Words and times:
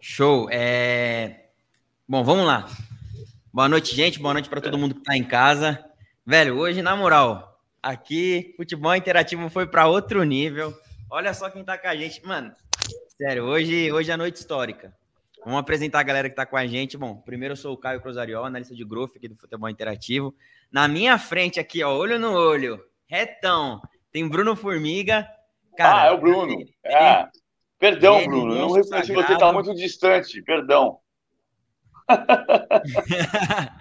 Show. 0.00 0.48
É... 0.50 1.48
Bom, 2.08 2.24
vamos 2.24 2.46
lá. 2.46 2.66
Boa 3.52 3.68
noite, 3.68 3.94
gente. 3.94 4.18
Boa 4.18 4.32
noite 4.32 4.48
para 4.48 4.60
todo 4.60 4.78
mundo 4.78 4.94
que 4.94 5.00
está 5.00 5.14
em 5.14 5.22
casa. 5.22 5.84
Velho, 6.24 6.56
hoje, 6.56 6.80
na 6.80 6.96
moral, 6.96 7.60
aqui, 7.82 8.54
futebol 8.56 8.96
interativo 8.96 9.50
foi 9.50 9.66
para 9.66 9.86
outro 9.86 10.22
nível. 10.24 10.74
Olha 11.10 11.34
só 11.34 11.50
quem 11.50 11.62
tá 11.62 11.76
com 11.76 11.86
a 11.86 11.94
gente. 11.94 12.24
Mano, 12.24 12.50
sério, 13.18 13.44
hoje, 13.44 13.92
hoje 13.92 14.10
é 14.10 14.14
a 14.14 14.16
noite 14.16 14.36
histórica. 14.36 14.94
Vamos 15.44 15.60
apresentar 15.60 16.00
a 16.00 16.04
galera 16.04 16.30
que 16.30 16.36
tá 16.36 16.46
com 16.46 16.56
a 16.56 16.66
gente. 16.66 16.96
Bom, 16.96 17.16
primeiro 17.16 17.52
eu 17.52 17.56
sou 17.56 17.74
o 17.74 17.76
Caio 17.76 18.00
Cruzariol, 18.00 18.44
analista 18.44 18.74
de 18.74 18.84
growth 18.84 19.16
aqui 19.16 19.28
do 19.28 19.36
Futebol 19.36 19.68
Interativo. 19.68 20.34
Na 20.72 20.88
minha 20.88 21.18
frente 21.18 21.60
aqui, 21.60 21.82
ó, 21.82 21.94
olho 21.94 22.18
no 22.18 22.32
olho, 22.32 22.82
retão, 23.06 23.82
tem 24.10 24.26
Bruno 24.26 24.56
Formiga. 24.56 25.28
Cara, 25.76 26.02
ah, 26.02 26.06
é 26.06 26.10
o 26.12 26.18
Bruno. 26.18 26.52
Ele, 26.52 26.74
é. 26.84 27.28
Perdão, 27.80 28.18
ele, 28.18 28.28
Bruno, 28.28 28.54
não 28.54 28.70
reconheci 28.72 29.12
você, 29.14 29.38
tá 29.38 29.50
muito 29.50 29.74
distante, 29.74 30.42
perdão. 30.42 30.98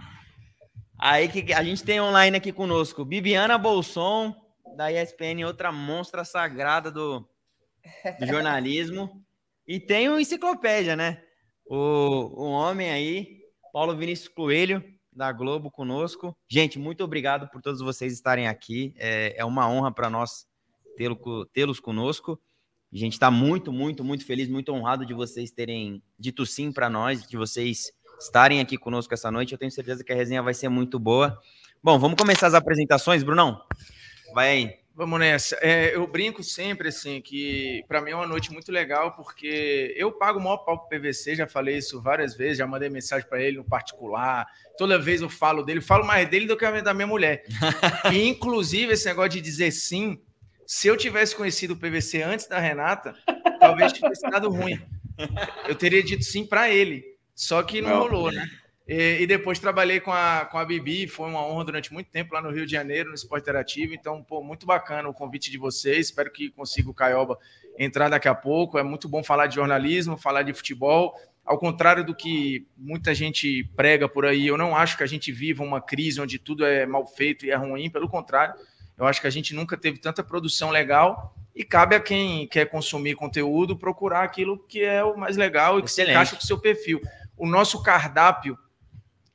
Aí 0.98 1.28
que 1.28 1.52
a 1.54 1.62
gente 1.62 1.84
tem 1.84 2.00
online 2.00 2.38
aqui 2.38 2.54
conosco, 2.54 3.04
Bibiana 3.04 3.58
Bolson, 3.58 4.34
da 4.78 4.90
ESPN, 4.90 5.46
outra 5.46 5.70
monstra 5.70 6.24
sagrada 6.24 6.90
do, 6.90 7.28
do 8.20 8.26
jornalismo. 8.26 9.22
E 9.68 9.82
tem 9.82 10.08
o 10.08 10.18
Enciclopédia, 10.18 10.96
né? 10.96 11.22
O, 11.66 11.76
o 11.76 12.52
homem 12.52 12.90
aí, 12.92 13.42
Paulo 13.74 13.98
Vinícius 13.98 14.30
Coelho, 14.30 14.82
da 15.12 15.32
Globo, 15.34 15.70
conosco. 15.70 16.34
Gente, 16.48 16.80
muito 16.80 17.04
obrigado 17.04 17.50
por 17.50 17.62
todos 17.62 17.82
vocês 17.82 18.14
estarem 18.14 18.48
aqui. 18.48 18.94
É, 18.98 19.36
é 19.38 19.44
uma 19.46 19.70
honra 19.70 19.92
para 19.94 20.10
nós 20.10 20.48
tê-los 21.54 21.82
conosco. 21.82 22.40
A 22.92 22.98
gente 22.98 23.14
está 23.14 23.30
muito, 23.30 23.72
muito, 23.72 24.04
muito 24.04 24.26
feliz, 24.26 24.50
muito 24.50 24.74
honrado 24.74 25.06
de 25.06 25.14
vocês 25.14 25.52
terem 25.52 26.02
dito 26.18 26.46
sim 26.46 26.72
para 26.72 26.90
nós, 26.90 27.28
de 27.28 27.38
vocês 27.38 27.92
estarem 28.20 28.60
aqui 28.60 28.78
conosco 28.78 29.14
essa 29.14 29.30
noite. 29.30 29.54
Eu 29.54 29.60
tenho 29.60 29.72
certeza 29.72 30.04
que 30.04 30.12
a 30.12 30.16
resenha 30.16 30.42
vai 30.42 30.54
ser 30.54 30.70
muito 30.70 31.00
boa. 31.00 31.40
Bom, 31.84 32.00
vamos 32.00 32.18
começar 32.18 32.48
as 32.48 32.54
apresentações, 32.54 33.24
Brunão? 33.24 33.62
Vai 34.34 34.50
aí. 34.50 34.80
Vamos 35.00 35.18
nessa. 35.18 35.56
É, 35.62 35.96
eu 35.96 36.06
brinco 36.06 36.44
sempre 36.44 36.90
assim 36.90 37.22
que 37.22 37.86
para 37.88 38.02
mim 38.02 38.12
é 38.12 38.16
uma 38.16 38.28
noite 38.28 38.52
muito 38.52 38.70
legal 38.70 39.16
porque 39.16 39.94
eu 39.96 40.12
pago 40.12 40.40
o 40.40 40.44
maior 40.44 40.58
pau 40.58 40.78
pro 40.78 40.90
PVC, 40.90 41.36
já 41.36 41.48
falei 41.48 41.78
isso 41.78 42.02
várias 42.02 42.36
vezes, 42.36 42.58
já 42.58 42.68
mandei 42.68 42.90
mensagem 42.90 43.26
para 43.26 43.42
ele 43.42 43.58
no 43.58 43.64
particular. 43.64 44.46
Toda 44.78 45.00
vez 45.00 45.22
eu 45.22 45.30
falo 45.30 45.64
dele, 45.64 45.80
falo 45.80 46.06
mais 46.06 46.28
dele 46.30 46.48
do 46.48 46.58
que 46.58 46.82
da 46.82 46.94
minha 46.94 47.08
mulher. 47.08 47.46
e 48.12 48.28
inclusive 48.28 48.92
esse 48.92 49.06
negócio 49.06 49.30
de 49.30 49.42
dizer 49.42 49.72
sim, 49.72 50.22
se 50.70 50.88
eu 50.88 50.96
tivesse 50.96 51.36
conhecido 51.36 51.74
o 51.74 51.76
PVC 51.76 52.22
antes 52.22 52.46
da 52.46 52.60
Renata, 52.60 53.16
talvez 53.60 53.92
tivesse 53.92 54.22
dado 54.30 54.52
ruim. 54.52 54.80
Eu 55.68 55.74
teria 55.74 56.04
dito 56.04 56.24
sim 56.24 56.46
para 56.46 56.70
ele, 56.70 57.04
só 57.34 57.64
que 57.64 57.82
não, 57.82 57.90
não 57.90 58.00
rolou, 58.02 58.32
né? 58.32 58.48
E, 58.88 59.18
e, 59.22 59.26
depois 59.26 59.58
trabalhei 59.58 60.00
com 60.00 60.12
a, 60.12 60.46
com 60.46 60.60
a 60.60 60.66
Bibi, 60.66 61.08
foi 61.08 61.28
uma 61.28 61.44
honra 61.44 61.66
durante 61.66 61.92
muito 61.92 62.12
tempo 62.12 62.36
lá 62.36 62.42
no 62.42 62.52
Rio 62.52 62.68
de 62.68 62.72
Janeiro, 62.72 63.10
no 63.10 63.16
Esporte 63.16 63.42
Interativo. 63.42 63.96
Então, 63.96 64.24
pô, 64.24 64.44
muito 64.44 64.68
bacana 64.68 65.10
o 65.10 65.14
convite 65.14 65.50
de 65.50 65.58
vocês. 65.58 66.06
Espero 66.06 66.32
que 66.32 66.52
consiga 66.52 66.88
o 66.88 66.94
Caioba 66.94 67.40
entrar 67.76 68.08
daqui 68.08 68.28
a 68.28 68.36
pouco. 68.36 68.78
É 68.78 68.84
muito 68.84 69.10
bom 69.10 69.24
falar 69.24 69.48
de 69.48 69.56
jornalismo, 69.56 70.18
falar 70.18 70.44
de 70.44 70.54
futebol. 70.54 71.16
Ao 71.44 71.58
contrário 71.58 72.06
do 72.06 72.14
que 72.14 72.68
muita 72.78 73.16
gente 73.16 73.64
prega 73.76 74.08
por 74.08 74.24
aí, 74.24 74.46
eu 74.46 74.58
não 74.58 74.76
acho 74.76 74.96
que 74.96 75.04
a 75.04 75.08
gente 75.08 75.32
viva 75.32 75.64
uma 75.64 75.82
crise 75.82 76.22
onde 76.22 76.38
tudo 76.38 76.64
é 76.64 76.86
mal 76.86 77.08
feito 77.08 77.44
e 77.44 77.50
é 77.50 77.56
ruim. 77.56 77.90
Pelo 77.90 78.08
contrário, 78.08 78.54
eu 79.00 79.08
acho 79.08 79.22
que 79.22 79.28
a 79.28 79.32
gente 79.32 79.56
nunca 79.56 79.78
teve 79.78 79.98
tanta 79.98 80.22
produção 80.22 80.70
legal 80.70 81.34
e 81.56 81.64
cabe 81.64 81.96
a 81.96 82.00
quem 82.00 82.46
quer 82.48 82.66
consumir 82.66 83.16
conteúdo 83.16 83.78
procurar 83.78 84.24
aquilo 84.24 84.60
que 84.68 84.84
é 84.84 85.04
o 85.04 85.18
mais 85.18 85.38
legal 85.38 85.80
e 85.80 85.84
que 85.84 85.92
se 85.92 86.04
encaixa 86.04 86.36
com 86.36 86.44
o 86.44 86.46
seu 86.46 86.60
perfil. 86.60 87.02
O 87.38 87.48
nosso 87.48 87.82
cardápio 87.82 88.58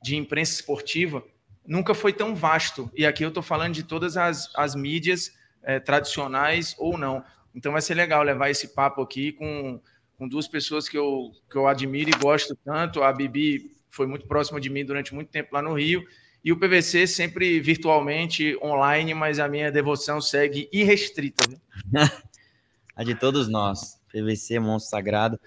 de 0.01 0.15
imprensa 0.15 0.53
esportiva 0.53 1.23
nunca 1.65 1.95
foi 1.95 2.13
tão 2.13 2.35
vasto. 2.35 2.91
E 2.93 3.07
aqui 3.07 3.23
eu 3.23 3.29
estou 3.29 3.41
falando 3.41 3.73
de 3.73 3.81
todas 3.81 4.17
as, 4.17 4.51
as 4.55 4.75
mídias 4.75 5.33
é, 5.63 5.79
tradicionais 5.79 6.75
ou 6.77 6.95
não. 6.95 7.23
Então 7.55 7.71
vai 7.71 7.81
ser 7.81 7.95
legal 7.95 8.21
levar 8.21 8.51
esse 8.51 8.67
papo 8.67 9.01
aqui 9.01 9.31
com, 9.31 9.81
com 10.15 10.27
duas 10.27 10.47
pessoas 10.47 10.87
que 10.87 10.97
eu, 10.97 11.31
que 11.49 11.57
eu 11.57 11.67
admiro 11.67 12.11
e 12.11 12.19
gosto 12.19 12.55
tanto. 12.63 13.01
A 13.01 13.11
Bibi 13.11 13.71
foi 13.89 14.05
muito 14.05 14.27
próxima 14.27 14.61
de 14.61 14.69
mim 14.69 14.85
durante 14.85 15.15
muito 15.15 15.31
tempo 15.31 15.49
lá 15.53 15.61
no 15.61 15.73
Rio. 15.73 16.05
E 16.45 16.51
o 16.51 16.59
PVC 16.59 17.07
sempre 17.07 17.59
virtualmente, 17.59 18.55
online, 18.63 19.13
mas 19.13 19.39
a 19.39 19.49
minha 19.49 19.71
devoção 19.71 20.21
segue 20.21 20.69
irrestrita. 20.71 21.43
a 22.95 23.03
de 23.03 23.15
todos 23.15 23.49
nós. 23.49 23.99
PVC, 24.13 24.59
monstro 24.59 24.91
sagrado. 24.91 25.39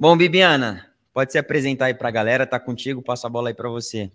Bom, 0.00 0.16
Bibiana, 0.16 0.96
Pode 1.16 1.32
se 1.32 1.38
apresentar 1.38 1.86
aí 1.86 1.94
para 1.94 2.08
a 2.08 2.12
galera, 2.12 2.46
tá 2.46 2.60
contigo, 2.60 3.00
passo 3.00 3.26
a 3.26 3.30
bola 3.30 3.48
aí 3.48 3.54
para 3.54 3.70
você. 3.70 4.12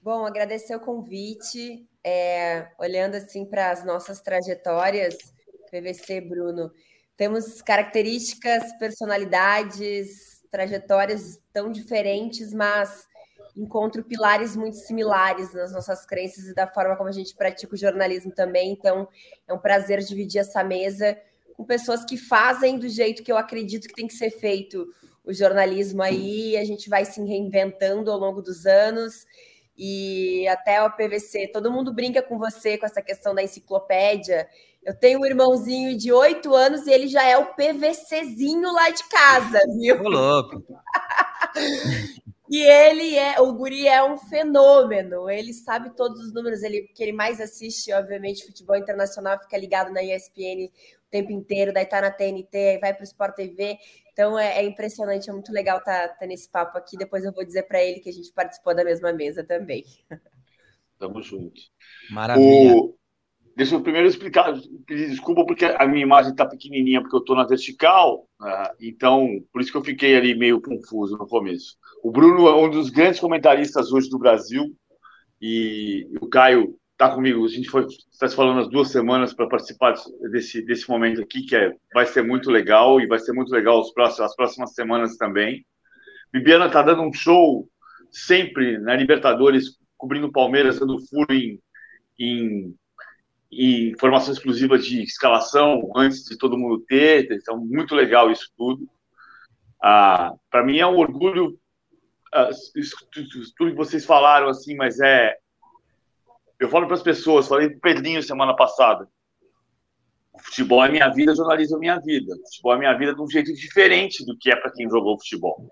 Bom, 0.00 0.24
agradecer 0.24 0.74
o 0.74 0.80
convite. 0.80 1.86
É, 2.02 2.68
olhando 2.78 3.16
assim 3.16 3.44
para 3.44 3.70
as 3.70 3.84
nossas 3.84 4.22
trajetórias, 4.22 5.14
PVC, 5.70 6.22
Bruno, 6.22 6.72
temos 7.18 7.60
características, 7.60 8.62
personalidades, 8.78 10.42
trajetórias 10.50 11.38
tão 11.52 11.70
diferentes, 11.70 12.54
mas 12.54 13.06
encontro 13.56 14.04
pilares 14.04 14.54
muito 14.54 14.76
similares 14.76 15.52
nas 15.54 15.72
nossas 15.72 16.04
crenças 16.04 16.46
e 16.46 16.54
da 16.54 16.66
forma 16.66 16.96
como 16.96 17.08
a 17.08 17.12
gente 17.12 17.34
pratica 17.34 17.74
o 17.74 17.78
jornalismo 17.78 18.32
também. 18.32 18.72
Então, 18.72 19.08
é 19.48 19.54
um 19.54 19.58
prazer 19.58 20.00
dividir 20.00 20.40
essa 20.40 20.62
mesa 20.62 21.16
com 21.56 21.64
pessoas 21.64 22.04
que 22.04 22.18
fazem 22.18 22.78
do 22.78 22.88
jeito 22.88 23.22
que 23.22 23.32
eu 23.32 23.38
acredito 23.38 23.88
que 23.88 23.94
tem 23.94 24.06
que 24.06 24.14
ser 24.14 24.30
feito 24.30 24.86
o 25.24 25.32
jornalismo 25.32 26.02
aí, 26.02 26.56
a 26.56 26.64
gente 26.64 26.88
vai 26.88 27.04
se 27.04 27.20
reinventando 27.20 28.12
ao 28.12 28.18
longo 28.18 28.40
dos 28.40 28.64
anos 28.64 29.26
e 29.76 30.46
até 30.48 30.80
o 30.82 30.90
PVC, 30.90 31.48
todo 31.48 31.72
mundo 31.72 31.92
brinca 31.92 32.22
com 32.22 32.38
você 32.38 32.78
com 32.78 32.86
essa 32.86 33.02
questão 33.02 33.34
da 33.34 33.42
enciclopédia. 33.42 34.48
Eu 34.84 34.94
tenho 34.94 35.20
um 35.20 35.26
irmãozinho 35.26 35.96
de 35.98 36.12
oito 36.12 36.54
anos 36.54 36.86
e 36.86 36.92
ele 36.92 37.08
já 37.08 37.24
é 37.24 37.36
o 37.36 37.54
PVCzinho 37.54 38.72
lá 38.72 38.88
de 38.90 39.02
casa, 39.08 39.58
viu? 39.76 40.00
Ô, 40.00 40.08
louco. 40.08 40.62
e 42.48 42.62
ele 42.62 43.16
é, 43.16 43.40
o 43.40 43.52
Guri 43.52 43.88
é 43.88 44.02
um 44.04 44.16
fenômeno. 44.16 45.28
Ele 45.28 45.52
sabe 45.52 45.94
todos 45.96 46.20
os 46.20 46.32
números, 46.32 46.62
ele 46.62 46.82
que 46.94 47.02
ele 47.02 47.12
mais 47.12 47.40
assiste, 47.40 47.92
obviamente, 47.92 48.46
futebol 48.46 48.76
internacional, 48.76 49.38
fica 49.40 49.56
ligado 49.58 49.92
na 49.92 50.02
ESPN 50.02 50.66
o 50.66 51.10
tempo 51.10 51.32
inteiro, 51.32 51.72
daí 51.72 51.86
tá 51.86 52.00
na 52.00 52.10
TNT, 52.10 52.78
vai 52.80 52.94
para 52.94 53.02
o 53.02 53.04
Sport 53.04 53.34
TV. 53.34 53.78
Então 54.12 54.38
é, 54.38 54.58
é, 54.58 54.64
impressionante, 54.64 55.28
é 55.28 55.32
muito 55.32 55.52
legal 55.52 55.78
estar 55.78 56.08
tá, 56.08 56.14
tá 56.14 56.26
nesse 56.26 56.48
papo 56.48 56.78
aqui. 56.78 56.96
Depois 56.96 57.24
eu 57.24 57.32
vou 57.32 57.44
dizer 57.44 57.64
para 57.64 57.82
ele 57.82 58.00
que 58.00 58.08
a 58.08 58.12
gente 58.12 58.32
participou 58.32 58.74
da 58.74 58.84
mesma 58.84 59.12
mesa 59.12 59.44
também. 59.44 59.84
Tamo 60.98 61.20
junto. 61.20 61.60
Maravilha. 62.10 62.76
O... 62.76 62.95
Deixa 63.56 63.74
eu 63.74 63.80
primeiro 63.80 64.06
explicar, 64.06 64.52
pedir 64.86 65.08
desculpa 65.08 65.46
porque 65.46 65.64
a 65.64 65.86
minha 65.86 66.02
imagem 66.02 66.32
está 66.32 66.44
pequenininha, 66.44 67.00
porque 67.00 67.16
eu 67.16 67.20
estou 67.20 67.34
na 67.34 67.46
vertical, 67.46 68.28
uh, 68.38 68.76
então 68.78 69.26
por 69.50 69.62
isso 69.62 69.72
que 69.72 69.78
eu 69.78 69.84
fiquei 69.84 70.14
ali 70.14 70.36
meio 70.36 70.60
confuso 70.60 71.16
no 71.16 71.26
começo. 71.26 71.74
O 72.04 72.10
Bruno 72.10 72.46
é 72.48 72.54
um 72.54 72.68
dos 72.68 72.90
grandes 72.90 73.18
comentaristas 73.18 73.90
hoje 73.92 74.10
do 74.10 74.18
Brasil 74.18 74.76
e 75.40 76.06
o 76.20 76.28
Caio 76.28 76.76
está 76.92 77.14
comigo. 77.14 77.46
A 77.46 77.48
gente 77.48 77.70
foi 77.70 77.86
está 77.86 78.28
se 78.28 78.36
falando 78.36 78.60
as 78.60 78.68
duas 78.68 78.90
semanas 78.90 79.32
para 79.32 79.48
participar 79.48 79.94
desse, 80.30 80.60
desse 80.62 80.86
momento 80.86 81.22
aqui, 81.22 81.42
que 81.42 81.56
é, 81.56 81.72
vai 81.94 82.04
ser 82.04 82.22
muito 82.22 82.50
legal 82.50 83.00
e 83.00 83.06
vai 83.06 83.18
ser 83.18 83.32
muito 83.32 83.50
legal 83.50 83.80
os 83.80 83.90
próximos, 83.90 84.30
as 84.30 84.36
próximas 84.36 84.74
semanas 84.74 85.16
também. 85.16 85.64
Bibiana 86.30 86.66
está 86.66 86.82
dando 86.82 87.02
um 87.02 87.12
show 87.12 87.66
sempre 88.10 88.78
na 88.78 88.94
Libertadores, 88.94 89.78
cobrindo 89.96 90.30
Palmeiras, 90.30 90.78
dando 90.78 90.98
furo 91.06 91.32
em, 91.32 91.58
em, 92.18 92.74
em 93.50 93.90
informação 93.90 94.32
exclusiva 94.32 94.78
de 94.78 95.02
escalação 95.02 95.90
antes 95.94 96.24
de 96.24 96.36
todo 96.36 96.58
mundo 96.58 96.84
ter. 96.86 97.30
Então, 97.32 97.58
muito 97.58 97.94
legal 97.94 98.30
isso 98.30 98.50
tudo. 98.56 98.88
Ah, 99.82 100.32
para 100.50 100.64
mim 100.64 100.78
é 100.78 100.86
um 100.86 100.96
orgulho 100.96 101.58
ah, 102.32 102.50
tudo 103.56 103.70
que 103.70 103.76
vocês 103.76 104.04
falaram 104.04 104.48
assim, 104.48 104.74
mas 104.74 105.00
é 105.00 105.36
eu 106.58 106.68
falo 106.68 106.86
para 106.86 106.94
as 106.94 107.02
pessoas, 107.02 107.48
falei 107.48 107.68
para 107.68 107.76
o 107.76 107.80
Pedrinho 107.80 108.22
semana 108.22 108.56
passada. 108.56 109.08
O 110.32 110.42
futebol 110.42 110.84
é 110.84 110.90
minha 110.90 111.08
vida, 111.08 111.34
jornalismo 111.34 111.76
é 111.76 111.80
minha 111.80 111.98
vida. 111.98 112.34
O 112.34 112.46
futebol 112.48 112.74
é 112.74 112.78
minha 112.78 112.94
vida 112.96 113.14
de 113.14 113.20
um 113.20 113.28
jeito 113.28 113.52
diferente 113.52 114.24
do 114.24 114.36
que 114.36 114.50
é 114.50 114.56
para 114.56 114.72
quem 114.72 114.88
jogou 114.88 115.18
futebol. 115.18 115.70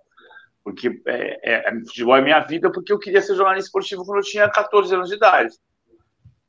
Porque 0.63 1.03
é, 1.07 1.41
é, 1.43 1.69
é, 1.69 1.81
futebol 1.81 2.17
é 2.17 2.23
minha 2.23 2.41
vida 2.41 2.71
porque 2.71 2.93
eu 2.93 2.99
queria 2.99 3.21
ser 3.21 3.35
jornalista 3.35 3.69
esportivo 3.69 4.05
quando 4.05 4.19
eu 4.19 4.25
tinha 4.25 4.49
14 4.49 4.95
anos 4.95 5.09
de 5.09 5.17
idade. 5.17 5.55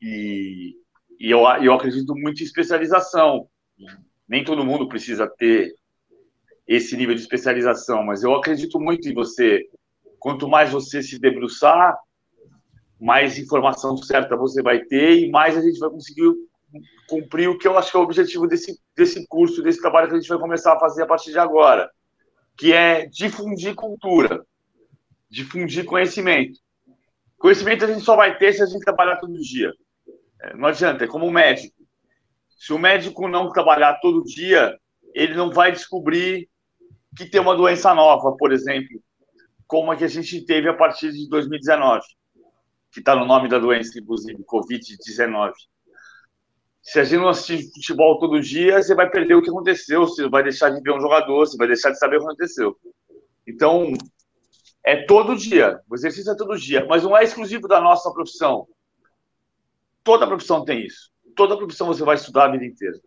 E, 0.02 0.76
e 1.20 1.32
eu, 1.32 1.40
eu 1.62 1.74
acredito 1.74 2.16
muito 2.16 2.42
em 2.42 2.46
especialização. 2.46 3.48
Nem 4.28 4.44
todo 4.44 4.66
mundo 4.66 4.88
precisa 4.88 5.28
ter 5.28 5.74
esse 6.68 6.98
nível 6.98 7.16
de 7.16 7.22
especialização, 7.22 8.04
mas 8.04 8.24
eu 8.24 8.34
acredito 8.34 8.80
muito 8.80 9.08
em 9.08 9.14
você. 9.14 9.64
Quanto 10.20 10.48
mais 10.48 10.72
você 10.72 11.02
se 11.02 11.20
debruçar, 11.20 11.96
mais 13.00 13.38
informação 13.38 13.96
certa 13.98 14.36
você 14.36 14.62
vai 14.62 14.80
ter 14.80 15.20
e 15.20 15.30
mais 15.30 15.56
a 15.56 15.62
gente 15.62 15.80
vai 15.80 15.90
conseguir 15.90 16.32
cumprir 17.08 17.48
o 17.48 17.58
que 17.58 17.68
eu 17.68 17.78
acho 17.78 17.92
que 17.92 17.98
é 17.98 18.00
o 18.00 18.04
objetivo 18.04 18.48
desse, 18.48 18.80
desse 18.96 19.26
curso, 19.28 19.62
desse 19.62 19.80
trabalho 19.80 20.08
que 20.08 20.16
a 20.16 20.20
gente 20.20 20.30
vai 20.30 20.40
começar 20.40 20.74
a 20.74 20.80
fazer 20.80 21.04
a 21.04 21.08
partir 21.08 21.32
de 21.32 21.40
agora. 21.40 21.90
que 22.58 22.72
é 22.72 23.06
difundir 23.08 23.76
cultura, 23.76 24.46
difundir 25.30 25.84
conhecimento. 25.86 26.58
Conhecimento 27.38 27.84
a 27.84 27.88
gente 27.88 28.02
só 28.02 28.16
vai 28.16 28.38
ter 28.38 28.54
se 28.54 28.64
a 28.64 28.66
gente 28.66 28.84
trabalhar 28.84 29.18
todo 29.18 29.34
dia. 29.34 29.74
Não 30.54 30.68
adianta, 30.68 31.06
é 31.06 31.08
como 31.08 31.26
um 31.26 31.32
médico. 31.32 31.76
Se 32.58 32.74
o 32.74 32.80
médico 32.80 33.28
não 33.28 33.52
trabalhar 33.52 34.00
todo 34.00 34.24
dia, 34.24 34.78
ele 35.14 35.34
não 35.34 35.52
vai 35.52 35.72
descobrir 35.72 36.50
que 37.16 37.26
tem 37.26 37.40
uma 37.40 37.56
doença 37.56 37.94
nova, 37.94 38.36
por 38.38 38.52
exemplo, 38.52 39.02
como 39.66 39.92
a 39.92 39.96
que 39.96 40.04
a 40.04 40.08
gente 40.08 40.46
teve 40.46 40.70
a 40.70 40.74
partir 40.74 41.12
de 41.12 41.28
2019, 41.30 42.02
que 42.92 43.00
está 43.00 43.16
no 43.16 43.26
nome 43.26 43.48
da 43.48 43.58
doença, 43.58 43.98
inclusive, 43.98 44.44
Covid-19. 44.44 45.54
Se 46.82 47.00
a 47.00 47.04
gente 47.04 47.18
não 47.18 47.30
assistir 47.30 47.72
futebol 47.74 48.20
todo 48.20 48.40
dia, 48.40 48.82
você 48.82 48.94
vai 48.94 49.10
perder 49.10 49.36
o 49.36 49.42
que 49.42 49.50
aconteceu, 49.50 50.02
você 50.02 50.30
vai 50.30 50.44
deixar 50.44 50.70
de 50.70 50.82
ver 50.82 50.92
um 50.92 51.02
jogador, 51.02 51.40
você 51.40 51.58
vai 51.58 51.68
deixar 51.68 51.92
de 51.92 51.98
saber 51.98 52.18
o 52.18 52.20
que 52.20 52.26
aconteceu. 52.26 52.78
Então, 53.48 53.92
é 54.86 55.04
todo 55.06 55.36
dia, 55.36 55.80
o 55.90 55.96
exercício 55.96 56.32
é 56.32 56.36
todo 56.36 56.58
dia, 56.58 56.86
mas 56.88 57.04
não 57.04 57.18
é 57.18 57.24
exclusivo 57.24 57.68
da 57.68 57.82
nossa 57.82 58.12
profissão. 58.12 58.68
Toda 60.06 60.28
profissão 60.28 60.64
tem 60.64 60.86
isso. 60.86 61.12
Toda 61.36 61.58
profissão 61.58 61.88
você 61.88 62.04
vai 62.04 62.16
estudar 62.16 62.46
a 62.46 62.52
vida 62.52 62.64
inteira. 62.64 62.98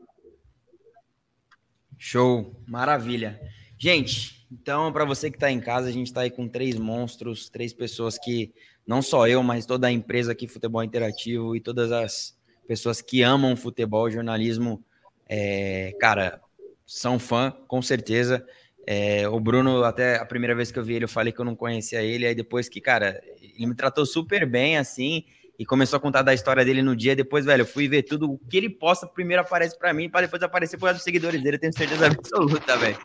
Show, 1.96 2.60
maravilha. 2.66 3.40
Gente, 3.78 4.44
então, 4.50 4.92
para 4.92 5.04
você 5.04 5.30
que 5.30 5.36
está 5.36 5.48
em 5.48 5.60
casa, 5.60 5.88
a 5.88 5.92
gente 5.92 6.08
está 6.08 6.22
aí 6.22 6.30
com 6.30 6.48
três 6.48 6.76
monstros, 6.76 7.48
três 7.48 7.72
pessoas 7.72 8.18
que, 8.18 8.52
não 8.84 9.00
só 9.00 9.28
eu, 9.28 9.44
mas 9.44 9.64
toda 9.64 9.86
a 9.86 9.92
empresa 9.92 10.32
aqui, 10.32 10.48
Futebol 10.48 10.82
Interativo, 10.82 11.54
e 11.54 11.60
todas 11.60 11.92
as 11.92 12.36
pessoas 12.66 13.00
que 13.00 13.22
amam 13.22 13.56
futebol, 13.56 14.10
jornalismo, 14.10 14.84
é, 15.28 15.94
cara, 16.00 16.40
são 16.84 17.16
fã, 17.16 17.54
com 17.68 17.80
certeza. 17.80 18.44
É, 18.84 19.28
o 19.28 19.38
Bruno, 19.38 19.84
até 19.84 20.16
a 20.16 20.26
primeira 20.26 20.54
vez 20.56 20.72
que 20.72 20.78
eu 20.80 20.84
vi 20.84 20.94
ele, 20.94 21.04
eu 21.04 21.08
falei 21.08 21.32
que 21.32 21.38
eu 21.38 21.44
não 21.44 21.54
conhecia 21.54 22.02
ele, 22.02 22.26
aí 22.26 22.34
depois 22.34 22.68
que, 22.68 22.80
cara, 22.80 23.22
ele 23.40 23.66
me 23.66 23.74
tratou 23.74 24.04
super 24.04 24.44
bem, 24.44 24.78
assim, 24.78 25.24
e 25.58 25.66
começou 25.66 25.96
a 25.96 26.00
contar 26.00 26.22
da 26.22 26.32
história 26.32 26.64
dele 26.64 26.82
no 26.82 26.94
dia. 26.94 27.16
Depois, 27.16 27.44
velho, 27.44 27.62
eu 27.62 27.66
fui 27.66 27.88
ver 27.88 28.04
tudo. 28.04 28.32
O 28.32 28.38
que 28.38 28.56
ele 28.56 28.70
posta 28.70 29.06
primeiro 29.06 29.42
aparece 29.42 29.76
para 29.76 29.92
mim, 29.92 30.08
para 30.08 30.22
depois 30.22 30.42
aparecer 30.42 30.78
para 30.78 30.96
os 30.96 31.02
seguidores 31.02 31.42
dele. 31.42 31.56
Eu 31.56 31.60
tenho 31.60 31.76
certeza 31.76 32.06
absoluta, 32.06 32.76
velho. 32.76 32.98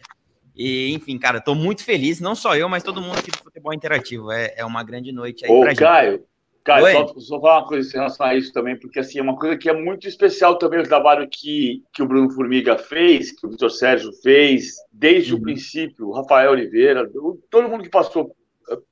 E, 0.56 0.94
enfim, 0.94 1.18
cara, 1.18 1.42
tô 1.42 1.56
muito 1.56 1.84
feliz. 1.84 2.20
Não 2.20 2.36
só 2.36 2.56
eu, 2.56 2.70
mas 2.70 2.84
todo 2.84 3.02
mundo 3.02 3.18
aqui 3.18 3.32
do 3.32 3.40
Futebol 3.40 3.74
Interativo. 3.74 4.32
É, 4.32 4.54
é 4.56 4.64
uma 4.64 4.84
grande 4.84 5.12
noite 5.12 5.44
aí 5.44 5.52
Ô, 5.52 5.62
pra 5.62 5.76
Caio, 5.76 6.12
gente. 6.12 6.24
Caio, 6.64 7.08
só, 7.08 7.20
só 7.20 7.42
falar 7.42 7.60
uma 7.62 7.68
coisa 7.68 7.90
em 7.90 7.94
relação 7.94 8.26
a 8.26 8.36
isso 8.36 8.54
também, 8.54 8.80
porque 8.80 9.00
assim, 9.00 9.18
é 9.18 9.22
uma 9.22 9.36
coisa 9.36 9.58
que 9.58 9.68
é 9.68 9.74
muito 9.74 10.08
especial 10.08 10.58
também 10.58 10.80
o 10.80 10.88
trabalho 10.88 11.28
que, 11.28 11.84
que 11.92 12.02
o 12.04 12.08
Bruno 12.08 12.30
Formiga 12.32 12.78
fez, 12.78 13.32
que 13.32 13.46
o 13.46 13.50
Vitor 13.50 13.72
Sérgio 13.72 14.14
fez, 14.22 14.76
desde 14.92 15.34
uhum. 15.34 15.40
o 15.40 15.42
princípio, 15.42 16.08
o 16.08 16.14
Rafael 16.14 16.52
Oliveira, 16.52 17.10
todo 17.50 17.68
mundo 17.68 17.84
que 17.84 17.90
passou, 17.90 18.34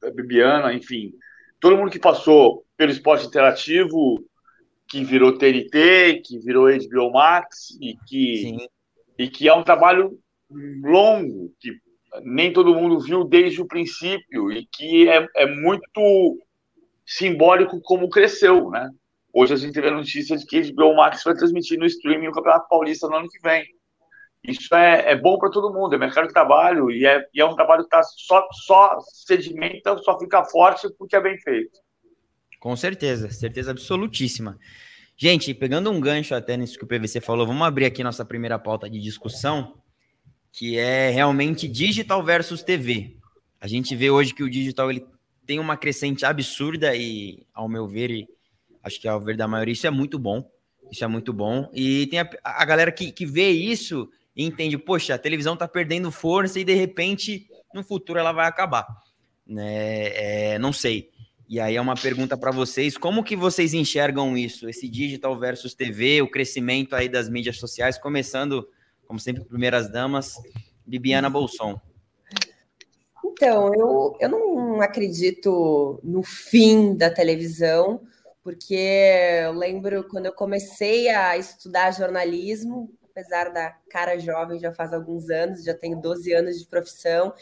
a 0.04 0.10
Bibiana, 0.10 0.74
enfim, 0.74 1.14
todo 1.62 1.78
mundo 1.78 1.92
que 1.92 2.00
passou 2.00 2.66
pelo 2.82 2.92
esporte 2.92 3.28
interativo, 3.28 4.26
que 4.90 5.04
virou 5.04 5.38
TNT, 5.38 6.24
que 6.26 6.40
virou 6.40 6.66
HBO 6.66 7.12
Max, 7.12 7.78
e 7.80 7.96
que, 8.08 8.58
e 9.20 9.30
que 9.30 9.48
é 9.48 9.54
um 9.54 9.64
trabalho 9.64 10.18
longo, 10.82 11.54
que 11.60 11.74
nem 12.24 12.52
todo 12.52 12.74
mundo 12.74 13.00
viu 13.00 13.24
desde 13.24 13.62
o 13.62 13.68
princípio, 13.68 14.52
e 14.52 14.66
que 14.66 15.08
é, 15.08 15.28
é 15.36 15.46
muito 15.46 16.40
simbólico 17.06 17.80
como 17.84 18.10
cresceu, 18.10 18.72
né? 18.72 18.90
Hoje 19.32 19.54
a 19.54 19.58
gente 19.58 19.74
teve 19.74 19.90
a 19.90 19.92
notícia 19.92 20.36
de 20.36 20.44
que 20.48 20.74
HBO 20.74 20.96
Max 20.96 21.24
vai 21.24 21.36
transmitir 21.36 21.78
no 21.78 21.86
streaming 21.86 22.30
o 22.30 22.32
Campeonato 22.32 22.68
Paulista 22.68 23.08
no 23.08 23.18
ano 23.18 23.30
que 23.30 23.40
vem. 23.44 23.64
Isso 24.44 24.74
é, 24.74 25.12
é 25.12 25.16
bom 25.16 25.38
para 25.38 25.52
todo 25.52 25.72
mundo, 25.72 25.94
é 25.94 26.00
mercado 26.00 26.26
de 26.26 26.34
trabalho 26.34 26.90
e 26.90 27.06
é, 27.06 27.24
e 27.32 27.40
é 27.40 27.46
um 27.46 27.54
trabalho 27.54 27.84
que 27.84 27.90
tá 27.90 28.02
só, 28.02 28.48
só 28.66 28.98
sedimenta, 29.02 29.96
só 30.00 30.18
fica 30.18 30.44
forte 30.46 30.88
porque 30.98 31.16
é 31.16 31.22
bem 31.22 31.38
feito. 31.38 31.80
Com 32.62 32.76
certeza, 32.76 33.28
certeza 33.32 33.72
absolutíssima. 33.72 34.60
Gente, 35.18 35.52
pegando 35.52 35.90
um 35.90 36.00
gancho 36.00 36.36
até 36.36 36.56
nisso 36.56 36.78
que 36.78 36.84
o 36.84 36.88
PVC 36.88 37.20
falou, 37.20 37.48
vamos 37.48 37.66
abrir 37.66 37.86
aqui 37.86 38.04
nossa 38.04 38.24
primeira 38.24 38.60
pauta 38.60 38.88
de 38.88 39.00
discussão, 39.00 39.82
que 40.52 40.78
é 40.78 41.10
realmente 41.10 41.68
digital 41.68 42.24
versus 42.24 42.62
TV. 42.62 43.18
A 43.60 43.68
gente 43.68 43.96
vê 43.96 44.12
hoje 44.12 44.32
que 44.36 44.44
o 44.44 44.50
digital 44.50 44.92
ele 44.92 45.04
tem 45.44 45.58
uma 45.58 45.76
crescente 45.76 46.24
absurda 46.24 46.96
e, 46.96 47.48
ao 47.52 47.68
meu 47.68 47.88
ver, 47.88 48.12
e 48.12 48.28
acho 48.84 49.02
que 49.02 49.08
ao 49.08 49.20
ver 49.20 49.36
da 49.36 49.48
maioria, 49.48 49.74
isso 49.74 49.88
é 49.88 49.92
muito 49.92 50.20
bom. 50.20 50.48
Isso 50.92 51.04
é 51.04 51.08
muito 51.08 51.34
bom. 51.34 51.68
E 51.74 52.06
tem 52.08 52.20
a, 52.20 52.30
a 52.44 52.64
galera 52.64 52.92
que, 52.92 53.12
que 53.12 53.26
vê 53.26 53.50
isso 53.50 54.08
e 54.36 54.46
entende, 54.46 54.78
poxa, 54.78 55.16
a 55.16 55.18
televisão 55.18 55.56
está 55.56 55.68
perdendo 55.68 56.12
força 56.12 56.60
e 56.60 56.64
de 56.64 56.76
repente 56.76 57.48
no 57.74 57.84
futuro 57.84 58.20
ela 58.20 58.32
vai 58.32 58.48
acabar. 58.48 58.86
Né? 59.48 60.54
É, 60.54 60.60
não 60.60 60.72
sei. 60.72 61.11
E 61.52 61.60
aí 61.60 61.76
é 61.76 61.82
uma 61.82 61.96
pergunta 61.96 62.38
para 62.38 62.50
vocês, 62.50 62.98
como 62.98 63.26
que 63.26 63.36
vocês 63.36 63.74
enxergam 63.74 64.38
isso, 64.38 64.70
esse 64.70 64.88
digital 64.88 65.38
versus 65.38 65.74
TV, 65.74 66.22
o 66.22 66.32
crescimento 66.32 66.96
aí 66.96 67.10
das 67.10 67.28
mídias 67.28 67.58
sociais, 67.58 67.98
começando, 67.98 68.70
como 69.06 69.20
sempre, 69.20 69.44
primeiras 69.44 69.92
damas, 69.92 70.36
Bibiana 70.86 71.30
Bolson. 71.30 71.78
Então, 73.26 73.70
eu, 73.74 74.16
eu 74.22 74.30
não 74.30 74.82
acredito 74.82 76.00
no 76.02 76.24
fim 76.24 76.96
da 76.96 77.10
televisão, 77.10 78.02
porque 78.42 79.44
eu 79.44 79.52
lembro 79.52 80.06
quando 80.06 80.28
eu 80.28 80.34
comecei 80.34 81.10
a 81.10 81.38
estudar 81.38 81.92
jornalismo, 81.92 82.90
apesar 83.10 83.50
da 83.50 83.72
cara 83.90 84.18
jovem, 84.18 84.58
já 84.58 84.72
faz 84.72 84.94
alguns 84.94 85.30
anos, 85.30 85.66
já 85.66 85.74
tenho 85.74 86.00
12 86.00 86.32
anos 86.32 86.60
de 86.62 86.66
profissão, 86.66 87.34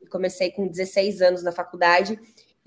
e 0.00 0.06
comecei 0.06 0.50
com 0.52 0.66
16 0.66 1.20
anos 1.20 1.42
na 1.42 1.52
faculdade, 1.52 2.18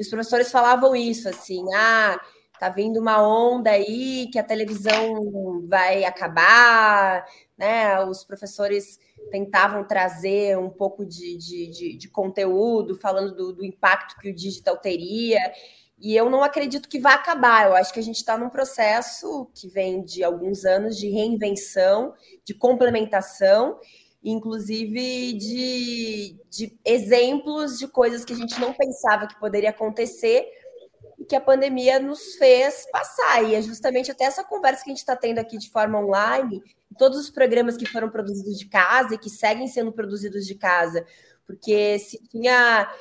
os 0.02 0.10
professores 0.10 0.52
falavam 0.52 0.96
isso, 0.96 1.30
assim, 1.30 1.64
ah, 1.76 2.20
tá 2.60 2.70
vindo 2.70 3.00
uma 3.00 3.22
onda 3.22 3.72
aí 3.72 4.30
que 4.32 4.38
a 4.38 4.44
televisão 4.44 5.66
vai 5.68 6.04
acabar, 6.04 7.26
né? 7.58 8.04
Os 8.06 8.24
professores 8.24 9.00
tentavam 9.32 9.84
trazer 9.84 10.58
um 10.58 10.70
pouco 10.70 11.06
de, 11.06 11.38
de, 11.38 11.68
de, 11.68 11.98
de 11.98 12.08
conteúdo, 12.08 12.96
falando 13.00 13.36
do, 13.36 13.54
do, 13.54 13.66
impacto 13.66 14.20
que 14.20 14.30
o 14.30 14.36
digital 14.36 14.78
teria. 14.78 15.40
E 16.00 16.16
eu 16.16 16.30
não 16.30 16.44
acredito 16.44 16.88
que 16.90 17.00
vai 17.00 17.14
acabar. 17.14 17.68
Eu 17.68 17.76
acho 17.76 17.94
que 17.94 18.00
a 18.00 18.04
gente 18.04 18.18
está 18.18 18.38
num 18.38 18.50
processo 18.50 19.50
que 19.56 19.68
vem 19.68 20.04
de 20.04 20.24
alguns 20.24 20.66
anos 20.66 20.98
de 20.98 21.10
reinvenção, 21.10 22.14
de 22.46 22.54
complementação 22.54 23.80
inclusive 24.24 25.34
de, 25.34 26.36
de 26.50 26.80
exemplos 26.86 27.78
de 27.80 27.88
coisas 27.88 28.24
que 28.24 28.34
a 28.34 28.36
gente 28.36 28.60
não 28.60 28.74
pensava 28.74 29.28
que 29.28 29.40
poderia 29.40 29.72
acontecer 29.72 30.48
e 31.18 31.26
que 31.26 31.36
a 31.36 31.42
pandemia 31.42 32.00
nos 32.00 32.36
fez 32.36 32.88
passar. 32.92 33.44
E 33.44 33.56
é 33.56 33.62
justamente 33.62 34.12
até 34.12 34.26
essa 34.26 34.44
conversa 34.44 34.84
que 34.84 34.90
a 34.90 34.94
gente 34.94 35.00
está 35.00 35.16
tendo 35.16 35.40
aqui 35.40 35.58
de 35.58 35.70
forma 35.70 36.00
online, 36.00 36.62
todos 36.98 37.20
os 37.20 37.30
programas 37.30 37.78
que 37.78 37.86
foram 37.86 38.10
produzidos 38.10 38.58
de 38.58 38.66
casa 38.66 39.16
e 39.16 39.18
que 39.18 39.30
seguem 39.30 39.68
sendo 39.68 39.92
produzidos 39.92 40.46
de 40.46 40.56
casa, 40.56 41.06
porque 41.46 41.98
se 42.00 42.22
tinha 42.30 42.92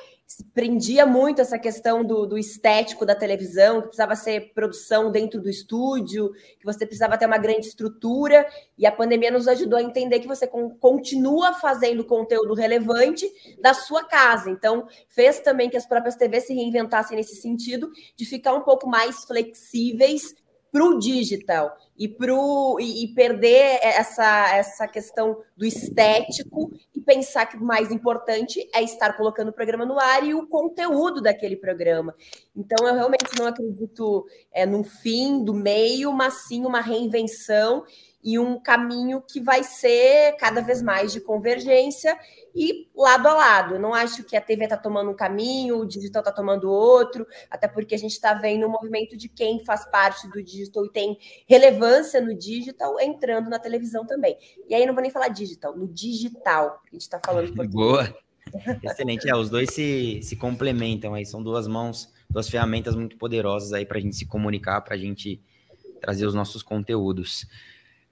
prendia 0.53 1.05
muito 1.05 1.41
essa 1.41 1.57
questão 1.57 2.03
do, 2.03 2.25
do, 2.25 2.37
estético 2.37 3.05
da 3.05 3.15
televisão, 3.15 3.81
que 3.81 3.87
precisava 3.87 4.15
ser 4.15 4.53
produção 4.53 5.11
dentro 5.11 5.41
do 5.41 5.49
estúdio, 5.49 6.31
que 6.59 6.65
você 6.65 6.85
precisava 6.85 7.17
ter 7.17 7.25
uma 7.25 7.37
grande 7.37 7.67
estrutura, 7.67 8.45
e 8.77 8.85
a 8.85 8.91
pandemia 8.91 9.31
nos 9.31 9.47
ajudou 9.47 9.79
a 9.79 9.83
entender 9.83 10.19
que 10.19 10.27
você 10.27 10.47
continua 10.79 11.53
fazendo 11.53 12.03
conteúdo 12.03 12.53
relevante 12.53 13.25
da 13.61 13.73
sua 13.73 14.03
casa. 14.03 14.49
Então, 14.49 14.87
fez 15.09 15.39
também 15.39 15.69
que 15.69 15.77
as 15.77 15.85
próprias 15.85 16.15
TVs 16.15 16.47
se 16.47 16.53
reinventassem 16.53 17.15
nesse 17.17 17.35
sentido, 17.35 17.91
de 18.15 18.25
ficar 18.25 18.53
um 18.53 18.61
pouco 18.61 18.87
mais 18.87 19.23
flexíveis 19.25 20.35
para 20.71 20.85
o 20.85 20.97
digital 20.97 21.75
e, 21.97 22.07
pro, 22.07 22.77
e, 22.79 23.03
e, 23.03 23.13
perder 23.13 23.79
essa, 23.81 24.55
essa 24.55 24.87
questão 24.87 25.37
do 25.55 25.65
estético 25.65 26.71
e 26.95 27.01
pensar 27.01 27.45
que 27.45 27.57
o 27.57 27.63
mais 27.63 27.91
importante 27.91 28.67
é 28.73 28.81
estar 28.81 29.13
colocando 29.17 29.49
o 29.49 29.53
programa 29.53 29.85
no 29.85 29.99
ar 29.99 30.25
e 30.25 30.33
o 30.33 30.47
conteúdo 30.47 31.21
daquele 31.21 31.57
programa. 31.57 32.15
Então, 32.55 32.87
eu 32.87 32.95
realmente 32.95 33.37
não 33.37 33.47
acredito 33.47 34.25
é, 34.51 34.65
no 34.65 34.83
fim 34.83 35.43
do 35.43 35.53
meio, 35.53 36.13
mas 36.13 36.47
sim 36.47 36.65
uma 36.65 36.79
reinvenção 36.79 37.83
e 38.23 38.37
um 38.37 38.59
caminho 38.59 39.21
que 39.21 39.39
vai 39.39 39.63
ser 39.63 40.35
cada 40.37 40.61
vez 40.61 40.81
mais 40.81 41.11
de 41.11 41.19
convergência 41.19 42.17
e 42.55 42.87
lado 42.95 43.27
a 43.27 43.33
lado. 43.33 43.75
Eu 43.75 43.79
não 43.79 43.93
acho 43.93 44.23
que 44.23 44.35
a 44.35 44.41
TV 44.41 44.65
está 44.65 44.77
tomando 44.77 45.11
um 45.11 45.15
caminho, 45.15 45.79
o 45.79 45.85
digital 45.85 46.21
está 46.21 46.31
tomando 46.31 46.69
outro, 46.69 47.25
até 47.49 47.67
porque 47.67 47.95
a 47.95 47.97
gente 47.97 48.11
está 48.11 48.33
vendo 48.33 48.63
o 48.63 48.67
um 48.67 48.71
movimento 48.71 49.17
de 49.17 49.27
quem 49.27 49.63
faz 49.63 49.85
parte 49.85 50.27
do 50.29 50.43
digital 50.43 50.85
e 50.85 50.91
tem 50.91 51.17
relevância 51.47 52.21
no 52.21 52.35
digital 52.35 52.99
entrando 52.99 53.49
na 53.49 53.59
televisão 53.59 54.05
também. 54.05 54.37
E 54.67 54.75
aí 54.75 54.85
não 54.85 54.93
vou 54.93 55.01
nem 55.01 55.11
falar 55.11 55.29
digital, 55.29 55.75
no 55.75 55.87
digital, 55.87 56.81
a 56.85 56.93
gente 56.93 57.01
está 57.01 57.19
falando. 57.23 57.51
Boa. 57.69 58.13
Excelente. 58.83 59.29
É, 59.29 59.35
os 59.35 59.49
dois 59.49 59.69
se, 59.73 60.19
se 60.23 60.35
complementam 60.35 61.13
aí, 61.13 61.25
são 61.25 61.41
duas 61.41 61.67
mãos, 61.67 62.11
duas 62.29 62.49
ferramentas 62.49 62.95
muito 62.95 63.17
poderosas 63.17 63.73
aí 63.73 63.85
para 63.85 63.97
a 63.97 64.01
gente 64.01 64.15
se 64.15 64.25
comunicar, 64.25 64.81
para 64.81 64.95
a 64.95 64.97
gente 64.97 65.41
trazer 66.01 66.25
os 66.25 66.33
nossos 66.33 66.63
conteúdos. 66.63 67.45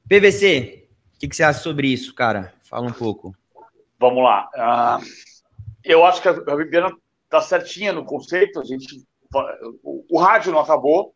PVC, 0.09 0.87
o 1.15 1.19
que, 1.19 1.27
que, 1.27 1.35
você 1.35 1.43
acha 1.43 1.59
sobre 1.59 1.87
isso, 1.87 2.15
cara? 2.15 2.51
Fala 2.63 2.87
um 2.87 2.91
pouco. 2.91 3.35
Vamos 3.99 4.23
lá. 4.23 4.49
Uh, 4.55 5.05
eu 5.83 6.03
acho 6.03 6.19
que 6.19 6.27
a 6.27 6.55
Viviana 6.55 6.91
está 7.25 7.39
certinha 7.39 7.93
no 7.93 8.03
conceito. 8.03 8.59
A 8.59 8.63
gente, 8.63 9.05
o, 9.83 10.03
o, 10.09 10.19
rádio 10.19 10.51
não 10.51 10.61
acabou. 10.61 11.13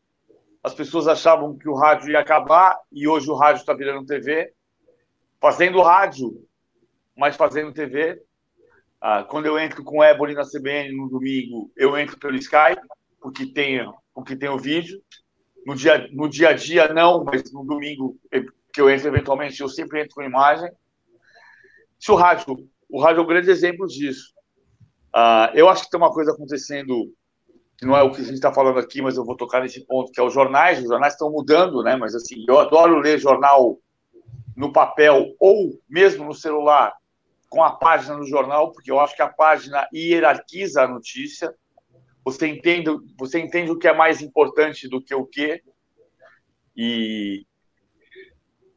As 0.64 0.76
pessoas 0.76 1.08
achavam 1.08 1.58
que 1.58 1.68
o 1.68 1.74
rádio 1.74 2.12
ia 2.12 2.20
acabar 2.20 2.78
e 2.92 3.08
hoje 3.08 3.32
o 3.32 3.36
rádio 3.36 3.62
está 3.62 3.74
virando 3.74 4.06
TV, 4.06 4.54
fazendo 5.42 5.82
rádio, 5.82 6.46
mas 7.18 7.36
fazendo 7.36 7.74
TV. 7.74 8.22
Ah, 9.02 9.24
quando 9.24 9.48
eu 9.48 9.58
entro 9.58 9.84
com 9.84 9.98
o 9.98 10.04
Ebony 10.04 10.36
na 10.36 10.44
CBN 10.44 10.96
no 10.96 11.10
domingo, 11.10 11.72
eu 11.76 11.98
entro 11.98 12.20
pelo 12.20 12.36
Skype, 12.36 12.80
porque 13.20 13.48
tem, 13.48 13.92
porque 14.14 14.36
tem 14.36 14.50
o 14.50 14.60
vídeo. 14.60 15.02
No 15.66 15.76
dia, 15.76 16.08
no 16.12 16.30
dia 16.30 16.50
a 16.50 16.54
dia, 16.54 16.94
não, 16.94 17.24
mas 17.24 17.52
no 17.52 17.66
domingo, 17.66 18.20
que 18.74 18.82
eu 18.82 18.90
entro 18.90 19.08
eventualmente, 19.08 19.62
eu 19.62 19.70
sempre 19.70 20.02
entro 20.02 20.16
com 20.16 20.24
imagem. 20.24 20.70
Se 22.00 22.12
o 22.12 22.16
rádio, 22.16 22.68
o 22.90 23.00
rádio 23.00 23.22
é 23.22 23.24
um 23.24 23.28
grande 23.28 23.52
exemplo 23.52 23.86
disso. 23.88 24.34
Uh, 25.16 25.54
eu 25.54 25.70
acho 25.70 25.84
que 25.84 25.92
tem 25.92 26.00
uma 26.00 26.12
coisa 26.12 26.32
acontecendo 26.32 27.14
que 27.78 27.86
não 27.86 27.96
é 27.96 28.02
o 28.02 28.12
que 28.12 28.22
a 28.22 28.24
gente 28.24 28.34
está 28.34 28.52
falando 28.52 28.80
aqui, 28.80 29.02
mas 29.02 29.16
eu 29.16 29.24
vou 29.24 29.38
tocar 29.38 29.62
nesse 29.62 29.86
ponto, 29.86 30.12
que 30.12 30.20
é 30.20 30.24
os 30.24 30.34
jornais. 30.34 30.80
Os 30.80 30.88
jornais 30.88 31.14
estão 31.14 31.32
mudando, 31.32 31.84
né? 31.84 31.96
Mas 31.96 32.16
assim, 32.16 32.44
eu 32.48 32.60
adoro 32.60 33.00
ler 33.00 33.20
jornal 33.20 33.78
no 34.56 34.74
papel 34.74 35.36
ou 35.40 35.80
mesmo 35.88 36.26
no 36.26 36.34
celular 36.34 36.94
com 37.50 37.64
a 37.64 37.72
página 37.72 38.18
no 38.18 38.26
jornal, 38.26 38.72
porque 38.72 38.90
eu 38.90 39.00
acho 39.00 39.16
que 39.16 39.22
a 39.22 39.30
página 39.30 39.88
hierarquiza 39.94 40.82
a 40.82 40.88
notícia. 40.88 41.54
Você 42.26 42.48
entende, 42.48 42.90
você 43.18 43.40
entende 43.40 43.70
o 43.70 43.78
que 43.78 43.88
é 43.88 43.94
mais 43.94 44.22
importante 44.22 44.88
do 44.88 45.00
que 45.00 45.14
o 45.14 45.26
que. 45.26 45.62
E, 46.76 47.46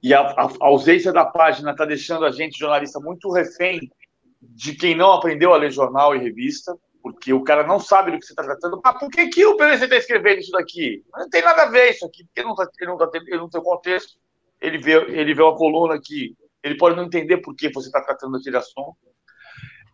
e 0.06 0.14
a, 0.14 0.20
a 0.20 0.48
ausência 0.60 1.12
da 1.12 1.25
página 1.25 1.72
está 1.72 1.84
deixando 1.84 2.25
a 2.25 2.30
gente, 2.30 2.56
jornalista, 2.56 3.00
muito 3.00 3.28
refém 3.28 3.90
de 4.40 4.72
quem 4.76 4.94
não 4.94 5.10
aprendeu 5.10 5.52
a 5.52 5.56
ler 5.56 5.72
jornal 5.72 6.14
e 6.14 6.20
revista, 6.20 6.78
porque 7.02 7.32
o 7.32 7.42
cara 7.42 7.66
não 7.66 7.80
sabe 7.80 8.12
do 8.12 8.18
que 8.20 8.25
você 8.25 8.32
está 8.32 8.44
tratando. 8.44 8.80
Ah, 8.84 8.94
por 8.94 9.10
que, 9.10 9.26
que 9.26 9.44
o 9.44 9.56
PVC 9.56 9.82
está 9.82 9.96
escrevendo 9.96 10.38
isso 10.38 10.52
daqui? 10.52 11.02
Não 11.12 11.28
tem 11.28 11.42
nada 11.42 11.64
a 11.64 11.70
ver 11.70 11.90
isso 11.90 12.06
aqui, 12.06 12.22
porque 12.22 12.38
ele 12.38 12.46
não, 12.46 12.54
tá, 12.54 12.68
ele 12.80 12.88
não, 12.88 12.96
tá, 12.96 13.10
ele 13.14 13.36
não 13.36 13.50
tem 13.50 13.60
contexto. 13.60 14.16
Ele 14.60 14.78
vê, 14.78 14.92
ele 14.92 15.34
vê 15.34 15.42
uma 15.42 15.56
coluna 15.56 16.00
que 16.00 16.36
ele 16.62 16.76
pode 16.76 16.94
não 16.94 17.02
entender 17.02 17.38
por 17.38 17.56
que 17.56 17.68
você 17.70 17.88
está 17.88 18.00
tratando 18.00 18.36
aquele 18.36 18.58
assunto. 18.58 18.96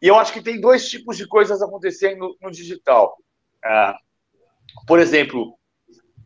E 0.02 0.08
eu 0.08 0.16
acho 0.16 0.30
que 0.30 0.42
tem 0.42 0.60
dois 0.60 0.90
tipos 0.90 1.16
de 1.16 1.26
coisas 1.26 1.62
acontecendo 1.62 2.36
no, 2.38 2.50
digital. 2.50 3.16
É, 3.64 3.94
por 4.86 4.98
exemplo, 4.98 5.58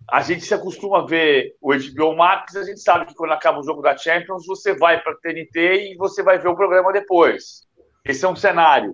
a 0.08 0.20
gente 0.22 0.44
se 0.44 0.54
acostuma 0.54 1.00
a 1.00 1.06
ver 1.06 1.56
o 1.60 1.72
HBO 1.72 2.16
Max, 2.16 2.54
a 2.54 2.62
gente 2.62 2.80
sabe 2.80 3.06
que 3.06 3.14
quando 3.14 3.32
acaba 3.32 3.58
o 3.58 3.64
jogo 3.64 3.82
da 3.82 3.96
Champions, 3.96 4.46
você 4.46 4.74
vai 4.76 5.02
para 5.02 5.12
a 5.12 5.16
TNT 5.16 5.92
e 5.92 5.96
você 5.96 6.22
vai 6.22 6.38
ver 6.38 6.48
o 6.48 6.56
programa 6.56 6.92
depois. 6.92 7.66
Esse 8.04 8.24
é 8.24 8.28
um 8.28 8.36
cenário. 8.36 8.92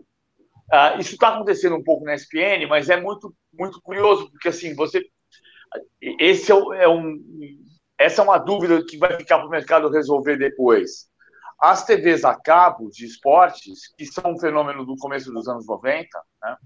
Uh, 0.72 0.98
isso 0.98 1.14
está 1.14 1.28
acontecendo 1.28 1.76
um 1.76 1.84
pouco 1.84 2.04
na 2.04 2.14
SPN, 2.14 2.66
mas 2.66 2.88
é 2.88 2.98
muito, 2.98 3.34
muito 3.52 3.80
curioso, 3.82 4.30
porque 4.30 4.48
assim, 4.48 4.74
você. 4.74 5.04
Esse 6.00 6.50
é, 6.50 6.54
é 6.84 6.88
um, 6.88 7.18
essa 7.98 8.22
é 8.22 8.24
uma 8.24 8.38
dúvida 8.38 8.82
que 8.84 8.96
vai 8.96 9.16
ficar 9.16 9.38
para 9.38 9.46
o 9.46 9.50
mercado 9.50 9.90
resolver 9.90 10.36
depois. 10.36 11.10
As 11.60 11.84
TVs 11.84 12.24
a 12.24 12.34
cabo 12.34 12.88
de 12.90 13.04
esportes, 13.04 13.94
que 13.96 14.04
são 14.06 14.32
um 14.32 14.38
fenômeno 14.38 14.84
do 14.84 14.96
começo 14.96 15.30
dos 15.30 15.46
anos 15.46 15.66
90, 15.66 16.08
né? 16.42 16.56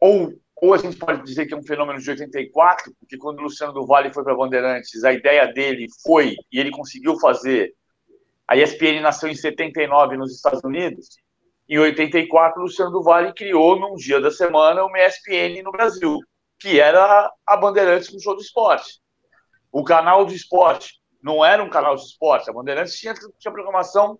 ou, 0.00 0.32
ou 0.60 0.72
a 0.72 0.78
gente 0.78 0.96
pode 0.96 1.22
dizer 1.22 1.46
que 1.46 1.54
é 1.54 1.56
um 1.56 1.62
fenômeno 1.62 2.00
de 2.00 2.10
84, 2.10 2.92
porque 2.98 3.18
quando 3.18 3.40
o 3.40 3.42
Luciano 3.42 3.72
do 3.72 3.86
Vale 3.86 4.12
foi 4.12 4.24
para 4.24 4.34
Bandeirantes, 4.34 5.04
a 5.04 5.12
ideia 5.12 5.46
dele 5.52 5.86
foi, 6.02 6.34
e 6.50 6.58
ele 6.58 6.70
conseguiu 6.70 7.18
fazer, 7.18 7.74
a 8.48 8.56
ESPN 8.56 9.00
nasceu 9.02 9.28
em 9.28 9.34
79 9.34 10.16
nos 10.16 10.34
Estados 10.34 10.62
Unidos. 10.64 11.08
Em 11.68 11.78
84, 11.78 12.62
Luciano 12.62 12.90
do 12.90 13.02
Vale 13.02 13.34
criou, 13.34 13.78
num 13.78 13.96
dia 13.96 14.20
da 14.20 14.30
semana, 14.30 14.84
uma 14.84 14.98
ESPN 14.98 15.62
no 15.62 15.72
Brasil, 15.72 16.18
que 16.58 16.80
era 16.80 17.30
a 17.46 17.56
Bandeirantes 17.56 18.08
com 18.08 18.18
show 18.18 18.36
de 18.36 18.42
esporte. 18.42 19.00
O 19.70 19.84
canal 19.84 20.24
de 20.24 20.34
esporte 20.34 20.94
não 21.22 21.44
era 21.44 21.62
um 21.62 21.68
canal 21.68 21.96
de 21.96 22.02
esporte. 22.02 22.48
A 22.48 22.52
Bandeirantes 22.52 22.98
tinha, 22.98 23.12
tinha 23.38 23.52
programação 23.52 24.18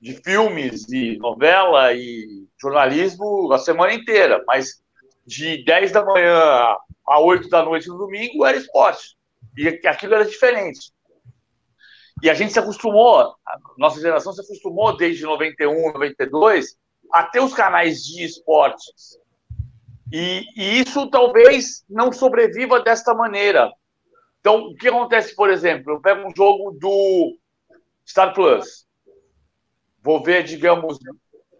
de 0.00 0.12
filmes 0.22 0.86
e 0.92 1.16
novela 1.16 1.92
e 1.94 2.46
jornalismo 2.60 3.50
a 3.52 3.58
semana 3.58 3.94
inteira, 3.94 4.44
mas 4.46 4.83
de 5.26 5.64
10 5.64 5.92
da 5.92 6.04
manhã 6.04 6.76
a 7.06 7.20
8 7.20 7.48
da 7.48 7.62
noite 7.62 7.88
no 7.88 7.98
domingo 7.98 8.44
era 8.44 8.56
esporte. 8.56 9.16
E 9.56 9.68
aquilo 9.86 10.14
era 10.14 10.24
diferente. 10.24 10.92
E 12.22 12.30
a 12.30 12.34
gente 12.34 12.52
se 12.52 12.58
acostumou, 12.58 13.34
nossa 13.76 14.00
geração 14.00 14.32
se 14.32 14.40
acostumou 14.40 14.96
desde 14.96 15.24
91, 15.24 15.92
92 15.92 16.76
a 17.12 17.22
ter 17.24 17.40
os 17.40 17.52
canais 17.52 18.02
de 18.02 18.24
esportes. 18.24 19.18
E, 20.12 20.44
e 20.56 20.80
isso 20.80 21.10
talvez 21.10 21.84
não 21.88 22.12
sobreviva 22.12 22.80
desta 22.80 23.12
maneira. 23.14 23.70
Então, 24.40 24.68
o 24.68 24.74
que 24.74 24.88
acontece, 24.88 25.34
por 25.34 25.50
exemplo, 25.50 25.94
eu 25.94 26.00
pego 26.00 26.26
um 26.26 26.34
jogo 26.34 26.72
do 26.72 27.36
Star 28.06 28.34
Plus, 28.34 28.86
vou 30.02 30.22
ver, 30.22 30.44
digamos, 30.44 30.98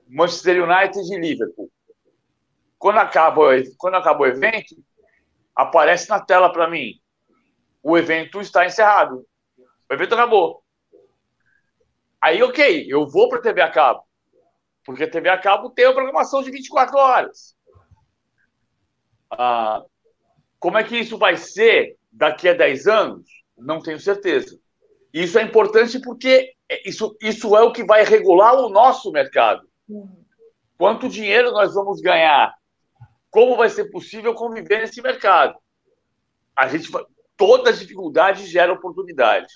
Manchester 0.08 0.62
United 0.62 1.12
e 1.12 1.18
Liverpool. 1.18 1.70
Quando 2.84 2.98
acaba, 2.98 3.40
quando 3.78 3.94
acaba 3.94 4.20
o 4.20 4.26
evento, 4.26 4.76
aparece 5.56 6.06
na 6.10 6.20
tela 6.20 6.52
para 6.52 6.68
mim: 6.68 7.00
o 7.82 7.96
evento 7.96 8.42
está 8.42 8.66
encerrado. 8.66 9.24
O 9.90 9.94
evento 9.94 10.12
acabou. 10.12 10.62
Aí, 12.20 12.42
ok, 12.42 12.84
eu 12.86 13.08
vou 13.08 13.30
para 13.30 13.38
a 13.38 13.42
TV 13.42 13.62
a 13.62 13.70
cabo. 13.70 14.04
Porque 14.84 15.04
a 15.04 15.10
TV 15.10 15.30
a 15.30 15.38
cabo 15.38 15.70
tem 15.70 15.86
a 15.86 15.94
programação 15.94 16.42
de 16.42 16.50
24 16.50 16.98
horas. 16.98 17.56
Ah, 19.30 19.82
como 20.58 20.76
é 20.76 20.84
que 20.84 20.98
isso 20.98 21.16
vai 21.16 21.38
ser 21.38 21.96
daqui 22.12 22.50
a 22.50 22.52
10 22.52 22.86
anos? 22.86 23.26
Não 23.56 23.80
tenho 23.80 23.98
certeza. 23.98 24.60
Isso 25.10 25.38
é 25.38 25.42
importante 25.42 25.98
porque 26.00 26.52
isso, 26.84 27.16
isso 27.18 27.56
é 27.56 27.62
o 27.62 27.72
que 27.72 27.82
vai 27.82 28.04
regular 28.04 28.54
o 28.56 28.68
nosso 28.68 29.10
mercado. 29.10 29.66
Quanto 30.76 31.08
dinheiro 31.08 31.50
nós 31.50 31.72
vamos 31.72 32.02
ganhar? 32.02 32.54
Como 33.34 33.56
vai 33.56 33.68
ser 33.68 33.86
possível 33.86 34.32
conviver 34.32 34.78
nesse 34.78 35.02
mercado? 35.02 35.58
A 36.54 36.68
gente, 36.68 36.88
todas 37.36 37.74
as 37.74 37.80
dificuldades 37.80 38.48
geram 38.48 38.74
oportunidade. 38.74 39.52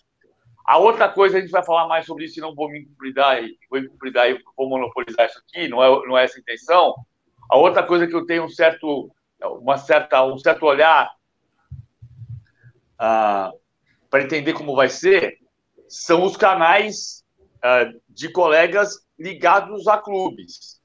A 0.67 0.79
outra 0.79 1.09
coisa, 1.09 1.39
a 1.39 1.41
gente 1.41 1.53
vai 1.53 1.65
falar 1.65 1.87
mais 1.87 2.05
sobre 2.05 2.25
isso 2.25 2.41
e 2.41 2.43
não 2.43 2.57
vou 2.57 2.69
me 2.69 2.81
incumpridar 2.81 3.41
e 3.41 3.57
vou 3.71 3.79
incumpridar 3.79 4.29
e 4.29 4.43
vou 4.57 4.69
monopolizar 4.69 5.27
isso 5.27 5.39
aqui, 5.39 5.69
não 5.69 5.81
é, 5.81 6.09
não 6.09 6.19
é 6.19 6.25
essa 6.25 6.39
a 6.39 6.41
intenção. 6.41 6.93
A 7.49 7.57
outra 7.57 7.85
coisa 7.85 8.09
que 8.09 8.17
eu 8.17 8.27
tenho 8.27 8.47
um 8.47 8.49
certo, 8.49 9.13
uma 9.41 9.79
certa, 9.79 10.25
um 10.25 10.39
certo 10.39 10.67
olhar 10.67 11.15
ah, 12.99 13.53
para 14.11 14.25
entender 14.25 14.55
como 14.55 14.75
vai 14.75 14.89
ser 14.89 15.39
são 15.87 16.25
os 16.25 16.37
canais 16.37 17.25
ah, 17.63 17.93
de 18.09 18.29
colegas 18.33 19.07
ligados 19.17 19.87
a 19.87 19.99
clubes. 19.99 20.78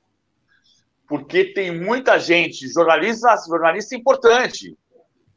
Porque 1.13 1.53
tem 1.53 1.79
muita 1.79 2.17
gente, 2.17 2.67
jornalista, 2.69 3.35
jornalista 3.47 3.95
importante, 3.95 4.75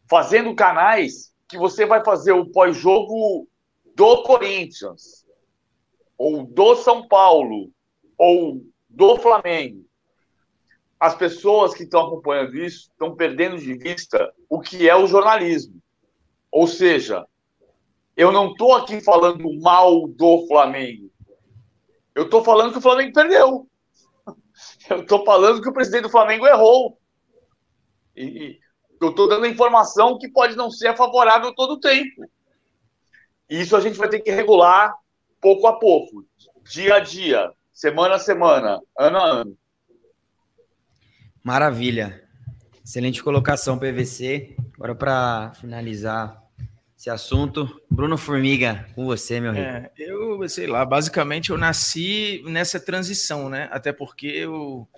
fazendo 0.08 0.54
canais 0.54 1.34
que 1.46 1.58
você 1.58 1.84
vai 1.84 2.02
fazer 2.02 2.32
o 2.32 2.50
pós-jogo 2.50 3.46
do 3.94 4.22
Corinthians, 4.22 5.26
ou 6.16 6.46
do 6.46 6.76
São 6.76 7.06
Paulo, 7.06 7.70
ou 8.16 8.62
do 8.88 9.18
Flamengo, 9.18 9.84
as 10.98 11.14
pessoas 11.14 11.74
que 11.74 11.82
estão 11.82 12.06
acompanhando 12.06 12.56
isso 12.56 12.88
estão 12.90 13.14
perdendo 13.14 13.58
de 13.58 13.74
vista 13.74 14.32
o 14.48 14.62
que 14.62 14.88
é 14.88 14.96
o 14.96 15.06
jornalismo. 15.06 15.78
Ou 16.50 16.66
seja, 16.66 17.26
eu 18.16 18.32
não 18.32 18.52
estou 18.52 18.74
aqui 18.74 19.02
falando 19.02 19.44
mal 19.60 20.08
do 20.08 20.46
Flamengo. 20.46 21.10
Eu 22.14 22.22
estou 22.24 22.42
falando 22.42 22.72
que 22.72 22.78
o 22.78 22.82
Flamengo 22.82 23.12
perdeu. 23.12 23.68
Eu 24.88 25.00
estou 25.00 25.24
falando 25.24 25.60
que 25.60 25.68
o 25.68 25.72
presidente 25.72 26.04
do 26.04 26.10
Flamengo 26.10 26.46
errou. 26.46 26.98
E 28.16 28.58
eu 29.00 29.10
estou 29.10 29.28
dando 29.28 29.46
informação 29.46 30.18
que 30.18 30.28
pode 30.28 30.56
não 30.56 30.70
ser 30.70 30.96
favorável 30.96 31.54
todo 31.54 31.74
o 31.74 31.80
tempo. 31.80 32.24
Isso 33.48 33.76
a 33.76 33.80
gente 33.80 33.98
vai 33.98 34.08
ter 34.08 34.20
que 34.20 34.30
regular 34.30 34.94
pouco 35.40 35.66
a 35.66 35.78
pouco, 35.78 36.24
dia 36.64 36.96
a 36.96 37.00
dia, 37.00 37.52
semana 37.72 38.14
a 38.14 38.18
semana, 38.18 38.80
ano 38.98 39.18
a 39.18 39.24
ano. 39.24 39.58
Maravilha. 41.42 42.26
Excelente 42.82 43.22
colocação, 43.22 43.78
PVC. 43.78 44.56
Agora, 44.74 44.94
para 44.94 45.52
finalizar 45.54 46.42
esse 47.06 47.10
assunto, 47.10 47.80
Bruno 47.88 48.18
Formiga, 48.18 48.84
com 48.96 49.04
você, 49.04 49.38
meu. 49.38 49.52
É, 49.52 49.92
eu, 49.96 50.48
sei 50.48 50.66
lá, 50.66 50.84
basicamente 50.84 51.50
eu 51.50 51.56
nasci 51.56 52.42
nessa 52.46 52.80
transição, 52.80 53.48
né? 53.48 53.68
Até 53.70 53.92
porque 53.92 54.26
eu 54.26 54.88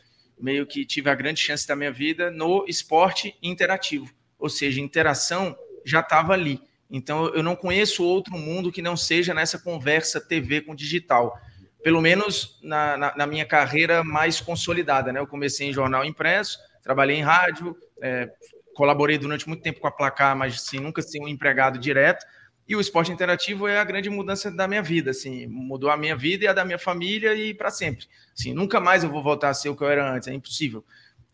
meio 0.40 0.66
que 0.66 0.86
tive 0.86 1.10
a 1.10 1.14
grande 1.14 1.38
chance 1.38 1.68
da 1.68 1.76
minha 1.76 1.92
vida 1.92 2.30
no 2.30 2.64
esporte 2.66 3.36
interativo. 3.42 4.08
Ou 4.38 4.48
seja, 4.48 4.80
interação 4.80 5.54
já 5.84 6.00
estava 6.00 6.32
ali. 6.32 6.62
Então, 6.90 7.26
eu 7.34 7.42
não 7.42 7.54
conheço 7.54 8.02
outro 8.02 8.38
mundo 8.38 8.72
que 8.72 8.80
não 8.80 8.96
seja 8.96 9.34
nessa 9.34 9.58
conversa 9.58 10.18
TV 10.18 10.62
com 10.62 10.74
digital. 10.74 11.38
pelo 11.84 12.00
menos 12.00 12.58
na, 12.62 12.96
na, 12.96 13.16
na, 13.16 13.26
minha 13.26 13.44
carreira 13.44 14.02
mais 14.02 14.40
consolidada. 14.40 15.12
Né? 15.12 15.20
Eu 15.20 15.26
comecei 15.26 15.68
em 15.68 15.74
jornal 15.74 16.06
impresso, 16.06 16.58
trabalhei 16.82 17.18
em 17.18 17.22
rádio, 17.22 17.76
é, 18.00 18.30
colaborei 18.78 19.18
durante 19.18 19.48
muito 19.48 19.60
tempo 19.60 19.80
com 19.80 19.88
a 19.88 19.90
Placar, 19.90 20.36
mas 20.36 20.54
assim, 20.54 20.78
nunca 20.78 21.02
fui 21.02 21.20
um 21.20 21.26
empregado 21.26 21.80
direto. 21.80 22.24
E 22.68 22.76
o 22.76 22.80
esporte 22.80 23.10
interativo 23.10 23.66
é 23.66 23.76
a 23.76 23.82
grande 23.82 24.08
mudança 24.08 24.52
da 24.52 24.68
minha 24.68 24.82
vida, 24.82 25.10
assim, 25.10 25.48
mudou 25.48 25.90
a 25.90 25.96
minha 25.96 26.14
vida 26.14 26.44
e 26.44 26.46
a 26.46 26.52
da 26.52 26.64
minha 26.64 26.78
família 26.78 27.34
e 27.34 27.52
para 27.52 27.70
sempre. 27.70 28.06
Assim, 28.32 28.54
nunca 28.54 28.78
mais 28.78 29.02
eu 29.02 29.10
vou 29.10 29.20
voltar 29.20 29.48
a 29.48 29.54
ser 29.54 29.68
o 29.68 29.74
que 29.74 29.82
eu 29.82 29.88
era 29.88 30.14
antes, 30.14 30.28
é 30.28 30.32
impossível. 30.32 30.84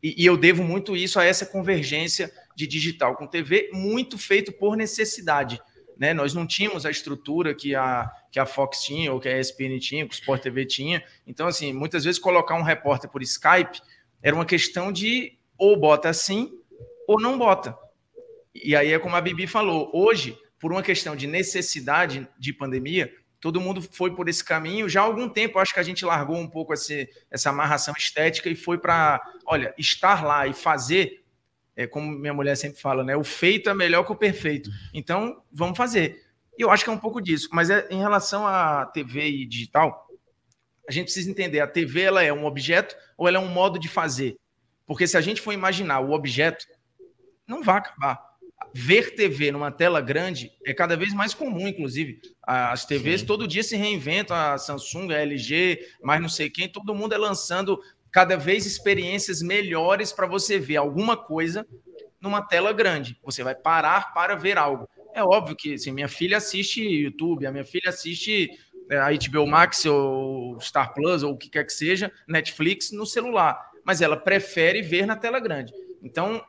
E, 0.03 0.23
e, 0.23 0.25
eu 0.25 0.39
devo 0.39 0.65
muito 0.65 0.97
isso 0.97 1.21
a 1.21 1.25
essa 1.25 1.45
convergência 1.45 2.33
de 2.57 2.67
digital 2.67 3.15
com 3.15 3.27
TV, 3.27 3.69
muito 3.75 4.17
feito 4.17 4.51
por 4.51 4.75
necessidade. 4.75 5.61
Né? 5.99 6.15
Nós 6.15 6.33
não 6.33 6.47
tínhamos 6.47 6.87
a 6.87 6.91
estrutura 6.91 7.55
que 7.55 7.75
a, 7.75 8.11
que 8.31 8.41
a 8.41 8.47
Fox 8.47 8.83
tinha, 8.83 9.13
ou 9.13 9.21
que 9.21 9.29
a 9.29 9.39
ESPN 9.39 9.79
tinha, 9.79 10.07
que 10.07 10.15
o 10.15 10.19
Sport 10.19 10.41
TV 10.41 10.65
tinha. 10.65 11.05
Então, 11.27 11.47
assim, 11.47 11.75
muitas 11.75 12.05
vezes 12.05 12.19
colocar 12.19 12.55
um 12.55 12.63
repórter 12.63 13.11
por 13.11 13.23
Skype 13.23 13.83
era 14.23 14.35
uma 14.35 14.47
questão 14.47 14.91
de 14.91 15.37
ou 15.59 15.77
bota 15.77 16.09
assim 16.09 16.59
ou 17.07 17.21
não 17.21 17.39
bota. 17.39 17.77
E 18.55 18.75
aí 18.77 18.93
é 18.93 18.99
como 18.99 19.17
a 19.17 19.21
Bibi 19.21 19.47
falou, 19.47 19.91
hoje, 19.93 20.39
por 20.59 20.73
uma 20.73 20.83
questão 20.83 21.17
de 21.17 21.27
necessidade 21.27 22.29
de 22.39 22.53
pandemia, 22.53 23.13
todo 23.41 23.61
mundo 23.61 23.83
foi 23.83 24.15
por 24.15 24.29
esse 24.29 24.45
caminho. 24.45 24.89
Já 24.89 25.03
há 25.03 25.05
algum 25.05 25.29
tempo, 25.29 25.59
acho 25.59 25.75
que 25.75 25.81
a 25.81 25.85
gente 25.85 26.05
largou 26.05 26.37
um 26.37 26.49
pouco 26.49 26.73
esse, 26.73 27.09
essa 27.31 27.51
amarração 27.51 27.95
estética 27.97 28.49
e 28.49 28.57
foi 28.57 28.79
para, 28.79 29.21
olha, 29.47 29.75
estar 29.77 30.25
lá 30.25 30.47
e 30.47 30.55
fazer 30.55 31.25
é 31.77 31.87
como 31.87 32.11
minha 32.11 32.33
mulher 32.33 32.57
sempre 32.57 32.81
fala, 32.81 33.03
né? 33.03 33.17
O 33.17 33.25
feito 33.25 33.69
é 33.69 33.75
melhor 33.75 34.05
que 34.05 34.13
o 34.13 34.17
perfeito. 34.17 34.71
Então, 34.93 35.43
vamos 35.53 35.77
fazer. 35.77 36.23
E 36.57 36.63
eu 36.63 36.71
acho 36.71 36.85
que 36.85 36.91
é 36.91 36.93
um 36.93 36.99
pouco 36.99 37.21
disso. 37.21 37.49
Mas 37.53 37.69
é, 37.69 37.87
em 37.91 37.99
relação 37.99 38.47
à 38.47 38.87
TV 38.87 39.29
e 39.29 39.47
digital, 39.47 40.07
a 40.89 40.93
gente 40.93 41.07
precisa 41.07 41.31
entender: 41.31 41.61
a 41.61 41.67
TV 41.67 42.03
ela 42.03 42.23
é 42.23 42.33
um 42.33 42.45
objeto 42.45 42.95
ou 43.19 43.27
ela 43.27 43.39
é 43.39 43.41
um 43.41 43.49
modo 43.49 43.79
de 43.79 43.89
fazer? 43.89 44.37
Porque 44.87 45.07
se 45.07 45.17
a 45.17 45.21
gente 45.21 45.41
for 45.41 45.53
imaginar 45.53 46.01
o 46.01 46.13
objeto, 46.13 46.65
não 47.47 47.63
vai 47.63 47.79
acabar. 47.79 48.35
Ver 48.73 49.15
TV 49.15 49.53
numa 49.53 49.71
tela 49.71 50.01
grande 50.01 50.51
é 50.65 50.75
cada 50.75 50.97
vez 50.97 51.15
mais 51.15 51.33
comum, 51.33 51.69
inclusive. 51.69 52.21
As 52.43 52.85
TVs 52.85 53.21
Sim. 53.21 53.27
todo 53.27 53.47
dia 53.47 53.63
se 53.63 53.77
reinventam, 53.77 54.37
a 54.37 54.59
Samsung, 54.59 55.13
a 55.13 55.21
LG, 55.21 55.79
mais 56.03 56.21
não 56.21 56.29
sei 56.29 56.51
quem, 56.51 56.69
todo 56.69 56.95
mundo 56.95 57.15
é 57.15 57.19
lançando 57.19 57.81
cada 58.11 58.37
vez 58.37 58.67
experiências 58.67 59.43
melhores 59.43 60.13
para 60.13 60.27
você 60.27 60.59
ver 60.59 60.77
alguma 60.77 61.17
coisa 61.17 61.67
numa 62.21 62.43
tela 62.43 62.73
grande. 62.73 63.19
Você 63.23 63.45
vai 63.45 63.55
parar 63.55 64.13
para 64.13 64.35
ver 64.35 64.57
algo. 64.57 64.89
É 65.15 65.23
óbvio 65.23 65.55
que 65.55 65.75
assim, 65.75 65.93
minha 65.93 66.09
filha 66.09 66.39
assiste 66.39 66.83
YouTube, 66.83 67.47
a 67.47 67.53
minha 67.53 67.65
filha 67.65 67.91
assiste 67.91 68.51
é, 68.91 68.99
a 68.99 69.11
HBO 69.11 69.47
Max 69.47 69.85
ou 69.85 70.59
Star 70.61 70.93
Plus 70.93 71.23
ou 71.23 71.33
o 71.33 71.39
que 71.39 71.49
quer 71.49 71.65
que 71.65 71.73
seja, 71.73 72.13
Netflix 72.27 72.91
no 72.93 73.07
celular, 73.07 73.71
mas 73.85 74.01
ela 74.01 74.17
prefere 74.17 74.83
ver 74.83 75.07
na 75.07 75.17
tela 75.17 75.39
grande. 75.39 75.73
Então, 76.03 76.45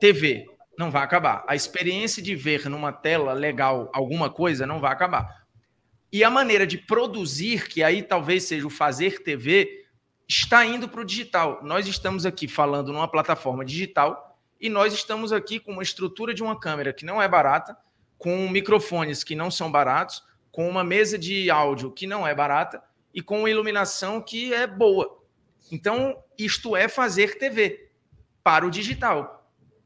TV 0.00 0.46
não 0.78 0.90
vai 0.90 1.02
acabar. 1.02 1.44
A 1.46 1.54
experiência 1.54 2.22
de 2.22 2.34
ver 2.34 2.68
numa 2.68 2.92
tela 2.92 3.34
legal 3.34 3.90
alguma 3.92 4.30
coisa 4.30 4.66
não 4.66 4.80
vai 4.80 4.90
acabar. 4.90 5.44
E 6.12 6.24
a 6.24 6.30
maneira 6.30 6.66
de 6.66 6.78
produzir, 6.78 7.68
que 7.68 7.82
aí 7.82 8.02
talvez 8.02 8.44
seja 8.44 8.66
o 8.66 8.70
fazer 8.70 9.22
TV, 9.22 9.84
está 10.26 10.64
indo 10.64 10.88
para 10.88 11.02
o 11.02 11.04
digital. 11.04 11.60
Nós 11.62 11.86
estamos 11.86 12.24
aqui 12.24 12.48
falando 12.48 12.92
numa 12.92 13.06
plataforma 13.06 13.64
digital 13.64 14.38
e 14.60 14.68
nós 14.68 14.92
estamos 14.92 15.32
aqui 15.32 15.60
com 15.60 15.72
uma 15.72 15.82
estrutura 15.82 16.32
de 16.34 16.42
uma 16.42 16.58
câmera 16.58 16.92
que 16.92 17.04
não 17.04 17.20
é 17.20 17.28
barata, 17.28 17.76
com 18.18 18.48
microfones 18.48 19.22
que 19.22 19.36
não 19.36 19.50
são 19.50 19.70
baratos, 19.70 20.22
com 20.50 20.68
uma 20.68 20.82
mesa 20.82 21.18
de 21.18 21.50
áudio 21.50 21.92
que 21.92 22.06
não 22.06 22.26
é 22.26 22.34
barata 22.34 22.82
e 23.14 23.22
com 23.22 23.46
iluminação 23.46 24.20
que 24.20 24.52
é 24.52 24.66
boa. 24.66 25.18
Então, 25.70 26.22
isto 26.38 26.74
é 26.74 26.88
fazer 26.88 27.38
TV 27.38 27.90
para 28.42 28.66
o 28.66 28.70
digital. 28.70 29.39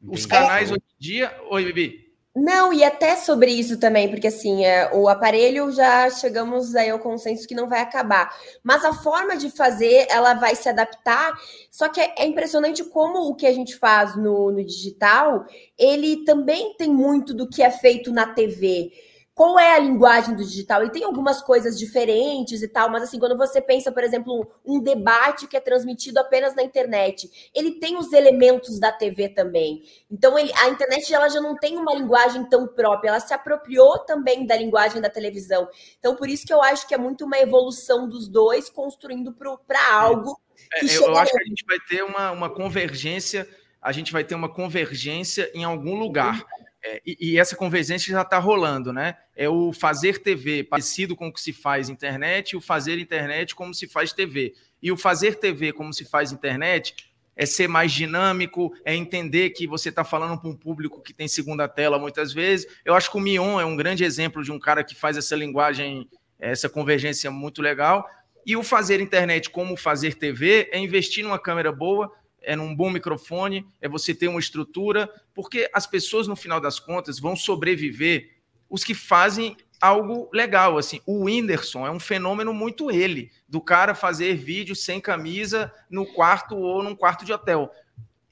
Os 0.08 0.26
canais 0.26 0.70
hoje 0.70 0.80
em 0.80 1.02
dia. 1.02 1.34
Oi, 1.50 1.64
Bibi. 1.64 2.05
Não, 2.37 2.72
e 2.72 2.83
até 2.83 3.14
sobre 3.14 3.52
isso 3.52 3.78
também, 3.78 4.11
porque 4.11 4.26
assim, 4.26 4.64
é, 4.64 4.90
o 4.92 5.09
aparelho 5.09 5.70
já 5.70 6.11
chegamos 6.11 6.74
aí 6.74 6.90
ao 6.90 6.98
consenso 6.98 7.46
que 7.46 7.55
não 7.55 7.68
vai 7.68 7.81
acabar. 7.81 8.35
Mas 8.61 8.85
a 8.85 8.92
forma 8.92 9.37
de 9.37 9.50
fazer, 9.50 10.09
ela 10.11 10.35
vai 10.35 10.57
se 10.57 10.68
adaptar. 10.68 11.33
Só 11.70 11.88
que 11.88 12.00
é, 12.00 12.12
é 12.18 12.26
impressionante 12.26 12.83
como 12.83 13.28
o 13.28 13.37
que 13.37 13.46
a 13.46 13.52
gente 13.52 13.76
faz 13.76 14.16
no, 14.16 14.50
no 14.50 14.64
digital, 14.64 15.46
ele 15.78 16.24
também 16.24 16.74
tem 16.76 16.88
muito 16.88 17.33
do 17.33 17.48
que 17.48 17.62
é 17.62 17.70
feito 17.70 18.11
na 18.11 18.26
TV 18.26 18.90
qual 19.35 19.59
é 19.59 19.75
a 19.75 19.81
linguagem 19.81 20.37
do 20.37 20.44
digital? 20.44 20.85
E 20.85 20.92
tem 20.92 21.03
algumas 21.03 21.42
coisas 21.42 21.77
diferentes 21.77 22.62
e 22.62 22.68
tal, 22.68 22.88
mas 22.88 23.03
assim, 23.03 23.18
quando 23.18 23.37
você 23.37 23.61
pensa, 23.61 23.90
por 23.90 24.05
exemplo, 24.05 24.49
um, 24.64 24.81
debate 24.81 25.49
que 25.49 25.57
é 25.57 25.61
transmitido 25.61 26.20
apenas 26.20 26.55
na 26.55 26.62
internet, 26.62 27.51
ele 27.53 27.73
tem 27.81 27.99
os 27.99 28.12
elementos 28.12 28.79
da 28.79 28.92
TV 28.92 29.29
também. 29.29 29.83
Então, 30.09 30.38
ele, 30.38 30.53
a 30.55 30.68
internet 30.68 31.12
ela 31.12 31.29
já 31.29 31.40
não 31.40 31.57
tem 31.57 31.77
uma 31.77 31.94
linguagem 31.94 32.49
tão 32.49 32.68
própria, 32.68 33.09
ela 33.09 33.18
se 33.18 33.35
apropriou 33.35 33.99
também 33.99 34.47
da 34.47 34.57
linguagem 34.57 35.03
da 35.03 35.11
televisão. 35.11 35.68
Então, 35.99 36.14
por 36.14 36.29
isso 36.29 36.47
que 36.47 36.55
eu 36.55 36.62
acho 36.62 36.87
que 36.87 36.94
é 36.94 36.99
muito 36.99 37.25
uma 37.25 37.38
evolução 37.38 38.09
dos 38.09 38.29
dois 38.29 38.70
construindo 38.70 39.35
para 39.66 39.94
algo. 39.94 40.40
É, 40.75 40.85
eu, 40.85 41.07
eu 41.07 41.16
acho 41.16 41.33
que 41.33 41.42
a 41.42 41.47
gente 41.47 41.64
vai 41.66 41.81
ter 41.81 42.05
uma, 42.05 42.31
uma 42.31 42.51
convergência, 42.51 43.49
a 43.83 43.90
gente 43.90 44.12
vai 44.12 44.23
ter 44.23 44.37
uma 44.37 44.49
convergência 44.49 45.51
em 45.53 45.64
algum 45.64 45.99
lugar. 45.99 46.47
É, 46.87 47.01
e, 47.07 47.16
e, 47.18 47.38
essa 47.38 47.57
convergência 47.57 48.12
já 48.12 48.20
está 48.20 48.38
rolando, 48.38 48.92
né? 48.92 49.16
É 49.35 49.49
o 49.49 49.73
fazer 49.73 50.18
TV 50.18 50.62
parecido 50.62 51.16
com 51.16 51.29
o 51.29 51.33
que 51.33 51.40
se 51.40 51.51
faz 51.51 51.88
internet, 51.88 52.51
e 52.51 52.57
o 52.57 52.61
fazer 52.61 52.99
internet 52.99 53.55
como 53.55 53.73
se 53.73 53.88
faz 53.88 54.12
TV. 54.12 54.53
E 54.83 54.92
o 54.92 54.97
fazer 54.97 55.37
TV 55.37 55.73
como 55.73 55.94
se 55.94 56.05
faz 56.05 56.31
internet 56.31 56.94
é 57.35 57.47
ser 57.47 57.68
mais 57.68 57.90
dinâmico, 57.90 58.73
é 58.85 58.94
entender 58.94 59.51
que 59.51 59.66
você 59.66 59.88
está 59.88 60.05
falando 60.05 60.38
para 60.38 60.51
um 60.51 60.55
público 60.55 61.01
que 61.03 61.14
tem 61.14 61.27
segunda 61.27 61.66
tela 61.66 61.99
muitas 61.99 62.35
vezes. 62.35 62.66
Eu 62.85 62.94
acho 62.94 63.11
que 63.11 63.16
o 63.16 63.20
Mion 63.20 63.59
é 63.59 63.64
um 63.64 63.77
grande 63.77 64.05
exemplo 64.05 64.44
de 64.44 64.53
um 64.53 64.59
cara 64.59 64.85
que 64.85 64.94
faz 64.94 65.16
essa 65.16 65.35
linguagem, 65.35 66.07
essa 66.38 66.68
convergência 66.68 67.31
muito 67.31 67.62
legal. 67.62 68.07
E 68.47 68.57
o 68.57 68.62
fazer 68.62 69.01
internet 69.01 69.49
como 69.49 69.75
fazer 69.75 70.16
TV 70.16 70.68
é 70.70 70.79
investir 70.79 71.25
numa 71.25 71.38
câmera 71.38 71.73
boa, 71.73 72.12
é 72.44 72.54
num 72.57 72.74
bom 72.74 72.90
microfone, 72.90 73.66
é 73.80 73.88
você 73.88 74.14
ter 74.14 74.28
uma 74.28 74.40
estrutura, 74.40 75.11
porque 75.35 75.68
as 75.72 75.87
pessoas, 75.87 76.26
no 76.26 76.37
final 76.37 76.61
das 76.61 76.78
contas, 76.78 77.18
vão 77.18 77.35
sobreviver 77.37 78.30
os 78.68 78.85
que 78.85 78.94
fazem 78.94 79.57
algo 79.80 80.28
legal. 80.33 80.78
Assim, 80.78 81.00
o 81.07 81.24
Whindersson 81.24 81.87
é 81.87 81.90
um 81.90 82.00
fenômeno 82.00 82.54
muito 82.54 82.90
ele, 82.90 83.30
do 83.48 83.61
cara 83.61 83.94
fazer 83.94 84.37
vídeo 84.37 84.74
sem 84.74 85.00
camisa 85.00 85.72
no 85.90 86.07
quarto 86.07 86.57
ou 86.57 86.83
num 86.83 86.94
quarto 86.94 87.24
de 87.24 87.33
hotel. 87.33 87.70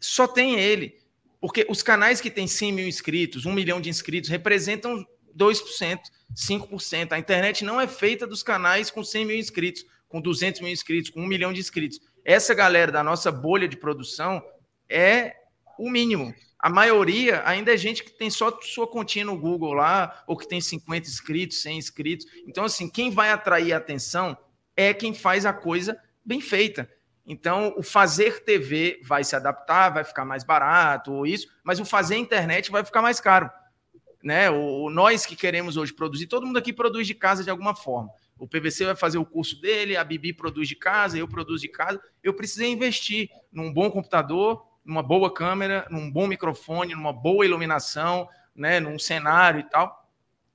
Só 0.00 0.26
tem 0.26 0.58
ele. 0.58 1.00
Porque 1.40 1.66
os 1.68 1.82
canais 1.82 2.20
que 2.20 2.30
têm 2.30 2.46
100 2.46 2.72
mil 2.72 2.86
inscritos, 2.86 3.44
1 3.44 3.52
milhão 3.52 3.80
de 3.80 3.90
inscritos, 3.90 4.30
representam 4.30 5.04
2%, 5.36 5.98
5%. 6.34 7.12
A 7.12 7.18
internet 7.18 7.64
não 7.64 7.80
é 7.80 7.88
feita 7.88 8.26
dos 8.26 8.44
canais 8.44 8.90
com 8.90 9.02
100 9.02 9.24
mil 9.26 9.36
inscritos, 9.36 9.84
com 10.08 10.20
200 10.20 10.60
mil 10.60 10.70
inscritos, 10.70 11.10
com 11.10 11.20
1 11.20 11.26
milhão 11.26 11.52
de 11.52 11.58
inscritos 11.58 12.00
essa 12.24 12.54
galera 12.54 12.92
da 12.92 13.02
nossa 13.02 13.30
bolha 13.30 13.68
de 13.68 13.76
produção 13.76 14.42
é 14.88 15.34
o 15.78 15.90
mínimo. 15.90 16.34
A 16.58 16.70
maioria 16.70 17.42
ainda 17.44 17.74
é 17.74 17.76
gente 17.76 18.04
que 18.04 18.12
tem 18.12 18.30
só 18.30 18.56
sua 18.62 18.86
continha 18.86 19.24
no 19.24 19.36
Google 19.36 19.72
lá, 19.72 20.22
ou 20.28 20.36
que 20.36 20.46
tem 20.46 20.60
50 20.60 21.08
inscritos, 21.08 21.60
100 21.60 21.78
inscritos. 21.78 22.26
Então, 22.46 22.64
assim, 22.64 22.88
quem 22.88 23.10
vai 23.10 23.30
atrair 23.30 23.72
a 23.72 23.78
atenção 23.78 24.36
é 24.76 24.94
quem 24.94 25.12
faz 25.12 25.44
a 25.44 25.52
coisa 25.52 26.00
bem 26.24 26.40
feita. 26.40 26.88
Então, 27.26 27.74
o 27.76 27.82
fazer 27.82 28.44
TV 28.44 29.00
vai 29.04 29.24
se 29.24 29.34
adaptar, 29.34 29.90
vai 29.90 30.04
ficar 30.04 30.24
mais 30.24 30.44
barato, 30.44 31.12
ou 31.12 31.26
isso, 31.26 31.48
mas 31.64 31.80
o 31.80 31.84
fazer 31.84 32.16
internet 32.16 32.70
vai 32.70 32.84
ficar 32.84 33.02
mais 33.02 33.20
caro. 33.20 33.50
Né? 34.22 34.48
O, 34.50 34.88
nós 34.88 35.26
que 35.26 35.34
queremos 35.34 35.76
hoje 35.76 35.92
produzir, 35.92 36.28
todo 36.28 36.46
mundo 36.46 36.58
aqui 36.58 36.72
produz 36.72 37.06
de 37.08 37.14
casa 37.14 37.42
de 37.42 37.50
alguma 37.50 37.74
forma. 37.74 38.10
O 38.38 38.46
PVC 38.46 38.86
vai 38.86 38.96
fazer 38.96 39.18
o 39.18 39.24
curso 39.24 39.60
dele, 39.60 39.96
a 39.96 40.02
Bibi 40.02 40.32
produz 40.32 40.68
de 40.68 40.74
casa, 40.74 41.16
eu 41.16 41.28
produzo 41.28 41.62
de 41.62 41.68
casa. 41.68 42.00
Eu 42.22 42.34
precisei 42.34 42.70
investir 42.70 43.28
num 43.52 43.72
bom 43.72 43.90
computador, 43.90 44.66
numa 44.84 45.02
boa 45.02 45.32
câmera, 45.32 45.86
num 45.90 46.10
bom 46.10 46.26
microfone, 46.26 46.94
numa 46.94 47.12
boa 47.12 47.44
iluminação, 47.44 48.28
né, 48.54 48.80
num 48.80 48.98
cenário 48.98 49.60
e 49.60 49.64
tal. 49.64 50.08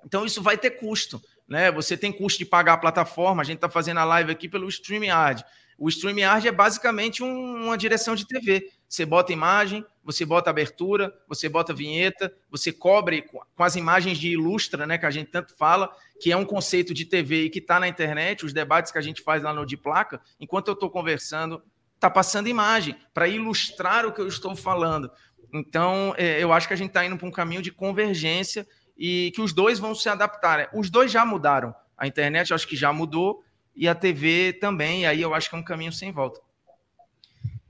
Então 0.06 0.26
isso 0.26 0.42
vai 0.42 0.58
ter 0.58 0.72
custo, 0.72 1.22
né? 1.48 1.72
Você 1.72 1.98
tem 1.98 2.12
custo 2.12 2.40
de 2.40 2.46
pagar 2.46 2.74
a 2.74 2.78
plataforma. 2.78 3.42
A 3.42 3.46
gente 3.46 3.58
está 3.58 3.70
fazendo 3.70 4.00
a 4.00 4.06
live 4.06 4.32
aqui 4.32 4.48
pelo 4.48 4.68
StreamYard. 4.68 5.44
O 5.78 5.90
StreamYard 5.90 6.48
é 6.48 6.52
basicamente 6.52 7.22
um, 7.24 7.66
uma 7.66 7.78
direção 7.78 8.16
de 8.16 8.26
TV. 8.26 8.72
Você 8.90 9.06
bota 9.06 9.32
imagem, 9.32 9.86
você 10.04 10.26
bota 10.26 10.50
abertura, 10.50 11.14
você 11.28 11.48
bota 11.48 11.74
vinheta, 11.74 12.34
você 12.50 12.72
cobre 12.72 13.24
com 13.24 13.64
as 13.64 13.76
imagens 13.76 14.18
de 14.18 14.30
ilustra, 14.30 14.88
né, 14.88 14.98
que 14.98 15.06
a 15.06 15.12
gente 15.12 15.30
tanto 15.30 15.56
fala, 15.56 15.94
que 16.20 16.32
é 16.32 16.38
um 16.38 16.46
conceito 16.46 16.94
de 16.94 17.06
TV 17.06 17.44
e 17.44 17.50
que 17.50 17.60
está 17.60 17.80
na 17.80 17.88
internet, 17.88 18.46
os 18.46 18.54
debates 18.54 18.92
que 18.92 18.98
a 18.98 19.02
gente 19.02 19.22
faz 19.22 19.44
lá 19.44 19.54
no 19.54 19.66
de 19.66 19.78
placa, 19.78 20.22
enquanto 20.40 20.70
eu 20.70 20.74
estou 20.74 20.90
conversando, 20.90 21.62
está 21.96 22.10
passando 22.10 22.48
imagem 22.48 22.96
para 23.14 23.28
ilustrar 23.28 24.06
o 24.06 24.14
que 24.14 24.22
eu 24.22 24.28
estou 24.28 24.56
falando. 24.56 25.12
Então, 25.54 26.14
é, 26.18 26.42
eu 26.42 26.52
acho 26.54 26.68
que 26.68 26.74
a 26.74 26.78
gente 26.78 26.90
está 26.90 27.06
indo 27.06 27.18
para 27.18 27.28
um 27.28 27.32
caminho 27.32 27.62
de 27.62 27.72
convergência 27.72 28.68
e 28.98 29.32
que 29.36 29.42
os 29.42 29.54
dois 29.54 29.80
vão 29.80 29.94
se 29.94 30.10
adaptar. 30.10 30.58
Né? 30.60 30.68
Os 30.74 30.90
dois 30.90 31.12
já 31.12 31.26
mudaram. 31.26 31.74
A 31.98 32.08
internet, 32.08 32.54
acho 32.54 32.68
que 32.68 32.76
já 32.76 32.94
mudou, 32.94 33.44
e 33.78 33.88
a 33.88 33.94
TV 33.94 34.54
também. 34.54 35.04
E 35.04 35.06
aí 35.06 35.22
eu 35.22 35.34
acho 35.34 35.50
que 35.50 35.56
é 35.56 35.60
um 35.60 35.64
caminho 35.64 35.94
sem 35.94 36.12
volta. 36.12 36.42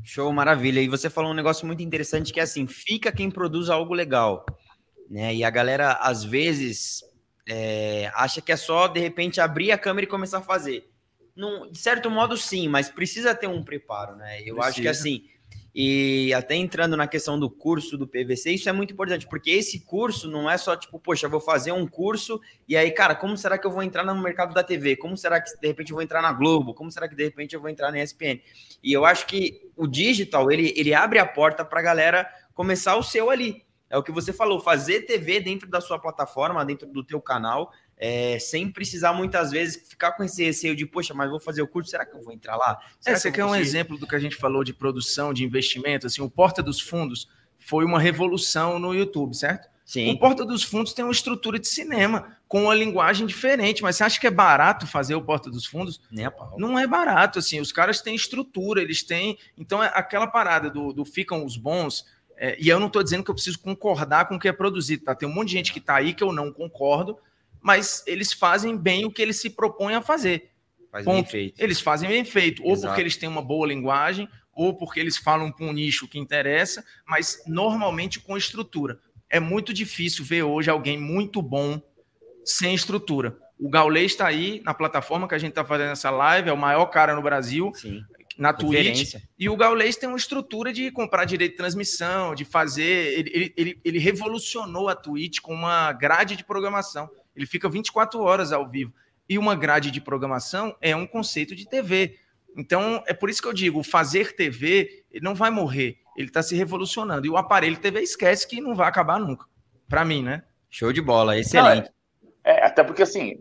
Show, 0.01 0.31
maravilha. 0.31 0.79
E 0.79 0.87
você 0.87 1.09
falou 1.09 1.31
um 1.31 1.35
negócio 1.35 1.67
muito 1.67 1.83
interessante 1.83 2.31
que 2.31 2.39
é 2.39 2.43
assim, 2.43 2.65
fica 2.65 3.11
quem 3.11 3.29
produz 3.29 3.69
algo 3.69 3.93
legal, 3.93 4.45
né? 5.09 5.35
E 5.35 5.43
a 5.43 5.49
galera 5.49 5.91
às 5.93 6.23
vezes 6.23 7.03
é, 7.45 8.09
acha 8.15 8.41
que 8.41 8.53
é 8.53 8.55
só 8.55 8.87
de 8.87 9.01
repente 9.01 9.41
abrir 9.41 9.73
a 9.73 9.77
câmera 9.77 10.05
e 10.05 10.09
começar 10.09 10.37
a 10.37 10.41
fazer. 10.41 10.89
Num, 11.35 11.69
de 11.69 11.77
certo 11.77 12.09
modo, 12.09 12.37
sim, 12.37 12.69
mas 12.69 12.89
precisa 12.89 13.35
ter 13.35 13.47
um 13.47 13.63
preparo, 13.63 14.15
né? 14.15 14.39
Eu 14.39 14.55
precisa. 14.55 14.67
acho 14.67 14.81
que 14.81 14.87
assim, 14.87 15.25
e 15.73 16.33
até 16.33 16.55
entrando 16.55 16.97
na 16.97 17.07
questão 17.07 17.39
do 17.39 17.49
curso 17.49 17.97
do 17.97 18.07
PVC, 18.07 18.51
isso 18.51 18.69
é 18.69 18.71
muito 18.71 18.93
importante, 18.93 19.27
porque 19.27 19.51
esse 19.51 19.81
curso 19.81 20.29
não 20.29 20.49
é 20.49 20.57
só 20.57 20.75
tipo, 20.75 20.99
poxa, 20.99 21.27
vou 21.27 21.39
fazer 21.39 21.71
um 21.71 21.87
curso 21.87 22.41
e 22.67 22.75
aí, 22.75 22.91
cara, 22.91 23.15
como 23.15 23.37
será 23.37 23.57
que 23.57 23.67
eu 23.67 23.71
vou 23.71 23.83
entrar 23.83 24.03
no 24.03 24.15
mercado 24.15 24.53
da 24.53 24.63
TV? 24.63 24.95
Como 24.95 25.15
será 25.15 25.39
que 25.39 25.49
de 25.59 25.67
repente 25.67 25.91
eu 25.91 25.95
vou 25.95 26.03
entrar 26.03 26.21
na 26.21 26.33
Globo? 26.33 26.73
Como 26.73 26.91
será 26.91 27.07
que 27.07 27.15
de 27.15 27.23
repente 27.23 27.53
eu 27.53 27.61
vou 27.61 27.69
entrar 27.69 27.91
na 27.91 28.01
ESPN? 28.01 28.41
E 28.83 28.91
eu 28.91 29.05
acho 29.05 29.27
que 29.27 29.69
o 29.75 29.87
digital, 29.87 30.51
ele, 30.51 30.73
ele 30.75 30.93
abre 30.93 31.19
a 31.19 31.25
porta 31.25 31.63
para 31.63 31.79
a 31.79 31.83
galera 31.83 32.29
começar 32.53 32.95
o 32.95 33.03
seu 33.03 33.29
ali. 33.29 33.65
É 33.89 33.97
o 33.97 34.03
que 34.03 34.11
você 34.11 34.33
falou, 34.33 34.59
fazer 34.59 35.01
TV 35.03 35.39
dentro 35.39 35.69
da 35.69 35.79
sua 35.79 35.97
plataforma, 35.97 36.65
dentro 36.65 36.87
do 36.87 37.03
teu 37.03 37.21
canal, 37.21 37.71
é, 37.97 38.37
sem 38.39 38.69
precisar 38.71 39.13
muitas 39.13 39.51
vezes 39.51 39.89
ficar 39.89 40.11
com 40.11 40.23
esse 40.23 40.43
receio 40.43 40.75
de, 40.75 40.85
poxa, 40.85 41.13
mas 41.13 41.29
vou 41.29 41.39
fazer 41.39 41.61
o 41.61 41.67
curso, 41.67 41.89
será 41.89 42.05
que 42.05 42.15
eu 42.15 42.21
vou 42.21 42.31
entrar 42.31 42.55
lá? 42.55 42.79
Será 42.99 43.15
é, 43.15 43.19
você 43.19 43.31
quer 43.31 43.43
um 43.43 43.55
exemplo 43.55 43.97
do 43.97 44.05
que 44.05 44.15
a 44.15 44.19
gente 44.19 44.35
falou 44.35 44.63
de 44.63 44.73
produção, 44.73 45.33
de 45.33 45.43
investimento? 45.43 46.05
Assim, 46.05 46.21
o 46.21 46.29
Porta 46.29 46.61
dos 46.61 46.79
Fundos 46.79 47.27
foi 47.57 47.83
uma 47.83 47.99
revolução 47.99 48.77
no 48.77 48.93
YouTube, 48.93 49.35
certo? 49.35 49.67
Sim. 49.83 50.11
O 50.11 50.19
Porta 50.19 50.45
dos 50.45 50.63
Fundos 50.63 50.93
tem 50.93 51.03
uma 51.03 51.11
estrutura 51.11 51.57
de 51.57 51.67
cinema 51.67 52.37
com 52.47 52.63
uma 52.63 52.75
linguagem 52.75 53.25
diferente, 53.25 53.81
mas 53.81 53.95
você 53.95 54.03
acha 54.03 54.19
que 54.19 54.27
é 54.27 54.31
barato 54.31 54.85
fazer 54.85 55.15
o 55.15 55.21
Porta 55.21 55.49
dos 55.49 55.65
Fundos? 55.65 56.01
Nem. 56.11 56.29
Não 56.57 56.77
é 56.77 56.85
barato, 56.85 57.39
assim, 57.39 57.59
os 57.59 57.71
caras 57.71 58.01
têm 58.01 58.13
estrutura, 58.13 58.81
eles 58.81 59.01
têm. 59.01 59.37
Então, 59.57 59.81
é 59.81 59.89
aquela 59.93 60.27
parada 60.27 60.69
do, 60.69 60.91
do 60.91 61.05
ficam 61.05 61.43
os 61.43 61.57
bons. 61.57 62.05
É, 62.37 62.55
e 62.59 62.67
eu 62.69 62.79
não 62.79 62.87
estou 62.87 63.01
dizendo 63.01 63.23
que 63.23 63.31
eu 63.31 63.33
preciso 63.33 63.59
concordar 63.59 64.27
com 64.27 64.35
o 64.35 64.39
que 64.39 64.47
é 64.47 64.53
produzido, 64.53 65.05
tá? 65.05 65.15
Tem 65.15 65.27
um 65.27 65.33
monte 65.33 65.47
de 65.47 65.53
gente 65.53 65.73
que 65.73 65.79
está 65.79 65.95
aí 65.95 66.13
que 66.13 66.23
eu 66.23 66.31
não 66.31 66.51
concordo, 66.51 67.17
mas 67.67 68.01
eles 68.07 68.31
fazem 68.31 68.77
bem 68.77 69.03
o 69.03 69.11
que 69.11 69.21
eles 69.21 69.41
se 69.41 69.49
propõem 69.49 69.93
a 69.93 70.01
fazer. 70.01 70.51
Faz 70.89 71.03
bem 71.03 71.25
feito. 71.25 71.61
Eles 71.61 71.81
fazem 71.81 72.07
bem 72.07 72.23
feito, 72.23 72.63
ou 72.63 72.71
Exato. 72.71 72.87
porque 72.87 73.01
eles 73.01 73.17
têm 73.17 73.27
uma 73.27 73.41
boa 73.41 73.67
linguagem, 73.67 74.25
ou 74.53 74.73
porque 74.73 75.01
eles 75.01 75.17
falam 75.17 75.51
com 75.51 75.67
um 75.67 75.73
nicho 75.73 76.07
que 76.07 76.17
interessa, 76.17 76.81
mas 77.05 77.43
normalmente 77.45 78.21
com 78.21 78.37
estrutura. 78.37 79.01
É 79.29 79.37
muito 79.37 79.73
difícil 79.73 80.23
ver 80.23 80.43
hoje 80.43 80.69
alguém 80.69 80.97
muito 80.97 81.41
bom 81.41 81.81
sem 82.45 82.73
estrutura. 82.73 83.37
O 83.59 83.69
Gaulês 83.69 84.13
está 84.13 84.27
aí 84.27 84.61
na 84.63 84.73
plataforma 84.73 85.27
que 85.27 85.35
a 85.35 85.37
gente 85.37 85.49
está 85.49 85.65
fazendo 85.65 85.91
essa 85.91 86.09
live, 86.09 86.47
é 86.47 86.53
o 86.53 86.57
maior 86.57 86.85
cara 86.85 87.13
no 87.13 87.21
Brasil. 87.21 87.69
Sim 87.75 88.01
na 88.37 88.53
Twitch. 88.53 89.15
E 89.37 89.49
o 89.49 89.57
Gaulês 89.57 89.95
tem 89.95 90.07
uma 90.07 90.17
estrutura 90.17 90.71
de 90.71 90.91
comprar 90.91 91.25
direito 91.25 91.53
de 91.53 91.57
transmissão, 91.57 92.35
de 92.35 92.45
fazer. 92.45 93.19
Ele, 93.19 93.53
ele, 93.57 93.81
ele 93.83 93.99
revolucionou 93.99 94.87
a 94.87 94.95
Twitch 94.95 95.39
com 95.39 95.53
uma 95.53 95.91
grade 95.91 96.35
de 96.35 96.43
programação. 96.43 97.09
Ele 97.37 97.45
fica 97.45 97.69
24 97.69 98.19
horas 98.19 98.51
ao 98.51 98.67
vivo. 98.67 98.91
E 99.29 99.37
uma 99.37 99.55
grade 99.55 99.91
de 99.91 100.01
programação 100.01 100.75
é 100.81 100.95
um 100.95 101.05
conceito 101.05 101.55
de 101.55 101.69
TV. 101.69 102.17
Então, 102.57 103.03
é 103.05 103.13
por 103.13 103.29
isso 103.29 103.41
que 103.41 103.47
eu 103.47 103.53
digo, 103.53 103.83
fazer 103.83 104.35
TV 104.35 105.05
ele 105.11 105.23
não 105.23 105.35
vai 105.35 105.51
morrer, 105.51 105.99
ele 106.17 106.27
está 106.27 106.41
se 106.41 106.55
revolucionando. 106.55 107.27
E 107.27 107.29
o 107.29 107.37
aparelho 107.37 107.77
TV 107.77 108.01
esquece 108.01 108.47
que 108.47 108.59
não 108.59 108.73
vai 108.73 108.87
acabar 108.87 109.19
nunca. 109.19 109.45
Para 109.87 110.03
mim, 110.03 110.23
né? 110.23 110.43
Show 110.69 110.91
de 110.91 111.01
bola, 111.01 111.37
excelente. 111.37 111.91
Não, 112.21 112.29
é, 112.43 112.59
é, 112.59 112.65
até 112.65 112.83
porque 112.83 113.03
assim, 113.03 113.37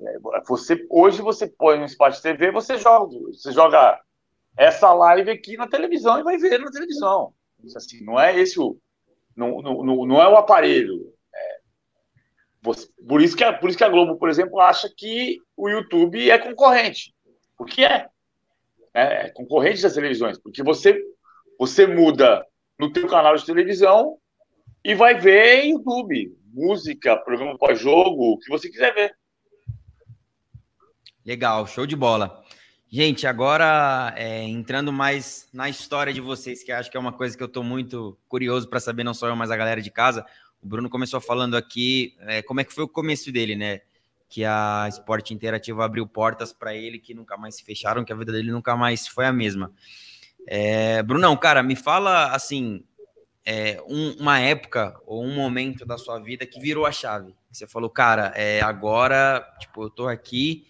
você 0.46 0.86
hoje 0.90 1.22
você 1.22 1.46
põe 1.46 1.78
no 1.78 1.86
espaço 1.86 2.18
de 2.18 2.22
TV, 2.22 2.50
você 2.50 2.76
joga, 2.76 3.18
você 3.18 3.52
joga 3.52 3.98
essa 4.56 4.92
live 4.92 5.30
aqui 5.30 5.56
na 5.56 5.66
televisão 5.66 6.18
e 6.20 6.22
vai 6.22 6.36
ver 6.36 6.60
na 6.60 6.70
televisão. 6.70 7.32
Assim, 7.74 8.04
não 8.04 8.20
é 8.20 8.38
esse 8.38 8.60
o 8.60 8.78
não, 9.36 9.60
não, 9.60 10.06
não 10.06 10.22
é 10.22 10.28
o 10.28 10.36
aparelho, 10.36 11.12
por 13.06 13.20
isso, 13.20 13.36
que 13.36 13.44
a, 13.44 13.52
por 13.52 13.68
isso 13.68 13.78
que 13.78 13.84
a 13.84 13.88
Globo, 13.88 14.16
por 14.16 14.28
exemplo, 14.28 14.60
acha 14.60 14.88
que 14.94 15.38
o 15.56 15.68
YouTube 15.68 16.30
é 16.30 16.38
concorrente. 16.38 17.14
Porque 17.56 17.84
é. 17.84 18.08
É, 18.94 19.26
é 19.26 19.30
concorrente 19.30 19.82
das 19.82 19.94
televisões. 19.94 20.38
Porque 20.38 20.62
você, 20.62 20.98
você 21.58 21.86
muda 21.86 22.44
no 22.78 22.92
teu 22.92 23.06
canal 23.06 23.36
de 23.36 23.44
televisão 23.44 24.18
e 24.84 24.94
vai 24.94 25.18
ver 25.18 25.64
em 25.64 25.72
YouTube. 25.72 26.36
Música, 26.52 27.16
programa 27.16 27.58
pós-jogo, 27.58 28.32
o 28.32 28.38
que 28.38 28.48
você 28.48 28.68
quiser 28.68 28.94
ver. 28.94 29.14
Legal, 31.24 31.66
show 31.66 31.86
de 31.86 31.96
bola. 31.96 32.42
Gente, 32.88 33.26
agora 33.26 34.14
é, 34.16 34.44
entrando 34.44 34.92
mais 34.92 35.48
na 35.52 35.68
história 35.68 36.12
de 36.12 36.20
vocês, 36.20 36.62
que 36.62 36.70
acho 36.70 36.88
que 36.88 36.96
é 36.96 37.00
uma 37.00 37.12
coisa 37.12 37.36
que 37.36 37.42
eu 37.42 37.48
estou 37.48 37.64
muito 37.64 38.16
curioso 38.28 38.68
para 38.68 38.78
saber, 38.78 39.02
não 39.02 39.12
só 39.12 39.26
eu, 39.26 39.34
mas 39.34 39.50
a 39.50 39.56
galera 39.56 39.82
de 39.82 39.90
casa. 39.90 40.24
O 40.66 40.68
Bruno 40.68 40.90
começou 40.90 41.20
falando 41.20 41.56
aqui 41.56 42.16
é, 42.22 42.42
como 42.42 42.58
é 42.58 42.64
que 42.64 42.74
foi 42.74 42.82
o 42.82 42.88
começo 42.88 43.30
dele, 43.30 43.54
né? 43.54 43.82
Que 44.28 44.44
a 44.44 44.86
Esporte 44.88 45.32
Interativo 45.32 45.80
abriu 45.80 46.04
portas 46.08 46.52
para 46.52 46.74
ele 46.74 46.98
que 46.98 47.14
nunca 47.14 47.36
mais 47.36 47.54
se 47.54 47.62
fecharam, 47.62 48.04
que 48.04 48.12
a 48.12 48.16
vida 48.16 48.32
dele 48.32 48.50
nunca 48.50 48.74
mais 48.74 49.06
foi 49.06 49.26
a 49.26 49.32
mesma. 49.32 49.70
É, 50.44 51.04
Brunão, 51.04 51.36
cara, 51.36 51.62
me 51.62 51.76
fala 51.76 52.32
assim, 52.34 52.82
é, 53.44 53.80
um, 53.86 54.16
uma 54.18 54.40
época 54.40 55.00
ou 55.06 55.24
um 55.24 55.32
momento 55.32 55.86
da 55.86 55.96
sua 55.96 56.18
vida 56.18 56.44
que 56.44 56.58
virou 56.58 56.84
a 56.84 56.90
chave. 56.90 57.32
Você 57.48 57.64
falou, 57.64 57.88
cara, 57.88 58.32
é, 58.34 58.60
agora, 58.60 59.48
tipo, 59.60 59.84
eu 59.84 59.90
tô 59.90 60.08
aqui 60.08 60.66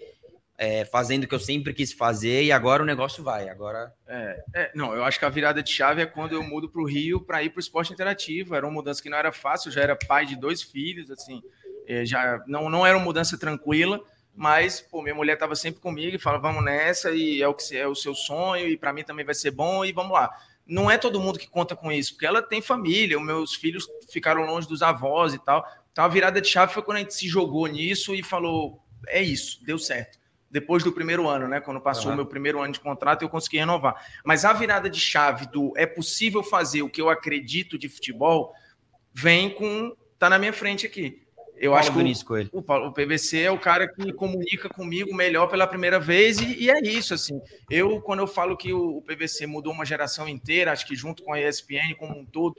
é, 0.59 0.85
fazendo 0.87 1.25
o 1.25 1.29
que 1.29 1.35
eu 1.35 1.41
sempre 1.41 1.75
quis 1.75 1.93
fazer 1.93 2.45
e 2.45 2.51
agora 2.51 2.83
o 2.83 2.87
negócio 2.87 3.23
vai. 3.23 3.49
Agora. 3.49 3.93
É, 4.07 4.45
é, 4.55 4.71
não, 4.75 4.95
eu 4.95 5.05
acho 5.05 5.19
que 5.19 5.25
a 5.25 5.31
virada 5.31 5.63
de 5.63 5.71
chave 5.71 6.03
é 6.03 6.07
quando 6.07 6.33
eu 6.33 6.43
mudo 6.43 6.69
para 6.69 6.81
o 6.81 6.87
Rio 6.87 7.21
para 7.21 7.43
ir 7.43 7.51
para 7.51 7.59
o 7.59 7.61
esporte 7.61 7.93
interativo. 7.93 8.55
Era 8.55 8.67
uma 8.67 8.73
mudança 8.73 9.03
que 9.03 9.11
não 9.11 9.19
era 9.19 9.33
fácil, 9.33 9.71
já 9.71 9.83
era 9.83 9.97
pai 9.97 10.25
de 10.25 10.37
dois 10.37 10.63
filhos, 10.63 11.11
assim, 11.11 11.43
é, 11.87 12.05
já 12.07 12.43
não, 12.47 12.71
não 12.71 12.87
era 12.87 12.97
uma 12.97 13.05
mudança 13.05 13.39
tranquila, 13.39 14.01
mas 14.35 14.81
pô, 14.81 15.03
minha 15.03 15.15
mulher 15.15 15.35
estava 15.35 15.55
sempre 15.55 15.81
comigo 15.81 16.17
e 16.17 16.19
falava, 16.19 16.49
vamos 16.49 16.65
nessa, 16.65 17.11
e 17.11 17.43
é 17.43 17.49
o 17.49 17.55
que 17.55 17.77
é 17.77 17.87
o 17.87 17.95
seu 17.95 18.15
sonho, 18.15 18.67
e 18.67 18.77
para 18.77 18.93
mim 18.93 19.05
também 19.05 19.25
vai 19.25 19.35
ser 19.35 19.51
bom, 19.51 19.85
e 19.85 19.93
vamos 19.93 20.13
lá. 20.13 20.31
Não 20.67 20.91
é 20.91 20.99
todo 20.99 21.21
mundo 21.21 21.39
que 21.39 21.49
conta 21.49 21.77
com 21.77 21.93
isso, 21.93 22.15
porque 22.15 22.27
ela 22.27 22.43
tem 22.43 22.61
família, 22.61 23.19
os 23.19 23.25
meus 23.25 23.55
filhos 23.55 23.87
ficaram 24.11 24.45
longe 24.45 24.67
dos 24.67 24.83
avós 24.83 25.33
e 25.33 25.39
tal. 25.39 25.65
Então 25.93 26.05
a 26.05 26.09
virada 26.09 26.41
de 26.41 26.49
chave 26.49 26.73
foi 26.73 26.83
quando 26.83 26.97
a 26.97 27.01
gente 27.01 27.15
se 27.15 27.29
jogou 27.29 27.67
nisso 27.69 28.15
e 28.15 28.23
falou: 28.23 28.83
é 29.07 29.23
isso, 29.23 29.65
deu 29.65 29.79
certo 29.79 30.19
depois 30.51 30.85
do 30.85 30.93
primeiro 30.93 31.29
ano, 31.29 31.49
né? 31.49 31.61
Quando 31.61 31.81
passou 31.81 32.07
o 32.07 32.11
uhum. 32.11 32.17
meu 32.17 32.27
primeiro 32.27 32.61
ano 32.63 32.73
de 32.73 32.81
contrato, 32.81 33.23
eu 33.23 33.29
consegui 33.29 33.59
renovar. 33.59 33.95
Mas 34.25 34.45
a 34.45 34.53
virada 34.53 34.89
de 34.89 35.01
chave 35.01 35.47
do 35.47 35.73
é 35.77 35.87
possível 35.87 36.43
fazer 36.43 36.83
o 36.83 36.89
que 36.89 37.01
eu 37.01 37.09
acredito 37.09 37.79
de 37.79 37.89
futebol 37.89 38.53
vem 39.13 39.51
com 39.51 39.95
tá 40.19 40.31
na 40.31 40.39
minha 40.39 40.53
frente 40.53 40.87
aqui. 40.87 41.27
Eu 41.59 41.73
Paulo 41.73 41.79
acho 41.81 41.93
que 41.93 42.53
o, 42.53 42.61
o, 42.61 42.87
o, 42.89 42.93
PVC 42.93 43.41
é 43.41 43.51
o 43.51 43.59
cara 43.59 43.89
que 43.89 44.13
comunica 44.13 44.69
comigo 44.69 45.15
melhor 45.15 45.47
pela 45.49 45.67
primeira 45.67 45.99
vez 45.99 46.39
e, 46.39 46.65
e 46.65 46.71
é 46.71 46.79
isso 46.83 47.15
assim. 47.15 47.41
Eu 47.71 48.01
quando 48.03 48.21
eu 48.21 48.27
falo 48.27 48.57
que 48.57 48.73
o, 48.73 48.99
o, 48.99 49.03
PVC 49.03 49.47
mudou 49.47 49.73
uma 49.73 49.87
geração 49.87 50.29
inteira, 50.29 50.73
acho 50.73 50.87
que 50.87 50.95
junto 50.95 51.23
com 51.23 51.33
a 51.33 51.41
ESPN 51.41 51.95
como 51.99 52.19
um 52.19 52.27
todo, 52.27 52.57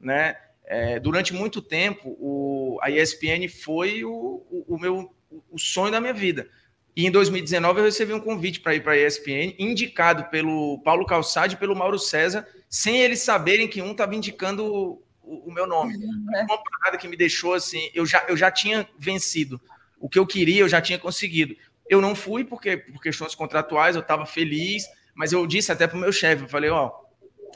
né? 0.00 0.36
É, 0.64 0.98
durante 0.98 1.32
muito 1.32 1.60
tempo, 1.60 2.16
o, 2.18 2.78
a 2.82 2.90
ESPN 2.90 3.48
foi 3.48 4.04
o, 4.04 4.42
o, 4.68 4.78
meu 4.78 5.14
o 5.50 5.58
sonho 5.58 5.92
da 5.92 6.00
minha 6.00 6.14
vida. 6.14 6.48
E 6.94 7.06
em 7.06 7.10
2019 7.10 7.80
eu 7.80 7.84
recebi 7.84 8.12
um 8.12 8.20
convite 8.20 8.60
para 8.60 8.74
ir 8.74 8.82
para 8.82 8.92
a 8.92 8.98
ESPN, 8.98 9.54
indicado 9.58 10.24
pelo 10.24 10.78
Paulo 10.80 11.06
Calçade 11.06 11.54
e 11.54 11.58
pelo 11.58 11.74
Mauro 11.74 11.98
César, 11.98 12.46
sem 12.68 13.00
eles 13.00 13.20
saberem 13.20 13.66
que 13.66 13.80
um 13.80 13.92
estava 13.92 14.14
indicando 14.14 14.64
o, 14.64 15.02
o, 15.22 15.50
meu 15.50 15.66
nome. 15.66 15.96
Uhum. 15.96 16.26
Uma 16.44 16.62
parada 16.62 16.98
que 16.98 17.08
me 17.08 17.16
deixou 17.16 17.54
assim, 17.54 17.90
eu 17.94 18.04
já, 18.04 18.24
eu 18.28 18.36
já 18.36 18.50
tinha 18.50 18.86
vencido. 18.98 19.60
O 19.98 20.08
que 20.08 20.18
eu 20.18 20.26
queria, 20.26 20.60
eu 20.60 20.68
já 20.68 20.82
tinha 20.82 20.98
conseguido. 20.98 21.56
Eu 21.88 22.00
não 22.00 22.14
fui 22.14 22.44
porque 22.44 22.76
por 22.76 23.00
questões 23.00 23.34
contratuais, 23.34 23.96
eu 23.96 24.02
estava 24.02 24.26
feliz, 24.26 24.84
mas 25.14 25.32
eu 25.32 25.46
disse 25.46 25.72
até 25.72 25.86
para 25.86 25.96
o 25.96 26.00
meu 26.00 26.12
chefe, 26.12 26.42
eu 26.42 26.48
falei, 26.48 26.68
ó, 26.68 26.92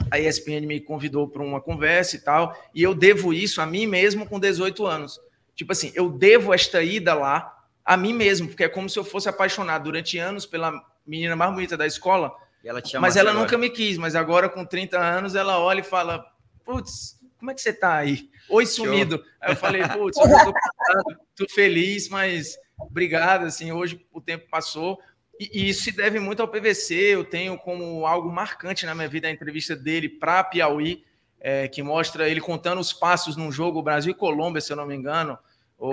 a 0.09 0.19
ESPN 0.19 0.65
me 0.65 0.79
convidou 0.79 1.27
para 1.27 1.43
uma 1.43 1.61
conversa 1.61 2.15
e 2.15 2.19
tal, 2.19 2.57
e 2.73 2.81
eu 2.81 2.95
devo 2.95 3.33
isso 3.33 3.61
a 3.61 3.65
mim 3.65 3.85
mesmo 3.85 4.25
com 4.25 4.39
18 4.39 4.85
anos. 4.85 5.19
Tipo 5.55 5.71
assim, 5.71 5.91
eu 5.95 6.09
devo 6.09 6.53
esta 6.53 6.81
ida 6.83 7.13
lá 7.13 7.56
a 7.87 7.95
mim 7.95 8.11
mesmo, 8.11 8.49
porque 8.49 8.65
é 8.65 8.67
como 8.67 8.89
se 8.89 8.99
eu 8.99 9.03
fosse 9.05 9.29
apaixonado 9.29 9.85
durante 9.85 10.17
anos 10.17 10.45
pela 10.45 10.73
menina 11.05 11.37
mais 11.37 11.53
bonita 11.53 11.77
da 11.77 11.87
escola. 11.87 12.35
Ela 12.61 12.81
mas 12.99 13.15
ela 13.15 13.29
agora. 13.29 13.45
nunca 13.45 13.57
me 13.57 13.69
quis, 13.69 13.97
mas 13.97 14.13
agora 14.13 14.49
com 14.49 14.65
30 14.65 14.99
anos 14.99 15.35
ela 15.35 15.57
olha 15.57 15.79
e 15.79 15.83
fala: 15.83 16.25
Putz, 16.65 17.17
como 17.37 17.49
é 17.49 17.53
que 17.53 17.61
você 17.61 17.71
tá 17.71 17.95
aí? 17.95 18.29
Oi, 18.49 18.65
sumido. 18.65 19.15
Show. 19.15 19.25
Aí 19.39 19.53
eu 19.53 19.55
falei: 19.55 19.87
Putz, 19.87 20.17
eu 20.17 20.27
tô, 20.27 21.45
tô 21.45 21.53
feliz, 21.53 22.09
mas 22.09 22.57
obrigado. 22.77 23.45
Assim, 23.45 23.71
hoje 23.71 24.05
o 24.11 24.19
tempo 24.19 24.49
passou. 24.49 24.99
E, 25.39 25.69
isso 25.69 25.83
se 25.83 25.93
deve 25.93 26.19
muito 26.19 26.41
ao 26.41 26.47
PVC. 26.49 26.93
Eu 26.93 27.23
tenho 27.23 27.57
como 27.57 28.05
algo 28.05 28.29
marcante 28.29 28.85
na 28.85 28.93
minha 28.93 29.07
vida 29.07 29.29
a 29.29 29.31
entrevista 29.31 29.77
dele 29.77 30.09
para 30.09 30.43
Piauí, 30.43 31.05
é, 31.39 31.69
que 31.69 31.81
mostra 31.81 32.27
ele 32.27 32.41
contando 32.41 32.81
os 32.81 32.91
passos 32.91 33.37
num 33.37 33.49
jogo 33.49 33.81
Brasil 33.81 34.11
e 34.11 34.15
Colômbia, 34.15 34.59
se 34.59 34.73
eu 34.73 34.75
não 34.75 34.85
me 34.85 34.95
engano. 34.95 35.39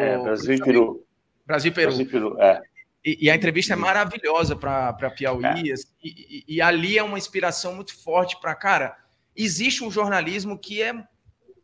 É, 0.00 0.18
Brasil 0.18 0.54
e 0.54 0.60
Peru. 0.60 1.06
Brasil 1.46 1.70
e 1.70 1.74
Peru. 1.74 1.88
Brasil 1.88 2.06
Peru, 2.10 2.40
é. 2.40 2.62
E, 3.04 3.26
e, 3.26 3.30
a 3.30 3.34
entrevista 3.34 3.74
é 3.74 3.76
maravilhosa 3.76 4.56
para 4.56 5.10
Piauí. 5.10 5.70
É. 5.70 5.72
Assim, 5.72 5.88
e, 6.02 6.44
e, 6.48 6.62
ali 6.62 6.96
é 6.96 7.02
uma 7.02 7.18
inspiração 7.18 7.74
muito 7.74 7.94
forte 8.02 8.40
para, 8.40 8.54
cara, 8.54 8.96
existe 9.36 9.84
um 9.84 9.90
jornalismo 9.90 10.58
que 10.58 10.82
é 10.82 10.94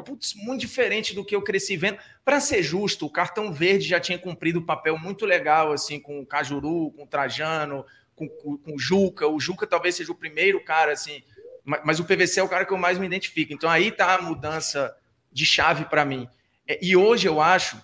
putz, 0.05 0.35
muito 0.35 0.61
diferente 0.61 1.15
do 1.15 1.25
que 1.25 1.35
eu 1.35 1.43
cresci 1.43 1.77
vendo. 1.77 1.99
Para 2.25 2.41
ser 2.41 2.63
justo, 2.63 3.07
o 3.07 3.11
cartão 3.11 3.53
verde 3.53 3.89
já 3.89 4.01
tinha 4.01 4.19
cumprido 4.19 4.59
um 4.59 4.65
papel 4.67 4.99
muito 4.99 5.25
legal, 5.25 5.73
assim, 5.73 5.99
com 5.99 6.21
o 6.21 6.27
Cajuru, 6.27 6.93
com 6.93 7.05
o 7.05 7.07
Trajano, 7.07 7.85
com, 8.15 8.29
com, 8.29 8.59
com 8.59 8.75
o 8.75 8.79
Juca. 8.79 9.27
O 9.27 9.41
Juca 9.41 9.67
talvez 9.67 9.95
seja 9.95 10.13
o 10.13 10.17
primeiro 10.17 10.63
cara, 10.63 10.93
assim, 10.93 11.23
mas, 11.65 11.81
mas, 11.85 12.01
o 12.01 12.05
PVC 12.05 12.41
é 12.41 12.43
o 12.43 12.49
cara 12.49 12.65
que 12.65 12.73
eu 12.73 12.79
mais 12.79 12.99
me 12.99 13.07
identifico. 13.07 13.53
Então 13.53 13.71
aí 13.71 13.91
tá 13.91 14.15
a 14.15 14.23
mudança 14.23 14.95
de 15.33 15.47
chave 15.47 15.85
para 15.87 16.05
mim. 16.05 16.29
É, 16.67 16.79
e 16.83 16.97
hoje 16.97 17.27
eu 17.27 17.41
acho 17.41 17.81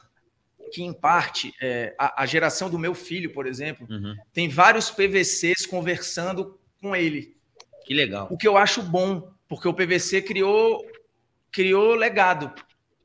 que, 0.72 0.82
em 0.82 0.92
parte, 0.92 1.54
é, 1.60 1.94
a, 1.98 2.22
a, 2.22 2.26
geração 2.26 2.68
do 2.68 2.78
meu 2.78 2.94
filho, 2.94 3.32
por 3.32 3.46
exemplo, 3.46 3.86
uhum. 3.90 4.14
tem 4.32 4.48
vários 4.48 4.90
PVCs 4.90 5.66
conversando 5.66 6.58
com 6.80 6.94
ele. 6.94 7.36
Que 7.84 7.94
legal. 7.94 8.28
O 8.30 8.36
que 8.36 8.48
eu 8.48 8.56
acho 8.56 8.82
bom, 8.82 9.30
porque 9.48 9.68
o 9.68 9.74
PVC 9.74 10.22
criou, 10.22 10.84
criou 11.50 11.94
legado. 11.94 12.52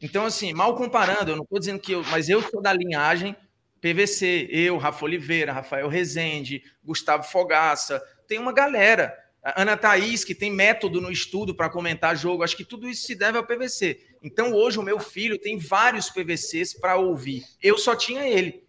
Então, 0.01 0.25
assim, 0.25 0.53
mal 0.53 0.75
comparando, 0.75 1.31
eu 1.31 1.35
não 1.35 1.43
estou 1.43 1.59
dizendo 1.59 1.79
que 1.79 1.91
eu, 1.91 2.03
mas 2.05 2.29
eu 2.29 2.41
sou 2.41 2.61
da 2.61 2.73
linhagem 2.73 3.35
PVC, 3.81 4.47
eu, 4.51 4.77
Rafa 4.77 5.03
Oliveira, 5.03 5.51
Rafael 5.51 5.87
Rezende, 5.87 6.63
Gustavo 6.83 7.23
Fogaça, 7.23 8.01
tem 8.27 8.37
uma 8.37 8.53
galera. 8.53 9.17
Ana 9.43 9.75
Thaís, 9.75 10.23
que 10.23 10.35
tem 10.35 10.51
método 10.51 11.01
no 11.01 11.11
estudo 11.11 11.55
para 11.55 11.69
comentar 11.69 12.15
jogo, 12.15 12.43
acho 12.43 12.55
que 12.55 12.63
tudo 12.63 12.87
isso 12.87 13.07
se 13.07 13.15
deve 13.15 13.39
ao 13.39 13.45
PVC. 13.45 13.99
Então, 14.21 14.53
hoje, 14.53 14.77
o 14.77 14.83
meu 14.83 14.99
filho 14.99 15.39
tem 15.39 15.57
vários 15.57 16.09
PVCs 16.09 16.73
para 16.73 16.95
ouvir. 16.97 17.43
Eu 17.61 17.77
só 17.77 17.95
tinha 17.95 18.27
ele. 18.27 18.63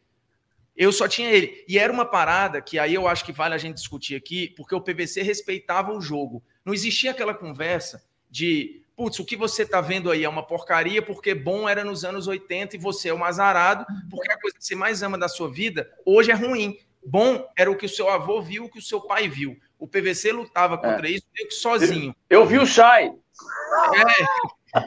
Eu 0.74 0.90
só 0.90 1.06
tinha 1.06 1.30
ele. 1.30 1.64
E 1.68 1.78
era 1.78 1.92
uma 1.92 2.06
parada 2.06 2.60
que 2.60 2.78
aí 2.78 2.94
eu 2.94 3.06
acho 3.06 3.24
que 3.24 3.32
vale 3.32 3.54
a 3.54 3.58
gente 3.58 3.76
discutir 3.76 4.16
aqui, 4.16 4.48
porque 4.56 4.74
o 4.74 4.80
PVC 4.80 5.22
respeitava 5.22 5.92
o 5.92 6.00
jogo. 6.00 6.42
Não 6.64 6.72
existia 6.72 7.10
aquela 7.10 7.34
conversa 7.34 8.02
de, 8.30 8.82
putz, 8.96 9.18
o 9.18 9.24
que 9.24 9.36
você 9.36 9.62
está 9.62 9.80
vendo 9.82 10.10
aí 10.10 10.24
é 10.24 10.28
uma 10.28 10.46
porcaria, 10.46 11.02
porque 11.02 11.34
bom 11.34 11.68
era 11.68 11.84
nos 11.84 12.04
anos 12.04 12.26
80 12.26 12.76
e 12.76 12.78
você 12.78 13.10
é 13.10 13.14
um 13.14 13.24
azarado, 13.24 13.84
porque 14.10 14.32
a 14.32 14.40
coisa 14.40 14.56
que 14.56 14.64
você 14.64 14.74
mais 14.74 15.02
ama 15.02 15.18
da 15.18 15.28
sua 15.28 15.50
vida 15.50 15.90
hoje 16.06 16.30
é 16.30 16.34
ruim. 16.34 16.78
Bom 17.04 17.46
era 17.56 17.70
o 17.70 17.76
que 17.76 17.86
o 17.86 17.88
seu 17.88 18.08
avô 18.08 18.40
viu, 18.40 18.64
o 18.64 18.70
que 18.70 18.78
o 18.78 18.82
seu 18.82 19.00
pai 19.00 19.28
viu. 19.28 19.58
O 19.78 19.88
PVC 19.88 20.32
lutava 20.32 20.78
contra 20.78 21.08
é. 21.08 21.10
isso 21.10 21.26
meio 21.34 21.48
que 21.48 21.54
sozinho. 21.54 22.14
Eu, 22.30 22.40
eu 22.40 22.46
vi 22.46 22.58
o 22.58 22.66
Shai. 22.66 23.08
É, 23.08 24.24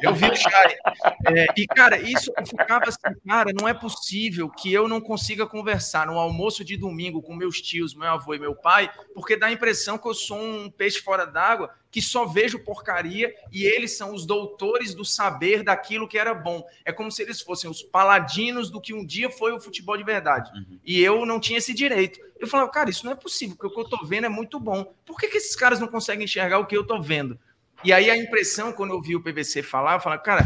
eu 0.02 0.14
vi 0.14 0.26
o 0.26 0.36
Shai. 0.36 0.76
É, 1.28 1.46
e, 1.58 1.66
cara, 1.68 1.98
isso 1.98 2.32
eu 2.38 2.46
ficava 2.46 2.86
assim, 2.88 3.20
cara, 3.28 3.52
não 3.60 3.68
é 3.68 3.74
possível 3.74 4.50
que 4.50 4.72
eu 4.72 4.88
não 4.88 5.00
consiga 5.00 5.46
conversar 5.46 6.08
no 6.08 6.18
almoço 6.18 6.64
de 6.64 6.76
domingo 6.76 7.22
com 7.22 7.36
meus 7.36 7.62
tios, 7.62 7.94
meu 7.94 8.10
avô 8.10 8.34
e 8.34 8.40
meu 8.40 8.56
pai, 8.56 8.92
porque 9.14 9.36
dá 9.36 9.48
a 9.48 9.52
impressão 9.52 9.98
que 9.98 10.08
eu 10.08 10.14
sou 10.14 10.38
um 10.38 10.70
peixe 10.70 11.00
fora 11.00 11.26
d'água 11.26 11.72
que 11.96 12.02
só 12.02 12.26
vejo 12.26 12.60
porcaria 12.60 13.34
e 13.54 13.64
eles 13.64 13.96
são 13.96 14.14
os 14.14 14.26
doutores 14.26 14.94
do 14.94 15.06
saber 15.06 15.64
daquilo 15.64 16.10
que 16.10 16.18
era 16.18 16.34
bom. 16.34 16.62
É 16.84 16.92
como 16.92 17.10
se 17.10 17.22
eles 17.22 17.40
fossem 17.40 17.70
os 17.70 17.82
paladinos 17.82 18.70
do 18.70 18.82
que 18.82 18.94
um 18.94 19.06
dia 19.06 19.30
foi 19.30 19.54
o 19.54 19.62
futebol 19.62 19.96
de 19.96 20.04
verdade. 20.04 20.52
Uhum. 20.54 20.78
E 20.84 21.02
eu 21.02 21.26
não 21.26 21.40
tinha 21.40 21.58
esse 21.58 21.74
direito. 21.74 22.20
Eu 22.38 22.48
falava, 22.48 22.70
cara, 22.70 22.90
isso 22.90 23.06
não 23.06 23.14
é 23.14 23.16
possível, 23.16 23.56
porque 23.56 23.68
o 23.68 23.74
que 23.74 23.80
eu 23.80 23.98
tô 23.98 24.06
vendo 24.06 24.26
é 24.26 24.30
muito 24.30 24.60
bom. 24.60 24.94
Por 25.06 25.18
que, 25.18 25.30
que 25.30 25.38
esses 25.38 25.56
caras 25.56 25.80
não 25.80 25.88
conseguem 25.88 26.26
enxergar 26.26 26.60
o 26.60 26.66
que 26.66 26.76
eu 26.76 26.86
tô 26.86 27.02
vendo? 27.02 27.40
E 27.84 27.94
aí 27.94 28.10
a 28.10 28.18
impressão, 28.18 28.72
quando 28.72 28.94
eu 28.94 29.02
vi 29.02 29.16
o 29.16 29.22
PVC 29.22 29.62
falar, 29.62 29.96
eu 29.96 30.00
falava, 30.00 30.22
cara, 30.22 30.46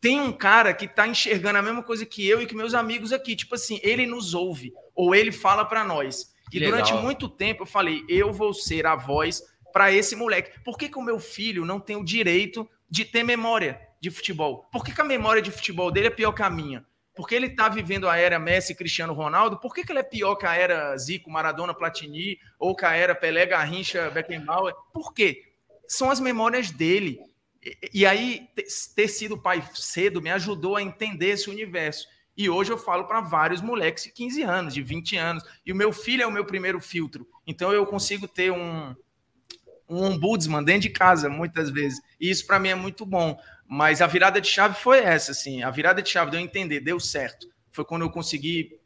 tem 0.00 0.20
um 0.20 0.32
cara 0.32 0.72
que 0.72 0.86
tá 0.86 1.06
enxergando 1.06 1.58
a 1.58 1.62
mesma 1.62 1.82
coisa 1.82 2.06
que 2.06 2.26
eu 2.26 2.40
e 2.40 2.46
que 2.46 2.54
meus 2.54 2.74
amigos 2.74 3.12
aqui. 3.12 3.34
Tipo 3.34 3.54
assim, 3.54 3.80
ele 3.82 4.06
nos 4.06 4.34
ouve, 4.34 4.72
ou 4.94 5.14
ele 5.14 5.32
fala 5.32 5.64
para 5.64 5.84
nós. 5.84 6.34
E 6.52 6.60
durante 6.60 6.94
muito 6.94 7.28
tempo 7.28 7.62
eu 7.62 7.66
falei, 7.66 8.04
eu 8.08 8.32
vou 8.32 8.54
ser 8.54 8.86
a 8.86 8.96
voz 8.96 9.42
para 9.72 9.92
esse 9.92 10.16
moleque. 10.16 10.58
Por 10.64 10.78
que, 10.78 10.88
que 10.88 10.98
o 10.98 11.02
meu 11.02 11.18
filho 11.18 11.64
não 11.64 11.78
tem 11.78 11.96
o 11.96 12.04
direito 12.04 12.68
de 12.88 13.04
ter 13.04 13.22
memória 13.22 13.80
de 14.00 14.10
futebol? 14.10 14.66
Por 14.72 14.84
que, 14.84 14.94
que 14.94 15.00
a 15.00 15.04
memória 15.04 15.42
de 15.42 15.50
futebol 15.50 15.90
dele 15.90 16.06
é 16.06 16.10
pior 16.10 16.32
que 16.32 16.42
a 16.42 16.48
minha? 16.48 16.84
Porque 17.14 17.34
ele 17.34 17.48
está 17.48 17.68
vivendo 17.68 18.08
a 18.08 18.16
era 18.16 18.38
Messi 18.38 18.76
Cristiano 18.76 19.12
Ronaldo, 19.12 19.58
por 19.58 19.74
que, 19.74 19.84
que 19.84 19.90
ele 19.90 19.98
é 19.98 20.04
pior 20.04 20.36
que 20.36 20.46
a 20.46 20.54
era 20.54 20.96
Zico, 20.96 21.28
Maradona, 21.28 21.74
Platini, 21.74 22.38
ou 22.60 22.76
que 22.76 22.84
a 22.84 22.94
era 22.94 23.14
Pelé, 23.14 23.44
Garrincha, 23.44 24.08
Beckenbauer? 24.08 24.72
Por 24.92 25.12
quê? 25.12 25.47
São 25.88 26.10
as 26.10 26.20
memórias 26.20 26.70
dele. 26.70 27.18
E, 27.64 28.00
e 28.00 28.06
aí, 28.06 28.46
ter 28.94 29.08
sido 29.08 29.36
pai 29.36 29.66
cedo 29.74 30.22
me 30.22 30.30
ajudou 30.30 30.76
a 30.76 30.82
entender 30.82 31.30
esse 31.30 31.50
universo. 31.50 32.06
E 32.36 32.48
hoje 32.48 32.70
eu 32.70 32.78
falo 32.78 33.04
para 33.04 33.20
vários 33.20 33.60
moleques 33.60 34.04
de 34.04 34.12
15 34.12 34.42
anos, 34.42 34.74
de 34.74 34.80
20 34.80 35.16
anos. 35.16 35.42
E 35.66 35.72
o 35.72 35.74
meu 35.74 35.92
filho 35.92 36.22
é 36.22 36.26
o 36.26 36.30
meu 36.30 36.44
primeiro 36.44 36.78
filtro. 36.78 37.26
Então 37.44 37.72
eu 37.72 37.84
consigo 37.84 38.28
ter 38.28 38.52
um, 38.52 38.94
um 39.88 40.04
ombudsman 40.04 40.62
dentro 40.62 40.82
de 40.82 40.90
casa, 40.90 41.28
muitas 41.28 41.68
vezes. 41.70 42.00
E 42.20 42.30
isso 42.30 42.46
para 42.46 42.60
mim 42.60 42.68
é 42.68 42.74
muito 42.76 43.04
bom. 43.04 43.36
Mas 43.66 44.00
a 44.00 44.06
virada 44.06 44.40
de 44.40 44.48
chave 44.48 44.80
foi 44.80 44.98
essa, 44.98 45.32
assim. 45.32 45.64
A 45.64 45.70
virada 45.70 46.00
de 46.00 46.08
chave 46.08 46.30
de 46.30 46.36
eu 46.36 46.40
entender, 46.40 46.78
deu 46.78 47.00
certo. 47.00 47.48
Foi 47.72 47.84
quando 47.84 48.02
eu 48.02 48.10
consegui 48.10 48.78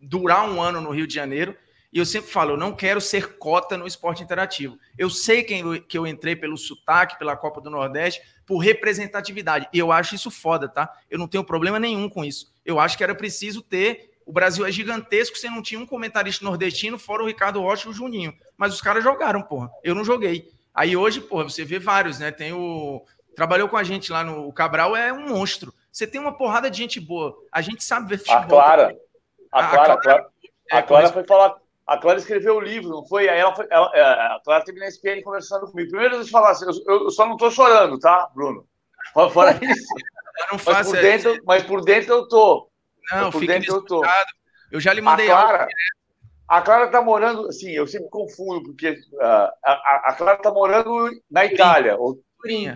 durar 0.00 0.48
um 0.48 0.62
ano 0.62 0.80
no 0.80 0.90
Rio 0.90 1.06
de 1.06 1.14
Janeiro. 1.14 1.56
E 1.92 1.98
eu 1.98 2.06
sempre 2.06 2.30
falo, 2.30 2.52
eu 2.52 2.56
não 2.56 2.72
quero 2.72 3.00
ser 3.00 3.36
cota 3.36 3.76
no 3.76 3.86
esporte 3.86 4.22
interativo. 4.22 4.78
Eu 4.96 5.10
sei 5.10 5.42
que 5.42 5.80
que 5.80 5.98
eu 5.98 6.06
entrei 6.06 6.34
pelo 6.34 6.56
sotaque, 6.56 7.18
pela 7.18 7.36
Copa 7.36 7.60
do 7.60 7.68
Nordeste, 7.68 8.22
por 8.46 8.58
representatividade. 8.58 9.68
E 9.72 9.78
eu 9.78 9.92
acho 9.92 10.14
isso 10.14 10.30
foda, 10.30 10.68
tá? 10.68 10.90
Eu 11.10 11.18
não 11.18 11.28
tenho 11.28 11.44
problema 11.44 11.78
nenhum 11.78 12.08
com 12.08 12.24
isso. 12.24 12.50
Eu 12.64 12.80
acho 12.80 12.96
que 12.96 13.04
era 13.04 13.14
preciso 13.14 13.60
ter. 13.60 14.10
O 14.24 14.32
Brasil 14.32 14.64
é 14.64 14.70
gigantesco, 14.70 15.36
você 15.36 15.50
não 15.50 15.60
tinha 15.60 15.80
um 15.80 15.86
comentarista 15.86 16.44
nordestino, 16.44 16.98
fora 16.98 17.22
o 17.22 17.26
Ricardo 17.26 17.60
Rocha 17.60 17.88
e 17.88 17.90
o 17.90 17.94
Juninho 17.94 18.32
mas 18.62 18.72
os 18.72 18.80
caras 18.80 19.02
jogaram, 19.02 19.42
porra. 19.42 19.72
Eu 19.82 19.92
não 19.92 20.04
joguei. 20.04 20.48
Aí 20.72 20.96
hoje, 20.96 21.20
porra, 21.20 21.42
você 21.42 21.64
vê 21.64 21.80
vários, 21.80 22.20
né? 22.20 22.30
Tem 22.30 22.52
o. 22.52 23.04
Trabalhou 23.34 23.68
com 23.68 23.76
a 23.76 23.82
gente 23.82 24.12
lá 24.12 24.22
no. 24.22 24.46
O 24.46 24.52
Cabral 24.52 24.94
é 24.94 25.12
um 25.12 25.30
monstro. 25.30 25.74
Você 25.90 26.06
tem 26.06 26.20
uma 26.20 26.36
porrada 26.36 26.70
de 26.70 26.78
gente 26.78 27.00
boa. 27.00 27.36
A 27.50 27.60
gente 27.60 27.82
sabe 27.82 28.08
ver 28.08 28.18
futebol. 28.18 28.38
A 28.38 28.46
Clara. 28.46 28.96
A 29.50 29.66
Clara, 29.66 29.92
a 29.94 29.96
Clara, 29.96 30.26
a 30.70 30.78
é, 30.78 30.82
Clara 30.82 31.08
foi 31.08 31.24
falar. 31.24 31.56
A 31.86 31.98
Clara 31.98 32.18
escreveu 32.18 32.56
o 32.56 32.60
livro, 32.60 32.90
não 32.90 33.06
foi? 33.06 33.28
Aí 33.28 33.38
ela 33.38 33.54
foi. 33.54 33.66
Ela, 33.70 33.90
é, 33.94 34.02
a 34.02 34.40
Clara 34.44 34.64
teve 34.64 34.78
na 34.78 34.86
SPN 34.86 35.22
conversando 35.22 35.66
comigo. 35.66 35.90
Primeiro, 35.90 36.14
deixa 36.16 36.28
eu 36.28 36.32
falar 36.32 36.50
assim, 36.50 36.66
eu, 36.66 37.02
eu 37.04 37.10
só 37.10 37.26
não 37.26 37.36
tô 37.36 37.50
chorando, 37.50 37.98
tá, 37.98 38.30
Bruno? 38.34 38.66
Fora 39.32 39.58
isso. 39.62 39.86
Não 40.50 40.58
mas, 40.64 40.86
por 40.86 40.96
dentro, 40.96 41.42
mas 41.44 41.62
por 41.62 41.84
dentro 41.84 42.14
eu 42.14 42.26
tô. 42.26 42.68
Não, 43.12 43.30
por 43.30 43.46
dentro 43.46 43.74
eu 43.74 43.84
tô. 43.84 44.02
Eu 44.72 44.80
já 44.80 44.92
lhe 44.92 45.02
mandei 45.02 45.30
a 45.30 45.36
Clara, 45.36 45.68
a 46.48 46.62
Clara 46.62 46.86
está 46.86 47.02
morando, 47.02 47.48
assim, 47.48 47.70
eu 47.70 47.86
sempre 47.86 48.08
confundo, 48.08 48.62
porque 48.62 48.90
uh, 48.90 49.50
a, 49.64 50.02
a, 50.06 50.14
Clara 50.14 50.36
está 50.38 50.50
morando 50.50 51.10
na 51.30 51.44
Itália. 51.44 51.96
Ou, 51.96 52.18
Turim. 52.40 52.66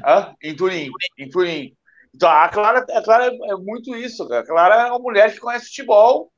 Em 0.43 0.55
Turim. 0.55 0.91
Em 1.19 1.29
Turim. 1.29 1.77
Então, 2.15 2.31
a 2.31 2.49
Clara, 2.49 2.87
a 2.91 3.03
Clara 3.03 3.27
é, 3.27 3.51
é 3.51 3.57
muito 3.57 3.95
isso. 3.97 4.23
A 4.33 4.45
Clara 4.45 4.87
é 4.87 4.91
uma 4.91 4.99
mulher 4.99 5.33
que 5.33 5.41
conhece 5.41 5.67
futebol 5.67 6.33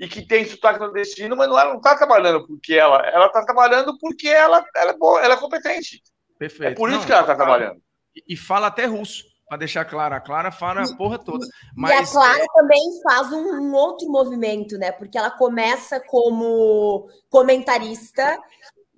e 0.00 0.08
que 0.08 0.26
tem 0.26 0.46
sotaque 0.46 0.80
nordestino, 0.80 1.36
mas 1.36 1.46
não, 1.46 1.58
ela 1.58 1.70
não 1.70 1.76
está 1.76 1.94
trabalhando 1.94 2.46
porque 2.46 2.72
ela. 2.72 3.06
Ela 3.06 3.26
está 3.26 3.44
trabalhando 3.44 3.98
porque 3.98 4.28
ela, 4.28 4.64
ela, 4.74 4.92
é 4.92 4.96
boa, 4.96 5.20
ela 5.22 5.34
é 5.34 5.36
competente. 5.36 6.02
Perfeito. 6.38 6.72
É 6.72 6.74
por 6.74 6.88
isso 6.88 7.00
não, 7.00 7.06
que 7.06 7.12
ela 7.12 7.20
está 7.20 7.34
trabalhando. 7.34 7.82
E 8.26 8.34
fala 8.34 8.68
até 8.68 8.86
russo 8.86 9.22
para 9.46 9.58
deixar 9.58 9.84
claro, 9.84 10.14
a 10.14 10.20
Clara 10.20 10.50
fala 10.50 10.82
a 10.82 10.96
porra 10.96 11.18
toda. 11.18 11.44
Mas... 11.76 11.90
E 11.90 11.94
a 11.94 12.06
Clara 12.12 12.46
também 12.54 12.80
faz 13.02 13.30
um, 13.32 13.60
um, 13.60 13.74
outro 13.74 14.08
movimento, 14.08 14.78
né? 14.78 14.90
Porque 14.90 15.18
ela 15.18 15.30
começa 15.30 16.00
como 16.00 17.06
comentarista 17.28 18.38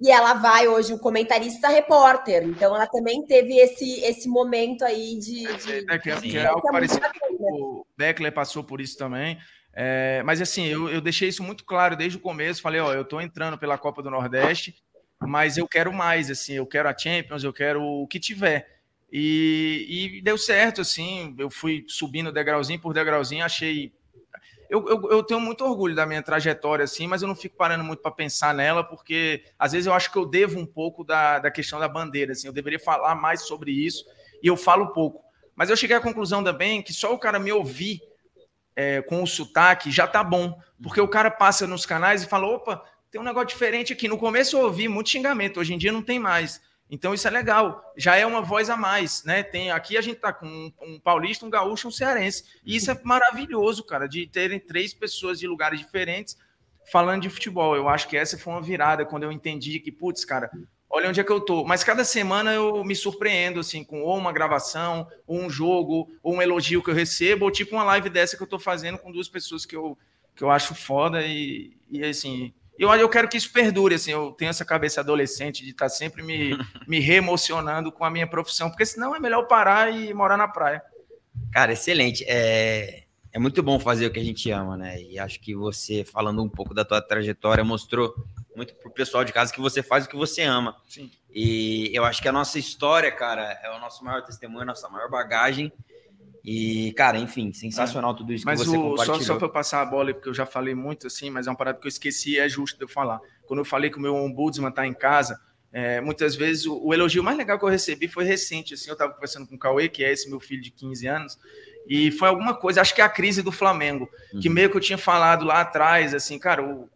e 0.01 0.11
ela 0.11 0.35
vai 0.35 0.69
hoje 0.69 0.93
o 0.93 1.01
comentarista 1.01 1.69
repórter. 1.69 2.45
Então 2.45 2.77
ela 2.77 2.87
também 2.87 3.25
teve 3.25 3.57
esse, 3.59 4.05
esse 4.05 4.29
momento 4.29 4.85
aí 4.85 5.19
de. 5.19 5.57
de, 5.57 5.91
é, 5.91 5.99
que, 5.99 6.11
é, 6.11 6.21
que 6.21 6.39
é 6.39 6.47
algo 6.47 6.69
é 6.69 6.73
parecido. 6.73 7.07
O 7.41 7.87
Beckler 7.97 8.33
passou 8.33 8.63
por 8.63 8.81
isso 8.81 8.97
também. 8.97 9.37
É, 9.75 10.23
mas 10.25 10.41
assim, 10.41 10.67
eu, 10.67 10.89
eu 10.89 11.01
deixei 11.01 11.29
isso 11.29 11.43
muito 11.43 11.65
claro 11.65 11.97
desde 11.97 12.19
o 12.19 12.21
começo. 12.21 12.63
Falei, 12.63 12.81
ó, 12.81 12.93
eu 12.93 13.03
estou 13.03 13.21
entrando 13.21 13.57
pela 13.57 13.79
Copa 13.79 14.03
do 14.03 14.11
Nordeste, 14.11 14.75
mas 15.21 15.57
eu 15.57 15.67
quero 15.67 15.93
mais, 15.93 16.31
assim, 16.31 16.55
eu 16.55 16.67
quero 16.67 16.89
a 16.89 16.97
Champions, 16.97 17.45
eu 17.45 17.53
quero 17.53 17.83
o 17.83 18.07
que 18.07 18.21
tiver. 18.21 18.83
E, 19.11 20.17
e, 20.17 20.23
deu 20.23 20.39
certo, 20.39 20.81
assim. 20.81 21.35
Eu 21.39 21.51
fui 21.51 21.85
subindo 21.87 22.33
degrauzinho 22.33 22.81
por 22.81 22.95
degrauzinho, 22.95 23.45
achei. 23.45 23.93
Eu, 24.71 24.89
eu, 24.89 25.11
eu, 25.11 25.23
tenho 25.23 25.39
muito 25.39 25.63
orgulho 25.65 25.95
da 25.95 26.07
minha 26.07 26.23
trajetória, 26.23 26.85
assim, 26.85 27.07
mas 27.07 27.21
eu 27.21 27.29
não 27.29 27.35
fico 27.35 27.57
parando 27.57 27.85
muito 27.85 28.01
para 28.01 28.11
pensar 28.11 28.55
nela, 28.55 28.83
porque 28.83 29.45
às 29.59 29.73
vezes 29.73 29.87
eu 29.87 29.93
acho 29.93 30.11
que 30.11 30.17
eu 30.17 30.25
devo 30.25 30.59
um 30.59 30.65
pouco 30.65 31.05
da, 31.05 31.39
da 31.39 31.51
questão 31.51 31.79
da 31.79 31.87
bandeira, 31.87 32.33
assim. 32.33 32.47
Eu 32.47 32.55
deveria 32.55 32.79
falar 32.79 33.15
mais 33.15 33.43
sobre 33.43 33.71
isso 33.71 34.07
e 34.43 34.47
eu 34.47 34.57
falo 34.57 34.95
pouco. 34.95 35.23
Mas 35.55 35.69
eu 35.69 35.77
cheguei 35.77 35.95
à 35.95 36.01
conclusão 36.01 36.43
também 36.43 36.83
que 36.83 36.95
só 36.95 37.13
o 37.13 37.19
cara 37.19 37.39
me 37.39 37.53
ouvir 37.53 38.01
é, 38.75 39.03
com 39.03 39.23
o 39.23 39.27
sotaque 39.27 39.91
já 39.91 40.07
tá 40.07 40.23
bom, 40.23 40.59
porque 40.83 41.01
o 41.01 41.09
cara 41.09 41.31
passa 41.31 41.67
nos 41.67 41.87
canais 41.87 42.23
e 42.23 42.27
fala: 42.27 42.47
opa, 42.47 42.85
tem 43.11 43.21
um 43.21 43.25
negócio 43.25 43.49
diferente 43.49 43.93
aqui. 43.93 44.09
No 44.09 44.19
começo 44.19 44.57
eu 44.57 44.65
ouvi 44.65 44.89
muito 44.89 45.11
xingamento, 45.11 45.61
hoje 45.61 45.75
em 45.75 45.79
dia 45.79 45.93
não 45.93 46.03
tem 46.03 46.19
mais. 46.19 46.61
Então 46.91 47.15
isso 47.15 47.27
é 47.27 47.31
legal, 47.31 47.83
já 47.97 48.17
é 48.17 48.27
uma 48.27 48.43
voz 48.43 48.69
a 48.69 48.77
mais, 48.77 49.25
né? 49.25 49.43
Tem 49.43 49.71
aqui 49.71 49.97
a 49.97 50.03
gente 50.03 50.17
tá 50.17 50.31
com 50.31 50.47
um, 50.47 50.73
um 50.83 51.01
paulista, 51.01 51.47
um 51.47 51.51
gaúcho, 51.51 51.89
um 51.89 51.91
cearense. 51.91 52.45
E 52.65 52.77
isso 52.77 52.91
é 52.91 53.01
maravilhoso, 53.03 53.83
cara, 53.83 54.07
de 54.07 54.27
terem 54.27 54.61
três 54.61 54.93
pessoas 54.93 55.39
de 55.39 55.47
lugares 55.47 55.79
diferentes 55.79 56.37
falando 56.91 57.23
de 57.23 57.31
futebol. 57.31 57.75
Eu 57.77 57.89
acho 57.89 58.09
que 58.09 58.17
essa 58.17 58.37
foi 58.37 58.53
uma 58.53 58.61
virada 58.61 59.07
quando 59.07 59.23
eu 59.23 59.33
entendi 59.33 59.79
que, 59.81 59.91
putz, 59.91 60.25
cara, 60.25 60.51
olha 60.93 61.09
onde 61.09 61.19
é 61.19 61.25
que 61.25 61.33
eu 61.33 61.41
tô. 61.41 61.65
Mas 61.65 61.83
cada 61.83 62.05
semana 62.05 62.53
eu 62.53 62.85
me 62.85 62.95
surpreendo, 62.95 63.59
assim, 63.59 63.83
com 63.83 64.03
ou 64.03 64.17
uma 64.17 64.31
gravação, 64.31 65.09
ou 65.27 65.41
um 65.41 65.49
jogo, 65.49 66.11
ou 66.23 66.35
um 66.35 66.43
elogio 66.43 66.83
que 66.83 66.91
eu 66.91 66.95
recebo, 66.95 67.47
ou 67.47 67.51
tipo 67.51 67.75
uma 67.75 67.85
live 67.85 68.11
dessa 68.11 68.37
que 68.37 68.43
eu 68.43 68.47
tô 68.47 68.59
fazendo 68.59 68.99
com 68.99 69.11
duas 69.11 69.29
pessoas 69.29 69.65
que 69.65 69.75
eu, 69.75 69.97
que 70.37 70.45
eu 70.45 70.51
acho 70.51 70.75
foda 70.75 71.23
e, 71.23 71.73
e 71.91 72.05
assim. 72.05 72.53
Eu, 72.79 72.93
eu 72.95 73.09
quero 73.09 73.29
que 73.29 73.37
isso 73.37 73.53
perdure, 73.53 73.95
assim, 73.95 74.13
eu 74.13 74.33
tenho 74.33 74.49
essa 74.49 74.65
cabeça 74.65 75.01
adolescente 75.01 75.63
de 75.63 75.71
estar 75.71 75.87
tá 75.87 75.91
sempre 75.91 76.23
me, 76.23 76.57
me 76.87 77.01
reemocionando 77.01 77.91
com 77.91 78.05
a 78.05 78.11
minha 78.11 78.27
profissão, 78.27 78.69
porque 78.69 78.85
senão 78.85 79.15
é 79.15 79.21
melhor 79.21 79.47
parar 79.47 79.95
e 79.95 80.13
morar 80.13 80.37
na 80.37 80.49
praia. 80.49 80.83
Cara, 81.53 81.73
excelente. 81.73 82.25
É, 82.27 83.05
é 83.33 83.39
muito 83.39 83.63
bom 83.63 83.79
fazer 83.79 84.07
o 84.07 84.11
que 84.11 84.21
a 84.21 84.25
gente 84.25 84.51
ama, 84.51 84.77
né? 84.77 85.01
E 85.01 85.19
acho 85.19 85.41
que 85.41 85.55
você, 85.55 86.05
falando 86.05 86.43
um 86.43 86.49
pouco 86.49 86.75
da 86.75 86.85
tua 86.85 87.01
trajetória, 87.01 87.63
mostrou 87.63 88.15
muito 88.55 88.75
pro 88.75 88.91
pessoal 88.91 89.25
de 89.25 89.33
casa 89.33 89.53
que 89.53 89.61
você 89.61 89.83
faz 89.83 90.05
o 90.05 90.09
que 90.09 90.17
você 90.17 90.43
ama. 90.43 90.77
Sim. 90.89 91.11
E 91.31 91.91
eu 91.95 92.05
acho 92.05 92.21
que 92.21 92.29
a 92.29 92.33
nossa 92.33 92.59
história, 92.59 93.11
cara, 93.11 93.59
é 93.63 93.71
o 93.71 93.81
nosso 93.81 94.05
maior 94.05 94.23
testemunho, 94.23 94.63
a 94.63 94.67
nossa 94.67 94.89
maior 94.89 95.09
bagagem. 95.11 95.73
E, 96.45 96.93
cara, 96.95 97.19
enfim, 97.19 97.53
sensacional 97.53 98.13
é. 98.13 98.17
tudo 98.17 98.33
isso 98.33 98.45
mas 98.45 98.61
que 98.61 98.67
você 98.67 98.77
o, 98.77 98.91
compartilhou. 98.91 99.21
Só, 99.21 99.25
só 99.25 99.37
para 99.37 99.47
eu 99.47 99.53
passar 99.53 99.81
a 99.81 99.87
bola, 99.87 100.13
porque 100.13 100.29
eu 100.29 100.35
já 100.35 100.45
falei 100.45 100.75
muito 100.75 101.07
assim, 101.07 101.31
mas 101.31 101.47
é 101.47 101.51
uma 101.51 101.57
parada 101.57 101.79
que 101.79 101.87
eu 101.87 101.89
esqueci 101.89 102.39
é 102.39 102.49
justo 102.49 102.77
de 102.77 102.85
eu 102.85 102.89
falar. 102.89 103.21
Quando 103.47 103.61
eu 103.61 103.65
falei 103.65 103.91
que 103.91 103.99
o 103.99 104.01
meu 104.01 104.15
ombudsman 104.15 104.73
tá 104.73 104.87
em 104.87 104.93
casa, 104.93 105.41
é, 105.73 106.01
muitas 106.01 106.35
vezes 106.35 106.67
o, 106.67 106.79
o, 106.85 106.93
elogio 106.93 107.23
mais 107.23 107.39
legal 107.39 107.59
que 107.59 107.65
eu 107.65 107.69
recebi 107.69 108.09
foi 108.09 108.25
recente. 108.25 108.75
Assim, 108.75 108.89
eu 108.89 108.95
estava 108.95 109.13
conversando 109.13 109.47
com 109.47 109.55
o 109.55 109.59
Cauê, 109.59 109.89
que 109.89 110.05
é 110.05 110.13
esse 110.13 110.29
meu 110.29 110.41
filho 110.41 110.61
de 110.61 110.71
15 110.71 111.07
anos, 111.07 111.39
e 111.87 112.11
foi 112.11 112.29
alguma 112.29 112.55
coisa, 112.55 112.81
acho 112.81 112.95
que 112.95 113.01
é 113.01 113.05
a 113.05 113.09
crise 113.09 113.41
do 113.41 113.51
Flamengo, 113.51 114.09
uhum. 114.33 114.41
que 114.41 114.49
meio 114.49 114.71
que 114.71 114.77
eu 114.77 114.81
tinha 114.81 114.99
falado 114.99 115.45
lá 115.45 115.61
atrás, 115.61 116.13
assim, 116.13 116.39
cara, 116.39 116.63
o, 116.63 116.89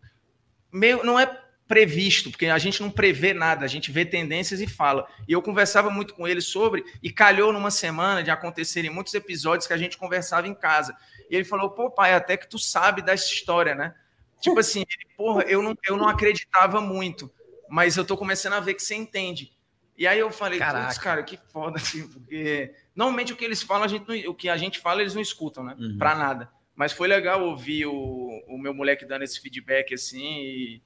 meio, 0.73 1.03
não 1.05 1.19
é 1.19 1.27
previsto, 1.66 2.31
porque 2.31 2.46
a 2.46 2.59
gente 2.59 2.81
não 2.81 2.90
prevê 2.90 3.35
nada, 3.35 3.64
a 3.64 3.68
gente 3.68 3.90
vê 3.90 4.05
tendências 4.05 4.61
e 4.61 4.66
fala. 4.66 5.09
E 5.26 5.33
eu 5.33 5.42
conversava 5.42 5.90
muito 5.90 6.14
com 6.14 6.26
ele 6.26 6.40
sobre, 6.40 6.85
e 7.02 7.11
calhou 7.11 7.52
numa 7.52 7.70
semana 7.70 8.22
de 8.22 8.31
acontecerem 8.31 8.90
muitos 8.90 9.14
episódios 9.14 9.66
que 9.66 9.72
a 9.72 9.76
gente 9.76 9.98
conversava 9.98 10.46
em 10.46 10.55
casa. 10.55 10.96
E 11.29 11.35
ele 11.35 11.44
falou: 11.44 11.70
pô, 11.70 11.90
pai, 11.90 12.14
até 12.14 12.37
que 12.37 12.48
tu 12.48 12.59
sabe 12.59 13.02
dessa 13.02 13.26
história, 13.26 13.74
né? 13.74 13.94
Tipo 14.40 14.61
assim, 14.61 14.81
ele, 14.81 15.14
porra, 15.16 15.42
eu 15.42 15.62
não, 15.62 15.76
eu 15.88 15.96
não 15.96 16.09
acreditava 16.09 16.81
muito, 16.81 17.33
mas 17.68 17.96
eu 17.96 18.05
tô 18.05 18.16
começando 18.16 18.52
a 18.52 18.61
ver 18.61 18.74
que 18.74 18.83
você 18.83 18.94
entende. 18.94 19.52
E 19.98 20.07
aí 20.07 20.18
eu 20.18 20.31
falei, 20.31 20.59
putz, 20.59 20.98
cara, 20.98 21.22
que 21.22 21.38
foda, 21.50 21.79
assim, 21.79 22.07
porque 22.07 22.74
normalmente 22.94 23.33
o 23.33 23.37
que 23.37 23.44
eles 23.44 23.62
falam, 23.62 23.85
a 23.85 23.88
gente 23.88 24.07
não, 24.07 24.31
o 24.31 24.35
que 24.35 24.48
a 24.48 24.57
gente 24.57 24.79
fala, 24.79 25.00
eles 25.00 25.14
não 25.14 25.22
escutam, 25.22 25.64
né? 25.64 25.74
Uhum. 25.79 25.96
Pra 25.98 26.14
nada. 26.14 26.50
Mas 26.74 26.92
foi 26.92 27.09
legal 27.09 27.42
ouvir 27.42 27.87
o, 27.87 28.44
o 28.46 28.59
meu 28.59 28.74
moleque 28.74 29.07
dando 29.07 29.22
esse 29.22 29.40
feedback 29.40 29.94
assim 29.94 30.22
e, 30.22 30.83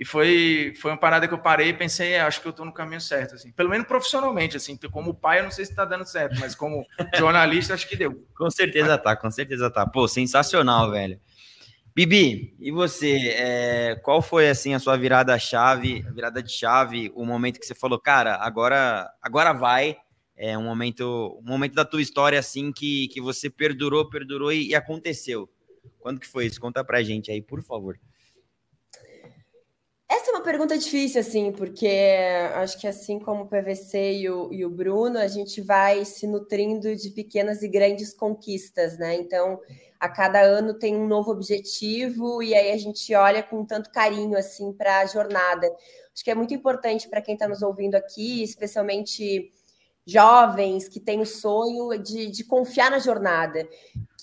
e 0.00 0.04
foi, 0.06 0.72
foi 0.80 0.92
uma 0.92 0.96
parada 0.96 1.28
que 1.28 1.34
eu 1.34 1.38
parei 1.38 1.68
e 1.68 1.74
pensei, 1.74 2.12
é, 2.12 2.22
acho 2.22 2.40
que 2.40 2.48
eu 2.48 2.54
tô 2.54 2.64
no 2.64 2.72
caminho 2.72 3.02
certo, 3.02 3.34
assim. 3.34 3.52
Pelo 3.52 3.68
menos 3.68 3.86
profissionalmente, 3.86 4.56
assim. 4.56 4.74
Como 4.90 5.12
pai, 5.12 5.40
eu 5.40 5.44
não 5.44 5.50
sei 5.50 5.66
se 5.66 5.74
tá 5.74 5.84
dando 5.84 6.06
certo, 6.06 6.40
mas 6.40 6.54
como 6.54 6.86
jornalista, 7.18 7.74
acho 7.74 7.86
que 7.86 7.94
deu. 7.94 8.26
Com 8.34 8.50
certeza 8.50 8.96
tá, 8.96 9.14
com 9.14 9.30
certeza 9.30 9.70
tá. 9.70 9.86
Pô, 9.86 10.08
sensacional, 10.08 10.90
velho. 10.90 11.20
Bibi, 11.94 12.56
e 12.58 12.70
você? 12.70 13.34
É, 13.36 13.94
qual 13.96 14.22
foi 14.22 14.48
assim 14.48 14.72
a 14.72 14.78
sua 14.78 14.96
virada 14.96 15.38
chave, 15.38 16.00
virada 16.14 16.42
de 16.42 16.50
chave, 16.50 17.12
o 17.14 17.26
momento 17.26 17.60
que 17.60 17.66
você 17.66 17.74
falou, 17.74 18.00
cara, 18.00 18.36
agora, 18.36 19.06
agora 19.20 19.52
vai? 19.52 19.98
É 20.34 20.56
um 20.56 20.64
momento, 20.64 21.38
um 21.44 21.46
momento 21.46 21.74
da 21.74 21.84
tua 21.84 22.00
história 22.00 22.38
assim 22.38 22.72
que, 22.72 23.08
que 23.08 23.20
você 23.20 23.50
perdurou, 23.50 24.08
perdurou 24.08 24.50
e, 24.50 24.68
e 24.68 24.74
aconteceu. 24.74 25.46
Quando 25.98 26.18
que 26.18 26.26
foi 26.26 26.46
isso? 26.46 26.58
Conta 26.58 26.82
pra 26.82 27.02
gente 27.02 27.30
aí, 27.30 27.42
por 27.42 27.62
favor. 27.62 27.98
Essa 30.10 30.32
é 30.32 30.34
uma 30.34 30.42
pergunta 30.42 30.76
difícil, 30.76 31.20
assim, 31.20 31.52
porque 31.52 31.88
acho 32.56 32.76
que 32.80 32.88
assim 32.88 33.20
como 33.20 33.44
o 33.44 33.46
PVC 33.46 34.14
e 34.14 34.28
o, 34.28 34.52
e 34.52 34.64
o 34.64 34.68
Bruno, 34.68 35.16
a 35.20 35.28
gente 35.28 35.60
vai 35.60 36.04
se 36.04 36.26
nutrindo 36.26 36.96
de 36.96 37.10
pequenas 37.10 37.62
e 37.62 37.68
grandes 37.68 38.12
conquistas, 38.12 38.98
né? 38.98 39.14
Então, 39.14 39.60
a 40.00 40.08
cada 40.08 40.40
ano 40.40 40.74
tem 40.74 40.96
um 40.96 41.06
novo 41.06 41.30
objetivo 41.30 42.42
e 42.42 42.56
aí 42.56 42.72
a 42.72 42.76
gente 42.76 43.14
olha 43.14 43.40
com 43.40 43.64
tanto 43.64 43.92
carinho 43.92 44.36
assim 44.36 44.72
para 44.72 44.98
a 44.98 45.06
jornada. 45.06 45.68
Acho 46.12 46.24
que 46.24 46.30
é 46.32 46.34
muito 46.34 46.52
importante 46.52 47.08
para 47.08 47.22
quem 47.22 47.34
está 47.34 47.46
nos 47.46 47.62
ouvindo 47.62 47.94
aqui, 47.94 48.42
especialmente 48.42 49.52
jovens 50.04 50.88
que 50.88 50.98
têm 50.98 51.20
o 51.20 51.26
sonho 51.26 51.96
de, 52.02 52.28
de 52.32 52.42
confiar 52.42 52.90
na 52.90 52.98
jornada, 52.98 53.64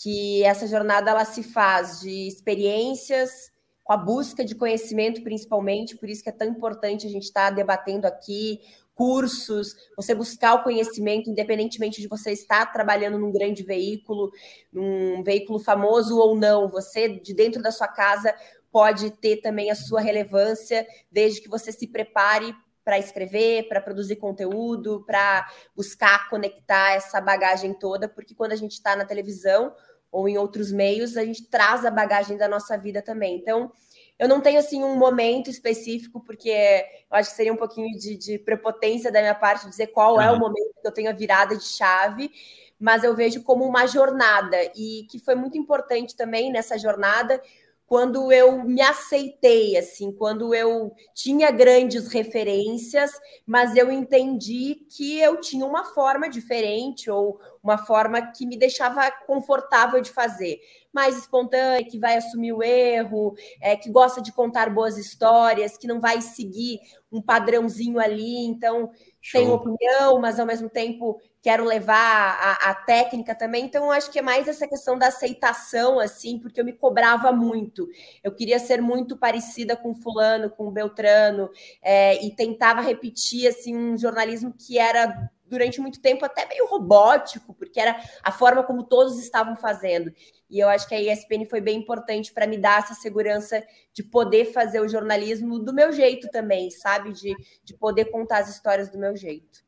que 0.03 0.43
essa 0.43 0.67
jornada 0.67 1.11
ela 1.11 1.23
se 1.23 1.43
faz 1.43 2.01
de 2.01 2.27
experiências 2.27 3.55
com 3.87 3.93
a 3.93 3.97
busca 3.97 4.43
de 4.43 4.53
conhecimento, 4.53 5.23
principalmente, 5.23 5.95
por 5.95 6.09
isso 6.09 6.21
que 6.21 6.27
é 6.27 6.33
tão 6.33 6.45
importante 6.45 7.07
a 7.07 7.09
gente 7.09 7.23
estar 7.23 7.49
tá 7.49 7.55
debatendo 7.55 8.05
aqui 8.05 8.59
cursos, 8.93 9.75
você 9.95 10.13
buscar 10.13 10.55
o 10.55 10.63
conhecimento, 10.63 11.29
independentemente 11.29 12.01
de 12.01 12.07
você 12.07 12.33
estar 12.33 12.65
trabalhando 12.73 13.17
num 13.17 13.31
grande 13.31 13.63
veículo, 13.63 14.29
num 14.73 15.23
veículo 15.23 15.57
famoso 15.57 16.17
ou 16.17 16.35
não, 16.35 16.67
você 16.67 17.07
de 17.07 17.33
dentro 17.33 17.61
da 17.61 17.71
sua 17.71 17.87
casa 17.87 18.35
pode 18.69 19.09
ter 19.11 19.37
também 19.37 19.71
a 19.71 19.75
sua 19.75 20.01
relevância, 20.01 20.85
desde 21.09 21.39
que 21.39 21.47
você 21.47 21.71
se 21.71 21.87
prepare 21.87 22.53
para 22.83 22.99
escrever, 22.99 23.69
para 23.69 23.79
produzir 23.79 24.17
conteúdo, 24.17 25.03
para 25.05 25.47
buscar 25.73 26.29
conectar 26.29 26.93
essa 26.93 27.21
bagagem 27.21 27.73
toda, 27.73 28.09
porque 28.09 28.35
quando 28.35 28.51
a 28.51 28.57
gente 28.57 28.73
está 28.73 28.97
na 28.97 29.05
televisão 29.05 29.73
ou 30.11 30.27
em 30.27 30.37
outros 30.37 30.71
meios, 30.71 31.17
a 31.17 31.25
gente 31.25 31.45
traz 31.49 31.85
a 31.85 31.91
bagagem 31.91 32.37
da 32.37 32.47
nossa 32.47 32.77
vida 32.77 33.01
também. 33.01 33.35
Então, 33.35 33.71
eu 34.19 34.27
não 34.27 34.41
tenho 34.41 34.59
assim 34.59 34.83
um 34.83 34.95
momento 34.95 35.49
específico, 35.49 36.19
porque 36.19 36.49
eu 36.49 37.17
acho 37.17 37.29
que 37.29 37.35
seria 37.35 37.53
um 37.53 37.57
pouquinho 37.57 37.97
de, 37.97 38.17
de 38.17 38.39
prepotência 38.39 39.11
da 39.11 39.19
minha 39.19 39.35
parte 39.35 39.69
dizer 39.69 39.87
qual 39.87 40.15
uhum. 40.15 40.21
é 40.21 40.31
o 40.31 40.39
momento 40.39 40.73
que 40.81 40.87
eu 40.87 40.91
tenho 40.91 41.09
a 41.09 41.13
virada 41.13 41.55
de 41.55 41.63
chave, 41.63 42.31
mas 42.79 43.03
eu 43.03 43.15
vejo 43.15 43.43
como 43.43 43.65
uma 43.65 43.85
jornada 43.85 44.57
e 44.75 45.05
que 45.09 45.19
foi 45.19 45.35
muito 45.35 45.57
importante 45.57 46.15
também 46.15 46.51
nessa 46.51 46.77
jornada 46.77 47.41
quando 47.87 48.33
eu 48.33 48.65
me 48.65 48.81
aceitei, 48.81 49.77
assim, 49.77 50.11
quando 50.11 50.53
eu 50.53 50.93
tinha 51.15 51.49
grandes 51.49 52.09
referências, 52.09 53.11
mas 53.45 53.77
eu 53.77 53.89
entendi 53.89 54.85
que 54.89 55.17
eu 55.17 55.39
tinha 55.39 55.65
uma 55.65 55.85
forma 55.85 56.29
diferente 56.29 57.09
ou 57.09 57.39
uma 57.63 57.77
forma 57.77 58.21
que 58.33 58.45
me 58.45 58.57
deixava 58.57 59.09
confortável 59.25 60.01
de 60.01 60.11
fazer, 60.11 60.59
mais 60.91 61.17
espontânea, 61.17 61.85
que 61.85 61.97
vai 61.97 62.17
assumir 62.17 62.51
o 62.51 62.61
erro, 62.61 63.35
é, 63.61 63.77
que 63.77 63.89
gosta 63.89 64.21
de 64.21 64.33
contar 64.33 64.69
boas 64.69 64.97
histórias, 64.97 65.77
que 65.77 65.87
não 65.87 66.01
vai 66.01 66.21
seguir 66.21 66.81
um 67.09 67.21
padrãozinho 67.21 67.99
ali, 67.99 68.45
então 68.47 68.91
Show. 69.21 69.41
tenho 69.41 69.53
opinião, 69.53 70.19
mas 70.19 70.41
ao 70.41 70.45
mesmo 70.45 70.69
tempo 70.69 71.21
quero 71.47 71.63
levar 71.63 71.95
a, 72.41 72.71
a, 72.71 72.75
técnica 72.75 73.33
também. 73.33 73.63
Então, 73.63 73.89
acho 73.89 74.11
que 74.11 74.19
é 74.19 74.21
mais 74.21 74.49
essa 74.49 74.67
questão 74.67 74.97
da 74.97 75.07
aceitação, 75.07 75.97
assim, 75.97 76.37
porque 76.37 76.59
eu 76.59 76.65
me 76.65 76.73
cobrava 76.73 77.31
muito. 77.31 77.87
Eu 78.21 78.33
queria 78.33 78.59
ser 78.59 78.81
muito 78.81 79.15
parecida 79.15 79.73
com 79.73 79.95
fulano, 79.95 80.49
com 80.49 80.69
Beltrano, 80.69 81.49
é, 81.81 82.21
e 82.21 82.35
tentava 82.35 82.81
repetir 82.81 83.47
assim 83.47 83.73
um 83.73 83.97
jornalismo 83.97 84.53
que 84.59 84.77
era 84.77 85.31
durante 85.45 85.79
muito 85.79 86.01
tempo 86.01 86.25
até 86.25 86.45
meio 86.45 86.67
robótico, 86.67 87.53
porque 87.53 87.79
era 87.79 87.97
a 88.21 88.29
forma 88.29 88.61
como 88.61 88.83
todos 88.83 89.17
estavam 89.17 89.55
fazendo. 89.55 90.11
E 90.49 90.59
eu 90.59 90.67
acho 90.67 90.85
que 90.85 90.95
a 90.95 90.99
ESPN 91.01 91.45
foi 91.49 91.61
bem 91.61 91.77
importante 91.77 92.33
para 92.33 92.45
me 92.45 92.57
dar 92.57 92.79
essa 92.79 92.93
segurança 92.93 93.65
de 93.93 94.03
poder 94.03 94.51
fazer 94.51 94.81
o 94.81 94.87
jornalismo 94.89 95.59
do 95.59 95.73
meu 95.73 95.93
jeito 95.93 96.27
também, 96.27 96.69
sabe? 96.71 97.13
De, 97.13 97.33
de 97.63 97.73
poder 97.73 98.11
contar 98.11 98.39
as 98.39 98.49
histórias 98.49 98.89
do 98.89 98.99
meu 98.99 99.15
jeito. 99.15 99.65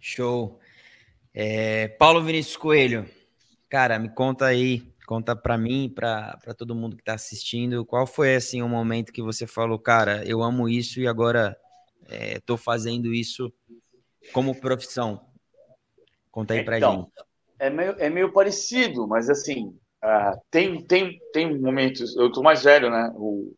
Show. 0.00 0.58
É, 1.34 1.88
Paulo 1.88 2.22
Vinícius 2.22 2.56
Coelho, 2.56 3.10
cara, 3.68 3.98
me 3.98 4.08
conta 4.08 4.46
aí, 4.46 4.94
conta 5.04 5.34
para 5.34 5.58
mim, 5.58 5.92
para 5.92 6.38
todo 6.56 6.76
mundo 6.76 6.94
que 6.94 7.02
está 7.02 7.14
assistindo, 7.14 7.84
qual 7.84 8.06
foi 8.06 8.36
assim 8.36 8.62
o 8.62 8.68
momento 8.68 9.12
que 9.12 9.20
você 9.20 9.44
falou, 9.44 9.76
cara, 9.76 10.22
eu 10.24 10.42
amo 10.44 10.68
isso 10.68 11.00
e 11.00 11.08
agora 11.08 11.56
estou 12.08 12.54
é, 12.54 12.58
fazendo 12.58 13.12
isso 13.12 13.52
como 14.32 14.60
profissão? 14.60 15.26
Conta 16.30 16.54
aí 16.54 16.64
para 16.64 16.78
então, 16.78 16.94
gente. 17.02 17.26
É 17.58 17.68
meio, 17.68 17.96
é 17.98 18.08
meio 18.08 18.32
parecido, 18.32 19.06
mas 19.08 19.28
assim, 19.28 19.76
uh, 20.04 20.40
tem, 20.50 20.84
tem, 20.84 21.18
tem 21.32 21.58
momentos. 21.58 22.16
Eu 22.16 22.30
tô 22.30 22.42
mais 22.42 22.62
velho, 22.62 22.90
né? 22.90 23.12
O, 23.16 23.52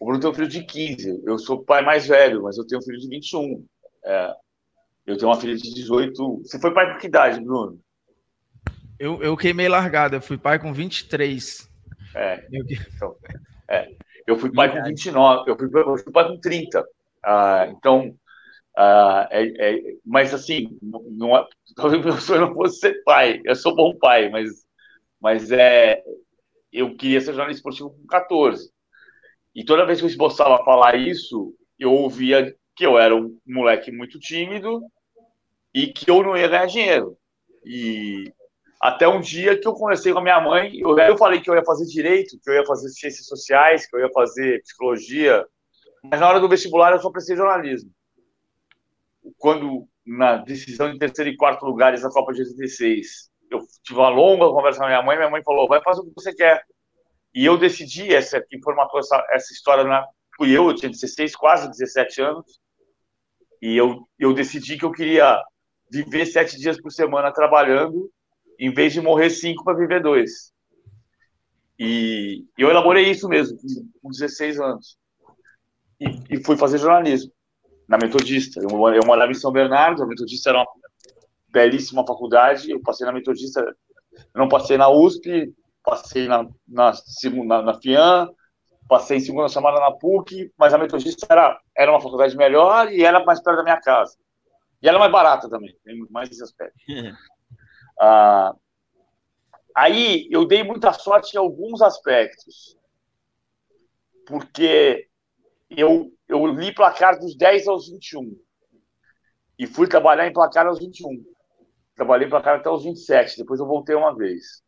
o 0.00 0.04
Bruno 0.06 0.20
tem 0.20 0.30
um 0.30 0.34
filho 0.34 0.48
de 0.48 0.64
15, 0.64 1.22
eu 1.26 1.38
sou 1.38 1.64
pai 1.64 1.82
mais 1.84 2.06
velho, 2.06 2.42
mas 2.42 2.56
eu 2.56 2.66
tenho 2.66 2.80
um 2.80 2.84
filho 2.84 2.98
de 2.98 3.08
21. 3.08 3.64
É, 4.04 4.34
eu 5.06 5.16
tenho 5.16 5.30
uma 5.30 5.40
filha 5.40 5.56
de 5.56 5.72
18. 5.72 6.42
Você 6.42 6.58
foi 6.58 6.74
pai 6.74 6.92
com 6.92 6.98
que 6.98 7.06
idade, 7.06 7.40
Bruno? 7.40 7.80
Eu, 8.98 9.22
eu 9.22 9.36
queimei 9.36 9.68
largada, 9.68 10.16
eu 10.16 10.20
fui 10.20 10.36
pai 10.36 10.58
com 10.58 10.72
23. 10.72 11.70
É. 12.14 12.46
Eu, 12.50 12.64
então, 12.68 13.16
é. 13.68 13.94
eu 14.26 14.36
fui 14.36 14.52
pai 14.52 14.72
com 14.72 14.82
29, 14.82 15.50
eu 15.50 15.56
fui, 15.56 15.68
eu 15.72 15.98
fui 15.98 16.12
pai 16.12 16.28
com 16.28 16.40
30. 16.40 16.84
Ah, 17.24 17.66
então, 17.70 18.16
ah, 18.76 19.28
é, 19.30 19.44
é, 19.46 19.80
mas 20.04 20.34
assim, 20.34 20.76
não, 20.82 21.36
é, 21.36 21.46
talvez 21.76 22.04
meu 22.04 22.16
sonho 22.20 22.40
não 22.42 22.54
fosse 22.54 22.80
ser 22.80 23.02
pai. 23.04 23.40
Eu 23.44 23.54
sou 23.54 23.76
bom 23.76 23.96
pai, 23.96 24.28
mas, 24.28 24.50
mas 25.20 25.52
é, 25.52 26.02
eu 26.72 26.96
queria 26.96 27.20
ser 27.20 27.32
jornalista 27.32 27.60
esportivo 27.60 27.90
com 27.90 28.06
14. 28.06 28.70
E 29.54 29.64
toda 29.64 29.86
vez 29.86 29.98
que 29.98 30.04
eu 30.04 30.10
esboçava 30.10 30.64
falar 30.64 30.96
isso, 30.96 31.54
eu 31.78 31.92
ouvia 31.92 32.54
que 32.74 32.84
eu 32.84 32.98
era 32.98 33.14
um 33.14 33.38
moleque 33.46 33.92
muito 33.92 34.18
tímido 34.18 34.82
e 35.76 35.88
que 35.88 36.10
eu 36.10 36.22
não 36.22 36.34
ia 36.34 36.48
ganhar 36.48 36.64
dinheiro. 36.64 37.18
E 37.62 38.32
até 38.80 39.06
um 39.06 39.20
dia 39.20 39.60
que 39.60 39.68
eu 39.68 39.74
conversei 39.74 40.10
com 40.10 40.20
a 40.20 40.22
minha 40.22 40.40
mãe, 40.40 40.74
eu, 40.74 40.98
eu 40.98 41.18
falei 41.18 41.38
que 41.38 41.50
eu 41.50 41.54
ia 41.54 41.62
fazer 41.62 41.84
direito, 41.84 42.40
que 42.42 42.48
eu 42.48 42.54
ia 42.54 42.64
fazer 42.64 42.88
ciências 42.88 43.26
sociais, 43.26 43.86
que 43.86 43.94
eu 43.94 44.00
ia 44.00 44.10
fazer 44.10 44.62
psicologia, 44.62 45.46
mas 46.02 46.18
na 46.18 46.30
hora 46.30 46.40
do 46.40 46.48
vestibular 46.48 46.92
eu 46.92 46.98
só 46.98 47.10
prestei 47.10 47.36
jornalismo. 47.36 47.90
Quando, 49.36 49.86
na 50.06 50.38
decisão 50.38 50.90
de 50.90 50.98
terceiro 50.98 51.30
e 51.30 51.36
quarto 51.36 51.66
lugares 51.66 52.00
da 52.00 52.08
Copa 52.08 52.32
de 52.32 52.40
86, 52.40 53.30
eu 53.50 53.60
tive 53.84 53.98
uma 54.00 54.08
longa 54.08 54.46
conversa 54.46 54.78
com 54.78 54.86
a 54.86 54.88
minha 54.88 55.02
mãe, 55.02 55.18
minha 55.18 55.30
mãe 55.30 55.42
falou, 55.42 55.68
vai 55.68 55.82
fazer 55.82 56.00
o 56.00 56.06
que 56.06 56.14
você 56.14 56.34
quer. 56.34 56.64
E 57.34 57.44
eu 57.44 57.58
decidi, 57.58 58.14
essa, 58.14 58.40
quem 58.40 58.62
formatou 58.62 58.98
essa, 58.98 59.22
essa 59.30 59.52
história 59.52 59.84
na, 59.84 60.06
fui 60.38 60.56
eu, 60.56 60.68
eu 60.68 60.74
tinha 60.74 60.90
16, 60.90 61.36
quase 61.36 61.68
17 61.68 62.22
anos, 62.22 62.60
e 63.60 63.76
eu, 63.76 64.08
eu 64.18 64.32
decidi 64.32 64.78
que 64.78 64.84
eu 64.86 64.92
queria 64.92 65.38
viver 65.90 66.26
sete 66.26 66.58
dias 66.58 66.80
por 66.80 66.90
semana 66.90 67.32
trabalhando, 67.32 68.10
em 68.58 68.72
vez 68.72 68.92
de 68.92 69.00
morrer 69.00 69.30
cinco 69.30 69.64
para 69.64 69.76
viver 69.76 70.02
dois. 70.02 70.52
E 71.78 72.44
eu 72.56 72.70
elaborei 72.70 73.10
isso 73.10 73.28
mesmo, 73.28 73.58
com 74.02 74.10
16 74.10 74.58
anos. 74.60 74.98
E, 76.00 76.06
e 76.30 76.44
fui 76.44 76.56
fazer 76.56 76.78
jornalismo 76.78 77.30
na 77.86 77.98
Metodista. 77.98 78.60
Eu, 78.60 78.68
eu 78.94 79.06
morava 79.06 79.30
em 79.30 79.34
São 79.34 79.52
Bernardo, 79.52 80.02
a 80.02 80.06
Metodista 80.06 80.50
era 80.50 80.58
uma 80.58 80.66
belíssima 81.48 82.06
faculdade. 82.06 82.70
Eu 82.70 82.80
passei 82.80 83.06
na 83.06 83.12
Metodista, 83.12 83.76
não 84.34 84.48
passei 84.48 84.76
na 84.76 84.88
USP, 84.88 85.54
passei 85.84 86.26
na, 86.26 86.46
na, 86.66 86.92
na, 87.44 87.62
na 87.62 87.74
FIAM, 87.74 88.28
passei 88.88 89.18
em 89.18 89.20
segunda 89.20 89.48
semana 89.48 89.78
na 89.78 89.92
PUC, 89.92 90.50
mas 90.58 90.72
a 90.72 90.78
Metodista 90.78 91.26
era, 91.28 91.60
era 91.76 91.90
uma 91.90 92.00
faculdade 92.00 92.36
melhor 92.36 92.90
e 92.90 93.04
era 93.04 93.24
mais 93.24 93.42
perto 93.42 93.58
da 93.58 93.62
minha 93.62 93.80
casa. 93.80 94.16
E 94.82 94.88
ela 94.88 94.98
é 94.98 95.00
mais 95.00 95.12
barata 95.12 95.48
também, 95.48 95.74
tem 95.84 95.98
mais 96.10 96.30
esse 96.30 96.42
aspecto. 96.42 96.78
ah, 98.00 98.54
aí 99.74 100.28
eu 100.30 100.44
dei 100.44 100.62
muita 100.62 100.92
sorte 100.92 101.34
em 101.34 101.38
alguns 101.38 101.80
aspectos, 101.82 102.76
porque 104.26 105.08
eu, 105.70 106.12
eu 106.28 106.46
li 106.46 106.74
placar 106.74 107.18
dos 107.18 107.36
10 107.36 107.68
aos 107.68 107.88
21 107.88 108.36
e 109.58 109.66
fui 109.66 109.88
trabalhar 109.88 110.26
em 110.26 110.32
placar 110.32 110.66
aos 110.66 110.78
21. 110.78 111.24
Trabalhei 111.94 112.26
em 112.26 112.30
placar 112.30 112.58
até 112.58 112.68
os 112.68 112.84
27, 112.84 113.38
depois 113.38 113.58
eu 113.58 113.66
voltei 113.66 113.94
uma 113.94 114.14
vez. 114.14 114.62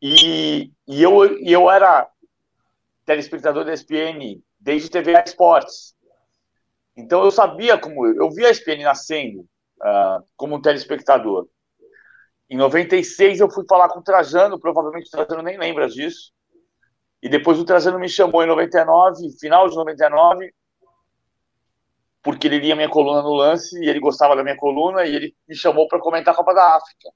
E, 0.00 0.72
e, 0.86 1.02
eu, 1.02 1.38
e 1.40 1.52
eu 1.52 1.70
era 1.70 2.08
telespectador 3.04 3.64
da 3.64 3.74
ESPN 3.74 4.42
desde 4.58 4.90
TV 4.90 5.12
Esportes. 5.24 5.95
Então 6.96 7.24
eu 7.24 7.30
sabia 7.30 7.78
como 7.78 8.06
eu 8.06 8.30
vi 8.30 8.46
a 8.46 8.50
ESPN 8.50 8.82
nascendo 8.82 9.40
uh, 9.40 10.24
como 10.36 10.56
um 10.56 10.62
telespectador. 10.62 11.46
Em 12.48 12.56
96 12.56 13.40
eu 13.40 13.50
fui 13.50 13.64
falar 13.68 13.88
com 13.88 13.98
o 13.98 14.02
Trajano, 14.02 14.58
provavelmente 14.58 15.08
o 15.08 15.10
Trajano 15.10 15.42
nem 15.42 15.58
lembra 15.58 15.88
disso. 15.88 16.32
E 17.22 17.28
depois 17.28 17.58
o 17.58 17.64
Trajano 17.64 17.98
me 17.98 18.08
chamou 18.08 18.42
em 18.42 18.46
99, 18.46 19.38
final 19.38 19.68
de 19.68 19.76
99, 19.76 20.54
porque 22.22 22.46
ele 22.46 22.58
lia 22.58 22.76
minha 22.76 22.88
coluna 22.88 23.22
no 23.22 23.34
lance 23.34 23.78
e 23.78 23.88
ele 23.88 24.00
gostava 24.00 24.34
da 24.36 24.42
minha 24.42 24.56
coluna 24.56 25.04
e 25.04 25.14
ele 25.14 25.36
me 25.48 25.54
chamou 25.54 25.88
para 25.88 26.00
comentar 26.00 26.34
a 26.34 26.36
Copa 26.36 26.54
da 26.54 26.76
África. 26.76 27.10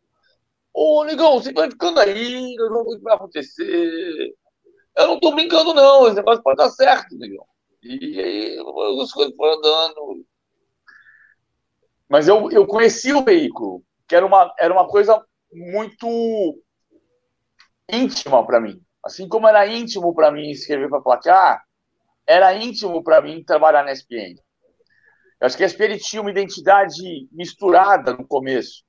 Ô, 0.73 1.05
negão, 1.05 1.41
você 1.41 1.53
vai 1.53 1.71
ficando 1.71 2.01
aí, 2.01 2.55
não 2.57 2.69
vamos 2.69 2.87
ver 2.87 2.95
o 2.95 2.99
que 2.99 3.05
vai 3.05 3.15
acontecer. 3.15 4.35
Eu 4.97 5.07
não 5.09 5.21
tô 5.21 5.33
brincando, 5.33 5.75
não. 5.75 6.07
Esse 6.07 6.17
negócio 6.17 6.43
pode 6.43 6.57
dar 6.59 6.71
certo, 6.71 7.17
negão. 7.17 7.45
E 7.83 8.21
aí 8.21 8.59
as 9.03 9.13
coisas 9.13 9.35
foram 9.35 9.59
andando. 9.59 10.27
Mas 12.09 12.29
eu, 12.29 12.51
eu 12.51 12.67
conheci 12.67 13.13
o 13.13 13.25
veículo, 13.25 13.83
que 14.09 14.15
era 14.15 14.27
uma, 14.27 14.53
era 14.59 14.73
uma 14.73 14.87
coisa 14.87 15.25
muito 15.53 16.63
íntima 17.89 18.45
para 18.45 18.61
mim. 18.61 18.81
Assim 19.05 19.29
como 19.29 19.49
era 19.49 19.67
íntimo 19.67 20.15
para 20.15 20.31
mim 20.31 20.51
escrever 20.51 20.89
para 20.89 21.01
placar, 21.01 21.65
era 22.27 22.55
íntimo 22.55 23.03
para 23.03 23.21
mim 23.21 23.43
trabalhar 23.43 23.85
na 23.85 23.93
SPN. 23.93 24.37
Eu 25.41 25.47
acho 25.47 25.57
que 25.57 25.65
a 25.65 25.67
SPN 25.67 25.99
tinha 25.99 26.21
uma 26.21 26.31
identidade 26.31 27.29
misturada 27.33 28.13
no 28.13 28.27
começo, 28.27 28.85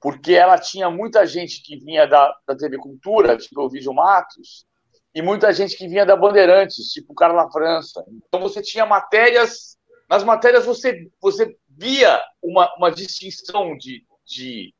porque 0.00 0.34
ela 0.34 0.56
tinha 0.56 0.88
muita 0.88 1.26
gente 1.26 1.62
que 1.62 1.76
vinha 1.78 2.06
da, 2.06 2.32
da 2.46 2.56
TV 2.56 2.78
Cultura, 2.78 3.36
tipo 3.36 3.60
o 3.62 3.68
Vídeo 3.68 3.92
Matos, 3.92 4.67
e 5.14 5.22
muita 5.22 5.52
gente 5.52 5.76
que 5.76 5.88
vinha 5.88 6.04
da 6.04 6.16
Bandeirantes, 6.16 6.92
tipo 6.92 7.12
o 7.12 7.16
cara 7.16 7.32
na 7.32 7.50
França. 7.50 8.04
Então 8.26 8.40
você 8.40 8.62
tinha 8.62 8.86
matérias, 8.86 9.78
nas 10.08 10.22
matérias 10.22 10.64
você, 10.64 11.08
você 11.20 11.56
via 11.68 12.20
uma, 12.42 12.72
uma 12.76 12.90
distinção 12.90 13.76
de, 13.76 14.04
de. 14.24 14.74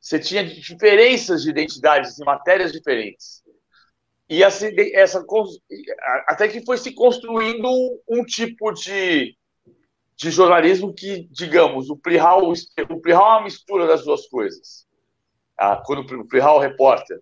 Você 0.00 0.18
tinha 0.18 0.44
diferenças 0.44 1.42
de 1.42 1.50
identidades 1.50 2.18
em 2.18 2.24
matérias 2.24 2.72
diferentes. 2.72 3.42
E 4.28 4.42
essa, 4.42 4.68
essa, 4.92 5.24
até 6.26 6.48
que 6.48 6.64
foi 6.64 6.76
se 6.76 6.92
construindo 6.92 7.68
um 8.06 8.22
tipo 8.24 8.72
de, 8.72 9.34
de 10.14 10.30
jornalismo 10.30 10.92
que, 10.92 11.26
digamos, 11.30 11.88
o 11.88 11.96
Plihal, 11.96 12.52
o 12.52 13.00
Plihal 13.00 13.24
é 13.24 13.36
uma 13.36 13.44
mistura 13.44 13.86
das 13.86 14.04
duas 14.04 14.26
coisas. 14.28 14.86
Ah, 15.56 15.82
quando 15.84 16.00
o 16.00 16.28
Plihal 16.28 16.62
é 16.62 16.68
repórter, 16.68 17.20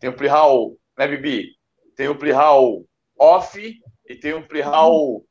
tem 0.00 0.08
o 0.08 0.16
Plihal 0.16 0.76
né, 0.96 1.08
Bibi? 1.08 1.56
Tem 1.94 2.08
o 2.08 2.18
Plihal 2.18 2.84
off 3.18 3.80
e 4.08 4.14
tem 4.16 4.34
o 4.34 4.46
Plihal 4.46 5.24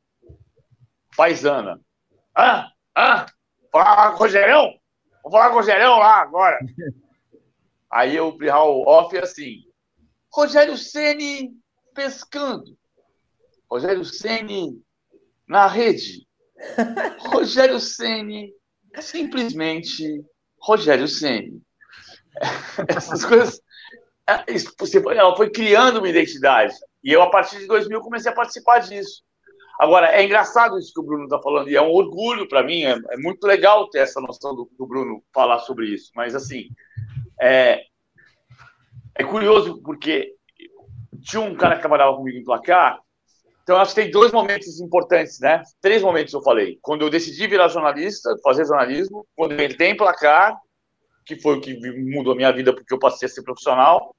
paisana. 1.16 1.80
Ah, 2.34 2.70
ah, 2.94 3.26
falar 3.70 4.10
com 4.10 4.16
o 4.16 4.18
Rogerão? 4.18 4.74
Vou 5.22 5.32
falar 5.32 5.48
com 5.48 5.54
o 5.54 5.58
Rogerão 5.58 5.98
lá 5.98 6.20
agora. 6.20 6.58
Aí 7.90 8.18
o 8.20 8.36
Plihal 8.36 8.82
off 8.82 9.16
é 9.16 9.22
assim, 9.22 9.62
Rogério 10.36 10.76
Ceni 10.76 11.50
pescando. 11.94 12.76
Rogério 13.70 14.04
Ceni 14.04 14.82
na 15.48 15.66
rede. 15.66 16.26
Rogério 17.30 17.80
Ceni 17.80 18.52
simplesmente 19.00 20.22
Rogério 20.60 21.08
Ceni. 21.08 21.62
Essas 22.88 23.24
coisas 23.24 23.62
ela 24.26 25.36
foi 25.36 25.50
criando 25.50 25.98
uma 25.98 26.08
identidade. 26.08 26.74
E 27.02 27.12
eu, 27.12 27.22
a 27.22 27.30
partir 27.30 27.58
de 27.58 27.66
2000, 27.66 28.00
comecei 28.00 28.30
a 28.30 28.34
participar 28.34 28.80
disso. 28.80 29.22
Agora, 29.78 30.10
é 30.10 30.24
engraçado 30.24 30.78
isso 30.78 30.92
que 30.92 31.00
o 31.00 31.02
Bruno 31.02 31.24
está 31.24 31.38
falando, 31.38 31.68
e 31.68 31.76
é 31.76 31.82
um 31.82 31.92
orgulho 31.92 32.48
para 32.48 32.62
mim, 32.62 32.82
é, 32.82 32.98
é, 33.10 33.16
muito 33.18 33.46
legal 33.46 33.88
ter 33.90 34.00
essa 34.00 34.20
noção 34.20 34.54
do, 34.54 34.70
do, 34.76 34.86
Bruno 34.86 35.22
falar 35.32 35.58
sobre 35.60 35.86
isso. 35.86 36.10
Mas, 36.14 36.34
assim, 36.34 36.68
é, 37.40 37.82
é 39.14 39.22
curioso 39.22 39.80
porque 39.82 40.34
tinha 41.22 41.42
um 41.42 41.54
cara 41.54 41.74
que 41.74 41.82
trabalhava 41.82 42.16
comigo 42.16 42.38
em 42.38 42.44
placar, 42.44 42.98
então 43.62 43.76
acho 43.78 43.94
que 43.94 44.00
tem 44.00 44.10
dois 44.12 44.30
momentos 44.30 44.80
importantes, 44.80 45.40
né? 45.40 45.60
Três 45.80 46.00
momentos 46.00 46.32
eu 46.32 46.40
falei. 46.40 46.78
Quando 46.80 47.02
eu 47.02 47.10
decidi 47.10 47.48
virar 47.48 47.66
jornalista, 47.66 48.32
fazer 48.42 48.64
jornalismo, 48.64 49.26
quando 49.34 49.52
eu 49.52 49.66
entrei 49.66 49.90
em 49.90 49.96
placar 49.96 50.56
que 51.26 51.36
foi 51.36 51.58
o 51.58 51.60
que 51.60 51.74
mudou 51.92 52.32
a 52.32 52.36
minha 52.36 52.52
vida 52.52 52.72
porque 52.72 52.94
eu 52.94 52.98
passei 52.98 53.26
a 53.26 53.28
ser 53.28 53.42
profissional. 53.42 54.14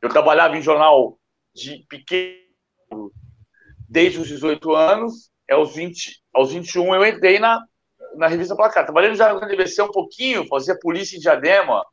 Eu 0.00 0.08
trabalhava 0.08 0.56
em 0.56 0.62
jornal 0.62 1.16
de 1.54 1.86
pequeno 1.88 2.42
desde 3.88 4.18
os 4.18 4.26
18 4.26 4.74
anos, 4.74 5.30
aos, 5.50 5.74
20, 5.74 6.22
aos 6.34 6.52
21 6.52 6.94
eu 6.94 7.06
entrei 7.06 7.38
na, 7.38 7.62
na 8.16 8.26
revista 8.26 8.56
Placar. 8.56 8.84
Trabalhei 8.84 9.10
no 9.10 9.16
Jardim 9.16 9.46
DVC 9.46 9.82
um 9.82 9.90
pouquinho, 9.90 10.46
fazia 10.48 10.78
polícia 10.78 11.16
em 11.16 11.20
Diadema, 11.20 11.84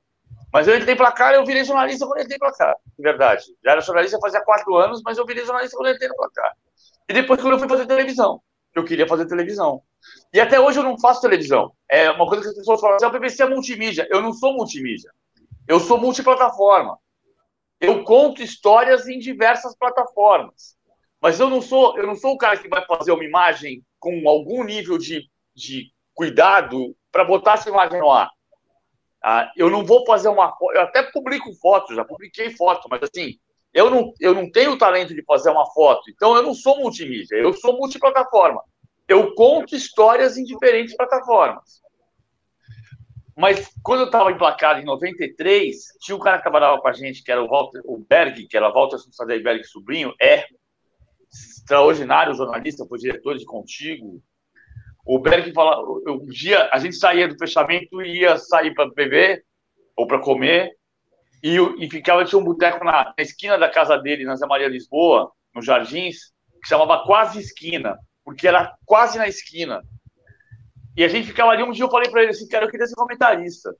mas 0.51 0.67
eu 0.67 0.75
entrei 0.75 0.95
Placar 0.95 1.33
e 1.33 1.35
eu 1.35 1.45
virei 1.45 1.63
jornalista 1.63 2.07
quando 2.07 2.19
eu 2.19 2.23
entrei 2.23 2.39
Placar, 2.39 2.75
de 2.97 3.03
verdade. 3.03 3.43
Já 3.63 3.71
era 3.71 3.81
jornalista 3.81 4.17
fazia 4.19 4.41
quatro 4.41 4.75
anos, 4.77 5.01
mas 5.03 5.17
eu 5.17 5.25
virei 5.25 5.45
jornalista 5.45 5.77
quando 5.77 5.87
eu 5.89 5.93
entrei 5.93 6.09
no 6.09 6.15
Placar. 6.15 6.53
E 7.07 7.13
depois 7.13 7.39
quando 7.41 7.53
eu 7.53 7.59
fui 7.59 7.67
fazer 7.67 7.85
televisão, 7.85 8.41
eu 8.76 8.84
queria 8.84 9.07
fazer 9.07 9.26
televisão. 9.28 9.82
E 10.34 10.39
até 10.39 10.59
hoje 10.59 10.80
eu 10.80 10.84
não 10.84 10.99
faço 10.99 11.22
televisão. 11.22 11.74
É 11.89 12.09
uma 12.11 12.28
coisa 12.28 12.43
que 12.43 12.49
as 12.49 12.55
pessoas 12.55 12.80
falam 12.80 12.95
assim, 12.95 13.05
o 13.05 13.11
PVC 13.11 13.43
é 13.43 13.49
multimídia. 13.49 14.07
Eu 14.09 14.22
não 14.22 14.34
sou 14.34 14.53
multimídia. 14.53 15.11
Eu 15.67 15.80
sou 15.80 15.99
multiplataforma. 15.99 16.97
Eu 17.80 18.03
conto 18.03 18.41
histórias 18.41 19.07
em 19.07 19.20
diversas 19.20 19.76
plataformas. 19.78 20.78
Mas 21.22 21.39
eu 21.39 21.49
não 21.49 21.61
sou, 21.61 21.97
eu 21.97 22.07
não 22.07 22.15
sou 22.15 22.34
o 22.34 22.38
cara 22.38 22.57
que 22.57 22.70
vai 22.70 22.86
fazer 22.86 23.11
uma 23.11 23.24
imagem 23.24 23.84
com 23.99 24.28
algum 24.28 24.63
nível 24.63 24.97
de, 24.97 25.30
de 25.53 25.91
cuidado 26.13 26.95
para 27.11 27.26
botar 27.26 27.53
essa 27.53 27.70
imagem 27.70 27.99
no 27.99 28.11
ar. 28.11 28.30
Ah, 29.22 29.51
eu 29.57 29.70
não 29.70 29.84
vou 29.84 30.05
fazer 30.05 30.30
uma 30.30 30.55
eu 30.74 30.82
até 30.82 31.03
publico 31.03 31.53
fotos, 31.55 31.95
já 31.95 32.05
publiquei 32.05 32.51
foto, 32.51 32.88
mas 32.89 33.01
assim, 33.03 33.38
eu 33.74 33.89
não, 33.89 34.13
eu 34.20 34.34
não 34.34 34.49
tenho 34.49 34.72
o 34.72 34.78
talento 34.78 35.13
de 35.13 35.24
fazer 35.24 35.49
uma 35.49 35.65
foto, 35.72 36.09
então 36.09 36.36
eu 36.36 36.43
não 36.43 36.53
sou 36.53 36.80
multimídia, 36.80 37.36
eu 37.36 37.53
sou 37.53 37.78
multiplataforma 37.78 38.61
eu 39.09 39.34
conto 39.34 39.76
histórias 39.76 40.38
em 40.38 40.43
diferentes 40.43 40.95
plataformas. 40.95 41.82
Mas 43.36 43.72
quando 43.82 44.01
eu 44.01 44.05
estava 44.05 44.32
emplacado 44.32 44.80
em 44.80 44.86
93, 44.86 45.76
tinha 45.99 46.15
um 46.15 46.20
cara 46.20 46.38
que 46.38 46.43
trabalhava 46.43 46.80
com 46.80 46.88
a 46.88 46.93
gente, 46.93 47.24
que 47.24 47.32
era 47.32 47.41
o, 47.41 47.47
Walter, 47.47 47.82
o 47.86 47.97
Berg, 47.97 48.47
que 48.47 48.55
era 48.55 48.70
Walter 48.70 48.97
Berg 49.41 49.63
Sobrinho, 49.63 50.13
é 50.22 50.45
extraordinário 51.32 52.36
jornalista, 52.36 52.86
foi 52.86 52.99
diretor 52.99 53.38
de 53.38 53.45
Contigo. 53.45 54.22
O 55.05 55.17
Berg 55.17 55.51
fala, 55.53 55.82
um 56.07 56.26
dia 56.26 56.70
a 56.72 56.78
gente 56.78 56.95
saía 56.95 57.28
do 57.28 57.38
fechamento 57.38 58.01
e 58.01 58.20
ia 58.20 58.38
sair 58.38 58.74
para 58.76 58.91
beber 58.91 59.43
ou 59.95 60.05
para 60.05 60.20
comer 60.20 60.72
e, 61.41 61.57
e 61.79 61.89
ficava 61.89 62.25
tinha 62.25 62.39
um 62.39 62.43
boteco 62.43 62.83
na, 62.83 63.05
na, 63.05 63.13
esquina 63.17 63.57
da 63.57 63.69
casa 63.69 63.97
dele, 63.97 64.25
na 64.25 64.35
Zé 64.35 64.45
Maria 64.45 64.67
Lisboa, 64.67 65.31
nos 65.55 65.65
Jardins, 65.65 66.33
que 66.61 66.67
chamava 66.67 67.03
Quase 67.05 67.39
Esquina, 67.39 67.97
porque 68.23 68.47
era 68.47 68.75
quase 68.85 69.17
na 69.17 69.27
esquina. 69.27 69.81
E 70.95 71.03
a 71.03 71.07
gente 71.07 71.27
ficava 71.27 71.51
ali. 71.51 71.63
Um 71.63 71.71
dia 71.71 71.85
eu 71.85 71.89
falei 71.89 72.09
para 72.09 72.21
ele 72.21 72.31
assim, 72.31 72.47
cara, 72.47 72.65
eu 72.65 72.69
queria 72.69 72.85
ser 72.85 72.95
comentarista. 72.95 73.73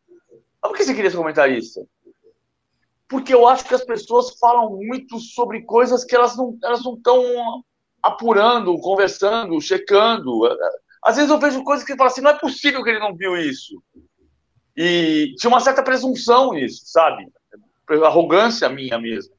Mas 0.62 0.72
por 0.72 0.78
que 0.78 0.84
você 0.84 0.94
queria 0.94 1.12
ser 1.12 1.18
comentarista? 1.18 1.82
Porque 3.08 3.34
eu 3.34 3.48
acho 3.48 3.66
que 3.66 3.76
as 3.76 3.84
pessoas 3.84 4.38
falam 4.40 4.78
muito 4.78 5.20
sobre 5.20 5.64
coisas 5.64 6.06
que 6.06 6.16
elas 6.16 6.38
não 6.38 6.58
elas 6.64 6.84
não 6.84 6.94
estão 6.94 7.64
apurando, 8.02 8.80
conversando, 8.80 9.60
checando. 9.60 10.48
Às 11.04 11.18
vezes 11.18 11.30
eu 11.30 11.40
vejo 11.40 11.64
coisas 11.64 11.86
que 11.86 11.96
falam 11.96 12.12
assim, 12.12 12.22
não 12.22 12.32
é 12.32 12.40
possível 12.40 12.84
que 12.84 12.90
ele 12.90 13.00
não 13.00 13.16
viu 13.16 13.36
isso. 13.36 13.84
E 14.78 15.36
tinha 15.38 15.50
uma 15.50 15.60
certa 15.60 15.84
presunção 15.84 16.54
nisso, 16.54 16.84
sabe? 16.86 17.28
Arrogância 18.04 18.70
minha 18.70 19.00
mesmo. 19.00 19.34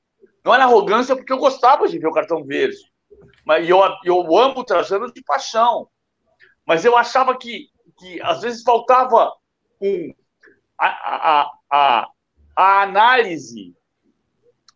Não 0.45 0.55
era 0.55 0.65
arrogância 0.65 1.15
porque 1.15 1.33
eu 1.33 1.39
gostava 1.39 1.89
de 1.89 1.99
ver 1.99 2.07
o 2.07 2.13
cartão 2.13 2.45
verde. 2.45 2.79
Mas 3.45 3.69
eu, 3.69 3.81
eu 4.05 4.37
amo 4.37 4.61
o 4.61 4.65
Trajano 4.65 5.13
de 5.13 5.23
paixão. 5.23 5.89
Mas 6.67 6.85
eu 6.85 6.97
achava 6.97 7.37
que, 7.37 7.69
que 7.99 8.21
às 8.23 8.41
vezes 8.41 8.63
faltava 8.63 9.33
um, 9.81 10.15
a, 10.79 10.87
a, 10.89 11.51
a, 11.71 12.09
a 12.57 12.83
análise 12.83 13.75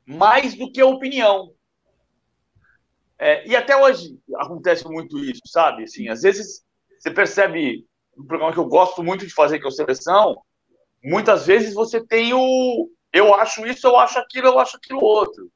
mais 0.06 0.54
do 0.54 0.70
que 0.70 0.80
a 0.80 0.86
opinião. 0.86 1.52
É, 3.18 3.46
e 3.48 3.56
até 3.56 3.76
hoje 3.76 4.18
acontece 4.36 4.86
muito 4.86 5.18
isso, 5.18 5.42
sabe? 5.46 5.84
Assim, 5.84 6.08
às 6.08 6.22
vezes 6.22 6.64
você 6.98 7.10
percebe 7.10 7.86
no 8.16 8.26
programa 8.26 8.52
que 8.52 8.58
eu 8.58 8.66
gosto 8.66 9.02
muito 9.02 9.26
de 9.26 9.32
fazer, 9.32 9.58
que 9.58 9.64
é 9.64 9.68
o 9.68 9.70
Seleção, 9.70 10.40
muitas 11.02 11.46
vezes 11.46 11.74
você 11.74 12.04
tem 12.04 12.32
o 12.34 12.88
eu 13.14 13.32
acho 13.32 13.64
isso, 13.64 13.86
eu 13.86 13.96
acho 13.96 14.18
aquilo, 14.18 14.48
eu 14.48 14.58
acho 14.58 14.76
aquilo 14.76 15.00
outro. 15.00 15.48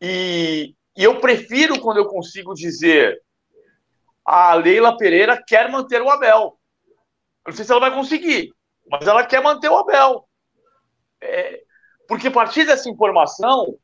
E, 0.00 0.74
e 0.96 1.04
eu 1.04 1.20
prefiro 1.20 1.78
quando 1.78 1.98
eu 1.98 2.06
consigo 2.06 2.54
dizer 2.54 3.22
a 4.24 4.54
Leila 4.54 4.96
Pereira 4.96 5.40
quer 5.46 5.70
manter 5.70 6.00
o 6.00 6.08
Abel. 6.08 6.58
Eu 7.44 7.50
não 7.50 7.52
sei 7.52 7.66
se 7.66 7.70
ela 7.70 7.82
vai 7.82 7.94
conseguir, 7.94 8.50
mas 8.90 9.06
ela 9.06 9.26
quer 9.26 9.42
manter 9.42 9.68
o 9.68 9.76
Abel. 9.76 10.26
É, 11.20 11.62
porque 12.08 12.28
a 12.28 12.30
partir 12.30 12.64
dessa 12.64 12.88
informação, 12.88 13.78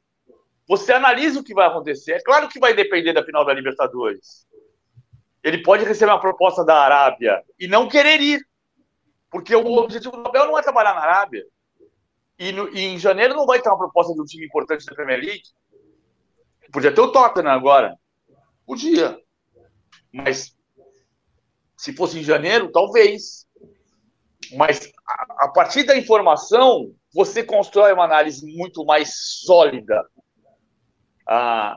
você 0.66 0.94
analisa 0.94 1.40
o 1.40 1.44
que 1.44 1.52
vai 1.52 1.66
acontecer. 1.66 2.12
É 2.12 2.22
claro 2.22 2.48
que 2.48 2.58
vai 2.58 2.72
depender 2.72 3.12
da 3.12 3.22
final 3.22 3.44
da 3.44 3.52
Libertadores. 3.52 4.46
Ele 5.44 5.62
pode 5.62 5.84
receber 5.84 6.12
uma 6.12 6.20
proposta 6.20 6.64
da 6.64 6.76
Arábia 6.76 7.42
e 7.58 7.68
não 7.68 7.88
querer 7.88 8.22
ir. 8.22 8.40
Porque 9.30 9.54
o 9.54 9.66
objetivo 9.76 10.16
do 10.16 10.28
Abel 10.28 10.46
não 10.46 10.58
é 10.58 10.62
trabalhar 10.62 10.94
na 10.94 11.02
Arábia. 11.02 11.44
E, 12.40 12.52
no, 12.52 12.74
e 12.74 12.86
em 12.86 12.98
janeiro 12.98 13.34
não 13.34 13.44
vai 13.44 13.60
ter 13.60 13.68
uma 13.68 13.76
proposta 13.76 14.14
de 14.14 14.20
um 14.22 14.24
time 14.24 14.46
importante 14.46 14.86
da 14.86 14.94
Premier 14.94 15.20
League. 15.20 15.42
Podia 16.72 16.94
ter 16.94 17.00
o 17.02 17.12
Tottenham 17.12 17.52
agora. 17.52 17.94
Podia. 18.64 19.20
Mas 20.10 20.56
se 21.76 21.92
fosse 21.92 22.18
em 22.18 22.22
janeiro, 22.22 22.72
talvez. 22.72 23.46
Mas 24.56 24.90
a, 25.06 25.44
a 25.44 25.48
partir 25.48 25.82
da 25.82 25.98
informação, 25.98 26.94
você 27.12 27.44
constrói 27.44 27.92
uma 27.92 28.04
análise 28.04 28.46
muito 28.56 28.86
mais 28.86 29.12
sólida. 29.44 30.02
Ah, 31.28 31.76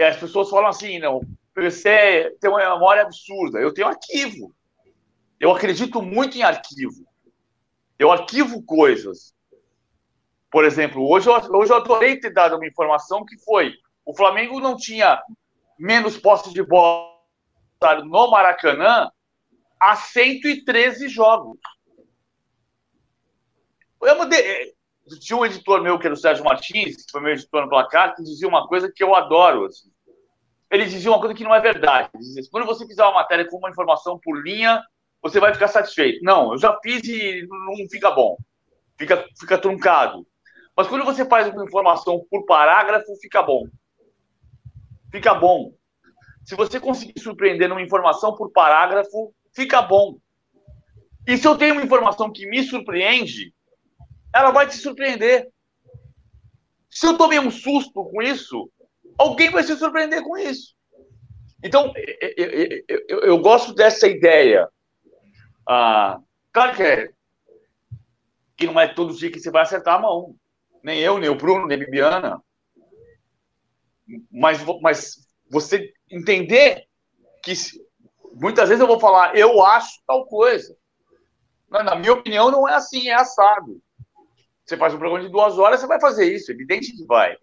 as 0.00 0.16
pessoas 0.16 0.48
falam 0.48 0.68
assim, 0.68 0.98
não, 0.98 1.20
você 1.54 2.34
tem 2.40 2.48
uma 2.48 2.58
memória 2.58 3.02
absurda. 3.02 3.60
Eu 3.60 3.74
tenho 3.74 3.86
arquivo. 3.86 4.54
Eu 5.38 5.52
acredito 5.52 6.00
muito 6.00 6.38
em 6.38 6.42
arquivo. 6.42 7.06
Eu 7.98 8.10
arquivo 8.10 8.62
coisas. 8.62 9.34
Por 10.50 10.64
exemplo, 10.64 11.08
hoje 11.08 11.28
eu, 11.28 11.34
hoje 11.56 11.72
eu 11.72 11.76
adorei 11.76 12.18
ter 12.18 12.32
dado 12.32 12.56
uma 12.56 12.66
informação 12.66 13.24
que 13.24 13.36
foi: 13.38 13.74
o 14.04 14.14
Flamengo 14.14 14.60
não 14.60 14.76
tinha 14.76 15.20
menos 15.78 16.16
posse 16.16 16.52
de 16.52 16.62
bola 16.62 17.12
no 18.04 18.30
Maracanã 18.30 19.10
há 19.80 19.96
113 19.96 21.08
jogos. 21.08 21.58
Eu 24.00 24.16
mudei. 24.16 24.72
Tinha 25.20 25.36
um 25.36 25.44
editor 25.44 25.82
meu, 25.82 25.98
que 25.98 26.06
era 26.06 26.14
o 26.14 26.16
Sérgio 26.16 26.44
Martins, 26.44 27.04
que 27.04 27.12
foi 27.12 27.20
meu 27.20 27.32
editor 27.32 27.62
no 27.62 27.68
placar, 27.68 28.14
que 28.14 28.22
dizia 28.22 28.48
uma 28.48 28.66
coisa 28.66 28.90
que 28.90 29.02
eu 29.02 29.14
adoro. 29.14 29.66
Assim. 29.66 29.90
Ele 30.70 30.86
dizia 30.86 31.10
uma 31.10 31.20
coisa 31.20 31.34
que 31.34 31.44
não 31.44 31.54
é 31.54 31.60
verdade. 31.60 32.08
Ele 32.14 32.22
dizia, 32.22 32.42
quando 32.50 32.66
você 32.66 32.86
fizer 32.86 33.02
uma 33.02 33.14
matéria 33.14 33.46
com 33.48 33.58
uma 33.58 33.68
informação 33.68 34.18
por 34.18 34.42
linha, 34.42 34.82
você 35.24 35.40
vai 35.40 35.52
ficar 35.52 35.66
satisfeito. 35.66 36.22
Não, 36.22 36.52
eu 36.52 36.58
já 36.58 36.78
fiz 36.80 37.02
e 37.04 37.44
não 37.48 37.88
fica 37.90 38.12
bom. 38.12 38.36
Fica, 38.96 39.26
fica 39.40 39.58
truncado. 39.58 40.24
Mas 40.76 40.86
quando 40.86 41.04
você 41.04 41.24
faz 41.24 41.48
uma 41.48 41.64
informação 41.64 42.24
por 42.30 42.46
parágrafo, 42.46 43.16
fica 43.20 43.42
bom 43.42 43.66
fica 45.14 45.32
bom. 45.32 45.72
Se 46.44 46.56
você 46.56 46.80
conseguir 46.80 47.20
surpreender 47.20 47.68
numa 47.68 47.80
informação 47.80 48.34
por 48.34 48.50
parágrafo, 48.50 49.32
fica 49.54 49.80
bom. 49.80 50.18
E 51.26 51.38
se 51.38 51.46
eu 51.46 51.56
tenho 51.56 51.74
uma 51.74 51.84
informação 51.84 52.32
que 52.32 52.46
me 52.46 52.64
surpreende, 52.64 53.54
ela 54.34 54.50
vai 54.50 54.66
te 54.66 54.76
surpreender. 54.76 55.48
Se 56.90 57.06
eu 57.06 57.16
tomei 57.16 57.38
um 57.38 57.50
susto 57.50 58.04
com 58.04 58.20
isso, 58.20 58.68
alguém 59.16 59.50
vai 59.50 59.62
se 59.62 59.76
surpreender 59.76 60.22
com 60.22 60.36
isso. 60.36 60.74
Então, 61.62 61.92
eu, 61.96 62.44
eu, 62.48 62.84
eu, 63.08 63.20
eu 63.20 63.38
gosto 63.38 63.72
dessa 63.72 64.08
ideia. 64.08 64.68
Ah, 65.68 66.20
claro 66.52 66.76
que, 66.76 66.82
é, 66.82 67.10
que 68.56 68.66
não 68.66 68.78
é 68.78 68.88
todo 68.88 69.14
dia 69.14 69.30
que 69.30 69.40
você 69.40 69.50
vai 69.50 69.62
acertar 69.62 69.94
a 69.96 70.00
mão. 70.00 70.34
Nem 70.82 71.00
eu, 71.00 71.18
nem 71.18 71.30
o 71.30 71.34
Bruno, 71.34 71.66
nem 71.66 71.76
a 71.76 71.80
Bibiana 71.80 72.42
mas, 74.30 74.64
mas 74.80 75.28
você 75.50 75.92
entender 76.10 76.84
que 77.42 77.52
muitas 78.34 78.68
vezes 78.68 78.80
eu 78.80 78.86
vou 78.86 79.00
falar, 79.00 79.36
eu 79.36 79.64
acho 79.64 80.00
tal 80.06 80.26
coisa. 80.26 80.76
Na 81.70 81.94
minha 81.94 82.12
opinião, 82.12 82.50
não 82.50 82.68
é 82.68 82.74
assim, 82.74 83.08
é 83.08 83.14
assado. 83.14 83.80
Você 84.64 84.76
faz 84.76 84.94
um 84.94 84.98
programa 84.98 85.24
de 85.24 85.30
duas 85.30 85.58
horas, 85.58 85.80
você 85.80 85.86
vai 85.86 86.00
fazer 86.00 86.32
isso, 86.32 86.50
evidente 86.50 86.96
que 86.96 87.04
vai. 87.04 87.36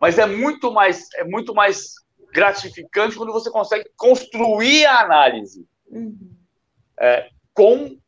Mas 0.00 0.18
é 0.18 0.26
muito 0.26 0.72
mais, 0.72 1.08
é 1.14 1.24
muito 1.24 1.54
mais 1.54 1.94
gratificante 2.32 3.16
quando 3.16 3.32
você 3.32 3.50
consegue 3.50 3.90
construir 3.96 4.84
a 4.84 5.00
análise 5.00 5.66
uhum. 5.86 6.36
é, 7.00 7.30
com, 7.58 7.98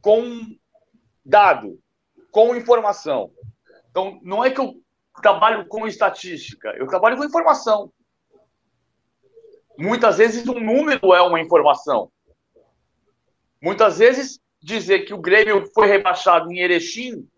com 0.00 0.56
dado, 1.24 1.80
com 2.30 2.54
informação. 2.54 3.32
Então, 3.90 4.20
não 4.22 4.44
é 4.44 4.52
que 4.52 4.60
eu 4.60 4.80
trabalho 5.20 5.66
com 5.66 5.84
estatística, 5.84 6.68
eu 6.76 6.86
trabalho 6.86 7.16
com 7.16 7.24
informação. 7.24 7.92
Muitas 9.76 10.18
vezes 10.18 10.46
um 10.46 10.60
número 10.60 11.12
é 11.12 11.20
uma 11.22 11.40
informação. 11.40 12.12
Muitas 13.60 13.98
vezes 13.98 14.38
dizer 14.62 15.00
que 15.00 15.12
o 15.12 15.20
Grêmio 15.20 15.66
foi 15.74 15.88
rebaixado 15.88 16.52
em 16.52 16.60
Erechim 16.60 17.28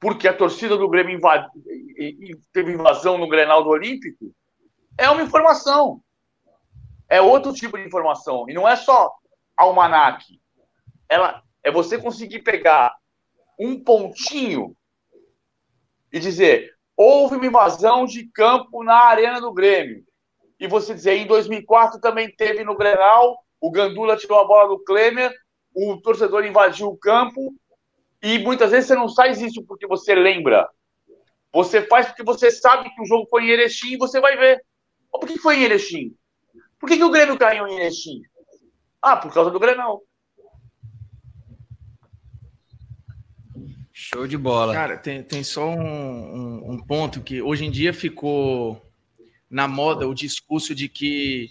porque 0.00 0.26
a 0.26 0.34
torcida 0.34 0.74
do 0.74 0.88
Grêmio 0.88 1.16
invade, 1.16 1.50
teve 2.50 2.72
invasão 2.72 3.18
no 3.18 3.28
Grenal 3.28 3.62
do 3.62 3.68
Olímpico 3.68 4.32
é 4.96 5.10
uma 5.10 5.22
informação. 5.22 6.00
É 7.10 7.20
outro 7.20 7.52
tipo 7.52 7.76
de 7.76 7.84
informação. 7.84 8.48
E 8.48 8.54
não 8.54 8.66
é 8.66 8.74
só 8.74 9.12
almanac. 9.54 10.24
Ela 11.08 11.42
é 11.62 11.70
você 11.70 11.98
conseguir 11.98 12.40
pegar 12.40 12.94
um 13.58 13.82
pontinho 13.82 14.76
e 16.12 16.18
dizer 16.18 16.78
houve 16.98 17.36
uma 17.36 17.46
invasão 17.46 18.04
de 18.06 18.26
campo 18.26 18.82
na 18.82 18.96
arena 18.96 19.40
do 19.40 19.52
Grêmio. 19.52 20.04
E 20.58 20.66
você 20.66 20.92
dizer, 20.92 21.14
em 21.14 21.26
2004 21.28 22.00
também 22.00 22.34
teve 22.34 22.64
no 22.64 22.76
Grenal, 22.76 23.38
o 23.60 23.70
Gandula 23.70 24.16
tirou 24.16 24.40
a 24.40 24.44
bola 24.44 24.68
do 24.68 24.82
Klemer, 24.82 25.32
o 25.72 25.96
torcedor 25.98 26.44
invadiu 26.44 26.88
o 26.88 26.96
campo, 26.96 27.54
e 28.20 28.40
muitas 28.40 28.72
vezes 28.72 28.88
você 28.88 28.96
não 28.96 29.14
faz 29.14 29.40
isso 29.40 29.62
porque 29.62 29.86
você 29.86 30.12
lembra. 30.12 30.68
Você 31.52 31.82
faz 31.82 32.08
porque 32.08 32.24
você 32.24 32.50
sabe 32.50 32.92
que 32.92 33.00
o 33.00 33.06
jogo 33.06 33.28
foi 33.30 33.44
em 33.44 33.50
Erechim 33.50 33.92
e 33.92 33.96
você 33.96 34.20
vai 34.20 34.36
ver. 34.36 34.60
Por 35.10 35.26
que 35.26 35.38
foi 35.38 35.58
em 35.58 35.62
Erechim? 35.62 36.14
Por 36.80 36.88
que, 36.88 36.96
que 36.96 37.04
o 37.04 37.10
Grêmio 37.10 37.38
caiu 37.38 37.66
em 37.68 37.76
Erechim? 37.76 38.22
Ah, 39.00 39.16
por 39.16 39.32
causa 39.32 39.50
do 39.50 39.60
Grenal. 39.60 40.02
Show 44.14 44.26
de 44.26 44.38
bola. 44.38 44.72
Cara, 44.72 44.96
tem, 44.96 45.22
tem 45.22 45.44
só 45.44 45.68
um, 45.68 45.82
um, 45.82 46.72
um, 46.72 46.78
ponto 46.78 47.20
que 47.20 47.42
hoje 47.42 47.66
em 47.66 47.70
dia 47.70 47.92
ficou 47.92 48.82
na 49.50 49.68
moda 49.68 50.08
o 50.08 50.14
discurso 50.14 50.74
de 50.74 50.88
que 50.88 51.50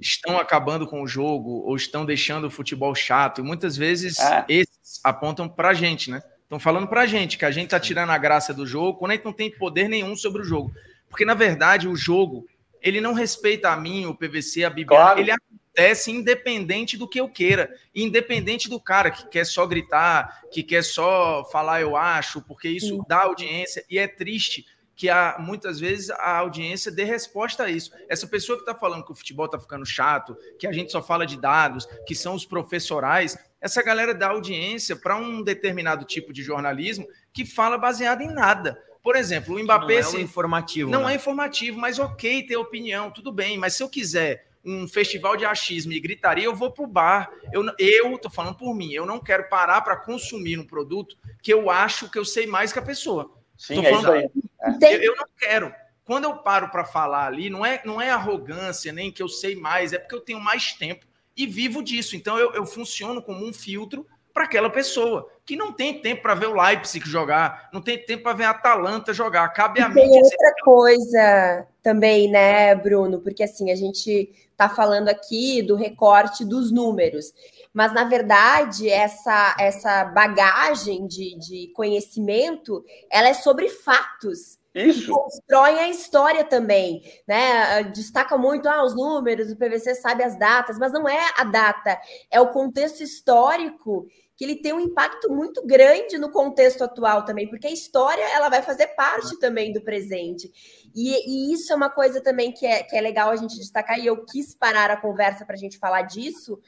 estão 0.00 0.36
acabando 0.36 0.88
com 0.88 1.02
o 1.02 1.06
jogo 1.06 1.62
ou 1.64 1.76
estão 1.76 2.04
deixando 2.04 2.48
o 2.48 2.50
futebol 2.50 2.92
chato. 2.96 3.40
E 3.40 3.44
muitas 3.44 3.76
vezes 3.76 4.18
é. 4.18 4.44
esses 4.48 5.00
apontam 5.04 5.48
para 5.48 5.68
a 5.68 5.74
gente, 5.74 6.10
né? 6.10 6.20
Estão 6.42 6.58
falando 6.58 6.88
para 6.88 7.02
a 7.02 7.06
gente 7.06 7.38
que 7.38 7.44
a 7.44 7.50
gente 7.52 7.66
está 7.66 7.78
tirando 7.78 8.10
a 8.10 8.18
graça 8.18 8.52
do 8.52 8.66
jogo 8.66 8.98
quando 8.98 9.12
a 9.12 9.14
gente 9.14 9.24
não 9.24 9.32
tem 9.32 9.48
poder 9.50 9.88
nenhum 9.88 10.16
sobre 10.16 10.42
o 10.42 10.44
jogo. 10.44 10.72
Porque, 11.08 11.24
na 11.24 11.34
verdade, 11.34 11.86
o 11.86 11.94
jogo, 11.94 12.44
ele 12.82 13.00
não 13.00 13.12
respeita 13.12 13.70
a 13.70 13.76
mim, 13.76 14.06
o 14.06 14.14
PVC, 14.14 14.64
a 14.64 14.68
Bíblia. 14.70 14.98
Claro. 14.98 15.20
Ele 15.20 15.30
acontece 15.74 16.10
independente 16.10 16.96
do 16.96 17.08
que 17.08 17.20
eu 17.20 17.28
queira. 17.28 17.74
Independente 17.94 18.70
do 18.70 18.80
cara 18.80 19.10
que 19.10 19.26
quer 19.26 19.44
só 19.44 19.66
gritar, 19.66 20.42
que 20.50 20.62
quer 20.62 20.84
só 20.84 21.44
falar 21.50 21.80
eu 21.80 21.96
acho, 21.96 22.40
porque 22.42 22.68
isso 22.68 22.96
Sim. 22.96 23.02
dá 23.08 23.22
audiência. 23.22 23.84
E 23.90 23.98
é 23.98 24.06
triste 24.06 24.64
que 24.96 25.10
há, 25.10 25.36
muitas 25.40 25.80
vezes 25.80 26.10
a 26.10 26.38
audiência 26.38 26.92
dê 26.92 27.02
resposta 27.02 27.64
a 27.64 27.70
isso. 27.70 27.90
Essa 28.08 28.28
pessoa 28.28 28.56
que 28.56 28.62
está 28.62 28.74
falando 28.74 29.04
que 29.04 29.10
o 29.10 29.14
futebol 29.14 29.46
está 29.46 29.58
ficando 29.58 29.84
chato, 29.84 30.36
que 30.56 30.68
a 30.68 30.72
gente 30.72 30.92
só 30.92 31.02
fala 31.02 31.26
de 31.26 31.36
dados, 31.36 31.86
que 32.06 32.14
são 32.14 32.34
os 32.34 32.46
professorais, 32.46 33.36
essa 33.60 33.82
galera 33.82 34.14
dá 34.14 34.28
audiência 34.28 34.94
para 34.94 35.16
um 35.16 35.42
determinado 35.42 36.04
tipo 36.04 36.32
de 36.32 36.44
jornalismo 36.44 37.08
que 37.32 37.44
fala 37.44 37.76
baseado 37.76 38.20
em 38.20 38.32
nada. 38.32 38.80
Por 39.02 39.16
exemplo, 39.16 39.56
o 39.56 39.62
Mbappé. 39.62 40.00
Não 40.00 40.14
é 40.14 40.20
informativo. 40.20 40.90
Não 40.90 41.04
né? 41.04 41.12
é 41.12 41.16
informativo, 41.16 41.78
mas 41.78 41.98
ok 41.98 42.46
ter 42.46 42.56
opinião, 42.56 43.10
tudo 43.10 43.32
bem. 43.32 43.58
Mas 43.58 43.74
se 43.74 43.82
eu 43.82 43.88
quiser 43.88 44.53
um 44.64 44.88
festival 44.88 45.36
de 45.36 45.44
achismo 45.44 45.92
e 45.92 46.00
gritaria, 46.00 46.44
eu 46.44 46.54
vou 46.54 46.70
para 46.70 46.84
o 46.84 46.86
bar. 46.86 47.30
Eu, 47.52 47.64
eu 47.78 48.18
tô 48.18 48.30
falando 48.30 48.56
por 48.56 48.74
mim, 48.74 48.92
eu 48.92 49.04
não 49.04 49.20
quero 49.20 49.48
parar 49.48 49.82
para 49.82 49.96
consumir 49.96 50.58
um 50.58 50.66
produto 50.66 51.16
que 51.42 51.52
eu 51.52 51.70
acho 51.70 52.10
que 52.10 52.18
eu 52.18 52.24
sei 52.24 52.46
mais 52.46 52.72
que 52.72 52.78
a 52.78 52.82
pessoa. 52.82 53.30
Sim, 53.56 53.76
Tô 53.76 53.82
é 53.82 53.90
falando, 53.90 54.16
isso 54.16 54.50
aí. 54.80 54.94
Eu, 54.94 55.02
eu 55.02 55.16
não 55.16 55.26
quero. 55.38 55.74
Quando 56.04 56.24
eu 56.24 56.36
paro 56.36 56.68
para 56.70 56.84
falar 56.84 57.26
ali, 57.26 57.48
não 57.48 57.64
é, 57.64 57.80
não 57.84 58.00
é 58.00 58.10
arrogância, 58.10 58.92
nem 58.92 59.10
que 59.10 59.22
eu 59.22 59.28
sei 59.28 59.56
mais, 59.56 59.92
é 59.92 59.98
porque 59.98 60.14
eu 60.14 60.20
tenho 60.20 60.40
mais 60.40 60.72
tempo 60.72 61.06
e 61.36 61.46
vivo 61.46 61.82
disso. 61.82 62.16
Então 62.16 62.38
eu, 62.38 62.52
eu 62.52 62.66
funciono 62.66 63.22
como 63.22 63.46
um 63.46 63.52
filtro 63.52 64.06
para 64.34 64.44
aquela 64.44 64.68
pessoa 64.68 65.28
que 65.46 65.56
não 65.56 65.72
tem 65.72 66.00
tempo 66.00 66.22
para 66.22 66.34
ver 66.34 66.48
o 66.48 66.60
Leipzig 66.60 67.08
jogar, 67.08 67.70
não 67.72 67.80
tem 67.80 67.96
tempo 68.04 68.24
para 68.24 68.36
ver 68.36 68.44
a 68.44 68.50
Atalanta 68.50 69.14
jogar. 69.14 69.48
Cabe 69.50 69.80
a 69.80 69.88
mim. 69.88 69.94
Tem 69.94 70.10
outra 70.10 70.54
coisa 70.64 71.66
também, 71.82 72.28
né, 72.28 72.74
Bruno? 72.74 73.20
Porque 73.20 73.44
assim, 73.44 73.70
a 73.70 73.76
gente 73.76 74.30
está 74.50 74.68
falando 74.68 75.08
aqui 75.08 75.62
do 75.62 75.76
recorte 75.76 76.44
dos 76.44 76.72
números 76.72 77.32
mas 77.74 77.92
na 77.92 78.04
verdade 78.04 78.88
essa 78.88 79.56
essa 79.58 80.04
bagagem 80.04 81.08
de, 81.08 81.36
de 81.36 81.72
conhecimento 81.74 82.84
ela 83.10 83.28
é 83.28 83.34
sobre 83.34 83.68
fatos 83.68 84.62
isso. 84.74 85.02
Que 85.02 85.06
constroem 85.06 85.78
a 85.78 85.88
história 85.88 86.42
também, 86.42 87.00
né? 87.28 87.84
Destaca 87.84 88.36
muito 88.36 88.68
ah, 88.68 88.84
os 88.84 88.92
números, 88.92 89.52
o 89.52 89.56
PVC 89.56 89.94
sabe 89.94 90.24
as 90.24 90.36
datas, 90.36 90.76
mas 90.78 90.92
não 90.92 91.08
é 91.08 91.30
a 91.36 91.44
data, 91.44 91.96
é 92.28 92.40
o 92.40 92.48
contexto 92.48 93.00
histórico 93.00 94.08
que 94.36 94.44
ele 94.44 94.56
tem 94.56 94.72
um 94.72 94.80
impacto 94.80 95.30
muito 95.30 95.64
grande 95.64 96.18
no 96.18 96.30
contexto 96.30 96.82
atual 96.82 97.24
também, 97.24 97.48
porque 97.48 97.66
a 97.66 97.72
história 97.72 98.22
ela 98.34 98.48
vai 98.48 98.62
fazer 98.62 98.88
parte 98.88 99.38
também 99.38 99.72
do 99.72 99.80
presente. 99.80 100.50
E, 100.94 101.50
e 101.50 101.54
isso 101.54 101.72
é 101.72 101.76
uma 101.76 101.90
coisa 101.90 102.20
também 102.20 102.52
que 102.52 102.66
é, 102.66 102.82
que 102.82 102.96
é 102.96 103.00
legal 103.00 103.30
a 103.30 103.36
gente 103.36 103.56
destacar, 103.56 103.98
e 103.98 104.06
eu 104.06 104.24
quis 104.24 104.54
parar 104.54 104.90
a 104.90 105.00
conversa 105.00 105.44
para 105.44 105.54
a 105.54 105.58
gente 105.58 105.78
falar 105.78 106.02
disso, 106.02 106.58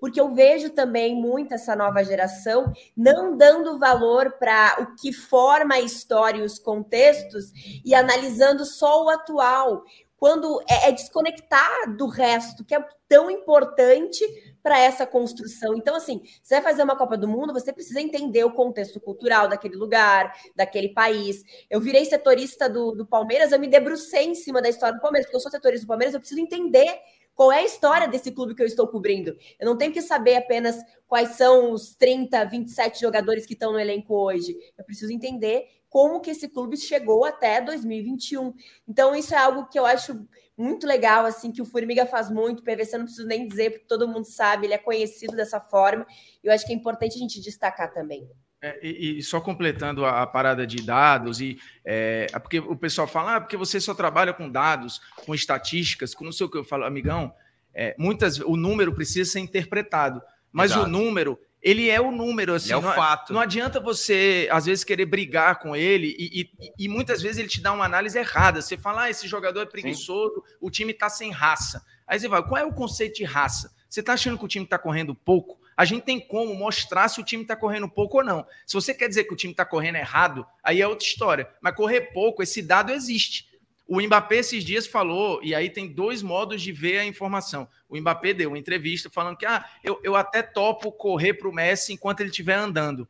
porque 0.00 0.20
eu 0.20 0.34
vejo 0.34 0.68
também 0.70 1.14
muito 1.14 1.54
essa 1.54 1.74
nova 1.74 2.04
geração 2.04 2.70
não 2.94 3.36
dando 3.38 3.78
valor 3.78 4.32
para 4.38 4.76
o 4.80 4.94
que 4.96 5.12
forma 5.12 5.76
a 5.76 5.80
história 5.80 6.40
e 6.40 6.44
os 6.44 6.58
contextos 6.58 7.52
e 7.82 7.94
analisando 7.94 8.66
só 8.66 9.02
o 9.02 9.08
atual, 9.08 9.82
quando 10.16 10.60
é, 10.68 10.88
é 10.88 10.92
desconectar 10.92 11.96
do 11.96 12.06
resto, 12.06 12.64
que 12.64 12.74
é 12.74 12.84
tão 13.08 13.30
importante 13.30 14.24
para 14.64 14.80
essa 14.80 15.06
construção. 15.06 15.76
Então, 15.76 15.94
assim, 15.94 16.22
você 16.42 16.54
vai 16.54 16.62
fazer 16.62 16.82
uma 16.82 16.96
Copa 16.96 17.18
do 17.18 17.28
Mundo, 17.28 17.52
você 17.52 17.70
precisa 17.70 18.00
entender 18.00 18.44
o 18.44 18.54
contexto 18.54 18.98
cultural 18.98 19.46
daquele 19.46 19.76
lugar, 19.76 20.32
daquele 20.56 20.88
país. 20.88 21.44
Eu 21.68 21.82
virei 21.82 22.06
setorista 22.06 22.66
do, 22.66 22.92
do 22.92 23.04
Palmeiras, 23.04 23.52
eu 23.52 23.60
me 23.60 23.68
debrucei 23.68 24.24
em 24.24 24.34
cima 24.34 24.62
da 24.62 24.70
história 24.70 24.96
do 24.96 25.02
Palmeiras, 25.02 25.26
porque 25.26 25.36
eu 25.36 25.40
sou 25.40 25.50
setorista 25.50 25.84
do 25.84 25.88
Palmeiras, 25.88 26.14
eu 26.14 26.20
preciso 26.20 26.40
entender 26.40 26.98
qual 27.34 27.52
é 27.52 27.58
a 27.58 27.64
história 27.64 28.08
desse 28.08 28.30
clube 28.32 28.54
que 28.54 28.62
eu 28.62 28.66
estou 28.66 28.88
cobrindo? 28.88 29.36
Eu 29.60 29.66
não 29.66 29.76
tenho 29.76 29.92
que 29.92 30.00
saber 30.00 30.36
apenas 30.36 30.78
quais 31.06 31.30
são 31.30 31.72
os 31.72 31.94
30, 31.96 32.42
27 32.46 33.02
jogadores 33.02 33.44
que 33.44 33.52
estão 33.52 33.70
no 33.70 33.78
elenco 33.78 34.14
hoje. 34.14 34.56
Eu 34.78 34.84
preciso 34.84 35.12
entender 35.12 35.66
como 35.90 36.20
que 36.20 36.30
esse 36.30 36.48
clube 36.48 36.78
chegou 36.78 37.24
até 37.24 37.60
2021. 37.60 38.54
Então, 38.88 39.14
isso 39.14 39.34
é 39.34 39.38
algo 39.38 39.66
que 39.68 39.78
eu 39.78 39.84
acho 39.84 40.26
muito 40.56 40.86
legal, 40.86 41.26
assim, 41.26 41.50
que 41.50 41.60
o 41.60 41.64
Formiga 41.64 42.06
faz 42.06 42.30
muito, 42.30 42.60
o 42.60 42.62
PVC 42.62 42.96
não 42.96 43.04
preciso 43.04 43.26
nem 43.26 43.46
dizer, 43.46 43.70
porque 43.70 43.86
todo 43.86 44.08
mundo 44.08 44.24
sabe, 44.24 44.66
ele 44.66 44.74
é 44.74 44.78
conhecido 44.78 45.34
dessa 45.34 45.60
forma. 45.60 46.06
Eu 46.42 46.52
acho 46.52 46.64
que 46.64 46.72
é 46.72 46.76
importante 46.76 47.16
a 47.16 47.18
gente 47.18 47.40
destacar 47.40 47.92
também. 47.92 48.28
É, 48.62 48.78
e, 48.82 49.18
e, 49.18 49.22
só 49.22 49.42
completando 49.42 50.06
a, 50.06 50.22
a, 50.22 50.26
parada 50.26 50.66
de 50.66 50.78
dados, 50.78 51.38
e 51.38 51.58
é, 51.84 52.28
é, 52.32 52.38
porque 52.38 52.60
o 52.60 52.74
pessoal 52.74 53.06
fala, 53.06 53.36
ah, 53.36 53.40
porque 53.40 53.58
você 53.58 53.78
só 53.78 53.92
trabalha 53.92 54.32
com 54.32 54.48
dados, 54.48 55.02
com 55.26 55.34
estatísticas, 55.34 56.14
com 56.14 56.24
não 56.24 56.32
sei 56.32 56.46
o 56.46 56.50
que 56.50 56.56
eu 56.56 56.64
falo, 56.64 56.84
amigão, 56.84 57.34
é, 57.74 57.94
muitas 57.98 58.38
o 58.38 58.56
número 58.56 58.94
precisa 58.94 59.30
ser 59.30 59.40
interpretado, 59.40 60.22
mas 60.50 60.70
Exato. 60.70 60.86
o 60.86 60.90
número, 60.90 61.38
ele 61.64 61.88
é 61.88 61.98
o 61.98 62.12
número, 62.12 62.54
assim, 62.54 62.72
é 62.72 62.76
o 62.76 62.82
não, 62.82 62.92
fato. 62.92 63.32
não 63.32 63.40
adianta 63.40 63.80
você, 63.80 64.46
às 64.52 64.66
vezes, 64.66 64.84
querer 64.84 65.06
brigar 65.06 65.58
com 65.58 65.74
ele, 65.74 66.14
e, 66.18 66.42
e, 66.42 66.72
e, 66.84 66.88
muitas 66.88 67.22
vezes 67.22 67.38
ele 67.38 67.48
te 67.48 67.62
dá 67.62 67.72
uma 67.72 67.86
análise 67.86 68.18
errada, 68.18 68.60
você 68.60 68.76
fala, 68.76 69.04
ah, 69.04 69.10
esse 69.10 69.26
jogador 69.26 69.62
é 69.62 69.66
preguiçoso, 69.66 70.34
Sim. 70.34 70.56
o 70.60 70.70
time 70.70 70.92
está 70.92 71.08
sem 71.08 71.30
raça, 71.30 71.82
aí 72.06 72.20
você 72.20 72.28
vai, 72.28 72.46
qual 72.46 72.58
é 72.60 72.64
o 72.64 72.72
conceito 72.74 73.16
de 73.16 73.24
raça? 73.24 73.74
Você 73.88 74.00
está 74.00 74.12
achando 74.12 74.36
que 74.36 74.44
o 74.44 74.48
time 74.48 74.66
está 74.66 74.78
correndo 74.78 75.14
pouco? 75.14 75.58
a 75.76 75.84
gente 75.84 76.04
tem 76.04 76.20
como 76.20 76.54
mostrar 76.54 77.08
se 77.08 77.20
o 77.20 77.24
time 77.24 77.42
está 77.42 77.56
correndo 77.56 77.88
pouco 77.88 78.18
ou 78.18 78.24
não. 78.24 78.46
Se 78.66 78.74
você 78.74 78.94
quer 78.94 79.08
dizer 79.08 79.24
que 79.24 79.32
o 79.32 79.36
time 79.36 79.52
está 79.52 79.64
correndo 79.64 79.96
errado, 79.96 80.46
aí 80.62 80.80
é 80.80 80.86
outra 80.86 81.04
história. 81.04 81.48
Mas 81.60 81.74
correr 81.74 82.12
pouco, 82.12 82.42
esse 82.42 82.62
dado 82.62 82.92
existe. 82.92 83.48
O 83.86 84.00
Mbappé 84.00 84.36
esses 84.36 84.64
dias 84.64 84.86
falou, 84.86 85.40
e 85.42 85.54
aí 85.54 85.68
tem 85.68 85.86
dois 85.86 86.22
modos 86.22 86.62
de 86.62 86.72
ver 86.72 86.98
a 86.98 87.04
informação. 87.04 87.68
O 87.88 87.98
Mbappé 87.98 88.32
deu 88.32 88.50
uma 88.50 88.58
entrevista 88.58 89.10
falando 89.10 89.36
que 89.36 89.44
ah, 89.44 89.64
eu, 89.82 90.00
eu 90.02 90.16
até 90.16 90.42
topo 90.42 90.90
correr 90.90 91.34
para 91.34 91.48
o 91.48 91.52
Messi 91.52 91.92
enquanto 91.92 92.20
ele 92.20 92.30
estiver 92.30 92.54
andando. 92.54 93.06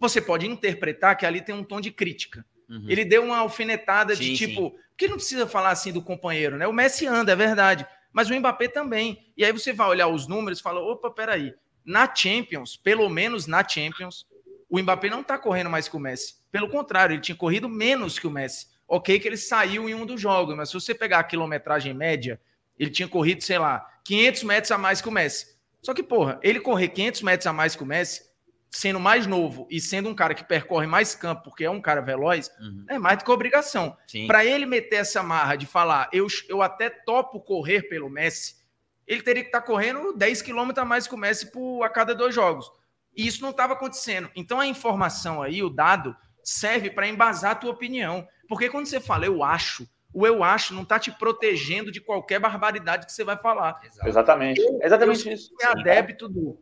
Você 0.00 0.20
pode 0.20 0.46
interpretar 0.46 1.16
que 1.16 1.24
ali 1.24 1.40
tem 1.40 1.54
um 1.54 1.62
tom 1.62 1.80
de 1.80 1.90
crítica. 1.90 2.44
Uhum. 2.68 2.86
Ele 2.88 3.04
deu 3.04 3.22
uma 3.22 3.38
alfinetada 3.38 4.16
sim, 4.16 4.24
de 4.24 4.36
tipo, 4.36 4.70
sim. 4.70 4.76
que 4.96 5.06
não 5.06 5.16
precisa 5.16 5.46
falar 5.46 5.70
assim 5.70 5.92
do 5.92 6.02
companheiro, 6.02 6.56
né? 6.56 6.66
O 6.66 6.72
Messi 6.72 7.06
anda, 7.06 7.32
é 7.32 7.36
verdade, 7.36 7.86
mas 8.12 8.28
o 8.28 8.34
Mbappé 8.34 8.68
também. 8.68 9.32
E 9.36 9.44
aí 9.44 9.52
você 9.52 9.72
vai 9.72 9.88
olhar 9.88 10.08
os 10.08 10.26
números 10.26 10.58
e 10.58 10.62
fala: 10.62 10.80
opa, 10.80 11.10
peraí, 11.10 11.54
na 11.84 12.12
Champions, 12.12 12.76
pelo 12.76 13.08
menos 13.08 13.46
na 13.46 13.66
Champions, 13.66 14.26
o 14.68 14.78
Mbappé 14.80 15.08
não 15.08 15.20
está 15.20 15.38
correndo 15.38 15.70
mais 15.70 15.88
que 15.88 15.96
o 15.96 16.00
Messi. 16.00 16.34
Pelo 16.50 16.68
contrário, 16.68 17.14
ele 17.14 17.22
tinha 17.22 17.36
corrido 17.36 17.68
menos 17.68 18.18
que 18.18 18.26
o 18.26 18.30
Messi. 18.30 18.66
Ok 18.88 19.18
que 19.18 19.26
ele 19.26 19.36
saiu 19.36 19.88
em 19.88 19.94
um 19.94 20.06
dos 20.06 20.20
jogos, 20.20 20.56
mas 20.56 20.68
se 20.68 20.74
você 20.74 20.94
pegar 20.94 21.18
a 21.18 21.24
quilometragem 21.24 21.92
média, 21.92 22.40
ele 22.78 22.90
tinha 22.90 23.08
corrido, 23.08 23.42
sei 23.42 23.58
lá, 23.58 23.86
500 24.04 24.42
metros 24.44 24.70
a 24.70 24.78
mais 24.78 25.00
que 25.00 25.08
o 25.08 25.12
Messi. 25.12 25.56
Só 25.82 25.94
que, 25.94 26.02
porra, 26.02 26.38
ele 26.42 26.60
correr 26.60 26.88
500 26.88 27.22
metros 27.22 27.46
a 27.46 27.52
mais 27.52 27.74
que 27.74 27.82
o 27.82 27.86
Messi, 27.86 28.22
sendo 28.70 29.00
mais 29.00 29.26
novo 29.26 29.66
e 29.70 29.80
sendo 29.80 30.08
um 30.08 30.14
cara 30.14 30.34
que 30.34 30.44
percorre 30.44 30.86
mais 30.86 31.14
campo, 31.14 31.44
porque 31.44 31.64
é 31.64 31.70
um 31.70 31.80
cara 31.80 32.00
veloz, 32.00 32.50
uhum. 32.60 32.84
é 32.88 32.98
mais 32.98 33.18
do 33.18 33.24
que 33.24 33.30
obrigação. 33.30 33.96
Para 34.26 34.44
ele 34.44 34.66
meter 34.66 34.96
essa 34.96 35.22
marra 35.22 35.56
de 35.56 35.66
falar, 35.66 36.08
eu, 36.12 36.26
eu 36.48 36.62
até 36.62 36.90
topo 36.90 37.40
correr 37.40 37.82
pelo 37.88 38.10
Messi, 38.10 38.56
ele 39.06 39.22
teria 39.22 39.42
que 39.42 39.48
estar 39.48 39.60
tá 39.60 39.66
correndo 39.66 40.12
10 40.12 40.42
km 40.42 40.70
a 40.76 40.84
mais 40.84 41.06
que 41.06 41.14
o 41.14 41.18
Messi 41.18 41.50
por, 41.50 41.82
a 41.84 41.88
cada 41.88 42.14
dois 42.14 42.34
jogos. 42.34 42.70
E 43.16 43.26
isso 43.26 43.40
não 43.40 43.50
estava 43.50 43.72
acontecendo. 43.72 44.30
Então 44.34 44.60
a 44.60 44.66
informação 44.66 45.42
aí, 45.42 45.62
o 45.62 45.70
dado, 45.70 46.14
serve 46.42 46.90
para 46.90 47.08
embasar 47.08 47.52
a 47.52 47.54
tua 47.54 47.70
opinião. 47.70 48.26
Porque 48.48 48.68
quando 48.68 48.86
você 48.86 49.00
fala 49.00 49.26
eu 49.26 49.42
acho, 49.42 49.88
o 50.12 50.26
eu 50.26 50.42
acho 50.42 50.74
não 50.74 50.82
está 50.82 50.98
te 50.98 51.10
protegendo 51.10 51.92
de 51.92 52.00
qualquer 52.00 52.38
barbaridade 52.38 53.06
que 53.06 53.12
você 53.12 53.22
vai 53.22 53.36
falar. 53.36 53.80
Exatamente. 54.04 54.60
Eu, 54.60 54.78
Exatamente 54.82 55.28
eu 55.28 55.34
isso. 55.34 55.54
É 55.60 55.66
adepto 55.66 56.28
do. 56.28 56.58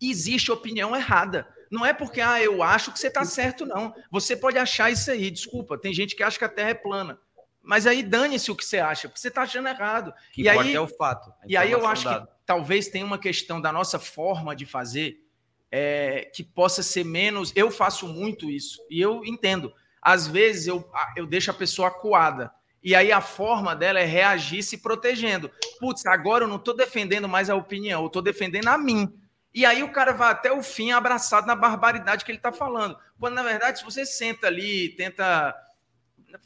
Existe 0.00 0.50
opinião 0.50 0.94
errada. 0.94 1.46
Não 1.70 1.84
é 1.84 1.92
porque, 1.92 2.20
ah, 2.20 2.40
eu 2.40 2.62
acho 2.62 2.92
que 2.92 2.98
você 2.98 3.08
está 3.08 3.24
certo, 3.24 3.66
não. 3.66 3.94
Você 4.10 4.36
pode 4.36 4.56
achar 4.56 4.90
isso 4.90 5.10
aí, 5.10 5.30
desculpa. 5.30 5.76
Tem 5.76 5.92
gente 5.92 6.16
que 6.16 6.22
acha 6.22 6.38
que 6.38 6.44
a 6.44 6.48
Terra 6.48 6.70
é 6.70 6.74
plana. 6.74 7.18
Mas 7.62 7.86
aí 7.86 8.02
dane-se 8.02 8.50
o 8.50 8.56
que 8.56 8.64
você 8.64 8.78
acha, 8.78 9.08
porque 9.08 9.20
você 9.20 9.28
está 9.28 9.42
achando 9.42 9.68
errado. 9.68 10.14
Que 10.32 10.42
e 10.42 10.48
aí 10.48 10.74
é 10.74 10.80
o 10.80 10.88
fato. 10.88 11.30
E 11.46 11.54
aí 11.54 11.70
eu 11.70 11.86
acho 11.86 12.08
que 12.08 12.26
talvez 12.46 12.88
tenha 12.88 13.04
uma 13.04 13.18
questão 13.18 13.60
da 13.60 13.70
nossa 13.70 13.98
forma 13.98 14.56
de 14.56 14.64
fazer 14.64 15.22
é, 15.70 16.30
que 16.34 16.42
possa 16.42 16.82
ser 16.82 17.04
menos. 17.04 17.52
Eu 17.54 17.70
faço 17.70 18.08
muito 18.08 18.50
isso 18.50 18.80
e 18.88 18.98
eu 18.98 19.22
entendo. 19.26 19.70
Às 20.08 20.26
vezes 20.26 20.66
eu, 20.66 20.90
eu 21.14 21.26
deixo 21.26 21.50
a 21.50 21.54
pessoa 21.54 21.88
acuada. 21.88 22.50
E 22.82 22.94
aí 22.94 23.12
a 23.12 23.20
forma 23.20 23.76
dela 23.76 24.00
é 24.00 24.06
reagir 24.06 24.62
se 24.62 24.78
protegendo. 24.78 25.50
Putz, 25.78 26.06
agora 26.06 26.44
eu 26.44 26.48
não 26.48 26.56
estou 26.56 26.74
defendendo 26.74 27.28
mais 27.28 27.50
a 27.50 27.54
opinião, 27.54 28.00
eu 28.00 28.06
estou 28.06 28.22
defendendo 28.22 28.68
a 28.68 28.78
mim. 28.78 29.12
E 29.52 29.66
aí 29.66 29.82
o 29.82 29.92
cara 29.92 30.12
vai 30.12 30.30
até 30.30 30.50
o 30.50 30.62
fim 30.62 30.92
abraçado 30.92 31.46
na 31.46 31.54
barbaridade 31.54 32.24
que 32.24 32.30
ele 32.30 32.38
está 32.38 32.50
falando. 32.50 32.96
Quando, 33.20 33.34
na 33.34 33.42
verdade, 33.42 33.80
se 33.80 33.84
você 33.84 34.06
senta 34.06 34.46
ali, 34.46 34.88
tenta 34.96 35.54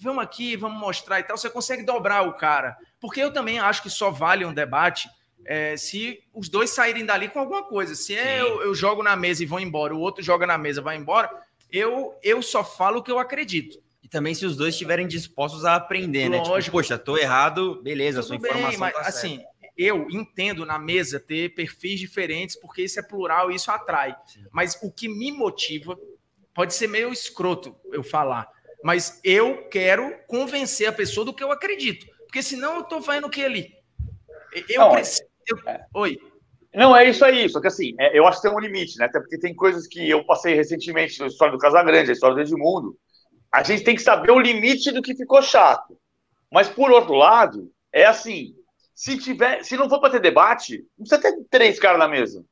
vamos 0.00 0.24
aqui, 0.24 0.56
vamos 0.56 0.80
mostrar 0.80 1.20
e 1.20 1.22
tal, 1.22 1.38
você 1.38 1.48
consegue 1.48 1.84
dobrar 1.84 2.22
o 2.22 2.32
cara. 2.32 2.76
Porque 3.00 3.20
eu 3.20 3.32
também 3.32 3.60
acho 3.60 3.80
que 3.80 3.90
só 3.90 4.10
vale 4.10 4.44
um 4.44 4.52
debate 4.52 5.08
é, 5.44 5.76
se 5.76 6.20
os 6.34 6.48
dois 6.48 6.70
saírem 6.70 7.06
dali 7.06 7.28
com 7.28 7.38
alguma 7.38 7.62
coisa. 7.62 7.94
Se 7.94 8.16
é, 8.16 8.40
eu, 8.40 8.60
eu, 8.62 8.74
jogo 8.74 9.04
na 9.04 9.14
mesa 9.14 9.44
e 9.44 9.46
vou 9.46 9.60
embora, 9.60 9.94
o 9.94 10.00
outro 10.00 10.20
joga 10.20 10.46
na 10.46 10.58
mesa 10.58 10.80
e 10.80 10.84
vai 10.84 10.96
embora, 10.96 11.30
eu, 11.72 12.14
eu 12.22 12.42
só 12.42 12.62
falo 12.62 12.98
o 12.98 13.02
que 13.02 13.10
eu 13.10 13.18
acredito. 13.18 13.82
E 14.02 14.08
também 14.08 14.34
se 14.34 14.44
os 14.44 14.56
dois 14.56 14.74
estiverem 14.74 15.06
dispostos 15.06 15.64
a 15.64 15.74
aprender, 15.74 16.28
Lógico. 16.28 16.54
né? 16.54 16.62
Tipo, 16.62 16.76
poxa, 16.76 16.98
tô 16.98 17.16
errado, 17.16 17.80
beleza, 17.82 18.20
Tudo 18.20 18.26
sua 18.26 18.36
informação 18.36 18.70
bem, 18.70 18.78
mas, 18.78 18.92
tá 18.94 19.00
assim, 19.00 19.42
eu 19.76 20.06
entendo 20.10 20.66
na 20.66 20.78
mesa 20.78 21.18
ter 21.18 21.54
perfis 21.54 21.98
diferentes, 21.98 22.56
porque 22.56 22.82
isso 22.82 23.00
é 23.00 23.02
plural 23.02 23.50
e 23.50 23.54
isso 23.54 23.70
atrai. 23.70 24.14
Sim. 24.26 24.44
Mas 24.50 24.78
o 24.82 24.92
que 24.92 25.08
me 25.08 25.32
motiva, 25.32 25.98
pode 26.52 26.74
ser 26.74 26.88
meio 26.88 27.12
escroto 27.12 27.74
eu 27.92 28.02
falar, 28.02 28.48
mas 28.84 29.20
eu 29.24 29.68
quero 29.68 30.14
convencer 30.26 30.88
a 30.88 30.92
pessoa 30.92 31.24
do 31.24 31.32
que 31.32 31.42
eu 31.42 31.52
acredito. 31.52 32.06
Porque 32.26 32.42
senão 32.42 32.76
eu 32.76 32.84
tô 32.84 33.00
fazendo 33.00 33.26
o 33.26 33.30
que 33.30 33.44
ali? 33.44 33.72
Eu 34.68 34.80
não, 34.80 34.92
preciso. 34.92 35.22
Eu... 35.46 35.58
É. 35.66 35.86
Oi. 35.94 36.18
Não, 36.74 36.96
é 36.96 37.08
isso 37.08 37.24
aí. 37.24 37.48
Só 37.48 37.60
que 37.60 37.66
assim, 37.66 37.94
é, 37.98 38.18
eu 38.18 38.26
acho 38.26 38.40
que 38.40 38.48
tem 38.48 38.56
um 38.56 38.60
limite, 38.60 38.98
né? 38.98 39.04
Até 39.04 39.20
porque 39.20 39.38
tem 39.38 39.54
coisas 39.54 39.86
que 39.86 40.08
eu 40.08 40.24
passei 40.24 40.54
recentemente 40.54 41.20
na 41.20 41.26
história 41.26 41.52
do 41.52 41.58
Casagrande, 41.58 42.10
a 42.10 42.12
história 42.14 42.34
do 42.34 42.40
Edmundo. 42.40 42.96
A 43.52 43.62
gente 43.62 43.84
tem 43.84 43.94
que 43.94 44.02
saber 44.02 44.30
o 44.30 44.40
limite 44.40 44.90
do 44.90 45.02
que 45.02 45.14
ficou 45.14 45.42
chato. 45.42 45.98
Mas, 46.50 46.68
por 46.68 46.90
outro 46.90 47.14
lado, 47.14 47.70
é 47.92 48.06
assim: 48.06 48.54
se 48.94 49.18
tiver, 49.18 49.62
se 49.62 49.76
não 49.76 49.88
for 49.88 50.00
para 50.00 50.10
ter 50.10 50.20
debate, 50.20 50.78
não 50.98 51.06
precisa 51.06 51.20
ter 51.20 51.44
três 51.50 51.78
caras 51.78 51.98
na 51.98 52.08
mesa. 52.08 52.44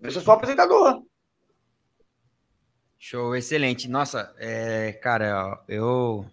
Deixa 0.00 0.20
só 0.20 0.32
o 0.32 0.34
apresentador. 0.34 1.02
Show, 2.98 3.36
excelente. 3.36 3.88
Nossa, 3.88 4.34
é, 4.38 4.92
cara, 4.92 5.62
eu 5.68 6.26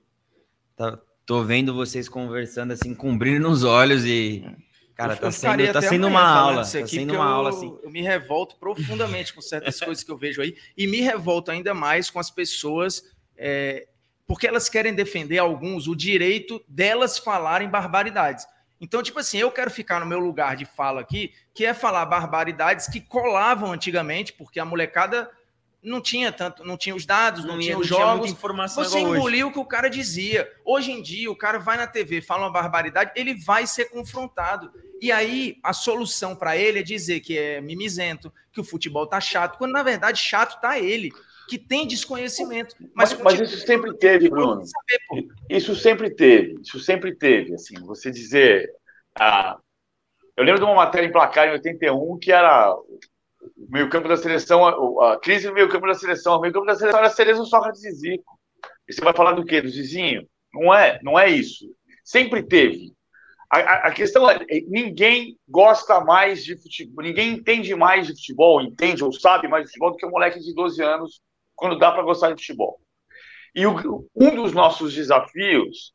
tô 1.25 1.43
vendo 1.43 1.73
vocês 1.73 2.09
conversando 2.09 2.73
assim 2.73 2.93
com 2.93 3.17
brilho 3.17 3.41
nos 3.41 3.63
olhos 3.63 4.05
e 4.05 4.45
cara, 4.95 5.15
tá 5.15 5.31
sendo, 5.31 5.73
tá 5.73 5.81
sendo 5.81 6.07
uma 6.07 6.27
aula, 6.27 6.57
tá 6.57 6.87
sendo 6.87 7.13
uma 7.13 7.25
aula 7.25 7.49
assim. 7.49 7.77
Eu 7.81 7.89
me 7.89 8.01
revolto 8.01 8.55
profundamente 8.55 9.33
com 9.33 9.41
certas 9.41 9.79
coisas 9.81 10.03
que 10.03 10.11
eu 10.11 10.17
vejo 10.17 10.41
aí 10.41 10.55
e 10.77 10.87
me 10.87 11.01
revolto 11.01 11.51
ainda 11.51 11.73
mais 11.73 12.09
com 12.09 12.19
as 12.19 12.29
pessoas 12.29 13.03
é, 13.35 13.87
porque 14.25 14.47
elas 14.47 14.69
querem 14.69 14.93
defender 14.93 15.37
alguns 15.37 15.87
o 15.87 15.95
direito 15.95 16.63
delas 16.67 17.17
falarem 17.17 17.69
barbaridades. 17.69 18.47
Então, 18.79 19.01
tipo 19.01 19.19
assim, 19.19 19.37
eu 19.37 19.51
quero 19.51 19.71
ficar 19.71 19.99
no 19.99 20.05
meu 20.05 20.19
lugar 20.19 20.55
de 20.55 20.65
fala 20.65 21.01
aqui, 21.01 21.33
que 21.53 21.65
é 21.65 21.73
falar 21.73 22.05
barbaridades 22.05 22.87
que 22.87 22.99
colavam 22.99 23.71
antigamente, 23.71 24.33
porque 24.33 24.59
a 24.59 24.65
molecada 24.65 25.29
não 25.83 26.01
tinha 26.01 26.31
tanto, 26.31 26.63
não 26.63 26.77
tinha 26.77 26.95
os 26.95 27.05
dados, 27.05 27.43
não, 27.43 27.55
não 27.55 27.59
tinha 27.59 27.77
os 27.77 27.87
jogos. 27.87 28.31
informação 28.31 28.83
você 28.83 28.99
engoliu 28.99 29.47
o 29.47 29.51
que 29.51 29.59
o 29.59 29.65
cara 29.65 29.89
dizia. 29.89 30.49
Hoje 30.63 30.91
em 30.91 31.01
dia, 31.01 31.29
o 31.29 31.35
cara 31.35 31.59
vai 31.59 31.77
na 31.77 31.85
TV, 31.85 32.21
fala 32.21 32.43
uma 32.43 32.51
barbaridade, 32.51 33.11
ele 33.15 33.33
vai 33.35 33.67
ser 33.67 33.85
confrontado. 33.85 34.71
E 35.01 35.11
aí, 35.11 35.57
a 35.61 35.73
solução 35.73 36.35
para 36.35 36.55
ele 36.55 36.79
é 36.79 36.83
dizer 36.83 37.19
que 37.19 37.37
é 37.37 37.59
mimizento, 37.59 38.33
que 38.51 38.61
o 38.61 38.63
futebol 38.63 39.05
tá 39.05 39.19
chato, 39.19 39.57
quando 39.57 39.73
na 39.73 39.83
verdade 39.83 40.17
chato 40.17 40.61
tá 40.61 40.79
ele, 40.79 41.11
que 41.47 41.57
tem 41.57 41.85
desconhecimento. 41.85 42.75
Mas, 42.93 43.13
mas, 43.13 43.39
mas 43.39 43.39
isso 43.41 43.65
sempre 43.65 43.93
teve, 43.97 44.29
Bruno. 44.29 44.63
Saber, 44.65 45.27
isso 45.49 45.75
sempre 45.75 46.09
teve, 46.09 46.61
isso 46.61 46.79
sempre 46.79 47.13
teve, 47.15 47.53
assim, 47.53 47.75
você 47.85 48.09
dizer. 48.09 48.71
Ah, 49.19 49.57
eu 50.35 50.43
lembro 50.43 50.59
de 50.59 50.65
uma 50.65 50.75
matéria 50.75 51.05
em 51.05 51.11
placar 51.11 51.47
em 51.47 51.51
81 51.51 52.17
que 52.17 52.31
era 52.31 52.73
o 53.57 53.71
meio-campo 53.71 54.07
da 54.07 54.17
seleção, 54.17 55.01
a, 55.01 55.19
crise 55.19 55.47
no 55.47 55.53
meio-campo 55.53 55.87
da 55.87 55.93
seleção. 55.93 56.37
O 56.37 56.41
meio-campo 56.41 56.65
da 56.65 56.75
seleção 56.75 56.99
era 56.99 57.09
Cerezo, 57.09 57.45
Sócrates 57.45 57.83
e 57.83 57.91
Zico. 57.91 58.39
E 58.87 58.93
você 58.93 59.01
vai 59.01 59.13
falar 59.13 59.33
do 59.33 59.45
quê? 59.45 59.61
Do 59.61 59.69
Zizinho? 59.69 60.27
Não 60.53 60.73
é, 60.73 60.99
não 61.03 61.17
é 61.17 61.29
isso. 61.29 61.65
Sempre 62.03 62.43
teve. 62.43 62.93
A, 63.49 63.59
a, 63.59 63.87
a 63.87 63.91
questão 63.91 64.29
é, 64.29 64.39
ninguém 64.67 65.37
gosta 65.47 66.01
mais 66.01 66.43
de 66.43 66.57
futebol, 66.61 67.03
ninguém 67.03 67.33
entende 67.33 67.75
mais 67.75 68.07
de 68.07 68.13
futebol, 68.13 68.61
entende 68.61 69.03
ou 69.03 69.11
sabe 69.11 69.47
mais 69.47 69.65
de 69.65 69.69
futebol 69.69 69.91
do 69.91 69.97
que 69.97 70.05
um 70.05 70.11
moleque 70.11 70.39
de 70.39 70.53
12 70.53 70.81
anos, 70.81 71.21
quando 71.55 71.77
dá 71.77 71.91
para 71.91 72.03
gostar 72.03 72.33
de 72.33 72.41
futebol. 72.41 72.79
E 73.55 73.65
o, 73.65 74.07
um 74.15 74.35
dos 74.35 74.53
nossos 74.53 74.93
desafios 74.93 75.93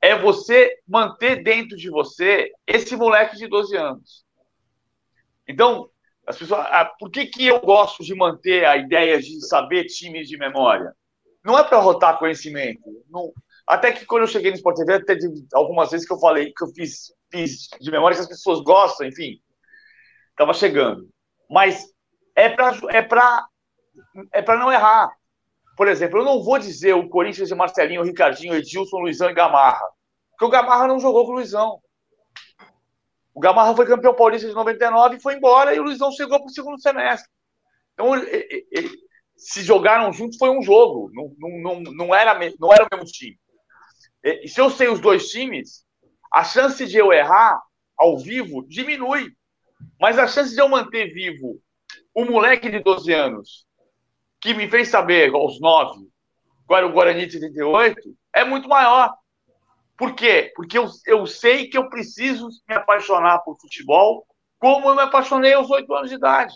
é 0.00 0.18
você 0.18 0.78
manter 0.88 1.42
dentro 1.42 1.76
de 1.76 1.90
você 1.90 2.50
esse 2.66 2.96
moleque 2.96 3.36
de 3.36 3.46
12 3.46 3.76
anos. 3.76 4.24
Então, 5.46 5.90
as 6.26 6.38
pessoas, 6.38 6.66
ah, 6.70 6.90
por 6.98 7.10
que, 7.10 7.26
que 7.26 7.46
eu 7.46 7.60
gosto 7.60 8.02
de 8.02 8.14
manter 8.14 8.64
a 8.64 8.76
ideia 8.76 9.20
de 9.20 9.46
saber 9.46 9.84
times 9.84 10.28
de 10.28 10.38
memória? 10.38 10.92
Não 11.44 11.58
é 11.58 11.64
para 11.64 11.78
rotar 11.78 12.18
conhecimento. 12.18 12.80
Não, 13.10 13.32
até 13.66 13.92
que 13.92 14.06
quando 14.06 14.22
eu 14.22 14.28
cheguei 14.28 14.50
no 14.50 14.56
Sport 14.56 14.76
TV, 14.76 14.94
até 14.94 15.16
algumas 15.52 15.90
vezes 15.90 16.06
que 16.06 16.12
eu 16.12 16.18
falei 16.18 16.52
que 16.56 16.64
eu 16.64 16.68
fiz, 16.68 17.12
fiz 17.30 17.68
de 17.80 17.90
memória 17.90 18.16
que 18.16 18.22
as 18.22 18.28
pessoas 18.28 18.60
gostam, 18.60 19.06
enfim, 19.06 19.38
estava 20.30 20.54
chegando. 20.54 21.08
Mas 21.50 21.84
é 22.34 22.48
para 22.48 23.46
é 24.32 24.40
é 24.40 24.56
não 24.56 24.72
errar. 24.72 25.10
Por 25.76 25.88
exemplo, 25.88 26.20
eu 26.20 26.24
não 26.24 26.42
vou 26.42 26.58
dizer 26.58 26.94
o 26.94 27.08
Corinthians 27.08 27.48
de 27.48 27.54
Marcelinho, 27.54 28.02
Ricardinho, 28.02 28.54
Edilson, 28.54 28.98
Luizão 28.98 29.28
e 29.28 29.34
Gamarra, 29.34 29.86
porque 30.30 30.44
o 30.44 30.50
Gamarra 30.50 30.86
não 30.86 31.00
jogou 31.00 31.24
com 31.24 31.32
o 31.32 31.34
Luizão. 31.36 31.80
O 33.34 33.40
Gamarra 33.40 33.74
foi 33.74 33.86
campeão 33.86 34.14
paulista 34.14 34.48
de 34.48 34.54
99 34.54 35.16
e 35.16 35.20
foi 35.20 35.34
embora, 35.34 35.74
e 35.74 35.80
o 35.80 35.82
Luizão 35.82 36.12
chegou 36.12 36.38
para 36.38 36.46
o 36.46 36.52
segundo 36.52 36.80
semestre. 36.80 37.28
Então, 37.92 38.14
ele, 38.14 38.66
ele, 38.70 38.90
se 39.36 39.62
jogaram 39.62 40.12
juntos, 40.12 40.38
foi 40.38 40.50
um 40.50 40.62
jogo, 40.62 41.10
não, 41.12 41.34
não, 41.38 41.80
não, 41.80 41.92
não, 41.92 42.14
era, 42.14 42.34
não 42.58 42.72
era 42.72 42.84
o 42.84 42.88
mesmo 42.92 43.06
time. 43.06 43.38
E, 44.22 44.48
se 44.48 44.60
eu 44.60 44.70
sei 44.70 44.88
os 44.88 45.00
dois 45.00 45.28
times, 45.28 45.84
a 46.32 46.44
chance 46.44 46.86
de 46.86 46.96
eu 46.96 47.12
errar 47.12 47.60
ao 47.96 48.18
vivo 48.18 48.66
diminui. 48.66 49.32
Mas 50.00 50.18
a 50.18 50.26
chance 50.26 50.54
de 50.54 50.60
eu 50.60 50.68
manter 50.68 51.12
vivo 51.12 51.60
o 52.14 52.24
moleque 52.24 52.70
de 52.70 52.80
12 52.80 53.12
anos, 53.12 53.66
que 54.40 54.54
me 54.54 54.68
fez 54.68 54.88
saber 54.88 55.34
aos 55.34 55.60
9 55.60 56.08
qual 56.66 56.78
era 56.78 56.86
o 56.86 56.92
Guarani 56.92 57.26
de 57.26 57.32
78, 57.32 58.16
é 58.34 58.44
muito 58.44 58.68
maior. 58.68 59.12
Por 59.96 60.14
quê? 60.14 60.52
Porque 60.56 60.76
eu, 60.76 60.88
eu 61.06 61.26
sei 61.26 61.68
que 61.68 61.78
eu 61.78 61.88
preciso 61.88 62.48
me 62.68 62.74
apaixonar 62.74 63.38
por 63.40 63.58
futebol 63.60 64.26
como 64.58 64.88
eu 64.88 64.94
me 64.94 65.02
apaixonei 65.02 65.52
aos 65.52 65.70
oito 65.70 65.92
anos 65.94 66.08
de 66.08 66.16
idade. 66.16 66.54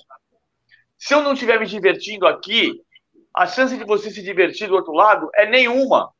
Se 0.96 1.14
eu 1.14 1.22
não 1.22 1.34
estiver 1.34 1.60
me 1.60 1.66
divertindo 1.66 2.26
aqui, 2.26 2.82
a 3.34 3.46
chance 3.46 3.76
de 3.76 3.84
você 3.84 4.10
se 4.10 4.22
divertir 4.22 4.68
do 4.68 4.74
outro 4.74 4.92
lado 4.92 5.30
é 5.34 5.46
nenhuma. 5.46 6.12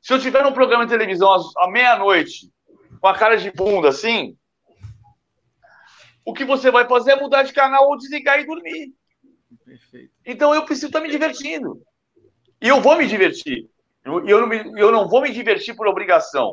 Se 0.00 0.12
eu 0.12 0.18
tiver 0.18 0.42
num 0.42 0.52
programa 0.52 0.84
de 0.84 0.92
televisão 0.92 1.34
à 1.58 1.70
meia-noite, 1.70 2.50
com 3.00 3.06
a 3.06 3.14
cara 3.14 3.36
de 3.36 3.50
bunda 3.50 3.88
assim, 3.88 4.36
o 6.24 6.32
que 6.32 6.44
você 6.44 6.70
vai 6.70 6.88
fazer 6.88 7.12
é 7.12 7.20
mudar 7.20 7.42
de 7.42 7.52
canal 7.52 7.88
ou 7.88 7.96
desligar 7.96 8.40
e 8.40 8.46
dormir. 8.46 8.94
Perfeito. 9.64 10.12
Então 10.24 10.54
eu 10.54 10.64
preciso 10.64 10.86
estar 10.88 11.00
me 11.00 11.10
divertindo. 11.10 11.80
E 12.60 12.68
eu 12.68 12.80
vou 12.80 12.96
me 12.96 13.06
divertir. 13.06 13.68
Eu, 14.04 14.26
eu, 14.28 14.40
não 14.40 14.46
me, 14.46 14.80
eu 14.80 14.92
não 14.92 15.08
vou 15.08 15.22
me 15.22 15.32
divertir 15.32 15.74
por 15.74 15.88
obrigação. 15.88 16.52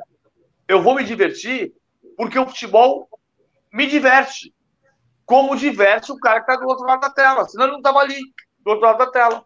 Eu 0.67 0.81
vou 0.81 0.95
me 0.95 1.03
divertir 1.03 1.73
porque 2.15 2.39
o 2.39 2.47
futebol 2.47 3.09
me 3.73 3.85
diverte. 3.85 4.53
Como 5.25 5.55
diverte 5.55 6.11
o 6.11 6.17
cara 6.17 6.41
que 6.41 6.49
está 6.49 6.61
do 6.61 6.67
outro 6.67 6.85
lado 6.85 7.01
da 7.01 7.09
tela. 7.09 7.47
Senão 7.47 7.65
ele 7.65 7.73
não 7.73 7.79
estava 7.79 7.99
ali, 7.99 8.19
do 8.59 8.71
outro 8.71 8.85
lado 8.85 8.97
da 8.97 9.07
tela. 9.07 9.45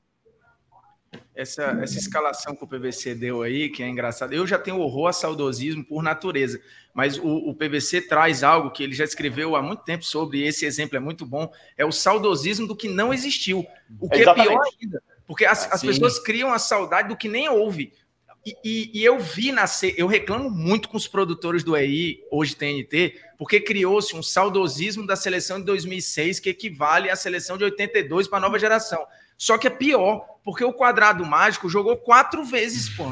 Essa, 1.36 1.64
essa 1.82 1.98
escalação 1.98 2.56
que 2.56 2.64
o 2.64 2.68
PVC 2.68 3.14
deu 3.16 3.42
aí, 3.42 3.70
que 3.70 3.84
é 3.84 3.90
engraçado. 3.90 4.34
Eu 4.34 4.46
já 4.48 4.58
tenho 4.58 4.80
horror 4.80 5.08
a 5.08 5.14
saudosismo 5.14 5.84
por 5.84 6.02
natureza, 6.02 6.62
mas 6.94 7.18
o, 7.18 7.28
o 7.28 7.54
PVC 7.54 8.02
traz 8.02 8.42
algo 8.42 8.72
que 8.72 8.84
ele 8.84 8.94
já 8.94 9.04
escreveu 9.04 9.56
há 9.56 9.62
muito 9.62 9.84
tempo 9.84 10.04
sobre, 10.04 10.40
e 10.40 10.44
esse 10.44 10.66
exemplo 10.66 10.96
é 10.96 11.00
muito 11.00 11.26
bom, 11.26 11.52
é 11.78 11.86
o 11.86 11.92
saudosismo 11.92 12.68
do 12.68 12.76
que 12.76 12.88
não 12.88 13.14
existiu. 13.14 13.66
O 14.00 14.10
que 14.10 14.20
Exatamente. 14.20 14.48
é 14.48 14.52
pior 14.52 14.64
ainda 14.82 15.04
porque 15.28 15.46
as, 15.46 15.72
as 15.72 15.82
pessoas 15.82 16.20
criam 16.20 16.54
a 16.54 16.60
saudade 16.60 17.10
do 17.10 17.18
que 17.18 17.28
nem 17.28 17.50
houve. 17.50 17.94
E, 18.46 18.56
e, 18.64 19.00
e, 19.00 19.04
eu 19.04 19.18
vi 19.18 19.52
nascer, 19.52 19.96
eu 19.98 20.06
reclamo 20.06 20.52
muito 20.52 20.88
com 20.88 20.98
os 20.98 21.08
produtores 21.08 21.64
do 21.64 21.76
EI, 21.76 22.20
hoje 22.30 22.56
TNT, 22.56 23.20
porque 23.40 23.60
criou-se 23.60 24.16
um 24.16 24.22
saudosismo 24.22 25.08
da 25.08 25.16
seleção 25.16 25.60
de 25.60 25.66
2006 25.66 26.40
que 26.40 26.52
equivale 26.52 27.10
à 27.10 27.16
seleção 27.16 27.58
de 27.58 27.64
82 27.64 28.28
para 28.28 28.38
a 28.38 28.42
nova 28.42 28.60
geração. 28.60 29.04
Só 29.36 29.58
que 29.58 29.66
é 29.66 29.70
pior, 29.70 30.26
porque 30.44 30.64
o 30.64 30.72
quadrado 30.72 31.26
mágico 31.26 31.68
jogou 31.68 31.98
quatro 31.98 32.46
vezes, 32.46 32.88
pô. 32.90 33.04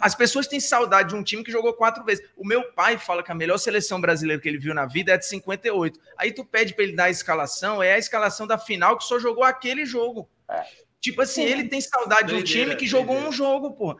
As 0.00 0.14
pessoas 0.14 0.48
têm 0.48 0.58
saudade 0.58 1.10
de 1.10 1.14
um 1.14 1.22
time 1.22 1.44
que 1.44 1.52
jogou 1.52 1.74
quatro 1.74 2.02
vezes. 2.02 2.26
O 2.34 2.44
meu 2.44 2.72
pai 2.72 2.96
fala 2.96 3.22
que 3.22 3.30
a 3.30 3.34
melhor 3.34 3.58
seleção 3.58 4.00
brasileira 4.00 4.40
que 4.40 4.48
ele 4.48 4.58
viu 4.58 4.74
na 4.74 4.86
vida 4.86 5.12
é 5.12 5.18
de 5.18 5.26
58. 5.26 6.00
Aí 6.16 6.32
tu 6.32 6.44
pede 6.44 6.74
para 6.74 6.84
ele 6.84 6.96
dar 6.96 7.04
a 7.04 7.10
escalação, 7.10 7.82
é 7.82 7.92
a 7.92 7.98
escalação 7.98 8.46
da 8.46 8.56
final 8.56 8.96
que 8.96 9.04
só 9.04 9.18
jogou 9.18 9.44
aquele 9.44 9.84
jogo. 9.84 10.28
É. 10.50 10.64
Tipo 11.00 11.22
assim, 11.22 11.46
Sim. 11.46 11.52
ele 11.52 11.68
tem 11.68 11.80
saudade 11.80 12.34
do 12.34 12.42
time 12.42 12.74
que 12.76 12.86
jogou 12.86 13.16
um 13.16 13.32
jogo, 13.32 13.72
pô. 13.72 13.98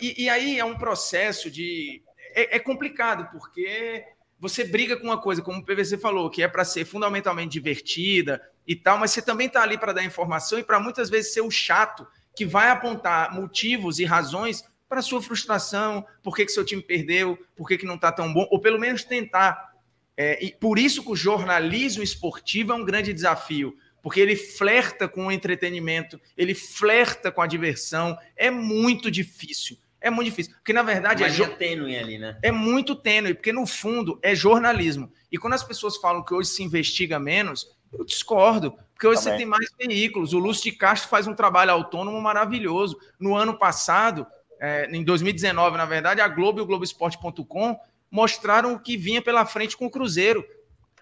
E, 0.00 0.24
e, 0.24 0.28
aí 0.28 0.58
é 0.58 0.64
um 0.64 0.76
processo 0.76 1.50
de. 1.50 2.02
É, 2.34 2.56
é, 2.56 2.58
complicado, 2.58 3.28
porque 3.32 4.04
você 4.38 4.64
briga 4.64 4.96
com 4.96 5.04
uma 5.04 5.20
coisa, 5.20 5.42
como 5.42 5.58
o 5.58 5.64
PVC 5.64 5.98
falou, 5.98 6.30
que 6.30 6.42
é 6.42 6.48
para 6.48 6.64
ser 6.64 6.84
fundamentalmente 6.84 7.52
divertida 7.52 8.40
e 8.66 8.76
tal, 8.76 8.98
mas 8.98 9.10
você 9.10 9.20
também 9.20 9.48
está 9.48 9.62
ali 9.62 9.76
para 9.76 9.92
dar 9.92 10.04
informação 10.04 10.58
e 10.58 10.64
para 10.64 10.78
muitas 10.78 11.10
vezes 11.10 11.32
ser 11.32 11.40
o 11.40 11.50
chato 11.50 12.06
que 12.36 12.46
vai 12.46 12.70
apontar 12.70 13.34
motivos 13.34 13.98
e 13.98 14.04
razões 14.04 14.64
para 14.88 15.02
sua 15.02 15.22
frustração, 15.22 16.04
por 16.22 16.34
que, 16.34 16.44
que 16.44 16.52
seu 16.52 16.64
time 16.64 16.82
perdeu, 16.82 17.38
por 17.56 17.68
que, 17.68 17.78
que 17.78 17.86
não 17.86 17.94
está 17.94 18.10
tão 18.10 18.32
bom, 18.32 18.46
ou 18.50 18.60
pelo 18.60 18.78
menos 18.78 19.04
tentar 19.04 19.70
É, 20.16 20.44
e 20.44 20.52
por 20.52 20.78
isso 20.78 21.02
que 21.02 21.12
o 21.12 21.16
jornalismo 21.16 22.02
esportivo 22.02 22.72
é 22.72 22.74
um 22.74 22.84
grande 22.84 23.12
desafio, 23.12 23.76
porque 24.02 24.20
ele 24.20 24.36
flerta 24.36 25.08
com 25.08 25.26
o 25.26 25.32
entretenimento, 25.32 26.20
ele 26.36 26.54
flerta 26.54 27.30
com 27.30 27.42
a 27.42 27.46
diversão. 27.46 28.16
É 28.36 28.50
muito 28.50 29.10
difícil. 29.10 29.76
É 30.00 30.08
muito 30.08 30.30
difícil. 30.30 30.54
Porque, 30.54 30.72
na 30.72 30.82
verdade, 30.82 31.22
Mas 31.22 31.38
é 31.38 31.46
tênue 31.46 31.96
ali, 31.96 32.18
né? 32.18 32.38
É 32.42 32.50
muito 32.50 32.94
tênue, 32.94 33.34
porque 33.34 33.52
no 33.52 33.66
fundo 33.66 34.18
é 34.22 34.34
jornalismo. 34.34 35.12
E 35.30 35.36
quando 35.36 35.54
as 35.54 35.62
pessoas 35.62 35.96
falam 35.98 36.24
que 36.24 36.32
hoje 36.32 36.48
se 36.48 36.62
investiga 36.62 37.18
menos, 37.18 37.76
eu 37.92 38.04
discordo. 38.04 38.72
Porque 38.94 39.06
hoje 39.06 39.22
Também. 39.22 39.32
você 39.32 39.38
tem 39.38 39.46
mais 39.46 39.66
veículos. 39.78 40.32
O 40.32 40.38
Lúcio 40.38 40.70
de 40.70 40.76
Castro 40.76 41.10
faz 41.10 41.26
um 41.26 41.34
trabalho 41.34 41.72
autônomo 41.72 42.20
maravilhoso. 42.20 42.98
No 43.18 43.36
ano 43.36 43.58
passado, 43.58 44.26
é, 44.58 44.88
em 44.90 45.04
2019, 45.04 45.76
na 45.76 45.84
verdade, 45.84 46.20
a 46.20 46.28
Globo 46.28 46.60
e 46.60 46.62
o 46.62 46.66
Globoesporte.com 46.66 47.78
mostraram 48.10 48.74
o 48.74 48.80
que 48.80 48.96
vinha 48.96 49.20
pela 49.20 49.44
frente 49.44 49.76
com 49.76 49.86
o 49.86 49.90
Cruzeiro. 49.90 50.44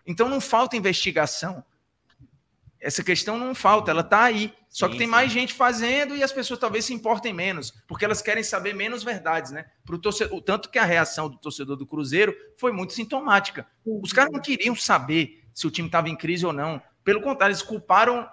Então 0.06 0.28
não 0.28 0.40
falta 0.40 0.76
investigação. 0.76 1.64
Essa 2.80 3.02
questão 3.02 3.36
não 3.36 3.54
falta, 3.54 3.90
ela 3.90 4.02
está 4.02 4.22
aí. 4.22 4.52
Só 4.68 4.86
sim, 4.86 4.92
que 4.92 4.98
tem 4.98 5.06
sim. 5.06 5.10
mais 5.10 5.32
gente 5.32 5.54
fazendo 5.54 6.14
e 6.14 6.22
as 6.22 6.30
pessoas 6.30 6.60
talvez 6.60 6.84
se 6.84 6.94
importem 6.94 7.32
menos, 7.32 7.72
porque 7.88 8.04
elas 8.04 8.20
querem 8.20 8.42
saber 8.42 8.74
menos 8.74 9.02
verdades, 9.02 9.50
né? 9.50 9.66
Pro 9.84 9.98
torcedor, 9.98 10.42
tanto 10.42 10.68
que 10.68 10.78
a 10.78 10.84
reação 10.84 11.28
do 11.28 11.38
torcedor 11.38 11.76
do 11.76 11.86
Cruzeiro 11.86 12.36
foi 12.56 12.70
muito 12.70 12.92
sintomática. 12.92 13.66
Os 13.84 14.12
caras 14.12 14.30
não 14.30 14.40
queriam 14.40 14.76
saber 14.76 15.44
se 15.54 15.66
o 15.66 15.70
time 15.70 15.88
estava 15.88 16.08
em 16.08 16.16
crise 16.16 16.44
ou 16.44 16.52
não. 16.52 16.80
Pelo 17.02 17.22
contrário, 17.22 17.52
eles 17.52 17.62
culparam 17.62 18.28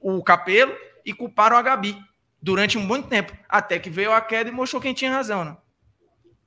o 0.00 0.22
Capelo 0.22 0.74
e 1.04 1.12
culparam 1.12 1.56
a 1.56 1.62
Gabi 1.62 1.98
durante 2.40 2.78
um 2.78 2.82
muito 2.82 3.08
tempo, 3.08 3.36
até 3.48 3.78
que 3.78 3.90
veio 3.90 4.12
a 4.12 4.20
queda 4.20 4.48
e 4.48 4.52
mostrou 4.52 4.80
quem 4.80 4.94
tinha 4.94 5.10
razão, 5.10 5.44
né? 5.44 5.56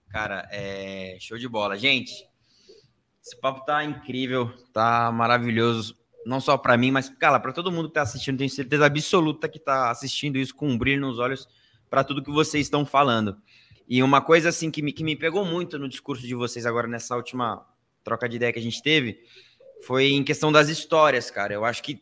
Cara, 0.10 0.48
é 0.50 1.18
show 1.20 1.38
de 1.38 1.48
bola. 1.48 1.78
Gente, 1.78 2.14
esse 3.22 3.40
papo 3.40 3.66
tá 3.66 3.84
incrível, 3.84 4.52
tá 4.74 5.12
maravilhoso 5.12 5.99
não 6.30 6.40
só 6.40 6.56
para 6.58 6.78
mim, 6.78 6.92
mas, 6.92 7.10
cara, 7.10 7.40
para 7.40 7.52
todo 7.52 7.72
mundo 7.72 7.86
que 7.86 7.92
está 7.92 8.04
assistindo, 8.04 8.38
tenho 8.38 8.50
certeza 8.50 8.86
absoluta 8.86 9.50
que 9.50 9.58
está 9.58 9.90
assistindo 9.90 10.38
isso 10.38 10.54
com 10.54 10.70
um 10.70 10.78
brilho 10.78 11.02
nos 11.02 11.18
olhos 11.18 11.50
para 11.90 12.04
tudo 12.04 12.24
que 12.24 12.32
vocês 12.32 12.68
estão 12.68 12.86
falando. 12.86 13.36
E 13.88 14.04
uma 14.04 14.22
coisa, 14.22 14.50
assim, 14.50 14.70
que 14.70 14.84
me, 14.84 14.94
que 14.94 15.04
me 15.04 15.16
pegou 15.16 15.44
muito 15.44 15.80
no 15.80 15.90
discurso 15.90 16.26
de 16.26 16.36
vocês 16.36 16.68
agora, 16.68 16.88
nessa 16.88 17.16
última 17.16 17.66
troca 18.04 18.30
de 18.30 18.36
ideia 18.36 18.54
que 18.54 18.60
a 18.60 18.62
gente 18.62 18.82
teve, 18.84 19.20
foi 19.82 20.12
em 20.12 20.24
questão 20.24 20.52
das 20.52 20.70
histórias, 20.70 21.32
cara. 21.32 21.52
Eu 21.52 21.66
acho 21.66 21.82
que 21.82 22.00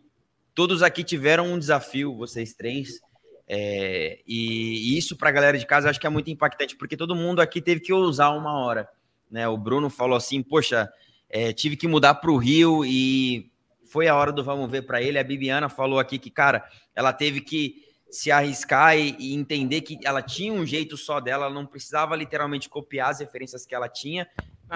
todos 0.53 0.83
aqui 0.83 1.05
tiveram 1.05 1.53
um 1.53 1.57
desafio, 1.57 2.13
vocês 2.13 2.53
três, 2.53 2.99
é, 3.47 4.19
e, 4.27 4.93
e, 4.93 4.97
isso 4.97 5.15
para 5.15 5.29
a 5.29 5.31
galera 5.31 5.57
de 5.57 5.65
casa 5.65 5.87
eu 5.87 5.89
acho 5.89 5.99
que 6.01 6.05
é 6.05 6.09
muito 6.09 6.29
impactante, 6.29 6.75
porque 6.75 6.97
todo 6.97 7.15
mundo 7.15 7.39
aqui 7.39 7.61
teve 7.61 7.79
que 7.79 7.93
ousar 7.93 8.37
uma 8.37 8.51
hora. 8.59 8.89
Né? 9.31 9.47
O 9.47 9.57
Bruno 9.57 9.89
falou 9.89 10.17
assim: 10.17 10.43
Poxa, 10.43 10.89
é, 11.29 11.53
tive 11.53 11.77
que 11.77 11.87
mudar 11.87 12.15
para 12.15 12.29
o 12.29 12.37
Rio 12.37 12.83
e 12.83 13.49
foi 13.97 14.07
a 14.07 14.15
hora 14.15 14.31
do 14.31 14.43
vamos 14.43 14.69
ver 14.69 14.83
para 14.83 15.01
ele. 15.01 15.17
A 15.17 15.23
Bibiana 15.23 15.69
falou 15.69 15.97
aqui 15.97 16.19
que, 16.19 16.29
cara, 16.29 16.63
ela 16.95 17.11
teve 17.11 17.41
que 17.41 17.81
se 18.11 18.29
arriscar 18.29 18.95
e, 18.95 19.15
e, 19.17 19.33
entender 19.33 19.81
que 19.81 19.97
ela 20.03 20.21
tinha 20.21 20.53
um 20.53 20.63
jeito 20.63 20.95
só 20.95 21.19
dela, 21.19 21.45
ela 21.45 21.53
não 21.55 21.65
precisava 21.65 22.15
literalmente 22.15 22.69
copiar 22.69 23.09
as 23.09 23.21
referências 23.21 23.65
que 23.65 23.73
ela 23.73 23.89
tinha. 23.89 24.27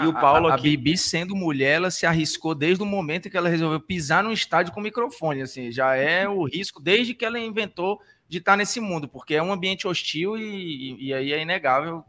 E 0.02 0.08
o 0.08 0.14
Paulo 0.14 0.48
a, 0.48 0.54
a, 0.54 0.56
aqui... 0.56 0.70
a 0.70 0.72
Bibi, 0.72 0.98
sendo 0.98 1.36
mulher, 1.36 1.76
ela 1.76 1.92
se 1.92 2.04
arriscou 2.04 2.56
desde 2.56 2.82
o 2.82 2.86
momento 2.86 3.30
que 3.30 3.38
ela 3.38 3.48
resolveu 3.48 3.80
pisar 3.80 4.24
num 4.24 4.32
estádio 4.32 4.74
com 4.74 4.82
microfone. 4.82 5.44
Assim, 5.44 5.72
já 5.72 5.96
é 5.96 6.28
o 6.28 6.44
risco 6.44 6.82
desde 6.82 7.14
que 7.14 7.24
ela 7.24 7.38
inventou 7.38 8.02
de 8.28 8.40
estar 8.40 8.58
nesse 8.58 8.80
mundo, 8.80 9.08
porque 9.08 9.36
é 9.36 9.44
um 9.44 9.54
ambiente 9.54 9.88
hostil 9.88 10.36
e, 10.36 10.42
e, 10.42 11.08
e 11.10 11.14
aí 11.14 11.32
é 11.32 11.40
inegável 11.44 12.04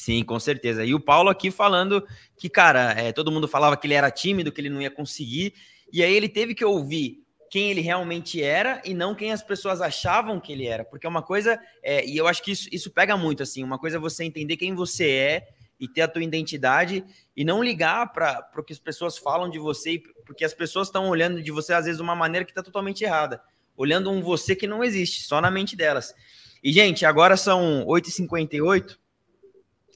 Sim, 0.00 0.22
com 0.24 0.40
certeza. 0.40 0.82
E 0.82 0.94
o 0.94 1.00
Paulo 1.00 1.28
aqui 1.28 1.50
falando 1.50 2.02
que, 2.34 2.48
cara, 2.48 2.92
é, 2.92 3.12
todo 3.12 3.30
mundo 3.30 3.46
falava 3.46 3.76
que 3.76 3.86
ele 3.86 3.92
era 3.92 4.10
tímido, 4.10 4.50
que 4.50 4.58
ele 4.58 4.70
não 4.70 4.80
ia 4.80 4.90
conseguir. 4.90 5.52
E 5.92 6.02
aí 6.02 6.14
ele 6.14 6.28
teve 6.28 6.54
que 6.54 6.64
ouvir 6.64 7.24
quem 7.50 7.70
ele 7.70 7.80
realmente 7.80 8.40
era 8.40 8.80
e 8.84 8.94
não 8.94 9.14
quem 9.14 9.32
as 9.32 9.42
pessoas 9.42 9.80
achavam 9.80 10.38
que 10.38 10.52
ele 10.52 10.66
era. 10.66 10.84
Porque 10.84 11.04
é 11.04 11.08
uma 11.08 11.22
coisa, 11.22 11.60
é, 11.82 12.06
e 12.06 12.16
eu 12.16 12.28
acho 12.28 12.42
que 12.42 12.52
isso, 12.52 12.68
isso 12.70 12.90
pega 12.90 13.16
muito, 13.16 13.42
assim, 13.42 13.64
uma 13.64 13.78
coisa 13.78 13.96
é 13.96 14.00
você 14.00 14.24
entender 14.24 14.56
quem 14.56 14.74
você 14.74 15.10
é 15.10 15.48
e 15.80 15.88
ter 15.88 16.02
a 16.02 16.08
tua 16.08 16.22
identidade 16.22 17.04
e 17.34 17.44
não 17.44 17.62
ligar 17.62 18.12
para 18.12 18.48
o 18.56 18.62
que 18.62 18.72
as 18.72 18.78
pessoas 18.78 19.18
falam 19.18 19.50
de 19.50 19.58
você, 19.58 20.00
porque 20.24 20.44
as 20.44 20.54
pessoas 20.54 20.88
estão 20.88 21.08
olhando 21.08 21.42
de 21.42 21.50
você, 21.50 21.72
às 21.72 21.86
vezes, 21.86 21.96
de 21.96 22.02
uma 22.02 22.14
maneira 22.14 22.44
que 22.44 22.52
está 22.52 22.62
totalmente 22.62 23.02
errada. 23.02 23.42
Olhando 23.76 24.10
um 24.10 24.20
você 24.20 24.54
que 24.54 24.66
não 24.66 24.84
existe, 24.84 25.22
só 25.22 25.40
na 25.40 25.50
mente 25.50 25.74
delas. 25.74 26.14
E, 26.62 26.70
gente, 26.72 27.04
agora 27.06 27.36
são 27.36 27.84
8h58 27.86 28.96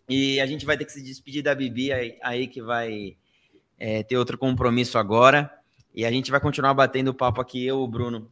e 0.08 0.40
a 0.40 0.46
gente 0.46 0.66
vai 0.66 0.76
ter 0.76 0.86
que 0.86 0.92
se 0.92 1.02
despedir 1.02 1.42
da 1.42 1.54
Bibi 1.54 1.92
aí, 1.92 2.18
aí 2.22 2.46
que 2.48 2.62
vai 2.62 3.16
é, 3.78 4.02
ter 4.02 4.16
outro 4.16 4.36
compromisso 4.38 4.98
agora. 4.98 5.50
E 5.94 6.04
a 6.04 6.10
gente 6.10 6.30
vai 6.30 6.40
continuar 6.40 6.74
batendo 6.74 7.14
papo 7.14 7.40
aqui, 7.40 7.64
eu, 7.64 7.78
o 7.78 7.86
Bruno 7.86 8.30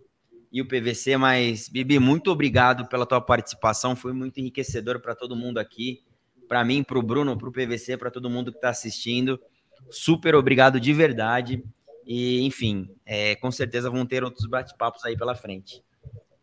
e 0.50 0.60
o 0.60 0.66
PVC, 0.66 1.16
mas, 1.16 1.68
Bibi, 1.68 1.98
muito 1.98 2.30
obrigado 2.30 2.86
pela 2.86 3.06
tua 3.06 3.20
participação, 3.20 3.96
foi 3.96 4.12
muito 4.12 4.38
enriquecedor 4.38 5.00
para 5.00 5.14
todo 5.14 5.36
mundo 5.36 5.58
aqui, 5.58 6.02
para 6.48 6.64
mim, 6.64 6.82
para 6.82 6.98
o 6.98 7.02
Bruno, 7.02 7.38
para 7.38 7.48
o 7.48 7.52
PVC, 7.52 7.96
para 7.96 8.10
todo 8.10 8.28
mundo 8.28 8.50
que 8.50 8.58
está 8.58 8.68
assistindo. 8.68 9.40
Super 9.90 10.34
obrigado 10.34 10.78
de 10.78 10.92
verdade. 10.92 11.64
E, 12.04 12.42
enfim, 12.42 12.90
é, 13.06 13.36
com 13.36 13.50
certeza 13.50 13.88
vão 13.88 14.04
ter 14.04 14.24
outros 14.24 14.46
bate-papos 14.46 15.04
aí 15.04 15.16
pela 15.16 15.34
frente. 15.34 15.82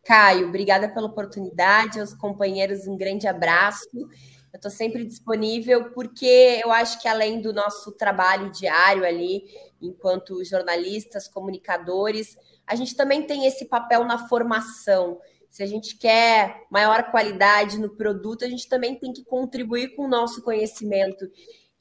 Caio, 0.04 0.48
obrigada 0.48 0.88
pela 0.88 1.06
oportunidade, 1.06 2.00
aos 2.00 2.14
companheiros, 2.14 2.88
um 2.88 2.96
grande 2.96 3.28
abraço. 3.28 4.08
Eu 4.52 4.56
estou 4.56 4.70
sempre 4.70 5.04
disponível, 5.04 5.90
porque 5.92 6.60
eu 6.62 6.72
acho 6.72 7.00
que 7.00 7.06
além 7.06 7.40
do 7.40 7.52
nosso 7.52 7.92
trabalho 7.92 8.50
diário 8.50 9.04
ali, 9.04 9.44
enquanto 9.80 10.44
jornalistas, 10.44 11.28
comunicadores, 11.28 12.36
a 12.66 12.74
gente 12.74 12.96
também 12.96 13.22
tem 13.22 13.46
esse 13.46 13.66
papel 13.66 14.04
na 14.04 14.28
formação. 14.28 15.20
Se 15.48 15.62
a 15.62 15.66
gente 15.66 15.96
quer 15.96 16.66
maior 16.70 17.10
qualidade 17.10 17.78
no 17.78 17.90
produto, 17.90 18.44
a 18.44 18.48
gente 18.48 18.68
também 18.68 18.96
tem 18.96 19.12
que 19.12 19.24
contribuir 19.24 19.94
com 19.94 20.04
o 20.04 20.08
nosso 20.08 20.42
conhecimento. 20.42 21.30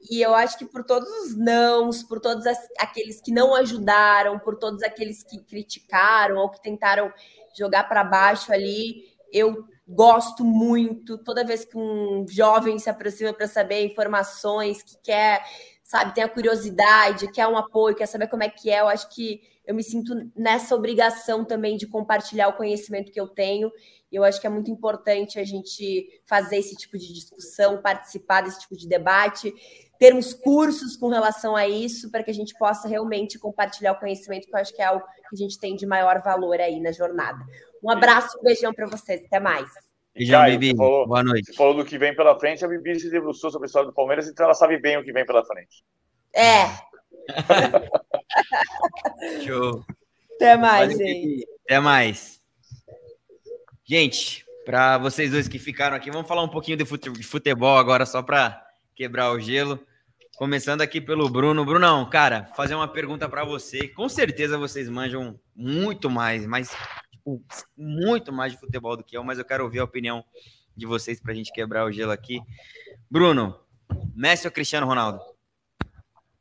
E 0.09 0.22
eu 0.22 0.34
acho 0.34 0.57
que 0.57 0.65
por 0.65 0.84
todos 0.84 1.09
os 1.09 1.38
nãos, 1.38 2.03
por 2.03 2.20
todos 2.20 2.45
aqueles 2.78 3.20
que 3.20 3.32
não 3.32 3.53
ajudaram, 3.53 4.39
por 4.39 4.57
todos 4.57 4.82
aqueles 4.82 5.24
que 5.24 5.39
criticaram 5.43 6.38
ou 6.38 6.49
que 6.49 6.61
tentaram 6.61 7.11
jogar 7.57 7.84
para 7.89 8.03
baixo 8.03 8.51
ali, 8.53 9.03
eu 9.32 9.65
gosto 9.89 10.43
muito. 10.45 11.17
Toda 11.17 11.43
vez 11.43 11.65
que 11.65 11.75
um 11.77 12.25
jovem 12.27 12.77
se 12.77 12.89
aproxima 12.89 13.33
para 13.33 13.47
saber 13.47 13.85
informações, 13.85 14.83
que 14.83 14.95
quer, 15.03 15.43
sabe, 15.83 16.13
tem 16.13 16.23
a 16.23 16.29
curiosidade, 16.29 17.31
quer 17.31 17.47
um 17.47 17.57
apoio, 17.57 17.95
quer 17.95 18.05
saber 18.05 18.27
como 18.27 18.43
é 18.43 18.49
que 18.49 18.69
é, 18.69 18.81
eu 18.81 18.87
acho 18.87 19.09
que 19.09 19.41
eu 19.65 19.75
me 19.75 19.83
sinto 19.83 20.13
nessa 20.35 20.75
obrigação 20.75 21.43
também 21.43 21.77
de 21.77 21.87
compartilhar 21.87 22.47
o 22.47 22.53
conhecimento 22.53 23.11
que 23.11 23.19
eu 23.19 23.27
tenho. 23.27 23.71
E 24.11 24.15
eu 24.15 24.23
acho 24.23 24.41
que 24.41 24.47
é 24.47 24.49
muito 24.49 24.71
importante 24.71 25.39
a 25.39 25.43
gente 25.43 26.21
fazer 26.25 26.57
esse 26.57 26.75
tipo 26.75 26.97
de 26.97 27.13
discussão, 27.13 27.81
participar 27.81 28.41
desse 28.41 28.61
tipo 28.61 28.75
de 28.75 28.87
debate, 28.87 29.53
termos 29.99 30.33
cursos 30.33 30.97
com 30.97 31.09
relação 31.09 31.55
a 31.55 31.67
isso, 31.67 32.09
para 32.09 32.23
que 32.23 32.31
a 32.31 32.33
gente 32.33 32.57
possa 32.57 32.87
realmente 32.87 33.37
compartilhar 33.37 33.91
o 33.91 33.99
conhecimento, 33.99 34.47
que 34.47 34.55
eu 34.55 34.59
acho 34.59 34.73
que 34.73 34.81
é 34.81 34.85
algo 34.85 35.05
que 35.29 35.35
a 35.35 35.37
gente 35.37 35.59
tem 35.59 35.75
de 35.75 35.85
maior 35.85 36.19
valor 36.21 36.59
aí 36.59 36.79
na 36.79 36.91
jornada. 36.91 37.39
Um 37.84 37.89
abraço, 37.89 38.38
um 38.39 38.43
beijão 38.43 38.73
para 38.73 38.88
vocês. 38.88 39.23
Até 39.25 39.39
mais. 39.39 39.69
Beijão, 40.15 40.45
Bibi. 40.45 40.75
Falou, 40.75 41.07
Boa 41.07 41.23
noite. 41.23 41.45
Você 41.45 41.53
falou 41.53 41.75
do 41.75 41.86
que 41.86 41.97
vem 41.97 42.15
pela 42.15 42.38
frente. 42.39 42.65
A 42.65 42.67
Bibi 42.67 42.99
se 42.99 43.09
debruçou 43.09 43.51
sobre 43.51 43.65
a 43.65 43.67
história 43.67 43.88
do 43.88 43.93
Palmeiras, 43.93 44.27
então 44.27 44.45
ela 44.45 44.53
sabe 44.53 44.77
bem 44.77 44.97
o 44.97 45.03
que 45.03 45.13
vem 45.13 45.25
pela 45.25 45.45
frente. 45.45 45.84
É. 46.36 46.65
Show. 49.45 49.84
Até 50.36 50.57
mais, 50.57 50.97
gente. 50.97 51.47
Até 51.65 51.80
mais. 51.80 52.41
Gente, 53.86 54.45
para 54.65 54.97
vocês 54.97 55.32
dois 55.32 55.47
que 55.47 55.57
ficaram 55.57 55.95
aqui, 55.95 56.11
vamos 56.11 56.27
falar 56.27 56.43
um 56.43 56.49
pouquinho 56.49 56.77
de 56.77 57.23
futebol 57.23 57.77
agora, 57.77 58.05
só 58.05 58.21
para 58.21 58.63
quebrar 58.95 59.32
o 59.32 59.39
gelo. 59.39 59.80
Começando 60.38 60.82
aqui 60.82 61.01
pelo 61.01 61.30
Bruno. 61.30 61.65
Brunão, 61.65 62.09
cara, 62.09 62.45
fazer 62.55 62.75
uma 62.75 62.88
pergunta 62.88 63.27
para 63.27 63.43
você. 63.43 63.88
Com 63.89 64.07
certeza 64.07 64.57
vocês 64.57 64.88
manjam 64.88 65.38
muito 65.55 66.09
mais, 66.09 66.45
mas 66.45 66.73
muito 67.77 68.32
mais 68.32 68.51
de 68.51 68.59
futebol 68.59 68.95
do 68.95 69.03
que 69.03 69.17
eu, 69.17 69.23
mas 69.23 69.38
eu 69.38 69.45
quero 69.45 69.63
ouvir 69.63 69.80
a 69.80 69.84
opinião 69.84 70.23
de 70.75 70.86
vocês 70.86 71.19
para 71.19 71.32
a 71.32 71.36
gente 71.36 71.51
quebrar 71.51 71.86
o 71.86 71.91
gelo 71.91 72.11
aqui. 72.11 72.41
Bruno, 73.09 73.59
Messi 74.15 74.47
ou 74.47 74.51
Cristiano 74.51 74.88
Ronaldo? 74.88 75.19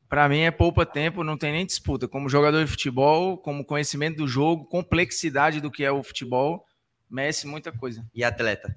Para 0.09 0.29
mim 0.29 0.41
é 0.41 0.51
poupa 0.51 0.87
tempo, 0.87 1.23
não 1.23 1.37
tem 1.37 1.53
nem 1.53 1.67
disputa. 1.67 2.09
Como 2.09 2.29
jogador 2.29 2.65
de 2.65 2.71
futebol, 2.71 3.37
como 3.37 3.65
conhecimento 3.65 4.17
do 4.19 4.29
jogo, 4.29 4.65
complexidade 4.65 5.61
do 5.61 5.71
que 5.71 5.85
é 5.85 5.93
o 5.93 6.03
futebol, 6.03 6.65
Messi, 7.11 7.47
muita 7.47 7.71
coisa. 7.71 8.07
E 8.15 8.25
atleta? 8.25 8.75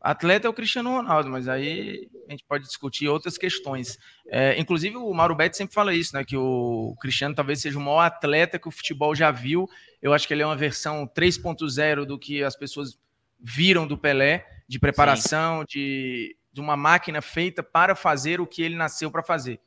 Atleta 0.00 0.46
é 0.46 0.50
o 0.50 0.54
Cristiano 0.54 0.90
Ronaldo, 0.90 1.28
mas 1.30 1.48
aí 1.48 2.08
a 2.28 2.30
gente 2.30 2.44
pode 2.44 2.64
discutir 2.64 3.08
outras 3.08 3.36
questões. 3.36 3.98
É, 4.28 4.56
inclusive, 4.56 4.96
o 4.96 5.12
Mauro 5.12 5.34
Betti 5.34 5.56
sempre 5.56 5.74
fala 5.74 5.92
isso, 5.92 6.14
né? 6.14 6.24
Que 6.24 6.36
o 6.36 6.94
Cristiano 7.00 7.34
talvez 7.34 7.60
seja 7.60 7.76
o 7.76 7.82
maior 7.82 8.02
atleta 8.02 8.56
que 8.56 8.68
o 8.68 8.70
futebol 8.70 9.16
já 9.16 9.32
viu. 9.32 9.68
Eu 10.06 10.12
acho 10.12 10.28
que 10.28 10.32
ele 10.32 10.42
é 10.42 10.46
uma 10.46 10.54
versão 10.54 11.04
3.0 11.04 12.04
do 12.04 12.16
que 12.16 12.44
as 12.44 12.54
pessoas 12.54 12.96
viram 13.40 13.88
do 13.88 13.98
Pelé, 13.98 14.46
de 14.68 14.78
preparação, 14.78 15.64
de, 15.64 16.36
de 16.52 16.60
uma 16.60 16.76
máquina 16.76 17.20
feita 17.20 17.60
para 17.60 17.96
fazer 17.96 18.40
o 18.40 18.46
que 18.46 18.62
ele 18.62 18.76
nasceu 18.76 19.10
para 19.10 19.20
fazer. 19.20 19.58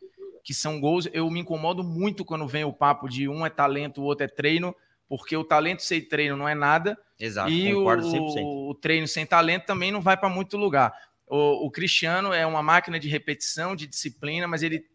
que 0.42 0.54
são 0.54 0.80
gols. 0.80 1.10
Eu 1.12 1.30
me 1.30 1.42
incomodo 1.42 1.84
muito 1.84 2.24
quando 2.24 2.48
vem 2.48 2.64
o 2.64 2.72
papo 2.72 3.10
de 3.10 3.28
um 3.28 3.46
é 3.46 3.50
talento, 3.50 4.00
o 4.00 4.06
outro 4.06 4.24
é 4.24 4.30
treino, 4.30 4.74
porque 5.10 5.36
o 5.36 5.44
talento 5.44 5.84
sem 5.84 6.02
treino 6.02 6.38
não 6.38 6.48
é 6.48 6.56
nada. 6.56 6.98
Exato, 7.20 7.52
e 7.52 7.74
concordo 7.74 8.08
o, 8.08 8.14
100%. 8.14 8.70
o 8.70 8.76
treino 8.76 9.10
sem 9.10 9.26
talento 9.26 9.66
também 9.66 9.92
não 9.92 10.00
vai 10.00 10.16
para 10.16 10.30
muito 10.30 10.56
lugar. 10.56 10.94
O, 11.28 11.66
o 11.66 11.70
Cristiano 11.70 12.32
é 12.32 12.46
uma 12.46 12.64
máquina 12.64 12.98
de 12.98 13.10
repetição, 13.10 13.76
de 13.76 13.86
disciplina, 13.86 14.48
mas 14.48 14.64
ele. 14.64 14.86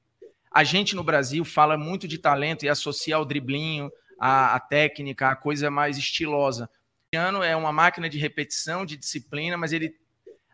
A 0.51 0.64
gente 0.64 0.97
no 0.97 1.05
Brasil 1.05 1.45
fala 1.45 1.76
muito 1.76 2.09
de 2.09 2.16
talento 2.16 2.64
e 2.64 2.68
associa 2.68 3.18
o 3.18 3.24
driblinho, 3.26 3.90
a, 4.26 4.54
a 4.54 4.60
técnica, 4.60 5.28
a 5.28 5.36
coisa 5.36 5.70
mais 5.70 5.98
estilosa. 5.98 6.70
O 7.14 7.42
é 7.42 7.54
uma 7.54 7.70
máquina 7.70 8.08
de 8.08 8.16
repetição, 8.16 8.86
de 8.86 8.96
disciplina, 8.96 9.54
mas 9.54 9.70
ele. 9.70 9.94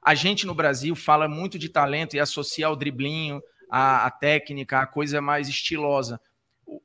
A 0.02 0.12
gente 0.12 0.44
no 0.44 0.56
Brasil 0.56 0.96
fala 0.96 1.28
muito 1.28 1.56
de 1.56 1.68
talento 1.68 2.16
e 2.16 2.20
associa 2.20 2.68
o 2.68 2.74
driblinho, 2.74 3.40
a, 3.70 4.06
a 4.06 4.10
técnica, 4.10 4.80
a 4.80 4.86
coisa 4.86 5.20
mais 5.20 5.48
estilosa. 5.48 6.20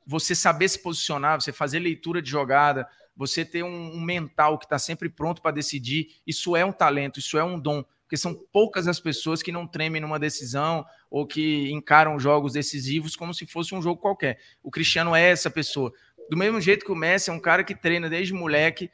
Você 0.06 0.36
saber 0.36 0.70
se 0.70 0.78
posicionar, 0.78 1.42
você 1.42 1.52
fazer 1.52 1.80
leitura 1.80 2.22
de 2.22 2.30
jogada, 2.30 2.88
você 3.18 3.44
ter 3.44 3.64
um, 3.64 3.96
um 3.96 4.02
mental 4.02 4.60
que 4.60 4.66
está 4.66 4.78
sempre 4.78 5.10
pronto 5.10 5.42
para 5.42 5.56
decidir, 5.56 6.22
isso 6.28 6.56
é 6.56 6.64
um 6.64 6.72
talento, 6.72 7.20
isso 7.20 7.36
é 7.36 7.44
um 7.44 7.60
dom, 7.60 7.84
porque 8.04 8.18
são 8.18 8.36
poucas 8.52 8.88
as 8.88 9.00
pessoas 9.00 9.42
que 9.42 9.52
não 9.52 9.66
tremem 9.66 10.02
numa 10.02 10.20
decisão 10.20 10.86
ou 11.10 11.26
que 11.26 11.72
encaram 11.72 12.20
jogos 12.20 12.54
decisivos 12.54 13.16
como 13.16 13.34
se 13.34 13.48
fosse 13.48 13.74
um 13.74 13.82
jogo 13.82 14.00
qualquer. 14.00 14.40
O 14.62 14.70
Cristiano 14.70 15.16
é 15.16 15.32
essa 15.32 15.50
pessoa. 15.50 15.92
Do 16.30 16.38
mesmo 16.38 16.60
jeito 16.60 16.86
que 16.86 16.92
o 16.92 16.96
Messi 16.96 17.30
é 17.30 17.34
um 17.34 17.40
cara 17.40 17.64
que 17.64 17.76
treina 17.76 18.10
desde 18.10 18.34
moleque, 18.34 18.90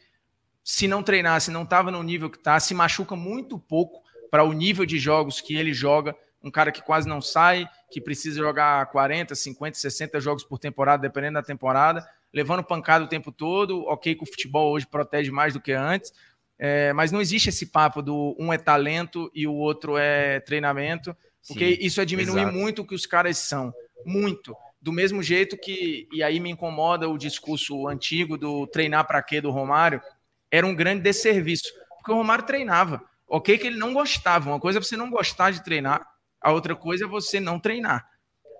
se 0.63 0.87
não 0.87 1.01
treinasse, 1.01 1.51
não 1.51 1.63
estava 1.63 1.89
no 1.89 2.03
nível 2.03 2.29
que 2.29 2.37
está, 2.37 2.59
se 2.59 2.73
machuca 2.73 3.15
muito 3.15 3.57
pouco 3.57 4.01
para 4.29 4.43
o 4.43 4.53
nível 4.53 4.85
de 4.85 4.99
jogos 4.99 5.41
que 5.41 5.55
ele 5.55 5.73
joga, 5.73 6.15
um 6.43 6.51
cara 6.51 6.71
que 6.71 6.81
quase 6.81 7.07
não 7.07 7.21
sai, 7.21 7.67
que 7.91 8.01
precisa 8.01 8.37
jogar 8.37 8.85
40, 8.87 9.35
50, 9.35 9.77
60 9.77 10.19
jogos 10.19 10.43
por 10.43 10.57
temporada, 10.57 11.01
dependendo 11.01 11.33
da 11.33 11.43
temporada, 11.43 12.07
levando 12.33 12.63
pancada 12.63 13.03
o 13.03 13.07
tempo 13.07 13.31
todo. 13.31 13.83
Ok, 13.85 14.15
que 14.15 14.23
o 14.23 14.25
futebol 14.25 14.71
hoje 14.71 14.87
protege 14.87 15.29
mais 15.29 15.53
do 15.53 15.61
que 15.61 15.73
antes, 15.73 16.13
é, 16.57 16.93
mas 16.93 17.11
não 17.11 17.21
existe 17.21 17.49
esse 17.49 17.67
papo 17.67 18.01
do 18.01 18.35
um 18.39 18.53
é 18.53 18.57
talento 18.57 19.31
e 19.33 19.45
o 19.47 19.53
outro 19.53 19.97
é 19.97 20.39
treinamento, 20.39 21.15
porque 21.47 21.75
Sim, 21.75 21.81
isso 21.81 21.99
é 21.99 22.05
diminuir 22.05 22.41
exato. 22.41 22.55
muito 22.55 22.81
o 22.81 22.85
que 22.85 22.95
os 22.95 23.05
caras 23.05 23.37
são. 23.37 23.73
Muito. 24.05 24.55
Do 24.81 24.91
mesmo 24.91 25.21
jeito 25.21 25.57
que, 25.57 26.07
e 26.11 26.23
aí 26.23 26.39
me 26.39 26.49
incomoda 26.49 27.07
o 27.07 27.17
discurso 27.17 27.87
antigo 27.87 28.37
do 28.37 28.65
treinar 28.67 29.05
para 29.05 29.21
quê 29.21 29.39
do 29.39 29.51
Romário, 29.51 30.01
era 30.49 30.65
um 30.65 30.75
grande 30.75 31.03
desserviço, 31.03 31.71
porque 31.97 32.11
o 32.11 32.15
Romário 32.15 32.45
treinava. 32.45 33.03
Ok, 33.27 33.57
que 33.57 33.67
ele 33.67 33.77
não 33.77 33.93
gostava. 33.93 34.49
Uma 34.49 34.59
coisa 34.59 34.79
é 34.79 34.81
você 34.81 34.97
não 34.97 35.09
gostar 35.09 35.51
de 35.51 35.63
treinar, 35.63 36.05
a 36.41 36.51
outra 36.51 36.75
coisa 36.75 37.05
é 37.05 37.07
você 37.07 37.39
não 37.39 37.59
treinar. 37.59 38.09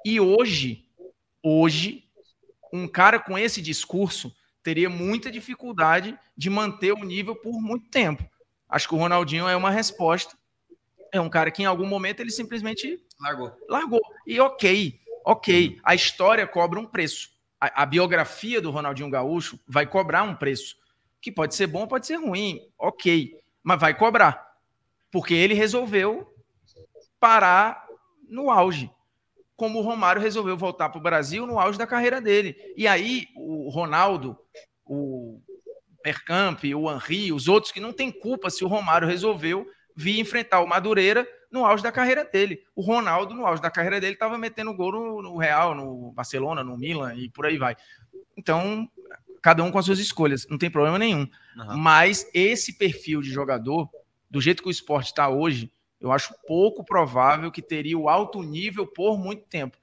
E 0.05 0.19
hoje, 0.19 0.85
hoje, 1.43 2.05
um 2.71 2.87
cara 2.87 3.19
com 3.19 3.37
esse 3.37 3.61
discurso 3.61 4.33
teria 4.63 4.89
muita 4.89 5.31
dificuldade 5.31 6.17
de 6.37 6.49
manter 6.49 6.93
o 6.93 7.03
nível 7.03 7.35
por 7.35 7.59
muito 7.59 7.89
tempo. 7.89 8.23
Acho 8.69 8.87
que 8.87 8.95
o 8.95 8.97
Ronaldinho 8.97 9.47
é 9.47 9.55
uma 9.55 9.71
resposta. 9.71 10.37
É 11.11 11.19
um 11.19 11.29
cara 11.29 11.51
que 11.51 11.63
em 11.63 11.65
algum 11.65 11.85
momento 11.85 12.21
ele 12.21 12.31
simplesmente 12.31 13.03
largou. 13.19 13.51
Largou. 13.67 14.01
E 14.25 14.39
ok, 14.39 15.00
ok. 15.25 15.79
A 15.83 15.95
história 15.95 16.47
cobra 16.47 16.79
um 16.79 16.85
preço. 16.85 17.29
A, 17.59 17.83
a 17.83 17.85
biografia 17.85 18.61
do 18.61 18.71
Ronaldinho 18.71 19.09
Gaúcho 19.09 19.59
vai 19.67 19.85
cobrar 19.85 20.23
um 20.23 20.35
preço. 20.35 20.75
Que 21.21 21.31
pode 21.31 21.55
ser 21.55 21.67
bom, 21.67 21.87
pode 21.87 22.07
ser 22.07 22.15
ruim. 22.15 22.59
Ok. 22.77 23.39
Mas 23.63 23.79
vai 23.79 23.97
cobrar. 23.97 24.55
Porque 25.11 25.33
ele 25.33 25.53
resolveu 25.53 26.33
parar 27.19 27.85
no 28.27 28.49
auge. 28.49 28.89
Como 29.55 29.79
o 29.79 29.83
Romário 29.83 30.21
resolveu 30.21 30.57
voltar 30.57 30.89
para 30.89 30.97
o 30.97 31.03
Brasil 31.03 31.45
no 31.45 31.59
auge 31.59 31.77
da 31.77 31.85
carreira 31.85 32.19
dele. 32.19 32.55
E 32.75 32.87
aí 32.87 33.27
o 33.35 33.69
Ronaldo, 33.69 34.35
o 34.85 35.39
Percamp, 36.01 36.63
o 36.63 36.91
Henri, 36.91 37.31
os 37.31 37.47
outros 37.47 37.71
que 37.71 37.79
não 37.79 37.93
têm 37.93 38.11
culpa 38.11 38.49
se 38.49 38.63
o 38.63 38.67
Romário 38.67 39.07
resolveu 39.07 39.67
vir 39.95 40.19
enfrentar 40.19 40.61
o 40.61 40.67
Madureira 40.67 41.27
no 41.51 41.65
auge 41.65 41.83
da 41.83 41.91
carreira 41.91 42.23
dele. 42.23 42.63
O 42.75 42.81
Ronaldo, 42.81 43.33
no 43.33 43.45
auge 43.45 43.61
da 43.61 43.69
carreira 43.69 43.99
dele, 43.99 44.13
estava 44.13 44.37
metendo 44.37 44.73
gol 44.73 44.91
no, 44.91 45.21
no, 45.21 45.37
Real, 45.37 45.75
no 45.75 46.11
Barcelona, 46.13 46.63
no 46.63 46.77
Milan 46.77 47.13
e 47.15 47.29
por 47.29 47.45
aí 47.45 47.57
vai. 47.57 47.75
Então, 48.37 48.89
cada 49.41 49.63
um 49.63 49.71
com 49.71 49.77
as 49.77 49.85
suas 49.85 49.99
escolhas, 49.99 50.47
não 50.49 50.57
tem 50.57 50.69
problema 50.69 50.97
nenhum. 50.97 51.27
Uhum. 51.57 51.77
Mas 51.77 52.29
esse 52.33 52.77
perfil 52.77 53.21
de 53.21 53.29
jogador, 53.29 53.89
do 54.29 54.39
jeito 54.39 54.61
que 54.63 54.69
o 54.69 54.71
esporte 54.71 55.07
está 55.07 55.27
hoje, 55.27 55.71
eu 55.99 56.11
acho 56.11 56.33
pouco 56.47 56.83
provável 56.83 57.51
que 57.51 57.61
teria 57.61 57.97
o 57.97 58.07
alto 58.07 58.41
nível 58.41 58.87
por 58.87 59.19
muito 59.19 59.43
tempo. 59.43 59.77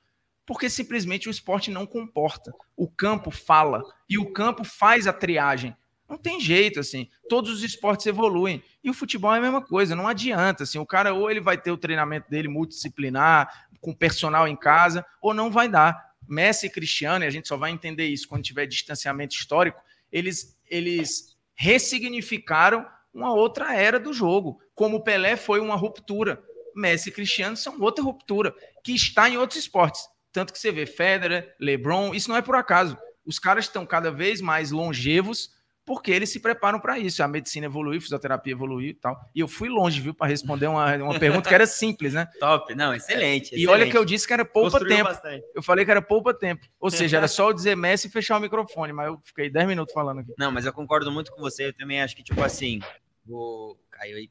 Porque 0.46 0.70
simplesmente 0.70 1.28
o 1.28 1.30
esporte 1.30 1.70
não 1.70 1.86
comporta. 1.86 2.52
O 2.74 2.88
campo 2.88 3.30
fala 3.30 3.82
e 4.08 4.16
o 4.16 4.32
campo 4.32 4.64
faz 4.64 5.06
a 5.06 5.12
triagem. 5.12 5.76
Não 6.08 6.16
tem 6.16 6.40
jeito, 6.40 6.80
assim. 6.80 7.08
Todos 7.28 7.50
os 7.50 7.62
esportes 7.62 8.06
evoluem. 8.06 8.62
E 8.82 8.88
o 8.88 8.94
futebol 8.94 9.34
é 9.34 9.38
a 9.38 9.42
mesma 9.42 9.60
coisa, 9.60 9.94
não 9.94 10.08
adianta. 10.08 10.62
Assim, 10.62 10.78
o 10.78 10.86
cara 10.86 11.12
ou 11.12 11.30
ele 11.30 11.40
vai 11.40 11.58
ter 11.58 11.70
o 11.70 11.76
treinamento 11.76 12.30
dele 12.30 12.48
multidisciplinar, 12.48 13.68
com 13.80 13.92
personal 13.92 14.48
em 14.48 14.56
casa, 14.56 15.04
ou 15.20 15.34
não 15.34 15.50
vai 15.50 15.68
dar. 15.68 16.08
Messi 16.26 16.66
e 16.66 16.70
Cristiano, 16.70 17.24
e 17.24 17.26
a 17.26 17.30
gente 17.30 17.48
só 17.48 17.56
vai 17.56 17.70
entender 17.70 18.06
isso 18.06 18.26
quando 18.28 18.42
tiver 18.42 18.66
distanciamento 18.66 19.34
histórico, 19.34 19.80
eles, 20.10 20.58
eles 20.66 21.36
ressignificaram 21.54 22.86
uma 23.12 23.32
outra 23.34 23.74
era 23.74 24.00
do 24.00 24.12
jogo. 24.12 24.60
Como 24.74 24.96
o 24.96 25.02
Pelé 25.02 25.36
foi 25.36 25.60
uma 25.60 25.74
ruptura. 25.74 26.42
Messi 26.74 27.08
e 27.08 27.12
Cristiano 27.12 27.56
são 27.56 27.80
outra 27.80 28.04
ruptura, 28.04 28.54
que 28.84 28.92
está 28.92 29.28
em 29.28 29.36
outros 29.36 29.58
esportes. 29.58 30.02
Tanto 30.32 30.52
que 30.52 30.58
você 30.58 30.70
vê 30.70 30.86
Federer, 30.86 31.54
LeBron, 31.58 32.14
isso 32.14 32.28
não 32.28 32.36
é 32.36 32.42
por 32.42 32.54
acaso. 32.54 32.96
Os 33.26 33.38
caras 33.38 33.64
estão 33.64 33.84
cada 33.84 34.10
vez 34.10 34.40
mais 34.40 34.70
longevos 34.70 35.50
porque 35.88 36.10
eles 36.10 36.28
se 36.28 36.38
preparam 36.38 36.78
para 36.78 36.98
isso. 36.98 37.22
A 37.22 37.26
medicina 37.26 37.64
evoluiu, 37.64 37.96
a 37.96 38.02
fisioterapia 38.02 38.52
evoluiu 38.52 38.90
e 38.90 38.94
tal. 38.94 39.18
E 39.34 39.40
eu 39.40 39.48
fui 39.48 39.70
longe, 39.70 40.02
viu, 40.02 40.12
para 40.12 40.26
responder 40.26 40.66
uma, 40.66 40.94
uma 40.96 41.18
pergunta 41.18 41.48
que 41.48 41.54
era 41.54 41.66
simples, 41.66 42.12
né? 42.12 42.28
Top, 42.38 42.74
não, 42.74 42.92
excelente. 42.94 43.46
excelente. 43.46 43.64
E 43.64 43.66
olha 43.66 43.90
que 43.90 43.96
eu 43.96 44.04
disse 44.04 44.26
que 44.26 44.34
era 44.34 44.44
poupa 44.44 44.72
Construiu 44.72 44.96
tempo. 44.98 45.08
Bastante. 45.08 45.46
Eu 45.54 45.62
falei 45.62 45.86
que 45.86 45.90
era 45.90 46.02
poupa 46.02 46.34
tempo. 46.34 46.66
Ou 46.78 46.90
seja, 46.90 47.16
era 47.16 47.26
só 47.26 47.48
eu 47.48 47.54
dizer 47.54 47.74
Messi 47.74 48.08
e 48.08 48.10
fechar 48.10 48.36
o 48.36 48.40
microfone, 48.40 48.92
mas 48.92 49.06
eu 49.06 49.18
fiquei 49.24 49.48
10 49.48 49.66
minutos 49.66 49.94
falando 49.94 50.20
aqui. 50.20 50.34
Não, 50.38 50.52
mas 50.52 50.66
eu 50.66 50.74
concordo 50.74 51.10
muito 51.10 51.32
com 51.32 51.40
você. 51.40 51.68
Eu 51.68 51.72
também 51.72 52.02
acho 52.02 52.14
que, 52.14 52.22
tipo 52.22 52.42
assim, 52.42 52.80
vou. 53.24 53.80
Caiu 53.90 54.18
aí. 54.18 54.30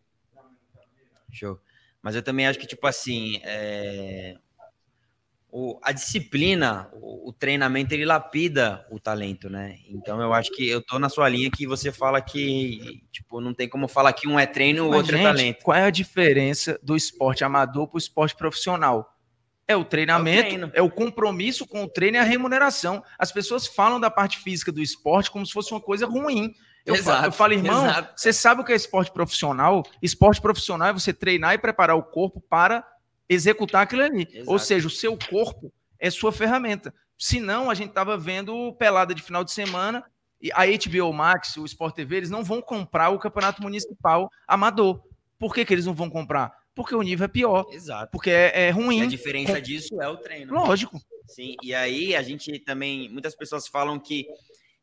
Show. 1.31 1.59
Mas 2.03 2.15
eu 2.15 2.21
também 2.21 2.45
acho 2.45 2.59
que, 2.59 2.67
tipo 2.67 2.85
assim, 2.85 3.41
é 3.43 4.37
o, 5.59 5.79
a 5.81 5.91
disciplina, 5.91 6.87
o, 6.93 7.29
o, 7.29 7.33
treinamento, 7.33 7.91
ele 7.91 8.05
lapida 8.05 8.85
o 8.91 8.99
talento, 8.99 9.49
né? 9.49 9.79
Então 9.89 10.21
eu 10.21 10.31
acho 10.31 10.51
que 10.51 10.69
eu 10.69 10.83
tô 10.83 10.99
na 10.99 11.09
sua 11.09 11.27
linha 11.27 11.49
que 11.49 11.65
você 11.65 11.91
fala 11.91 12.21
que, 12.21 13.01
tipo, 13.11 13.41
não 13.41 13.55
tem 13.55 13.67
como 13.67 13.87
falar 13.87 14.13
que 14.13 14.27
um 14.27 14.39
é 14.39 14.45
treino 14.45 14.77
e 14.77 14.81
o 14.81 14.93
outro 14.93 15.15
é 15.15 15.17
gente, 15.17 15.25
é 15.25 15.31
talento. 15.31 15.63
Qual 15.63 15.75
é 15.75 15.85
a 15.85 15.89
diferença 15.89 16.79
do 16.83 16.95
esporte 16.95 17.43
amador 17.43 17.87
para 17.87 17.95
o 17.95 17.97
esporte 17.97 18.35
profissional? 18.35 19.17
É 19.67 19.75
o 19.75 19.83
treinamento, 19.83 20.65
é 20.65 20.67
o, 20.67 20.71
é 20.75 20.81
o, 20.83 20.91
compromisso 20.91 21.65
com 21.65 21.83
o 21.83 21.89
treino 21.89 22.17
e 22.17 22.19
a 22.19 22.23
remuneração. 22.23 23.03
As 23.17 23.31
pessoas 23.31 23.65
falam 23.65 23.99
da 23.99 24.11
parte 24.11 24.37
física 24.37 24.71
do 24.71 24.79
esporte 24.79 25.31
como 25.31 25.43
se 25.43 25.53
fosse 25.53 25.71
uma 25.71 25.81
coisa 25.81 26.05
ruim. 26.05 26.53
Eu, 26.85 26.93
exato, 26.93 27.17
falo, 27.17 27.25
eu 27.25 27.31
falo, 27.31 27.53
irmão, 27.53 27.83
exato. 27.83 28.13
você 28.15 28.31
sabe 28.31 28.61
o 28.61 28.63
que 28.63 28.73
é 28.73 28.75
esporte 28.75 29.11
profissional? 29.11 29.81
Esporte 30.03 30.39
profissional 30.39 30.89
é 30.89 30.93
você 30.93 31.11
treinar 31.11 31.55
e 31.55 31.57
preparar 31.57 31.97
o 31.97 32.03
corpo 32.03 32.39
para 32.39 32.85
executar 33.29 33.83
aquilo 33.83 34.03
ali. 34.03 34.27
Exato. 34.31 34.51
Ou 34.51 34.59
seja, 34.59 34.87
o 34.87 34.91
seu 34.91 35.17
corpo 35.17 35.71
é 35.99 36.09
sua 36.09 36.31
ferramenta. 36.31 36.93
Senão, 37.17 37.69
a 37.69 37.73
gente 37.73 37.89
estava 37.89 38.17
vendo 38.17 38.73
pelada 38.73 39.13
de 39.13 39.21
final 39.21 39.43
de 39.43 39.51
semana 39.51 40.03
e 40.41 40.51
a 40.51 40.65
HBO 40.65 41.11
Max, 41.11 41.57
o 41.57 41.65
Sport 41.65 41.95
TV, 41.95 42.17
eles 42.17 42.29
não 42.29 42.43
vão 42.43 42.61
comprar 42.61 43.09
o 43.09 43.19
campeonato 43.19 43.61
municipal 43.61 44.29
amador. 44.47 45.01
Por 45.39 45.53
que, 45.53 45.65
que 45.65 45.73
eles 45.73 45.85
não 45.85 45.93
vão 45.93 46.09
comprar? 46.09 46.53
Porque 46.75 46.95
o 46.95 47.01
nível 47.01 47.25
é 47.25 47.27
pior. 47.27 47.65
Exato. 47.71 48.11
Porque 48.11 48.29
é, 48.29 48.67
é 48.67 48.69
ruim. 48.69 48.99
E 48.99 49.03
a 49.03 49.07
diferença 49.07 49.55
Com... 49.55 49.61
disso 49.61 50.01
é 50.01 50.07
o 50.07 50.17
treino. 50.17 50.53
Lógico. 50.53 51.01
Sim, 51.27 51.55
e 51.63 51.73
aí 51.73 52.15
a 52.15 52.21
gente 52.21 52.59
também. 52.59 53.09
Muitas 53.09 53.35
pessoas 53.35 53.67
falam 53.67 53.99
que 53.99 54.27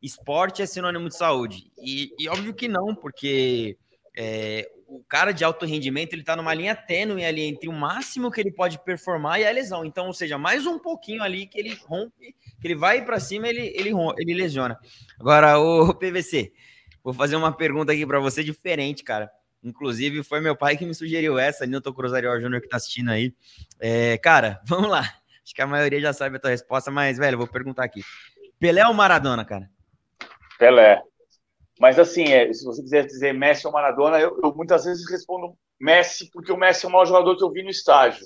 esporte 0.01 0.61
é 0.61 0.65
sinônimo 0.65 1.07
de 1.07 1.15
saúde. 1.15 1.71
E, 1.81 2.11
e 2.19 2.27
óbvio 2.27 2.53
que 2.53 2.67
não, 2.67 2.93
porque 2.93 3.77
é, 4.15 4.69
o 4.87 5.03
cara 5.03 5.31
de 5.31 5.43
alto 5.43 5.65
rendimento 5.65 6.13
ele 6.13 6.21
está 6.21 6.35
numa 6.35 6.53
linha 6.53 6.75
tênue 6.75 7.25
ali 7.25 7.41
entre 7.41 7.67
o 7.67 7.73
máximo 7.73 8.31
que 8.31 8.39
ele 8.39 8.51
pode 8.51 8.79
performar 8.83 9.39
e 9.39 9.45
a 9.45 9.51
lesão. 9.51 9.85
Então, 9.85 10.07
ou 10.07 10.13
seja, 10.13 10.37
mais 10.37 10.65
um 10.65 10.79
pouquinho 10.79 11.23
ali 11.23 11.47
que 11.47 11.59
ele 11.59 11.73
rompe, 11.85 12.35
que 12.61 12.67
ele 12.67 12.75
vai 12.75 13.03
para 13.03 13.19
cima, 13.19 13.47
ele, 13.47 13.73
ele, 13.75 13.91
ele 14.17 14.33
lesiona. 14.33 14.79
Agora, 15.19 15.57
o 15.59 15.93
PVC, 15.93 16.51
vou 17.03 17.13
fazer 17.13 17.35
uma 17.35 17.51
pergunta 17.51 17.91
aqui 17.91 18.05
para 18.05 18.19
você 18.19 18.43
diferente, 18.43 19.03
cara. 19.03 19.29
Inclusive, 19.63 20.23
foi 20.23 20.41
meu 20.41 20.55
pai 20.55 20.77
que 20.77 20.85
me 20.85 20.93
sugeriu 20.93 21.39
essa, 21.39 21.65
Nilton 21.65 21.91
Cruzario 21.91 22.39
Júnior, 22.39 22.61
que 22.61 22.67
está 22.67 22.77
assistindo 22.77 23.09
aí. 23.09 23.33
É, 23.79 24.17
cara, 24.19 24.61
vamos 24.65 24.89
lá. 24.89 25.01
Acho 25.43 25.53
que 25.53 25.61
a 25.61 25.67
maioria 25.67 25.99
já 25.99 26.13
sabe 26.13 26.37
a 26.37 26.39
tua 26.39 26.49
resposta, 26.51 26.91
mas, 26.91 27.17
velho, 27.17 27.37
vou 27.37 27.47
perguntar 27.47 27.83
aqui. 27.83 28.01
Pelé 28.59 28.85
ou 28.87 28.93
Maradona, 28.93 29.43
cara? 29.43 29.69
Pelé. 30.57 31.01
Mas 31.79 31.99
assim, 31.99 32.23
é, 32.25 32.51
se 32.53 32.63
você 32.63 32.81
quiser 32.81 33.05
dizer 33.05 33.33
Messi 33.33 33.67
ou 33.67 33.73
Maradona, 33.73 34.19
eu, 34.19 34.39
eu, 34.41 34.53
muitas 34.55 34.85
vezes 34.85 35.09
respondo 35.09 35.57
Messi, 35.79 36.29
porque 36.31 36.51
o 36.51 36.57
Messi 36.57 36.85
é 36.85 36.89
o 36.89 36.91
maior 36.91 37.05
jogador 37.05 37.35
que 37.35 37.43
eu 37.43 37.51
vi 37.51 37.63
no 37.63 37.69
estágio. 37.69 38.25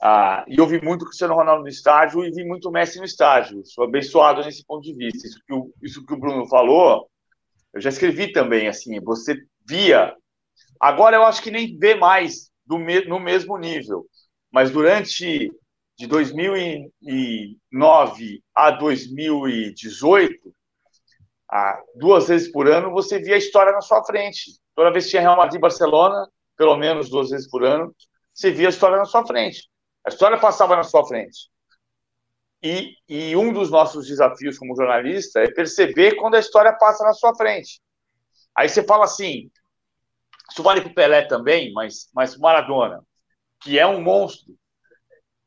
Ah, 0.00 0.44
e 0.48 0.58
eu 0.58 0.66
vi 0.66 0.80
muito 0.82 1.04
Cristiano 1.04 1.34
Ronaldo 1.34 1.62
no 1.62 1.68
estádio 1.68 2.24
e 2.24 2.30
vi 2.30 2.44
muito 2.44 2.70
Messi 2.70 2.98
no 2.98 3.04
estádio. 3.04 3.64
Sou 3.64 3.84
abençoado 3.84 4.42
nesse 4.42 4.64
ponto 4.64 4.82
de 4.82 4.94
vista. 4.94 5.26
Isso 5.26 5.40
que 5.46 5.54
o, 5.54 5.72
isso 5.82 6.04
que 6.04 6.14
o 6.14 6.18
Bruno 6.18 6.46
falou, 6.46 7.08
eu 7.72 7.80
já 7.80 7.90
escrevi 7.90 8.32
também, 8.32 8.68
assim, 8.68 9.00
você 9.00 9.36
via. 9.66 10.14
Agora 10.80 11.16
eu 11.16 11.24
acho 11.24 11.42
que 11.42 11.50
nem 11.50 11.76
vê 11.78 11.94
mais 11.94 12.50
do 12.66 12.78
me, 12.78 13.04
no 13.06 13.20
mesmo 13.20 13.56
nível. 13.58 14.06
Mas 14.52 14.70
durante 14.70 15.50
de 15.96 16.06
2009 16.06 18.42
a 18.54 18.70
2018, 18.70 20.54
ah, 21.50 21.80
duas 21.94 22.28
vezes 22.28 22.50
por 22.50 22.68
ano, 22.68 22.90
você 22.90 23.18
via 23.18 23.34
a 23.34 23.38
história 23.38 23.72
na 23.72 23.80
sua 23.80 24.04
frente. 24.04 24.58
Toda 24.74 24.90
vez 24.92 25.04
que 25.04 25.10
tinha 25.10 25.22
Real 25.22 25.36
Madrid 25.36 25.58
e 25.58 25.60
Barcelona, 25.60 26.28
pelo 26.56 26.76
menos 26.76 27.08
duas 27.08 27.30
vezes 27.30 27.48
por 27.48 27.64
ano, 27.64 27.94
você 28.32 28.50
via 28.50 28.68
a 28.68 28.70
história 28.70 28.96
na 28.96 29.04
sua 29.04 29.26
frente. 29.26 29.68
A 30.04 30.08
história 30.08 30.38
passava 30.38 30.76
na 30.76 30.82
sua 30.82 31.06
frente. 31.06 31.48
E, 32.62 32.96
e 33.08 33.36
um 33.36 33.52
dos 33.52 33.70
nossos 33.70 34.06
desafios 34.06 34.58
como 34.58 34.74
jornalista 34.74 35.40
é 35.40 35.52
perceber 35.52 36.16
quando 36.16 36.34
a 36.34 36.40
história 36.40 36.72
passa 36.72 37.04
na 37.04 37.12
sua 37.12 37.34
frente. 37.34 37.80
Aí 38.56 38.68
você 38.68 38.82
fala 38.82 39.04
assim, 39.04 39.50
isso 40.50 40.62
vale 40.62 40.80
para 40.80 40.90
o 40.90 40.94
Pelé 40.94 41.26
também, 41.26 41.72
mas, 41.72 42.08
mas 42.14 42.38
Maradona, 42.38 43.02
que 43.60 43.78
é 43.78 43.86
um 43.86 44.00
monstro, 44.00 44.54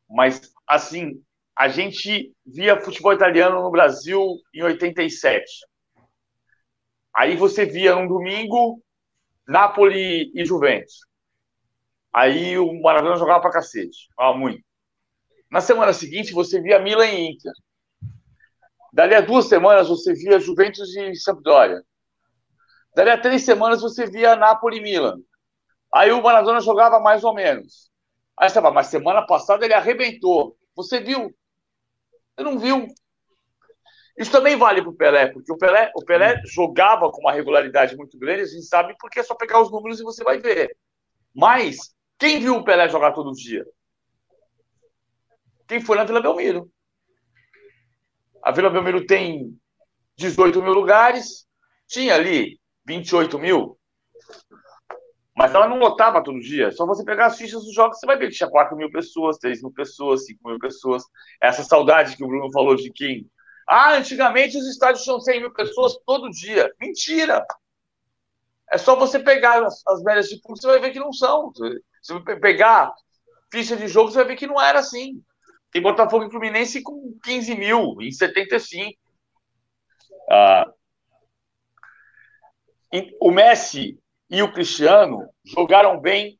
mas 0.10 0.54
assim, 0.68 1.22
a 1.56 1.68
gente 1.68 2.34
via 2.45 2.80
futebol 2.80 3.14
italiano 3.14 3.64
no 3.64 3.72
Brasil 3.72 4.36
em 4.54 4.64
87. 4.64 5.43
Aí 7.18 7.36
você 7.36 7.65
via 7.65 7.95
num 7.95 8.07
domingo 8.07 8.80
Napoli 9.47 10.32
e 10.36 10.45
Juventus. 10.45 10.99
Aí 12.13 12.59
o 12.59 12.80
Maradona 12.80 13.18
jogava 13.18 13.41
pra 13.41 13.51
cacete. 13.51 14.07
Ah, 14.15 14.34
muito. 14.34 14.63
Na 15.49 15.59
semana 15.59 15.93
seguinte, 15.93 16.32
você 16.32 16.61
via 16.61 16.78
Milan 16.78 17.07
e 17.07 17.32
Inter. 17.32 17.51
Dali 18.93 19.15
a 19.15 19.22
duas 19.22 19.47
semanas, 19.47 19.88
você 19.88 20.13
via 20.13 20.39
Juventus 20.39 20.95
e 20.95 21.15
Sampdoria. 21.15 21.82
Dali 22.95 23.09
a 23.09 23.20
três 23.20 23.43
semanas, 23.43 23.82
você 23.82 24.05
via 24.05 24.36
Napoli 24.36 24.78
e 24.78 24.82
Milan. 24.82 25.18
Aí 25.91 26.11
o 26.11 26.22
Maradona 26.22 26.59
jogava 26.59 26.99
mais 26.99 27.24
ou 27.24 27.34
menos. 27.34 27.89
Aí 28.39 28.47
você 28.47 28.61
fala, 28.61 28.76
mas 28.76 28.88
semana 28.88 29.26
passada 29.26 29.65
ele 29.65 29.74
arrebentou. 29.74 30.55
Você 30.76 30.99
viu? 30.99 31.36
Você 32.36 32.43
não 32.43 32.59
viu. 32.59 32.88
Isso 34.18 34.32
também 34.32 34.55
vale 34.55 34.82
para 34.82 34.89
o 34.89 34.95
Pelé, 34.95 35.28
porque 35.28 35.51
o 35.51 35.57
Pelé, 35.57 35.91
o 35.95 36.03
Pelé 36.03 36.41
jogava 36.45 37.11
com 37.11 37.22
uma 37.22 37.32
regularidade 37.32 37.95
muito 37.95 38.18
grande, 38.18 38.41
a 38.41 38.45
gente 38.45 38.65
sabe 38.65 38.95
porque 38.99 39.20
é 39.20 39.24
só 39.24 39.36
pegar 39.36 39.61
os 39.61 39.72
números 39.72 39.99
e 39.99 40.03
você 40.03 40.24
vai 40.24 40.39
ver. 40.39 40.76
Mas 41.36 41.93
quem 42.18 42.39
viu 42.39 42.55
o 42.55 42.63
Pelé 42.63 42.89
jogar 42.89 43.11
todo 43.11 43.32
dia? 43.34 43.65
Quem 45.68 45.80
foi 45.80 45.97
na 45.97 46.03
Vila 46.03 46.22
Belmiro? 46.22 46.72
A 48.41 48.51
Vila 48.51 48.70
Belmiro 48.70 49.05
tem 49.05 49.55
18 50.15 50.63
mil 50.63 50.74
lugares, 50.74 51.45
tinha 51.88 52.15
ali 52.15 52.59
28 52.86 53.38
mil, 53.38 53.78
mas 55.38 55.53
ela 55.53 55.68
não 55.68 55.78
lotava 55.78 56.24
todo 56.24 56.39
dia. 56.39 56.72
Só 56.72 56.84
você 56.84 57.05
pegar 57.05 57.28
as 57.28 57.38
fichas 57.38 57.63
dos 57.63 57.74
jogos, 57.74 57.99
você 57.99 58.07
vai 58.07 58.18
ver 58.18 58.30
que 58.30 58.36
tinha 58.36 58.49
4 58.49 58.76
mil 58.76 58.89
pessoas, 58.89 59.38
3 59.38 59.61
mil 59.61 59.72
pessoas, 59.72 60.26
5 60.26 60.49
mil 60.49 60.57
pessoas. 60.57 61.03
Essa 61.39 61.63
saudade 61.63 62.18
que 62.18 62.24
o 62.24 62.28
Bruno 62.28 62.51
falou 62.51 62.76
de 62.76 62.91
quem. 62.91 63.30
Ah, 63.68 63.95
antigamente 63.95 64.57
os 64.57 64.65
estádios 64.68 65.03
tinham 65.03 65.20
100 65.20 65.41
mil 65.41 65.53
pessoas 65.53 65.97
todo 66.05 66.30
dia. 66.30 66.74
Mentira! 66.80 67.45
É 68.72 68.78
só 68.78 68.95
você 68.95 69.20
pegar 69.20 69.63
as, 69.63 69.82
as 69.88 70.01
médias 70.03 70.30
de 70.30 70.36
público, 70.41 70.61
você 70.61 70.68
vai 70.68 70.80
ver 70.80 70.91
que 70.91 70.99
não 70.99 71.11
são. 71.11 71.51
Se 72.01 72.13
você 72.13 72.36
pegar 72.38 72.93
ficha 73.51 73.76
de 73.76 73.88
jogo, 73.88 74.11
você 74.11 74.18
vai 74.18 74.28
ver 74.28 74.36
que 74.36 74.47
não 74.47 74.61
era 74.61 74.80
assim. 74.80 75.22
Tem 75.72 75.82
Botafogo 75.82 76.26
e 76.26 76.32
Fluminense 76.32 76.82
com 76.82 77.18
15 77.24 77.55
mil 77.55 78.01
em 78.01 78.11
75. 78.11 78.97
Ah, 80.30 80.72
o 83.20 83.32
Messi 83.32 83.99
e 84.30 84.41
o 84.41 84.51
Cristiano 84.51 85.30
jogaram 85.45 85.99
bem 85.99 86.38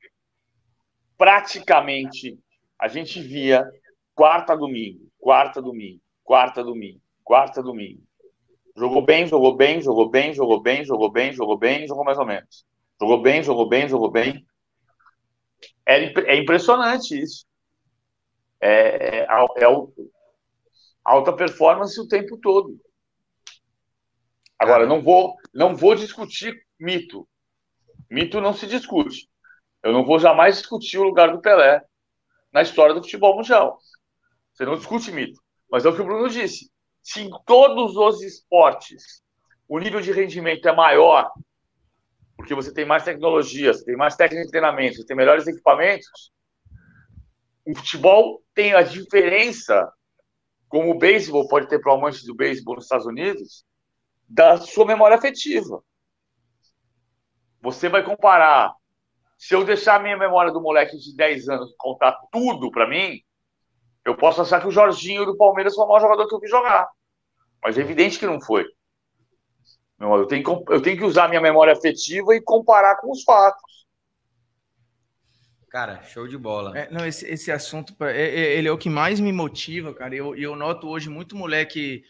praticamente. 1.18 2.40
A 2.80 2.88
gente 2.88 3.22
via 3.22 3.70
quarta 4.14 4.56
domingo, 4.56 5.10
quarta 5.18 5.62
domingo, 5.62 6.02
quarta 6.24 6.64
domingo, 6.64 7.02
quarta 7.28 7.62
domingo. 7.62 8.02
Jogou 8.74 9.02
bem, 9.02 9.28
jogou 9.28 9.54
bem, 9.54 9.82
jogou 9.82 10.10
bem, 10.10 10.34
jogou 10.34 10.62
bem, 10.62 10.84
jogou 10.86 11.12
bem, 11.12 11.34
jogou 11.34 11.58
bem, 11.58 11.86
jogou 11.86 12.06
mais 12.06 12.18
ou 12.18 12.26
menos. 12.26 12.66
Jogou 13.00 13.22
bem, 13.22 13.44
jogou 13.44 13.68
bem, 13.68 13.90
jogou 13.90 14.10
bem. 14.10 14.48
É, 15.86 16.06
é 16.32 16.38
impressionante 16.38 17.22
isso. 17.22 17.46
É, 18.62 18.70
é, 18.70 19.28
é, 19.28 19.66
alta 21.04 21.34
performance 21.34 22.00
o 22.00 22.08
tempo 22.08 22.38
todo. 22.38 22.80
Agora, 24.58 24.86
não 24.86 25.02
vou, 25.02 25.36
não 25.54 25.76
vou 25.76 25.96
discutir 25.96 26.56
mito. 26.80 27.28
Mito 28.10 28.40
não 28.40 28.54
se 28.54 28.66
discute. 28.66 29.30
Eu 29.84 29.92
não 29.92 30.06
vou 30.06 30.18
jamais 30.18 30.58
discutir 30.58 30.98
o 30.98 31.04
lugar 31.04 31.32
do 31.32 31.42
Pelé 31.42 31.84
na 32.54 32.62
história 32.62 32.96
do 32.96 33.04
futebol 33.04 33.36
mundial. 33.36 33.78
Você 34.54 34.66
não 34.66 34.78
discute 34.78 35.12
mito. 35.12 35.42
Mas 35.70 35.84
é 35.84 35.90
o 35.90 35.96
que 35.96 36.02
o 36.02 36.06
Bruno 36.06 36.30
disse 36.30 36.72
se 37.08 37.22
em 37.22 37.30
todos 37.46 37.96
os 37.96 38.22
esportes 38.22 39.24
o 39.66 39.80
nível 39.80 40.02
de 40.02 40.12
rendimento 40.12 40.68
é 40.68 40.76
maior, 40.76 41.32
porque 42.36 42.54
você 42.54 42.74
tem 42.74 42.84
mais 42.84 43.06
tecnologia, 43.06 43.74
você 43.74 43.86
tem 43.86 43.96
mais 43.96 44.18
técnica 44.18 44.44
de 44.44 44.52
treinamento, 44.52 45.06
tem 45.06 45.16
melhores 45.16 45.48
equipamentos, 45.48 46.34
o 47.66 47.74
futebol 47.74 48.44
tem 48.54 48.74
a 48.74 48.82
diferença, 48.82 49.90
como 50.68 50.92
o 50.92 50.98
beisebol 50.98 51.48
pode 51.48 51.70
ter 51.70 51.80
para 51.80 51.94
o 51.94 51.96
amante 51.96 52.26
do 52.26 52.36
beisebol 52.36 52.76
nos 52.76 52.84
Estados 52.84 53.06
Unidos, 53.06 53.66
da 54.28 54.58
sua 54.58 54.86
memória 54.86 55.16
afetiva. 55.16 55.82
Você 57.62 57.88
vai 57.88 58.04
comparar. 58.04 58.74
Se 59.38 59.56
eu 59.56 59.64
deixar 59.64 59.96
a 59.96 60.04
minha 60.04 60.18
memória 60.18 60.52
do 60.52 60.62
moleque 60.62 60.98
de 60.98 61.16
10 61.16 61.48
anos 61.48 61.74
contar 61.78 62.18
tudo 62.34 62.70
para 62.70 62.90
mim, 62.90 63.22
eu 64.04 64.18
posso 64.18 64.42
achar 64.42 64.60
que 64.60 64.68
o 64.68 64.72
Jorginho 64.72 65.26
do 65.26 65.38
Palmeiras 65.38 65.74
foi 65.74 65.86
o 65.86 65.88
maior 65.88 66.02
jogador 66.02 66.28
que 66.28 66.36
eu 66.36 66.40
vi 66.40 66.48
jogar. 66.48 66.97
Mas 67.64 67.78
é 67.78 67.82
evidente 67.82 68.20
que 68.20 68.26
não 68.26 68.40
foi. 68.40 68.66
Eu 70.00 70.28
tenho, 70.28 70.44
que, 70.44 70.74
eu 70.74 70.82
tenho 70.82 70.98
que 70.98 71.04
usar 71.04 71.28
minha 71.28 71.42
memória 71.42 71.74
afetiva 71.74 72.36
e 72.36 72.42
comparar 72.42 72.98
com 72.98 73.12
os 73.12 73.24
fatos. 73.24 73.88
Cara, 75.70 76.02
show 76.04 76.28
de 76.28 76.38
bola. 76.38 76.78
É, 76.78 76.90
não, 76.92 77.06
esse, 77.06 77.26
esse 77.28 77.52
assunto, 77.52 77.94
é, 78.02 78.22
é, 78.22 78.58
ele 78.58 78.68
é 78.68 78.72
o 78.72 78.78
que 78.78 78.90
mais 78.90 79.20
me 79.20 79.34
motiva, 79.34 79.94
cara. 79.94 80.16
E 80.16 80.20
eu, 80.20 80.36
eu 80.36 80.56
noto 80.56 80.88
hoje 80.88 81.10
muito 81.10 81.36
moleque. 81.36 82.04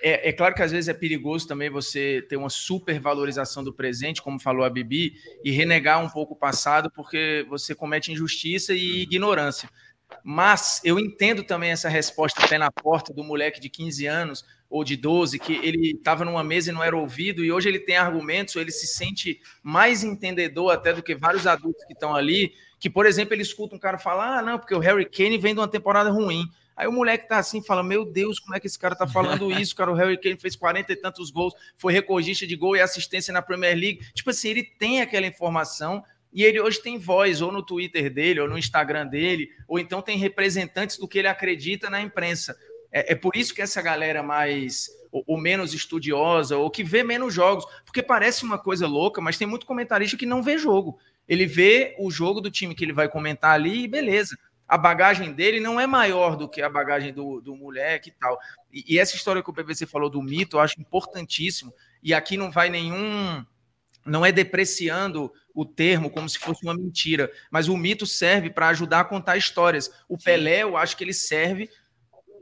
É, 0.00 0.28
é, 0.28 0.32
claro 0.32 0.54
que 0.54 0.62
às 0.62 0.72
vezes 0.72 0.88
é 0.88 0.94
perigoso 0.94 1.46
também 1.46 1.68
você 1.68 2.24
ter 2.28 2.36
uma 2.36 2.48
supervalorização 2.48 3.62
do 3.62 3.74
presente, 3.74 4.22
como 4.22 4.40
falou 4.40 4.64
a 4.64 4.70
Bibi, 4.70 5.14
e 5.44 5.50
renegar 5.50 6.02
um 6.02 6.08
pouco 6.08 6.34
o 6.34 6.38
passado, 6.38 6.90
porque 6.90 7.44
você 7.48 7.74
comete 7.74 8.12
injustiça 8.12 8.72
e 8.72 9.02
ignorância. 9.02 9.68
Mas 10.22 10.80
eu 10.84 10.98
entendo 10.98 11.42
também 11.42 11.70
essa 11.70 11.88
resposta 11.88 12.46
pé 12.48 12.58
na 12.58 12.70
porta 12.70 13.12
do 13.12 13.24
moleque 13.24 13.60
de 13.60 13.68
15 13.68 14.06
anos 14.06 14.44
ou 14.74 14.82
de 14.82 14.96
12, 14.96 15.38
que 15.38 15.52
ele 15.62 15.92
estava 15.92 16.24
numa 16.24 16.42
mesa 16.42 16.68
e 16.68 16.74
não 16.74 16.82
era 16.82 16.96
ouvido, 16.96 17.44
e 17.44 17.52
hoje 17.52 17.68
ele 17.68 17.78
tem 17.78 17.96
argumentos, 17.96 18.56
ele 18.56 18.72
se 18.72 18.88
sente 18.88 19.40
mais 19.62 20.02
entendedor 20.02 20.72
até 20.72 20.92
do 20.92 21.00
que 21.00 21.14
vários 21.14 21.46
adultos 21.46 21.84
que 21.84 21.92
estão 21.92 22.12
ali, 22.12 22.52
que, 22.80 22.90
por 22.90 23.06
exemplo, 23.06 23.34
ele 23.34 23.42
escuta 23.42 23.76
um 23.76 23.78
cara 23.78 23.98
falar, 23.98 24.38
ah, 24.38 24.42
não, 24.42 24.58
porque 24.58 24.74
o 24.74 24.80
Harry 24.80 25.04
Kane 25.04 25.38
vem 25.38 25.54
de 25.54 25.60
uma 25.60 25.68
temporada 25.68 26.10
ruim. 26.10 26.50
Aí 26.76 26.88
o 26.88 26.92
moleque 26.92 27.28
tá 27.28 27.38
assim, 27.38 27.62
fala: 27.62 27.84
Meu 27.84 28.04
Deus, 28.04 28.40
como 28.40 28.56
é 28.56 28.58
que 28.58 28.66
esse 28.66 28.76
cara 28.76 28.96
tá 28.96 29.06
falando 29.06 29.48
isso, 29.56 29.76
cara? 29.76 29.92
O 29.92 29.94
Harry 29.94 30.20
Kane 30.20 30.36
fez 30.36 30.56
40 30.56 30.92
e 30.92 30.96
tantos 30.96 31.30
gols, 31.30 31.54
foi 31.76 31.92
recordista 31.92 32.44
de 32.44 32.56
gol 32.56 32.74
e 32.74 32.80
assistência 32.80 33.32
na 33.32 33.40
Premier 33.40 33.76
League. 33.76 34.00
Tipo 34.12 34.30
assim, 34.30 34.48
ele 34.48 34.64
tem 34.64 35.00
aquela 35.00 35.24
informação, 35.24 36.02
e 36.32 36.42
ele 36.42 36.60
hoje 36.60 36.82
tem 36.82 36.98
voz, 36.98 37.40
ou 37.40 37.52
no 37.52 37.62
Twitter 37.62 38.12
dele, 38.12 38.40
ou 38.40 38.48
no 38.48 38.58
Instagram 38.58 39.06
dele, 39.06 39.50
ou 39.68 39.78
então 39.78 40.02
tem 40.02 40.18
representantes 40.18 40.98
do 40.98 41.06
que 41.06 41.20
ele 41.20 41.28
acredita 41.28 41.88
na 41.88 42.00
imprensa. 42.00 42.56
É, 42.94 43.12
é 43.12 43.14
por 43.16 43.36
isso 43.36 43.52
que 43.52 43.60
essa 43.60 43.82
galera 43.82 44.22
mais 44.22 44.88
ou, 45.10 45.36
menos 45.36 45.74
estudiosa, 45.74 46.56
ou 46.56 46.70
que 46.70 46.84
vê 46.84 47.02
menos 47.02 47.34
jogos, 47.34 47.66
porque 47.84 48.02
parece 48.02 48.44
uma 48.44 48.56
coisa 48.58 48.86
louca, 48.86 49.20
mas 49.20 49.36
tem 49.36 49.46
muito 49.46 49.66
comentarista 49.66 50.16
que 50.16 50.24
não 50.24 50.42
vê 50.42 50.56
jogo. 50.56 50.98
Ele 51.28 51.44
vê 51.44 51.96
o 51.98 52.10
jogo 52.10 52.40
do 52.40 52.50
time 52.50 52.74
que 52.74 52.84
ele 52.84 52.92
vai 52.92 53.08
comentar 53.08 53.52
ali 53.52 53.84
e 53.84 53.88
beleza. 53.88 54.38
A 54.66 54.78
bagagem 54.78 55.32
dele 55.32 55.60
não 55.60 55.78
é 55.78 55.86
maior 55.86 56.36
do 56.36 56.48
que 56.48 56.62
a 56.62 56.68
bagagem 56.68 57.12
do, 57.12 57.40
do 57.40 57.56
moleque 57.56 58.10
e 58.10 58.12
tal. 58.12 58.38
E, 58.72 58.94
e 58.94 58.98
essa 58.98 59.16
história 59.16 59.42
que 59.42 59.50
o 59.50 59.52
PVC 59.52 59.86
falou 59.86 60.08
do 60.08 60.22
mito, 60.22 60.56
eu 60.56 60.60
acho 60.60 60.80
importantíssimo. 60.80 61.72
E 62.02 62.14
aqui 62.14 62.36
não 62.36 62.50
vai 62.50 62.70
nenhum 62.70 63.44
não 64.06 64.24
é 64.24 64.30
depreciando 64.30 65.32
o 65.54 65.64
termo 65.64 66.10
como 66.10 66.28
se 66.28 66.38
fosse 66.38 66.62
uma 66.62 66.74
mentira, 66.74 67.32
mas 67.50 67.68
o 67.68 67.76
mito 67.76 68.06
serve 68.06 68.50
para 68.50 68.68
ajudar 68.68 69.00
a 69.00 69.04
contar 69.04 69.36
histórias. 69.36 69.90
O 70.08 70.18
Pelé, 70.18 70.62
eu 70.62 70.76
acho 70.76 70.96
que 70.96 71.02
ele 71.02 71.14
serve 71.14 71.70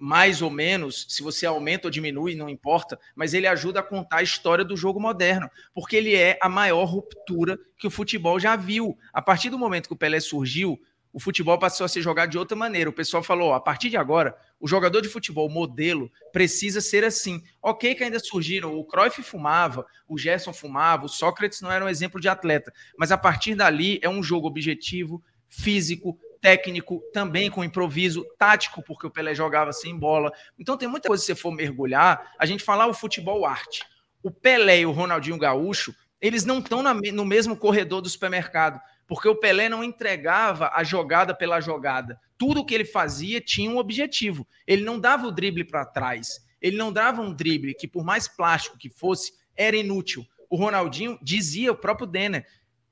mais 0.04 0.42
ou 0.42 0.50
menos, 0.50 1.06
se 1.08 1.22
você 1.22 1.46
aumenta 1.46 1.86
ou 1.86 1.90
diminui, 1.90 2.34
não 2.34 2.48
importa, 2.48 2.98
mas 3.14 3.34
ele 3.34 3.46
ajuda 3.46 3.78
a 3.78 3.84
contar 3.84 4.16
a 4.16 4.22
história 4.22 4.64
do 4.64 4.76
jogo 4.76 4.98
moderno, 4.98 5.48
porque 5.72 5.94
ele 5.94 6.16
é 6.16 6.36
a 6.42 6.48
maior 6.48 6.86
ruptura 6.86 7.56
que 7.78 7.86
o 7.86 7.90
futebol 7.90 8.40
já 8.40 8.56
viu. 8.56 8.98
A 9.12 9.22
partir 9.22 9.48
do 9.48 9.56
momento 9.56 9.86
que 9.86 9.92
o 9.92 9.96
Pelé 9.96 10.18
surgiu, 10.18 10.76
o 11.12 11.20
futebol 11.20 11.56
passou 11.56 11.84
a 11.84 11.88
ser 11.88 12.02
jogado 12.02 12.30
de 12.30 12.36
outra 12.38 12.56
maneira. 12.56 12.90
O 12.90 12.92
pessoal 12.92 13.22
falou: 13.22 13.54
a 13.54 13.60
partir 13.60 13.90
de 13.90 13.96
agora, 13.96 14.36
o 14.58 14.66
jogador 14.66 15.02
de 15.02 15.08
futebol 15.08 15.48
modelo 15.48 16.10
precisa 16.32 16.80
ser 16.80 17.04
assim. 17.04 17.40
Ok, 17.62 17.94
que 17.94 18.02
ainda 18.02 18.18
surgiram, 18.18 18.76
o 18.76 18.84
Cruyff 18.84 19.22
fumava, 19.22 19.86
o 20.08 20.18
Gerson 20.18 20.52
fumava, 20.52 21.04
o 21.04 21.08
Sócrates 21.08 21.60
não 21.60 21.70
era 21.70 21.84
um 21.84 21.88
exemplo 21.88 22.20
de 22.20 22.28
atleta, 22.28 22.72
mas 22.98 23.12
a 23.12 23.16
partir 23.18 23.54
dali 23.54 24.00
é 24.02 24.08
um 24.08 24.20
jogo 24.20 24.48
objetivo, 24.48 25.22
físico, 25.48 26.18
técnico, 26.42 27.00
também 27.14 27.50
com 27.50 27.64
improviso, 27.64 28.26
tático, 28.36 28.82
porque 28.82 29.06
o 29.06 29.10
Pelé 29.10 29.34
jogava 29.34 29.72
sem 29.72 29.96
bola. 29.96 30.30
Então 30.58 30.76
tem 30.76 30.88
muita 30.88 31.08
coisa, 31.08 31.22
se 31.22 31.28
você 31.28 31.34
for 31.34 31.52
mergulhar, 31.52 32.34
a 32.38 32.44
gente 32.44 32.62
falar 32.62 32.86
o 32.88 32.94
futebol 32.94 33.46
arte. 33.46 33.82
O 34.22 34.30
Pelé 34.30 34.80
e 34.80 34.86
o 34.86 34.90
Ronaldinho 34.90 35.38
Gaúcho, 35.38 35.94
eles 36.20 36.44
não 36.44 36.58
estão 36.58 36.82
no 36.82 37.24
mesmo 37.24 37.56
corredor 37.56 38.02
do 38.02 38.08
supermercado 38.10 38.80
porque 39.06 39.28
o 39.28 39.36
Pelé 39.36 39.68
não 39.68 39.84
entregava 39.84 40.70
a 40.72 40.82
jogada 40.82 41.34
pela 41.34 41.60
jogada. 41.60 42.18
Tudo 42.38 42.64
que 42.64 42.74
ele 42.74 42.84
fazia 42.84 43.42
tinha 43.42 43.70
um 43.70 43.76
objetivo. 43.76 44.48
Ele 44.66 44.82
não 44.84 44.98
dava 44.98 45.26
o 45.26 45.30
drible 45.30 45.64
para 45.64 45.84
trás. 45.84 46.40
Ele 46.60 46.78
não 46.78 46.90
dava 46.90 47.20
um 47.20 47.30
drible 47.30 47.74
que, 47.74 47.86
por 47.86 48.04
mais 48.04 48.26
plástico 48.26 48.78
que 48.78 48.88
fosse, 48.88 49.34
era 49.54 49.76
inútil. 49.76 50.26
O 50.48 50.56
Ronaldinho 50.56 51.18
dizia, 51.20 51.72
o 51.72 51.76
próprio 51.76 52.06
Denner, 52.06 52.46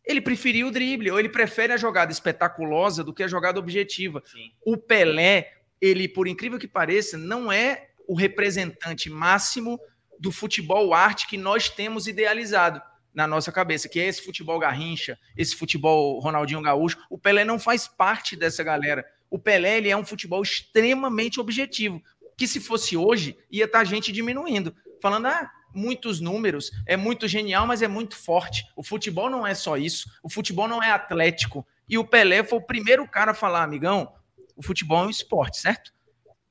ele 0.05 0.21
preferia 0.21 0.67
o 0.67 0.71
drible, 0.71 1.11
ou 1.11 1.19
ele 1.19 1.29
prefere 1.29 1.73
a 1.73 1.77
jogada 1.77 2.13
espetaculosa 2.13 3.05
do 3.05 3.13
que 3.13 3.23
a 3.23 3.29
jogada 3.29 3.59
objetiva. 3.59 4.23
Sim. 4.27 4.53
O 4.65 4.77
Pelé, 4.77 5.53
ele, 5.81 6.09
por 6.09 6.27
incrível 6.27 6.59
que 6.59 6.69
pareça, 6.69 7.17
não 7.17 7.53
é 7.53 7.89
o 8.09 8.15
representante 8.15 9.09
máximo 9.09 9.79
do 10.19 10.33
futebol 10.33 10.93
arte 10.93 11.29
que 11.29 11.37
nós 11.37 11.69
temos 11.69 12.07
idealizado 12.07 12.83
na 13.13 13.27
nossa 13.27 13.51
cabeça, 13.51 13.89
que 13.89 13.99
é 14.01 14.07
esse 14.07 14.23
futebol 14.23 14.59
garrincha, 14.59 15.19
esse 15.37 15.57
futebol 15.57 16.19
Ronaldinho 16.21 16.63
Gaúcho. 16.63 16.99
O 17.09 17.19
Pelé 17.19 17.45
não 17.45 17.59
faz 17.59 17.89
parte 17.89 18.37
dessa 18.37 18.63
galera. 18.63 19.05
O 19.31 19.39
Pelé 19.39 19.79
ele 19.79 19.89
é 19.89 19.97
um 19.97 20.05
futebol 20.05 20.43
extremamente 20.43 21.41
objetivo, 21.41 22.03
que 22.37 22.47
se 22.47 22.61
fosse 22.61 22.97
hoje, 22.97 23.37
ia 23.51 23.65
estar 23.65 23.81
tá 23.81 23.85
gente 23.85 24.13
diminuindo, 24.13 24.75
falando, 25.01 25.27
ah, 25.27 25.51
muitos 25.75 26.21
números, 26.21 26.71
é 26.87 26.97
muito 26.97 27.27
genial, 27.29 27.67
mas 27.67 27.83
é 27.83 27.89
muito 27.89 28.17
forte. 28.17 28.65
O 28.77 28.83
futebol 28.83 29.31
não 29.31 29.47
é 29.47 29.55
só 29.55 29.77
isso, 29.77 30.11
o 30.23 30.31
futebol 30.31 30.69
não 30.69 30.83
é 30.83 30.91
atlético. 30.91 31.67
E 31.89 31.99
o 31.99 32.05
Pelé 32.05 32.45
foi 32.45 32.59
o 32.59 32.67
primeiro 32.67 33.07
cara 33.09 33.33
a 33.33 33.35
falar, 33.35 33.63
amigão, 33.63 34.13
o 34.57 34.63
futebol 34.63 35.05
é 35.05 35.07
um 35.07 35.11
esporte, 35.11 35.59
certo? 35.59 35.93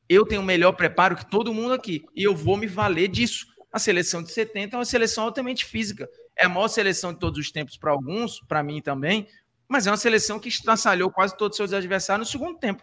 Eu 0.08 0.26
tenho 0.26 0.42
o 0.42 0.46
melhor 0.46 0.72
preparo 0.72 1.16
que 1.16 1.30
todo 1.30 1.54
mundo 1.54 1.74
aqui, 1.74 2.04
e 2.16 2.24
eu 2.24 2.36
vou 2.36 2.58
me 2.58 2.68
valer 2.68 3.08
disso. 3.08 3.46
A 3.72 3.78
seleção 3.78 4.24
de 4.24 4.32
70 4.32 4.76
é 4.76 4.80
uma 4.80 4.86
seleção 4.86 5.26
altamente 5.26 5.64
física. 5.64 6.10
É 6.36 6.46
a 6.46 6.50
maior 6.50 6.68
seleção 6.68 7.14
de 7.14 7.20
todos 7.20 7.40
os 7.40 7.52
tempos 7.52 7.78
para 7.78 7.92
alguns, 7.92 8.40
para 8.48 8.64
mim 8.64 8.82
também, 8.82 9.28
mas 9.68 9.86
é 9.86 9.92
uma 9.92 9.98
seleção 9.98 10.40
que 10.40 10.50
estraçalhou 10.50 11.12
quase 11.12 11.38
todos 11.38 11.54
os 11.54 11.58
seus 11.58 11.74
adversários 11.74 12.28
no 12.28 12.32
segundo 12.32 12.58
tempo. 12.58 12.82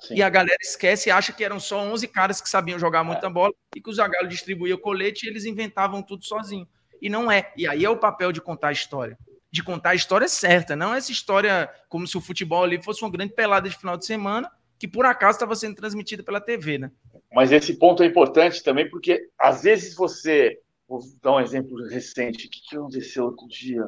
Sim. 0.00 0.14
E 0.14 0.22
a 0.22 0.28
galera 0.28 0.56
esquece 0.60 1.08
e 1.08 1.12
acha 1.12 1.32
que 1.32 1.44
eram 1.44 1.60
só 1.60 1.80
11 1.80 2.08
caras 2.08 2.40
que 2.40 2.48
sabiam 2.48 2.78
jogar 2.78 3.04
muita 3.04 3.26
é. 3.26 3.30
bola 3.30 3.52
e 3.74 3.80
que 3.80 3.90
o 3.90 3.92
Zagallo 3.92 4.28
distribuía 4.28 4.76
colete 4.78 5.26
e 5.26 5.28
eles 5.28 5.44
inventavam 5.44 6.02
tudo 6.02 6.24
sozinho. 6.24 6.66
E 7.00 7.08
não 7.08 7.30
é. 7.30 7.52
E 7.56 7.66
aí 7.66 7.84
é 7.84 7.90
o 7.90 7.96
papel 7.96 8.32
de 8.32 8.40
contar 8.40 8.68
a 8.68 8.72
história. 8.72 9.18
De 9.50 9.62
contar 9.62 9.90
a 9.90 9.94
história 9.94 10.28
certa, 10.28 10.76
não 10.76 10.94
essa 10.94 11.10
história 11.10 11.68
como 11.88 12.06
se 12.06 12.16
o 12.16 12.20
futebol 12.20 12.62
ali 12.62 12.82
fosse 12.82 13.02
uma 13.02 13.10
grande 13.10 13.34
pelada 13.34 13.68
de 13.68 13.76
final 13.76 13.96
de 13.96 14.06
semana 14.06 14.50
que 14.78 14.88
por 14.88 15.04
acaso 15.04 15.36
estava 15.36 15.54
sendo 15.54 15.76
transmitida 15.76 16.22
pela 16.22 16.40
TV, 16.40 16.78
né? 16.78 16.90
Mas 17.34 17.52
esse 17.52 17.74
ponto 17.74 18.02
é 18.02 18.06
importante 18.06 18.62
também 18.62 18.88
porque 18.88 19.28
às 19.38 19.62
vezes 19.62 19.94
você 19.94 20.58
Vou 20.90 21.00
dar 21.22 21.34
um 21.34 21.40
exemplo 21.40 21.86
recente. 21.86 22.48
O 22.48 22.50
que, 22.50 22.76
aconteceu 22.76 23.26
outro 23.26 23.46
dia? 23.46 23.86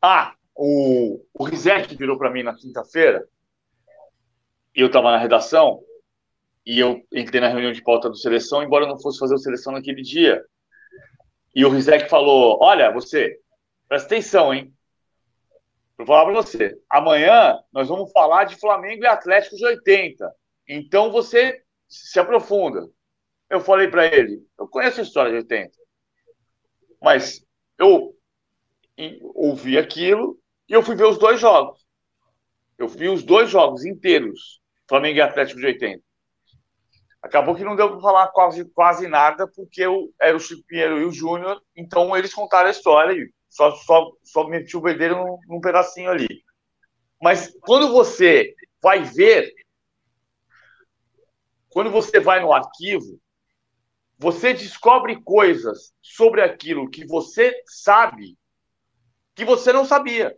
Ah, 0.00 0.34
o, 0.56 1.22
o 1.34 1.44
Rizek 1.44 1.94
virou 1.94 2.16
para 2.16 2.30
mim 2.30 2.42
na 2.42 2.54
quinta-feira 2.54 3.28
eu 4.74 4.86
estava 4.86 5.10
na 5.10 5.18
redação 5.18 5.82
e 6.64 6.78
eu 6.78 7.02
entrei 7.12 7.40
na 7.40 7.48
reunião 7.48 7.72
de 7.72 7.82
pauta 7.82 8.08
do 8.08 8.16
seleção, 8.16 8.62
embora 8.62 8.84
eu 8.84 8.88
não 8.88 8.98
fosse 8.98 9.18
fazer 9.18 9.34
o 9.34 9.38
seleção 9.38 9.72
naquele 9.72 10.02
dia. 10.02 10.44
E 11.54 11.64
o 11.64 11.70
Rizek 11.70 12.08
falou: 12.08 12.58
Olha, 12.60 12.90
você, 12.90 13.38
presta 13.88 14.06
atenção, 14.06 14.54
hein? 14.54 14.72
Vou 15.96 16.06
falar 16.06 16.24
para 16.24 16.34
você. 16.34 16.78
Amanhã 16.88 17.58
nós 17.72 17.88
vamos 17.88 18.10
falar 18.12 18.44
de 18.44 18.56
Flamengo 18.56 19.04
e 19.04 19.06
Atlético 19.06 19.56
de 19.56 19.64
80. 19.66 20.32
Então 20.68 21.12
você 21.12 21.62
se 21.88 22.18
aprofunda 22.18 22.88
eu 23.52 23.60
falei 23.60 23.86
para 23.86 24.06
ele, 24.06 24.42
eu 24.58 24.66
conheço 24.66 25.00
a 25.00 25.02
história 25.02 25.30
de 25.30 25.36
80, 25.38 25.78
mas 27.02 27.44
eu 27.78 28.16
ouvi 29.34 29.76
aquilo 29.76 30.40
e 30.66 30.72
eu 30.72 30.82
fui 30.82 30.96
ver 30.96 31.04
os 31.04 31.18
dois 31.18 31.38
jogos. 31.38 31.86
Eu 32.78 32.88
vi 32.88 33.10
os 33.10 33.22
dois 33.22 33.50
jogos 33.50 33.84
inteiros, 33.84 34.61
Flamengo 34.92 35.16
e 35.16 35.22
Atlético 35.22 35.58
de 35.58 35.64
80. 35.68 36.04
Acabou 37.22 37.54
que 37.54 37.64
não 37.64 37.74
deu 37.74 37.92
para 37.92 38.00
falar 38.02 38.28
quase, 38.28 38.62
quase 38.66 39.08
nada, 39.08 39.48
porque 39.48 39.80
eu 39.80 40.12
era 40.20 40.36
o 40.36 40.40
Chico 40.40 40.62
Pinheiro 40.66 41.00
e 41.00 41.04
o 41.06 41.10
Júnior, 41.10 41.62
então 41.74 42.14
eles 42.14 42.34
contaram 42.34 42.66
a 42.66 42.72
história 42.72 43.14
e 43.14 43.32
só, 43.48 43.70
só, 43.70 44.12
só 44.22 44.46
meti 44.46 44.76
o 44.76 44.82
bedelho 44.82 45.16
num, 45.16 45.38
num 45.48 45.60
pedacinho 45.62 46.10
ali. 46.10 46.44
Mas 47.22 47.56
quando 47.62 47.90
você 47.90 48.54
vai 48.82 49.02
ver, 49.02 49.50
quando 51.70 51.90
você 51.90 52.20
vai 52.20 52.40
no 52.40 52.52
arquivo, 52.52 53.18
você 54.18 54.52
descobre 54.52 55.22
coisas 55.22 55.94
sobre 56.02 56.42
aquilo 56.42 56.90
que 56.90 57.06
você 57.06 57.62
sabe 57.64 58.36
que 59.34 59.42
você 59.46 59.72
não 59.72 59.86
sabia. 59.86 60.36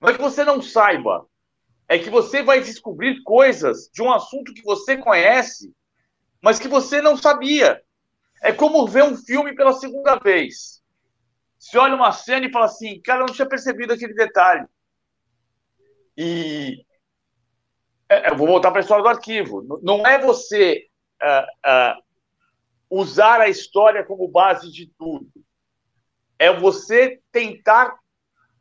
Não 0.00 0.08
é 0.08 0.14
que 0.14 0.22
você 0.22 0.46
não 0.46 0.62
saiba, 0.62 1.28
é 1.88 1.98
que 1.98 2.10
você 2.10 2.42
vai 2.42 2.60
descobrir 2.60 3.22
coisas 3.22 3.88
de 3.92 4.02
um 4.02 4.12
assunto 4.12 4.52
que 4.52 4.62
você 4.62 4.96
conhece, 4.96 5.74
mas 6.42 6.58
que 6.58 6.68
você 6.68 7.00
não 7.00 7.16
sabia. 7.16 7.82
É 8.42 8.52
como 8.52 8.86
ver 8.86 9.04
um 9.04 9.16
filme 9.16 9.54
pela 9.54 9.72
segunda 9.72 10.16
vez. 10.16 10.82
Você 11.58 11.78
olha 11.78 11.94
uma 11.94 12.12
cena 12.12 12.46
e 12.46 12.52
fala 12.52 12.66
assim, 12.66 13.00
cara, 13.00 13.22
eu 13.22 13.26
não 13.26 13.34
tinha 13.34 13.48
percebido 13.48 13.92
aquele 13.92 14.14
detalhe. 14.14 14.66
E 16.16 16.84
é, 18.08 18.30
eu 18.30 18.36
vou 18.36 18.46
voltar 18.46 18.70
para 18.70 18.80
a 18.80 18.82
história 18.82 19.02
do 19.02 19.08
arquivo. 19.08 19.80
Não 19.82 20.06
é 20.06 20.18
você 20.18 20.86
uh, 21.22 21.70
uh, 21.70 22.02
usar 22.90 23.40
a 23.40 23.48
história 23.48 24.04
como 24.04 24.28
base 24.28 24.70
de 24.70 24.86
tudo. 24.98 25.28
É 26.38 26.52
você 26.52 27.20
tentar 27.32 27.98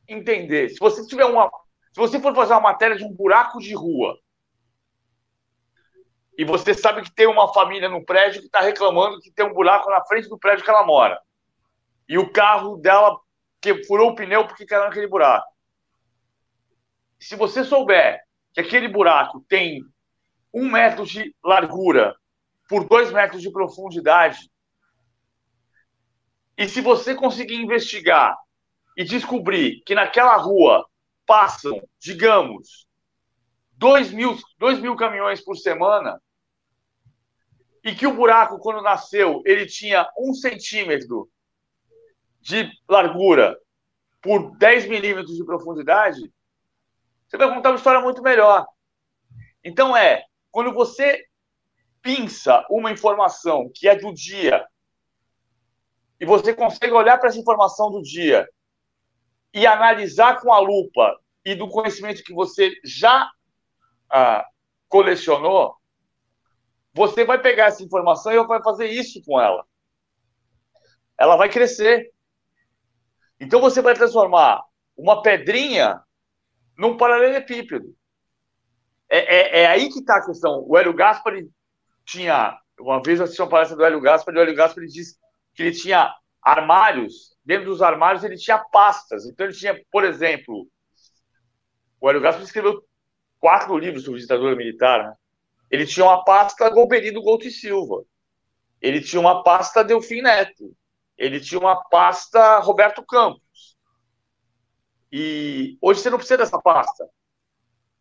entender. 0.08 0.70
Se 0.70 0.80
você 0.80 1.06
tiver 1.06 1.26
uma, 1.26 1.52
se 1.96 2.02
você 2.02 2.20
for 2.20 2.36
fazer 2.36 2.52
uma 2.52 2.60
matéria 2.60 2.98
de 2.98 3.06
um 3.06 3.14
buraco 3.14 3.58
de 3.58 3.74
rua 3.74 4.20
e 6.38 6.44
você 6.44 6.74
sabe 6.74 7.02
que 7.02 7.10
tem 7.10 7.26
uma 7.26 7.54
família 7.54 7.88
no 7.88 8.04
prédio 8.04 8.42
que 8.42 8.48
está 8.48 8.60
reclamando 8.60 9.22
que 9.22 9.32
tem 9.32 9.46
um 9.46 9.54
buraco 9.54 9.90
na 9.90 10.04
frente 10.04 10.28
do 10.28 10.38
prédio 10.38 10.66
que 10.66 10.70
ela 10.70 10.86
mora 10.86 11.18
e 12.10 12.18
o 12.18 12.30
carro 12.34 12.76
dela 12.76 13.18
que 13.62 13.86
furou 13.86 14.10
o 14.10 14.16
pneu 14.16 14.46
porque 14.46 14.66
caiu 14.66 14.84
naquele 14.84 15.08
buraco. 15.08 15.48
Se 17.18 17.38
você 17.38 17.64
souber 17.64 18.20
que 18.54 18.60
aquele 18.60 18.90
buraco 18.90 19.46
tem 19.48 19.82
um 20.54 20.70
metro 20.70 21.06
de 21.06 21.34
largura 21.42 22.14
por 22.68 22.90
dois 22.90 23.10
metros 23.10 23.42
de 23.42 23.50
profundidade. 23.50 24.52
E 26.58 26.68
se 26.68 26.82
você 26.82 27.16
conseguir 27.16 27.56
investigar 27.56 28.38
e 28.98 29.06
descobrir 29.06 29.82
que 29.86 29.96
naquela 29.96 30.36
rua 30.36 30.86
passam, 31.26 31.82
digamos, 32.00 32.88
dois 33.74 34.12
mil, 34.12 34.38
dois 34.58 34.80
mil 34.80 34.96
caminhões 34.96 35.44
por 35.44 35.56
semana, 35.56 36.22
e 37.84 37.94
que 37.94 38.08
o 38.08 38.16
buraco, 38.16 38.58
quando 38.58 38.82
nasceu, 38.82 39.44
ele 39.46 39.68
tinha 39.68 40.10
um 40.18 40.34
centímetro 40.34 41.30
de 42.42 42.72
largura 42.90 43.58
por 44.22 44.58
10 44.58 44.88
milímetros 44.88 45.38
de 45.38 45.46
profundidade, 45.46 46.34
você 47.28 47.38
vai 47.38 47.48
contar 47.54 47.70
uma 47.70 47.78
história 47.78 48.02
muito 48.02 48.24
melhor. 48.24 48.66
Então 49.64 49.96
é, 49.96 50.24
quando 50.52 50.74
você 50.74 51.26
pinça 52.02 52.66
uma 52.70 52.92
informação 52.92 53.70
que 53.74 53.88
é 53.88 53.96
do 53.96 54.14
dia 54.14 54.66
e 56.20 56.26
você 56.26 56.54
consegue 56.54 56.94
olhar 56.94 57.20
para 57.20 57.30
essa 57.30 57.40
informação 57.40 57.92
do 57.92 58.02
dia 58.02 58.48
e 59.56 59.66
analisar 59.66 60.42
com 60.42 60.52
a 60.52 60.60
lupa 60.60 61.18
e 61.46 61.56
do 61.56 61.70
conhecimento 61.70 62.22
que 62.24 62.34
você 62.34 62.74
já 62.84 63.32
ah, 64.12 64.46
colecionou, 64.90 65.78
você 66.94 67.24
vai 67.24 67.42
pegar 67.42 67.68
essa 67.68 67.82
informação 67.82 68.34
e 68.34 68.48
vai 68.48 68.62
fazer 68.62 68.88
isso 68.88 69.24
com 69.24 69.40
ela. 69.40 69.66
Ela 71.18 71.38
vai 71.38 71.48
crescer. 71.48 72.12
Então 73.40 73.62
você 73.62 73.82
vai 73.82 73.94
transformar 73.94 74.62
uma 74.98 75.22
pedrinha 75.22 76.02
num 76.78 76.98
paralelepípedo. 76.98 77.96
É, 79.10 79.20
é, 79.20 79.62
é 79.62 79.68
aí 79.68 79.90
que 79.90 80.00
está 80.00 80.18
a 80.18 80.26
questão. 80.26 80.66
O 80.68 80.78
Hélio 80.78 80.94
Gaspari 80.94 81.50
tinha. 82.06 82.60
Uma 82.78 83.02
vez 83.02 83.20
eu 83.20 83.24
assisti 83.24 83.42
uma 83.42 83.50
palestra 83.50 83.78
do 83.78 83.86
Hélio 83.86 84.02
Gaspar, 84.02 84.36
e 84.36 84.38
o 84.38 84.42
Hélio 84.42 84.56
Gaspar 84.56 84.84
disse 84.86 85.18
que 85.54 85.64
ele 85.64 85.72
tinha 85.72 86.14
armários, 86.42 87.35
dentro 87.46 87.68
dos 87.68 87.82
armários 87.82 88.24
ele 88.24 88.38
tinha 88.38 88.58
pastas. 88.58 89.26
Então 89.26 89.46
ele 89.46 89.56
tinha, 89.56 89.80
por 89.92 90.04
exemplo, 90.04 90.68
O 92.02 92.10
Hélio 92.10 92.22
Gaspar 92.22 92.44
escreveu 92.44 92.84
quatro 93.40 93.78
livros 93.78 94.04
sobre 94.04 94.20
ditadura 94.20 94.56
militar. 94.56 95.04
Né? 95.04 95.16
Ele 95.70 95.86
tinha 95.86 96.06
uma 96.06 96.24
pasta 96.24 96.70
Golberino 96.70 97.22
Couto 97.22 97.48
e 97.48 97.52
Silva. 97.52 98.04
Ele 98.82 99.02
tinha 99.02 99.20
uma 99.20 99.44
pasta 99.44 99.84
Delfim 99.84 100.22
Neto. 100.22 100.76
Ele 101.18 101.40
tinha 101.40 101.60
uma 101.60 101.82
pasta 101.90 102.60
Roberto 102.60 103.04
Campos. 103.06 103.78
E 105.12 105.78
hoje 105.82 106.02
você 106.02 106.10
não 106.10 106.18
precisa 106.18 106.40
dessa 106.40 106.60
pasta. 106.60 107.08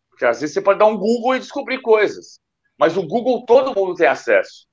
Porque 0.09 0.25
às 0.25 0.41
vezes 0.41 0.53
você 0.53 0.61
pode 0.61 0.79
dar 0.79 0.85
um 0.85 0.97
Google 0.97 1.35
e 1.35 1.39
descobrir 1.39 1.81
coisas. 1.81 2.39
Mas 2.77 2.97
o 2.97 3.07
Google 3.07 3.45
todo 3.45 3.73
mundo 3.73 3.95
tem 3.95 4.07
acesso. 4.07 4.67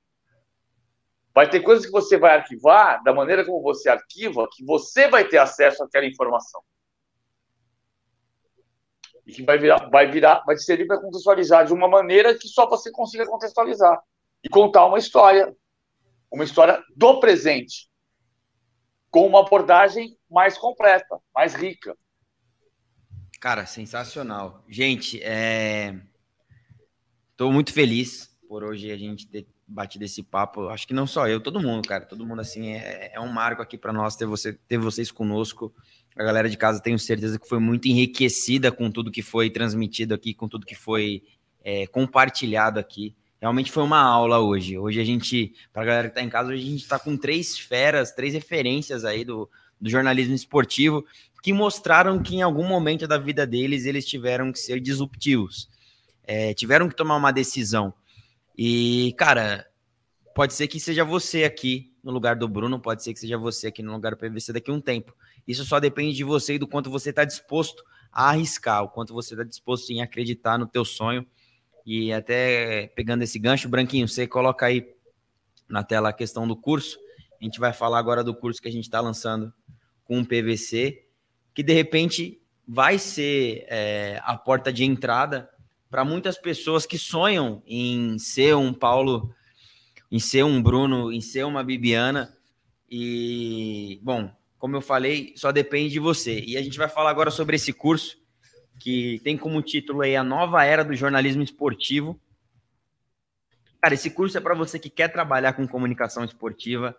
Vai 1.33 1.49
ter 1.49 1.61
coisas 1.61 1.85
que 1.85 1.91
você 1.91 2.17
vai 2.17 2.37
arquivar 2.37 3.03
da 3.03 3.13
maneira 3.13 3.43
como 3.43 3.61
você 3.61 3.89
arquiva, 3.89 4.47
que 4.51 4.63
você 4.63 5.07
vai 5.07 5.27
ter 5.27 5.39
acesso 5.39 5.83
àquela 5.83 6.05
informação. 6.05 6.61
E 9.25 9.31
que 9.31 9.41
vai 9.41 9.57
virar, 9.57 9.89
vai 9.89 10.11
virar, 10.11 10.43
vai 10.45 10.57
servir 10.57 10.85
para 10.85 11.01
contextualizar 11.01 11.65
de 11.65 11.73
uma 11.73 11.87
maneira 11.87 12.37
que 12.37 12.47
só 12.47 12.69
você 12.69 12.91
consiga 12.91 13.25
contextualizar 13.25 13.99
e 14.43 14.49
contar 14.49 14.85
uma 14.85 14.99
história, 14.99 15.55
uma 16.31 16.43
história 16.43 16.83
do 16.95 17.19
presente, 17.19 17.89
com 19.09 19.25
uma 19.25 19.39
abordagem 19.39 20.17
mais 20.29 20.57
completa, 20.57 21.19
mais 21.33 21.55
rica. 21.55 21.97
Cara, 23.39 23.65
sensacional. 23.65 24.63
Gente, 24.67 25.17
estou 27.31 27.49
é... 27.49 27.53
muito 27.53 27.73
feliz 27.73 28.37
por 28.47 28.63
hoje 28.63 28.91
a 28.91 28.97
gente 28.97 29.27
ter 29.29 29.47
batido 29.67 30.05
esse 30.05 30.21
papo. 30.21 30.67
Acho 30.69 30.87
que 30.87 30.93
não 30.93 31.07
só 31.07 31.27
eu, 31.27 31.39
todo 31.39 31.59
mundo, 31.59 31.87
cara. 31.87 32.05
Todo 32.05 32.25
mundo, 32.25 32.41
assim, 32.41 32.73
é, 32.73 33.11
é 33.13 33.19
um 33.19 33.31
marco 33.31 33.61
aqui 33.61 33.77
para 33.77 33.93
nós 33.93 34.15
ter, 34.15 34.25
você, 34.25 34.53
ter 34.53 34.77
vocês 34.77 35.11
conosco. 35.11 35.73
A 36.15 36.23
galera 36.23 36.49
de 36.49 36.57
casa, 36.57 36.81
tenho 36.81 36.99
certeza 36.99 37.39
que 37.39 37.47
foi 37.47 37.59
muito 37.59 37.87
enriquecida 37.87 38.71
com 38.71 38.91
tudo 38.91 39.11
que 39.11 39.21
foi 39.21 39.49
transmitido 39.49 40.13
aqui, 40.13 40.33
com 40.33 40.47
tudo 40.47 40.65
que 40.65 40.75
foi 40.75 41.23
é, 41.63 41.87
compartilhado 41.87 42.79
aqui. 42.79 43.15
Realmente 43.41 43.71
foi 43.71 43.83
uma 43.83 44.01
aula 44.01 44.39
hoje. 44.39 44.77
Hoje 44.77 45.01
a 45.01 45.03
gente, 45.03 45.53
para 45.71 45.81
a 45.81 45.85
galera 45.85 46.07
que 46.07 46.11
está 46.11 46.21
em 46.21 46.29
casa, 46.29 46.51
hoje 46.51 46.61
a 46.61 46.69
gente 46.69 46.83
está 46.83 46.99
com 46.99 47.17
três 47.17 47.57
feras, 47.57 48.11
três 48.11 48.33
referências 48.33 49.03
aí 49.03 49.25
do, 49.25 49.49
do 49.81 49.89
jornalismo 49.89 50.33
esportivo 50.33 51.03
que 51.43 51.51
mostraram 51.51 52.23
que 52.23 52.37
em 52.37 52.41
algum 52.41 52.65
momento 52.65 53.05
da 53.05 53.17
vida 53.17 53.45
deles 53.45 53.85
eles 53.85 54.05
tiveram 54.05 54.49
que 54.49 54.59
ser 54.59 54.79
disruptivos, 54.79 55.69
é, 56.23 56.53
tiveram 56.53 56.87
que 56.87 56.95
tomar 56.95 57.17
uma 57.17 57.33
decisão. 57.33 57.93
E, 58.57 59.13
cara, 59.17 59.67
pode 60.35 60.53
ser 60.53 60.67
que 60.67 60.79
seja 60.79 61.03
você 61.03 61.43
aqui 61.43 61.93
no 62.03 62.11
lugar 62.11 62.35
do 62.35 62.47
Bruno, 62.47 62.79
pode 62.79 63.03
ser 63.03 63.13
que 63.13 63.19
seja 63.19 63.37
você 63.37 63.67
aqui 63.67 63.81
no 63.81 63.93
lugar 63.93 64.11
do 64.11 64.17
PVC 64.17 64.53
daqui 64.53 64.69
a 64.69 64.73
um 64.73 64.81
tempo. 64.81 65.15
Isso 65.47 65.63
só 65.65 65.79
depende 65.79 66.15
de 66.15 66.23
você 66.23 66.55
e 66.55 66.59
do 66.59 66.67
quanto 66.67 66.89
você 66.89 67.09
está 67.09 67.23
disposto 67.23 67.83
a 68.11 68.29
arriscar, 68.29 68.83
o 68.83 68.89
quanto 68.89 69.13
você 69.13 69.33
está 69.33 69.43
disposto 69.43 69.89
em 69.91 70.01
acreditar 70.01 70.57
no 70.57 70.67
teu 70.67 70.83
sonho. 70.83 71.25
E 71.85 72.13
até 72.13 72.87
pegando 72.95 73.23
esse 73.23 73.39
gancho, 73.39 73.69
Branquinho, 73.69 74.07
você 74.07 74.27
coloca 74.27 74.65
aí 74.65 74.93
na 75.67 75.83
tela 75.83 76.09
a 76.09 76.13
questão 76.13 76.47
do 76.47 76.55
curso. 76.55 76.97
A 77.41 77.43
gente 77.43 77.59
vai 77.59 77.73
falar 77.73 77.99
agora 77.99 78.23
do 78.23 78.35
curso 78.35 78.61
que 78.61 78.67
a 78.67 78.71
gente 78.71 78.85
está 78.85 79.01
lançando 79.01 79.53
com 80.05 80.19
o 80.19 80.25
PVC, 80.25 81.05
que 81.53 81.63
de 81.63 81.73
repente 81.73 82.41
vai 82.67 82.97
ser 82.97 83.65
é, 83.67 84.21
a 84.23 84.37
porta 84.37 84.71
de 84.71 84.85
entrada 84.85 85.49
para 85.93 86.03
muitas 86.03 86.39
pessoas 86.39 86.87
que 86.87 86.97
sonham 86.97 87.61
em 87.67 88.17
ser 88.17 88.55
um 88.55 88.73
Paulo, 88.73 89.31
em 90.11 90.17
ser 90.17 90.43
um 90.43 90.59
Bruno, 90.59 91.13
em 91.13 91.21
ser 91.21 91.45
uma 91.45 91.63
Bibiana. 91.63 92.35
E, 92.89 93.99
bom, 94.01 94.35
como 94.57 94.75
eu 94.75 94.81
falei, 94.81 95.33
só 95.35 95.51
depende 95.51 95.93
de 95.93 95.99
você. 95.99 96.43
E 96.47 96.57
a 96.57 96.63
gente 96.63 96.79
vai 96.79 96.89
falar 96.89 97.11
agora 97.11 97.29
sobre 97.29 97.57
esse 97.57 97.71
curso, 97.71 98.17
que 98.79 99.21
tem 99.23 99.37
como 99.37 99.61
título 99.61 100.01
aí 100.01 100.15
A 100.15 100.23
Nova 100.23 100.63
Era 100.63 100.83
do 100.83 100.95
Jornalismo 100.95 101.43
Esportivo. 101.43 102.19
Cara, 103.79 103.93
esse 103.93 104.09
curso 104.09 104.35
é 104.35 104.41
para 104.41 104.55
você 104.55 104.79
que 104.79 104.89
quer 104.89 105.09
trabalhar 105.09 105.53
com 105.53 105.67
comunicação 105.67 106.25
esportiva, 106.25 106.97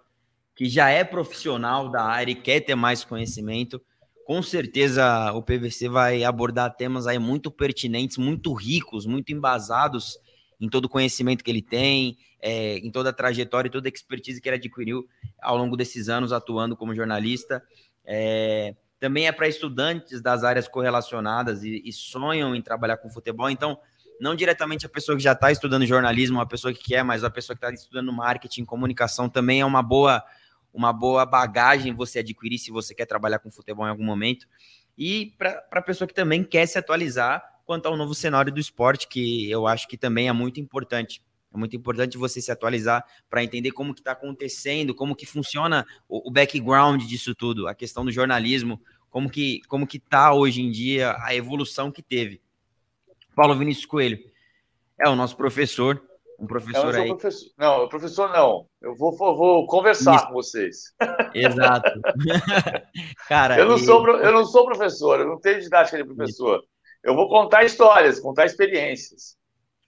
que 0.54 0.66
já 0.66 0.88
é 0.88 1.02
profissional 1.02 1.90
da 1.90 2.04
área 2.04 2.30
e 2.30 2.36
quer 2.36 2.60
ter 2.60 2.76
mais 2.76 3.02
conhecimento 3.02 3.82
com 4.24 4.42
certeza 4.42 5.32
o 5.32 5.42
PVC 5.42 5.88
vai 5.88 6.24
abordar 6.24 6.74
temas 6.74 7.06
aí 7.06 7.18
muito 7.18 7.50
pertinentes, 7.50 8.16
muito 8.16 8.52
ricos, 8.52 9.06
muito 9.06 9.32
embasados 9.32 10.18
em 10.60 10.68
todo 10.68 10.86
o 10.86 10.88
conhecimento 10.88 11.44
que 11.44 11.50
ele 11.50 11.60
tem, 11.60 12.16
é, 12.40 12.78
em 12.78 12.90
toda 12.90 13.10
a 13.10 13.12
trajetória 13.12 13.68
e 13.68 13.70
toda 13.70 13.88
a 13.88 13.92
expertise 13.92 14.40
que 14.40 14.48
ele 14.48 14.56
adquiriu 14.56 15.06
ao 15.40 15.56
longo 15.56 15.76
desses 15.76 16.08
anos 16.08 16.32
atuando 16.32 16.76
como 16.76 16.94
jornalista. 16.94 17.62
É, 18.04 18.74
também 18.98 19.26
é 19.26 19.32
para 19.32 19.46
estudantes 19.46 20.22
das 20.22 20.42
áreas 20.42 20.66
correlacionadas 20.66 21.62
e, 21.62 21.82
e, 21.84 21.92
sonham 21.92 22.54
em 22.54 22.62
trabalhar 22.62 22.96
com 22.96 23.10
futebol. 23.10 23.50
Então, 23.50 23.78
não 24.18 24.34
diretamente 24.34 24.86
a 24.86 24.88
pessoa 24.88 25.16
que 25.16 25.22
já 25.22 25.32
está 25.32 25.52
estudando 25.52 25.84
jornalismo, 25.84 26.40
a 26.40 26.46
pessoa 26.46 26.72
que 26.72 26.82
quer, 26.82 27.04
mas 27.04 27.24
a 27.24 27.30
pessoa 27.30 27.54
que 27.54 27.62
está 27.62 27.74
estudando 27.74 28.10
marketing, 28.12 28.64
comunicação 28.64 29.28
também 29.28 29.60
é 29.60 29.66
uma 29.66 29.82
boa 29.82 30.24
uma 30.74 30.92
boa 30.92 31.24
bagagem 31.24 31.94
você 31.94 32.18
adquirir 32.18 32.58
se 32.58 32.72
você 32.72 32.94
quer 32.94 33.06
trabalhar 33.06 33.38
com 33.38 33.50
futebol 33.50 33.86
em 33.86 33.90
algum 33.90 34.04
momento. 34.04 34.46
E 34.98 35.34
para 35.38 35.64
a 35.70 35.82
pessoa 35.82 36.06
que 36.06 36.14
também 36.14 36.42
quer 36.42 36.66
se 36.66 36.76
atualizar 36.76 37.42
quanto 37.64 37.86
ao 37.86 37.96
novo 37.96 38.14
cenário 38.14 38.52
do 38.52 38.60
esporte, 38.60 39.08
que 39.08 39.48
eu 39.50 39.66
acho 39.66 39.88
que 39.88 39.96
também 39.96 40.28
é 40.28 40.32
muito 40.32 40.60
importante. 40.60 41.22
É 41.52 41.56
muito 41.56 41.76
importante 41.76 42.18
você 42.18 42.42
se 42.42 42.50
atualizar 42.50 43.04
para 43.30 43.44
entender 43.44 43.70
como 43.70 43.94
que 43.94 44.00
está 44.00 44.10
acontecendo, 44.10 44.92
como 44.92 45.14
que 45.14 45.24
funciona 45.24 45.86
o, 46.08 46.28
o, 46.28 46.30
background 46.30 47.04
disso 47.04 47.32
tudo, 47.32 47.68
a 47.68 47.74
questão 47.74 48.04
do 48.04 48.10
jornalismo, 48.10 48.80
como 49.08 49.30
que 49.30 49.60
como 49.68 49.86
que 49.86 49.98
está 49.98 50.34
hoje 50.34 50.60
em 50.60 50.70
dia 50.72 51.16
a 51.20 51.32
evolução 51.32 51.92
que 51.92 52.02
teve. 52.02 52.40
Paulo 53.36 53.56
Vinícius 53.56 53.86
Coelho 53.86 54.18
é 54.98 55.08
o 55.08 55.14
nosso 55.14 55.36
professor, 55.36 56.04
um 56.38 56.46
professor 56.46 56.94
aí. 56.94 57.08
Professor. 57.08 57.50
Não, 57.58 57.88
professor 57.88 58.30
não. 58.30 58.66
Eu 58.80 58.94
vou, 58.96 59.16
vou, 59.16 59.36
vou 59.36 59.66
conversar 59.66 60.16
Isso. 60.16 60.26
com 60.26 60.32
vocês. 60.32 60.76
Exato. 61.34 61.90
Cara, 63.28 63.58
eu 63.58 63.66
não, 63.66 63.76
e... 63.76 63.84
sou, 63.84 64.06
eu 64.08 64.32
não 64.32 64.44
sou 64.44 64.64
professor, 64.64 65.20
eu 65.20 65.26
não 65.26 65.40
tenho 65.40 65.60
didática 65.60 65.96
de 65.96 66.04
professor. 66.04 66.58
Isso. 66.58 66.68
Eu 67.02 67.14
vou 67.14 67.28
contar 67.28 67.64
histórias, 67.64 68.18
contar 68.18 68.46
experiências. 68.46 69.36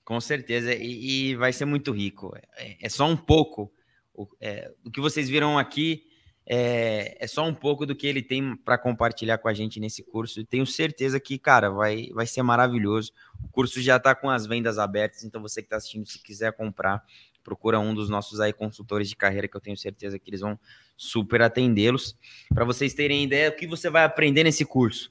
Com 0.05 0.20
certeza, 0.20 0.73
e, 0.74 1.31
e 1.31 1.36
vai 1.36 1.52
ser 1.52 1.64
muito 1.64 1.90
rico. 1.90 2.32
É, 2.56 2.86
é 2.86 2.89
só 2.89 3.06
um 3.06 3.16
pouco. 3.16 3.73
O, 4.14 4.27
é, 4.40 4.70
o 4.85 4.90
que 4.90 5.01
vocês 5.01 5.28
viram 5.28 5.59
aqui 5.59 6.05
é, 6.48 7.16
é 7.18 7.27
só 7.27 7.44
um 7.44 7.52
pouco 7.52 7.85
do 7.85 7.97
que 7.97 8.06
ele 8.06 8.23
tem 8.23 8.55
para 8.56 8.78
compartilhar 8.78 9.39
com 9.39 9.48
a 9.48 9.55
gente 9.55 9.81
nesse 9.81 10.02
curso. 10.02 10.44
Tenho 10.44 10.64
certeza 10.64 11.18
que, 11.18 11.39
cara, 11.39 11.70
vai, 11.70 12.09
vai 12.14 12.27
ser 12.27 12.43
maravilhoso. 12.43 13.12
O 13.44 13.48
curso 13.48 13.81
já 13.81 13.97
está 13.97 14.14
com 14.14 14.31
as 14.31 14.47
vendas 14.47 14.78
abertas, 14.78 15.24
então 15.24 15.43
você 15.43 15.60
que 15.60 15.66
está 15.66 15.77
assistindo, 15.77 16.06
se 16.06 16.23
quiser 16.23 16.52
comprar, 16.52 17.02
procura 17.43 17.81
um 17.81 17.93
dos 17.93 18.09
nossos 18.09 18.39
aí 18.39 18.52
consultores 18.52 19.09
de 19.09 19.16
carreira, 19.16 19.48
que 19.48 19.56
eu 19.56 19.60
tenho 19.60 19.77
certeza 19.77 20.18
que 20.18 20.31
eles 20.31 20.40
vão 20.40 20.59
super 20.97 21.43
atendê-los. 21.43 22.16
Para 22.55 22.64
vocês 22.64 22.94
terem 22.94 23.24
ideia, 23.24 23.51
o 23.51 23.56
que 23.56 23.66
você 23.66 23.90
vai 23.90 24.05
aprender 24.05 24.44
nesse 24.44 24.64
curso? 24.64 25.10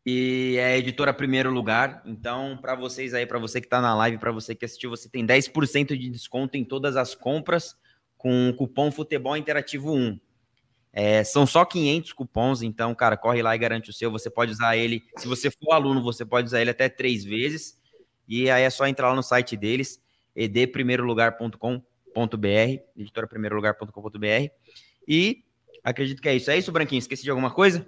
E 0.06 0.57
é 0.60 0.78
editora 0.78 1.14
primeiro 1.14 1.49
lugar. 1.49 2.02
Então, 2.06 2.57
para 2.61 2.76
vocês 2.76 3.14
aí, 3.14 3.26
para 3.26 3.40
você 3.40 3.61
que 3.61 3.68
está 3.68 3.80
na 3.80 3.95
live, 3.95 4.18
para 4.18 4.34
você 4.34 4.53
que 4.53 4.65
assistiu, 4.65 4.90
você 4.90 5.07
tem 5.07 5.26
10% 5.26 5.98
de 5.98 6.10
desconto 6.10 6.57
em 6.57 6.65
todas 6.65 6.98
as 6.98 7.15
compras 7.15 7.74
com 8.18 8.49
o 8.49 8.53
cupom 8.53 8.91
Futebol 8.91 9.38
Interativo 9.38 9.94
1. 9.94 10.20
É, 10.91 11.24
são 11.24 11.48
só 11.48 11.64
500 11.64 12.11
cupons, 12.11 12.61
então, 12.61 12.94
cara, 12.94 13.15
corre 13.15 13.41
lá 13.41 13.56
e 13.56 13.57
garante 13.57 13.91
o 13.91 13.94
seu. 13.94 14.11
Você 14.11 14.30
pode 14.30 14.52
usar 14.52 14.76
ele, 14.76 15.06
se 15.18 15.26
você 15.26 15.49
for 15.49 15.72
aluno, 15.72 16.03
você 16.03 16.26
pode 16.26 16.48
usar 16.48 16.60
ele 16.60 16.72
até 16.72 16.90
três 16.90 17.24
vezes. 17.24 17.80
E 18.28 18.49
aí 18.49 18.64
é 18.64 18.70
só 18.70 18.86
entrar 18.88 19.07
lá 19.07 19.15
no 19.15 19.24
site 19.24 19.56
deles, 19.56 20.03
edprimeirolugar.com.br, 20.36 21.93
editoraprimeirolugar.com.br. 22.95 24.52
E 25.07 25.44
acredito 25.84 26.22
que 26.22 26.30
é 26.30 26.35
isso. 26.35 26.52
É 26.52 26.57
isso, 26.57 26.72
Branquinho? 26.72 26.99
Esqueci 26.99 27.23
de 27.23 27.30
alguma 27.30 27.52
coisa? 27.52 27.88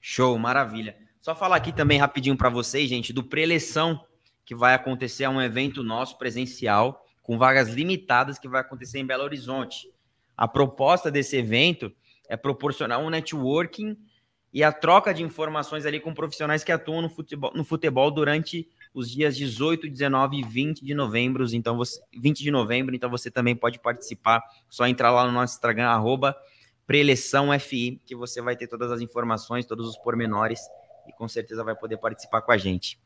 Show, 0.00 0.38
maravilha. 0.38 0.96
Só 1.20 1.34
falar 1.34 1.56
aqui 1.56 1.72
também 1.72 1.98
rapidinho 1.98 2.36
para 2.36 2.48
vocês, 2.48 2.88
gente, 2.88 3.12
do 3.12 3.24
preleção 3.24 4.04
que 4.44 4.54
vai 4.54 4.74
acontecer, 4.74 5.24
é 5.24 5.28
um 5.28 5.42
evento 5.42 5.82
nosso 5.82 6.16
presencial 6.16 7.04
com 7.20 7.36
vagas 7.36 7.68
limitadas 7.68 8.38
que 8.38 8.48
vai 8.48 8.60
acontecer 8.60 9.00
em 9.00 9.06
Belo 9.06 9.24
Horizonte. 9.24 9.92
A 10.36 10.46
proposta 10.46 11.10
desse 11.10 11.36
evento 11.36 11.92
é 12.28 12.36
proporcionar 12.36 13.00
um 13.00 13.10
networking 13.10 13.96
e 14.52 14.62
a 14.62 14.70
troca 14.70 15.12
de 15.12 15.24
informações 15.24 15.84
ali 15.84 15.98
com 15.98 16.14
profissionais 16.14 16.62
que 16.62 16.70
atuam 16.70 17.02
no 17.02 17.08
futebol, 17.08 17.52
no 17.54 17.64
futebol 17.64 18.10
durante 18.10 18.68
os 18.96 19.10
dias 19.10 19.36
18, 19.36 19.90
19 19.90 20.38
e 20.38 20.42
20 20.42 20.82
de 20.82 20.94
novembro. 20.94 21.46
Então 21.52 21.76
você, 21.76 22.00
20 22.18 22.42
de 22.42 22.50
novembro, 22.50 22.96
então 22.96 23.10
você 23.10 23.30
também 23.30 23.54
pode 23.54 23.78
participar. 23.78 24.42
Só 24.70 24.86
entrar 24.86 25.10
lá 25.10 25.26
no 25.26 25.32
nosso 25.32 25.54
Instagram, 25.54 25.88
arroba 25.88 26.34
preleçãoFI, 26.86 28.00
que 28.06 28.16
você 28.16 28.40
vai 28.40 28.56
ter 28.56 28.66
todas 28.66 28.90
as 28.90 29.02
informações, 29.02 29.66
todos 29.66 29.86
os 29.86 29.98
pormenores 29.98 30.60
e 31.06 31.12
com 31.12 31.28
certeza 31.28 31.62
vai 31.62 31.74
poder 31.74 31.98
participar 31.98 32.40
com 32.40 32.52
a 32.52 32.56
gente. 32.56 32.98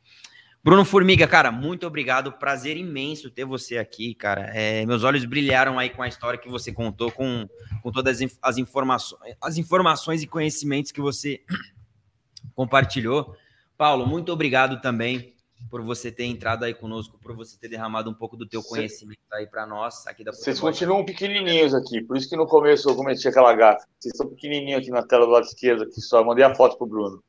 Bruno 0.63 0.85
Formiga, 0.85 1.27
cara, 1.27 1.51
muito 1.51 1.87
obrigado. 1.87 2.31
Prazer 2.33 2.77
imenso 2.77 3.29
ter 3.29 3.45
você 3.45 3.77
aqui, 3.77 4.15
cara. 4.15 4.43
É, 4.55 4.87
meus 4.87 5.03
olhos 5.03 5.25
brilharam 5.25 5.77
aí 5.77 5.91
com 5.91 6.03
a 6.03 6.09
história 6.09 6.39
que 6.39 6.49
você 6.49 6.73
contou, 6.73 7.11
com, 7.11 7.49
com 7.83 7.91
todas 7.91 8.21
as 8.41 8.59
informações, 8.59 9.35
as 9.43 9.57
informações 9.57 10.23
e 10.23 10.27
conhecimentos 10.27 10.93
que 10.93 11.01
você 11.01 11.43
compartilhou. 12.55 13.35
Paulo, 13.77 14.07
muito 14.07 14.31
obrigado 14.31 14.81
também 14.81 15.35
por 15.69 15.83
você 15.83 16.11
ter 16.11 16.25
entrado 16.25 16.65
aí 16.65 16.75
conosco, 16.75 17.19
por 17.19 17.35
você 17.35 17.59
ter 17.59 17.69
derramado 17.69 18.11
um 18.11 18.15
pouco 18.15 18.37
do 18.37 18.47
teu 18.47 18.63
conhecimento 18.63 19.21
aí 19.33 19.47
para 19.47 19.67
nós 19.67 20.07
aqui 20.07 20.25
da 20.25 20.33
Vocês 20.33 20.59
continuam 20.59 21.05
pequenininhos 21.05 21.75
aqui, 21.75 22.03
por 22.03 22.17
isso 22.17 22.29
que 22.29 22.37
no 22.37 22.47
começo 22.47 22.89
eu 22.89 22.97
cometi 22.97 23.29
aquela 23.29 23.55
gafa. 23.55 23.85
Vocês 23.99 24.15
estão 24.15 24.29
pequenininhos 24.29 24.81
aqui 24.81 24.91
na 24.91 25.03
tela 25.03 25.27
do 25.27 25.33
lado 25.33 25.45
esquerdo, 25.45 25.83
aqui 25.83 26.01
só. 26.01 26.25
mandei 26.25 26.45
a 26.45 26.55
foto 26.55 26.77
pro 26.77 26.87
Bruno. 26.87 27.23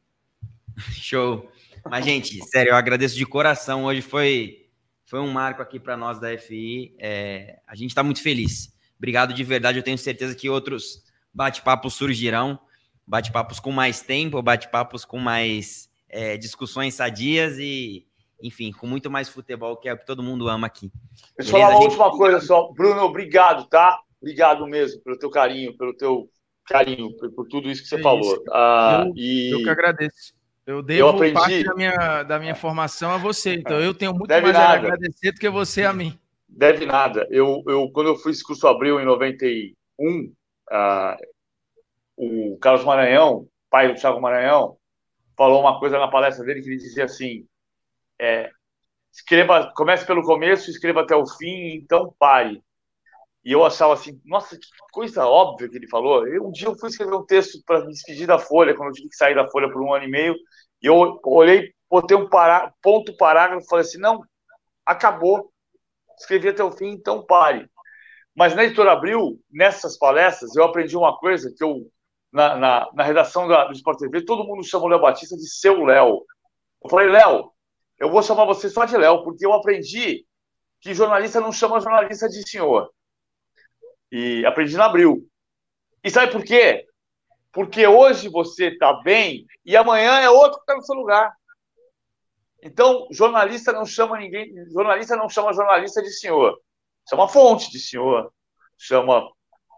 Show. 0.93 1.49
Mas, 1.89 2.05
gente, 2.05 2.39
sério, 2.45 2.71
eu 2.71 2.75
agradeço 2.75 3.15
de 3.15 3.25
coração. 3.25 3.85
Hoje 3.85 4.01
foi, 4.01 4.67
foi 5.05 5.19
um 5.19 5.31
marco 5.31 5.61
aqui 5.61 5.79
para 5.79 5.97
nós 5.97 6.19
da 6.19 6.37
FI. 6.37 6.95
É, 6.99 7.59
a 7.67 7.75
gente 7.75 7.89
está 7.89 8.03
muito 8.03 8.21
feliz. 8.21 8.73
Obrigado 8.97 9.33
de 9.33 9.43
verdade. 9.43 9.79
Eu 9.79 9.83
tenho 9.83 9.97
certeza 9.97 10.35
que 10.35 10.49
outros 10.49 11.03
bate-papos 11.33 11.95
surgirão. 11.95 12.59
Bate-papos 13.05 13.59
com 13.59 13.71
mais 13.71 14.01
tempo, 14.01 14.41
bate-papos 14.41 15.03
com 15.03 15.17
mais 15.17 15.89
é, 16.07 16.37
discussões 16.37 16.93
sadias 16.93 17.57
e, 17.57 18.05
enfim, 18.41 18.71
com 18.71 18.87
muito 18.87 19.09
mais 19.09 19.29
futebol, 19.29 19.77
que 19.77 19.87
é 19.87 19.93
o 19.93 19.97
que 19.97 20.05
todo 20.05 20.23
mundo 20.23 20.47
ama 20.47 20.67
aqui. 20.67 20.91
Deixa 21.37 21.51
eu 21.51 21.59
falar 21.59 21.69
uma 21.69 21.81
gente... 21.81 21.89
última 21.89 22.11
coisa 22.11 22.39
só. 22.39 22.71
Bruno, 22.73 23.01
obrigado, 23.01 23.67
tá? 23.67 23.99
Obrigado 24.21 24.67
mesmo 24.67 25.01
pelo 25.01 25.17
teu 25.17 25.29
carinho, 25.29 25.75
pelo 25.77 25.95
teu 25.95 26.29
carinho, 26.65 27.15
por, 27.17 27.31
por 27.31 27.47
tudo 27.47 27.69
isso 27.69 27.81
que 27.81 27.89
você 27.89 27.95
é 27.95 28.01
falou. 28.01 28.43
Ah, 28.51 29.03
eu, 29.07 29.13
e... 29.15 29.51
eu 29.51 29.63
que 29.63 29.69
agradeço. 29.69 30.33
Eu 30.65 30.81
devo 30.81 30.99
eu 30.99 31.09
aprendi... 31.09 31.33
parte 31.33 31.63
da 31.63 31.75
minha, 31.75 32.23
da 32.23 32.39
minha 32.39 32.55
formação 32.55 33.11
a 33.11 33.17
você, 33.17 33.55
então 33.55 33.79
eu 33.79 33.93
tenho 33.93 34.13
muito 34.13 34.27
Deve 34.27 34.43
mais 34.43 34.57
nada. 34.57 34.69
a 34.69 34.75
agradecer 34.75 35.31
do 35.31 35.39
que 35.39 35.49
você 35.49 35.83
a 35.83 35.91
mim. 35.91 36.17
Deve 36.47 36.85
nada. 36.85 37.27
Eu, 37.31 37.63
eu 37.67 37.89
quando 37.91 38.07
eu 38.07 38.15
fui 38.15 38.31
esse 38.31 38.43
curso 38.43 38.67
Abril 38.67 38.99
em 38.99 39.05
91, 39.05 40.31
uh, 40.71 41.17
o 42.15 42.57
Carlos 42.59 42.85
Maranhão, 42.85 43.47
pai 43.69 43.91
do 43.91 43.99
Thiago 43.99 44.21
Maranhão, 44.21 44.77
falou 45.35 45.61
uma 45.61 45.79
coisa 45.79 45.97
na 45.97 46.07
palestra 46.07 46.45
dele 46.45 46.61
que 46.61 46.69
ele 46.69 46.77
dizia 46.77 47.05
assim: 47.05 47.45
é, 48.21 48.51
escreva, 49.11 49.73
comece 49.75 50.05
pelo 50.05 50.21
começo, 50.21 50.69
escreva 50.69 51.01
até 51.01 51.15
o 51.15 51.25
fim, 51.25 51.75
então 51.75 52.15
pare. 52.19 52.63
E 53.43 53.51
eu 53.51 53.65
achava 53.65 53.93
assim, 53.93 54.21
nossa, 54.23 54.55
que 54.55 54.67
coisa 54.91 55.25
óbvia 55.25 55.67
que 55.67 55.75
ele 55.75 55.87
falou. 55.87 56.27
Eu, 56.27 56.47
um 56.47 56.51
dia 56.51 56.67
eu 56.67 56.77
fui 56.77 56.89
escrever 56.89 57.15
um 57.15 57.25
texto 57.25 57.59
para 57.65 57.83
me 57.83 57.91
despedir 57.91 58.27
da 58.27 58.37
Folha, 58.37 58.75
quando 58.75 58.89
eu 58.89 58.93
tive 58.93 59.09
que 59.09 59.15
sair 59.15 59.33
da 59.33 59.49
Folha 59.49 59.71
por 59.71 59.81
um 59.81 59.91
ano 59.91 60.05
e 60.05 60.11
meio, 60.11 60.35
e 60.81 60.85
eu 60.85 61.19
olhei, 61.25 61.73
botei 61.89 62.15
um 62.15 62.29
pará, 62.29 62.71
ponto 62.83 63.17
parágrafo, 63.17 63.67
falei 63.67 63.83
assim, 63.83 63.97
não, 63.97 64.23
acabou, 64.85 65.51
escrevi 66.19 66.49
até 66.49 66.63
o 66.63 66.71
fim, 66.71 66.89
então 66.91 67.25
pare. 67.25 67.67
Mas 68.35 68.55
na 68.55 68.63
Editora 68.63 68.91
Abril, 68.91 69.39
nessas 69.51 69.97
palestras, 69.97 70.55
eu 70.55 70.63
aprendi 70.63 70.95
uma 70.95 71.17
coisa 71.17 71.51
que 71.57 71.63
eu, 71.63 71.87
na, 72.31 72.55
na, 72.55 72.89
na 72.93 73.03
redação 73.03 73.47
da, 73.47 73.65
do 73.65 73.73
Sport 73.73 73.97
TV, 73.97 74.23
todo 74.23 74.45
mundo 74.45 74.63
chama 74.63 74.85
o 74.85 74.87
Léo 74.87 75.01
Batista 75.01 75.35
de 75.35 75.49
seu 75.49 75.83
Léo. 75.83 76.23
Eu 76.83 76.89
falei, 76.89 77.09
Léo, 77.09 77.51
eu 78.01 78.09
vou 78.09 78.23
chamar 78.23 78.45
você 78.45 78.67
só 78.67 78.83
de 78.83 78.97
Léo, 78.97 79.23
porque 79.23 79.45
eu 79.45 79.53
aprendi 79.53 80.25
que 80.79 80.91
jornalista 80.91 81.39
não 81.39 81.51
chama 81.51 81.79
jornalista 81.79 82.27
de 82.27 82.49
senhor. 82.49 82.91
E 84.11 84.43
aprendi 84.43 84.75
na 84.75 84.85
Abril. 84.85 85.29
E 86.03 86.09
sabe 86.09 86.31
por 86.31 86.43
quê? 86.43 86.83
Porque 87.51 87.85
hoje 87.85 88.27
você 88.27 88.69
está 88.69 88.91
bem 89.03 89.45
e 89.63 89.77
amanhã 89.77 90.19
é 90.19 90.27
outro 90.31 90.57
que 90.57 90.63
está 90.63 90.75
no 90.75 90.81
seu 90.83 90.95
lugar. 90.95 91.31
Então, 92.63 93.07
jornalista 93.11 93.71
não 93.71 93.85
chama 93.85 94.17
ninguém, 94.17 94.51
jornalista 94.71 95.15
não 95.15 95.29
chama 95.29 95.53
jornalista 95.53 96.01
de 96.01 96.09
senhor. 96.09 96.59
Chama 97.07 97.27
fonte 97.27 97.69
de 97.69 97.77
senhor, 97.77 98.33
chama 98.79 99.31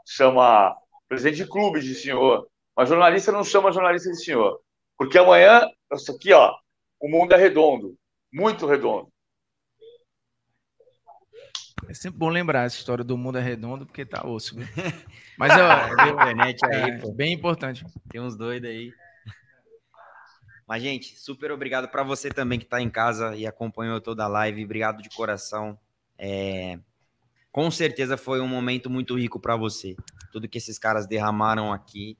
chama 0.05 0.73
presidente 1.09 1.43
de 1.43 1.47
clube 1.49 1.81
de 1.81 1.93
senhor, 1.93 2.47
mas 2.73 2.87
jornalista 2.87 3.33
não 3.33 3.43
chama 3.43 3.71
jornalista 3.73 4.09
de 4.09 4.23
senhor. 4.23 4.61
Porque 4.97 5.17
amanhã, 5.17 5.67
isso 5.91 6.13
aqui, 6.13 6.31
ó, 6.31 6.55
o 7.01 7.09
mundo 7.09 7.33
é 7.33 7.37
redondo, 7.37 7.97
muito 8.33 8.65
redondo. 8.65 9.13
É 11.87 11.93
sempre 11.93 12.17
bom 12.17 12.29
lembrar 12.29 12.65
essa 12.65 12.77
história 12.77 13.03
do 13.03 13.17
mundo 13.17 13.37
é 13.37 13.41
redondo, 13.41 13.85
porque 13.85 14.05
tá 14.05 14.25
osso. 14.25 14.55
Viu? 14.55 14.65
Mas 15.37 15.51
ó, 15.51 16.03
é, 16.03 16.09
internet 16.09 16.65
aí, 16.65 16.91
é, 16.91 16.97
pô. 16.97 17.11
bem 17.11 17.33
importante. 17.33 17.85
Tem 18.09 18.19
uns 18.19 18.35
doidos 18.35 18.69
aí. 18.69 18.93
Mas, 20.67 20.81
gente, 20.81 21.19
super 21.19 21.51
obrigado 21.51 21.89
para 21.89 22.03
você 22.03 22.29
também 22.29 22.57
que 22.57 22.65
está 22.65 22.81
em 22.81 22.89
casa 22.89 23.35
e 23.35 23.45
acompanhou 23.45 23.99
toda 23.99 24.23
a 24.23 24.27
live. 24.27 24.63
Obrigado 24.63 25.01
de 25.01 25.09
coração. 25.09 25.77
É... 26.17 26.79
Com 27.51 27.69
certeza 27.69 28.17
foi 28.17 28.41
um 28.41 28.47
momento 28.47 28.89
muito 28.89 29.15
rico 29.15 29.39
para 29.39 29.55
você. 29.55 29.95
Tudo 30.31 30.47
que 30.47 30.57
esses 30.57 30.79
caras 30.79 31.05
derramaram 31.05 31.71
aqui 31.71 32.17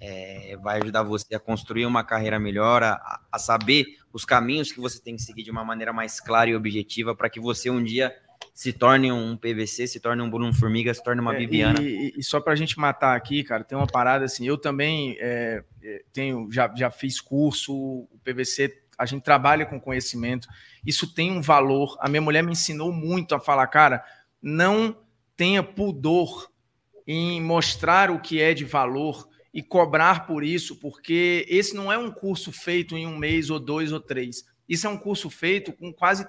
é... 0.00 0.56
vai 0.62 0.80
ajudar 0.80 1.02
você 1.02 1.34
a 1.34 1.40
construir 1.40 1.86
uma 1.86 2.04
carreira 2.04 2.38
melhor, 2.38 2.82
a, 2.82 3.20
a 3.30 3.38
saber 3.38 3.86
os 4.12 4.24
caminhos 4.24 4.70
que 4.70 4.80
você 4.80 5.00
tem 5.00 5.16
que 5.16 5.22
seguir 5.22 5.42
de 5.42 5.50
uma 5.50 5.64
maneira 5.64 5.92
mais 5.92 6.20
clara 6.20 6.50
e 6.50 6.54
objetiva 6.54 7.14
para 7.14 7.28
que 7.28 7.40
você 7.40 7.70
um 7.70 7.82
dia 7.82 8.14
se 8.52 8.72
torne 8.72 9.10
um 9.10 9.36
PVC, 9.36 9.88
se 9.88 9.98
torne 9.98 10.22
um 10.22 10.30
Bruno 10.30 10.54
Formiga, 10.54 10.94
se 10.94 11.02
torne 11.02 11.20
uma 11.20 11.34
é, 11.34 11.38
Bibiana. 11.38 11.82
E, 11.82 12.14
e, 12.16 12.22
só 12.22 12.40
para 12.40 12.52
a 12.52 12.56
gente 12.56 12.78
matar 12.78 13.16
aqui, 13.16 13.42
cara, 13.42 13.64
tem 13.64 13.76
uma 13.76 13.86
parada 13.86 14.24
assim, 14.24 14.46
eu 14.46 14.56
também 14.56 15.16
é, 15.18 15.64
é, 15.82 16.04
tenho, 16.12 16.48
já, 16.52 16.72
já 16.74 16.88
fiz 16.90 17.20
curso, 17.20 17.74
o 17.74 18.20
PVC, 18.22 18.82
a 18.96 19.06
gente 19.06 19.22
trabalha 19.22 19.66
com 19.66 19.80
conhecimento, 19.80 20.46
isso 20.86 21.12
tem 21.12 21.32
um 21.32 21.42
valor. 21.42 21.96
A 22.00 22.08
minha 22.08 22.22
mulher 22.22 22.42
me 22.44 22.52
ensinou 22.52 22.92
muito 22.92 23.34
a 23.34 23.40
falar, 23.40 23.66
cara, 23.66 24.04
não 24.40 24.96
tenha 25.36 25.62
pudor 25.62 26.48
em 27.06 27.40
mostrar 27.40 28.10
o 28.10 28.20
que 28.20 28.40
é 28.40 28.54
de 28.54 28.64
valor 28.64 29.28
e 29.54 29.62
cobrar 29.62 30.26
por 30.26 30.42
isso, 30.42 30.74
porque 30.80 31.46
esse 31.48 31.76
não 31.76 31.90
é 31.90 31.96
um 31.96 32.10
curso 32.10 32.50
feito 32.50 32.96
em 32.96 33.06
um 33.06 33.16
mês 33.16 33.50
ou 33.50 33.60
dois 33.60 33.92
ou 33.92 34.00
três. 34.00 34.44
Isso 34.68 34.84
é 34.88 34.90
um 34.90 34.98
curso 34.98 35.30
feito 35.30 35.72
com 35.72 35.92
quase 35.92 36.26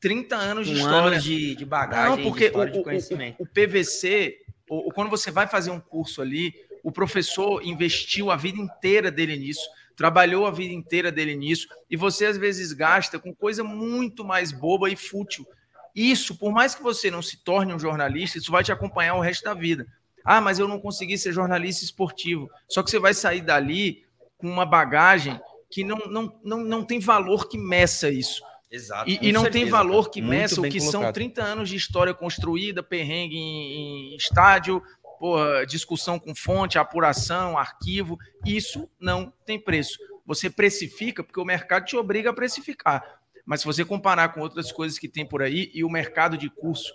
30 0.00 0.36
anos 0.36 0.68
de 0.68 0.74
um 0.74 0.76
história. 0.76 1.08
Anos 1.08 1.24
de, 1.24 1.56
de 1.56 1.64
bagagem, 1.64 2.16
Não, 2.16 2.22
porque 2.22 2.44
de 2.44 2.46
história, 2.46 2.72
o, 2.72 2.76
de 2.76 2.84
conhecimento. 2.84 3.40
O, 3.40 3.42
o, 3.42 3.46
o 3.46 3.48
PVC, 3.48 4.38
o, 4.70 4.92
quando 4.92 5.10
você 5.10 5.32
vai 5.32 5.48
fazer 5.48 5.72
um 5.72 5.80
curso 5.80 6.22
ali, 6.22 6.54
o 6.84 6.92
professor 6.92 7.60
investiu 7.64 8.30
a 8.30 8.36
vida 8.36 8.58
inteira 8.58 9.10
dele 9.10 9.36
nisso, 9.36 9.68
trabalhou 9.96 10.46
a 10.46 10.50
vida 10.52 10.72
inteira 10.72 11.10
dele 11.10 11.34
nisso, 11.34 11.66
e 11.90 11.96
você 11.96 12.26
às 12.26 12.36
vezes 12.36 12.72
gasta 12.72 13.18
com 13.18 13.34
coisa 13.34 13.64
muito 13.64 14.24
mais 14.24 14.52
boba 14.52 14.88
e 14.88 14.94
fútil. 14.94 15.44
Isso, 15.92 16.36
por 16.36 16.52
mais 16.52 16.76
que 16.76 16.82
você 16.82 17.10
não 17.10 17.22
se 17.22 17.38
torne 17.38 17.74
um 17.74 17.78
jornalista, 17.78 18.38
isso 18.38 18.52
vai 18.52 18.62
te 18.62 18.70
acompanhar 18.70 19.16
o 19.16 19.20
resto 19.20 19.42
da 19.42 19.54
vida. 19.54 19.84
Ah, 20.30 20.42
mas 20.42 20.58
eu 20.58 20.68
não 20.68 20.78
consegui 20.78 21.16
ser 21.16 21.32
jornalista 21.32 21.82
esportivo. 21.82 22.50
Só 22.68 22.82
que 22.82 22.90
você 22.90 22.98
vai 22.98 23.14
sair 23.14 23.40
dali 23.40 24.04
com 24.36 24.46
uma 24.46 24.66
bagagem 24.66 25.40
que 25.70 25.82
não, 25.82 25.96
não, 25.96 26.40
não, 26.44 26.64
não 26.64 26.84
tem 26.84 27.00
valor 27.00 27.48
que 27.48 27.56
meça 27.56 28.10
isso. 28.10 28.42
Exato. 28.70 29.08
E, 29.08 29.18
e 29.22 29.32
não 29.32 29.40
certeza, 29.40 29.64
tem 29.64 29.70
valor 29.72 30.02
cara. 30.02 30.12
que 30.12 30.20
meça 30.20 30.60
o 30.60 30.64
que 30.64 30.78
colocado. 30.80 31.02
são 31.02 31.12
30 31.14 31.42
anos 31.42 31.70
de 31.70 31.76
história 31.76 32.12
construída, 32.12 32.82
perrengue 32.82 33.38
em, 33.38 34.12
em 34.12 34.16
estádio, 34.16 34.82
porra, 35.18 35.64
discussão 35.64 36.18
com 36.18 36.34
fonte, 36.34 36.78
apuração, 36.78 37.56
arquivo. 37.56 38.18
Isso 38.44 38.86
não 39.00 39.32
tem 39.46 39.58
preço. 39.58 39.98
você 40.26 40.50
precifica 40.50 41.24
porque 41.24 41.40
o 41.40 41.44
mercado 41.46 41.86
te 41.86 41.96
obriga 41.96 42.28
a 42.28 42.34
precificar. 42.34 43.02
Mas 43.46 43.60
se 43.60 43.66
você 43.66 43.82
comparar 43.82 44.28
com 44.34 44.42
outras 44.42 44.70
coisas 44.70 44.98
que 44.98 45.08
tem 45.08 45.24
por 45.24 45.40
aí, 45.40 45.70
e 45.72 45.82
o 45.82 45.88
mercado 45.88 46.36
de 46.36 46.50
curso 46.50 46.92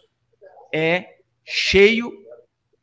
é 0.71 1.17
cheio 1.43 2.21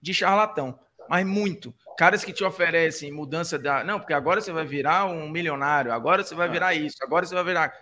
de 0.01 0.15
charlatão, 0.15 0.79
mas 1.09 1.27
muito. 1.27 1.75
Caras 1.99 2.25
que 2.25 2.33
te 2.33 2.45
oferecem 2.45 3.13
mudança 3.13 3.59
da. 3.59 3.85
Não, 3.85 3.99
porque 3.99 4.15
agora 4.15 4.41
você 4.41 4.53
vai 4.53 4.65
virar 4.65 5.07
um 5.07 5.29
milionário, 5.29 5.93
agora 5.93 6.23
você 6.23 6.35
vai 6.35 6.49
virar 6.49 6.75
isso, 6.75 6.97
agora 7.03 7.27
você 7.27 7.35
vai 7.35 7.45
virar. 7.45 7.73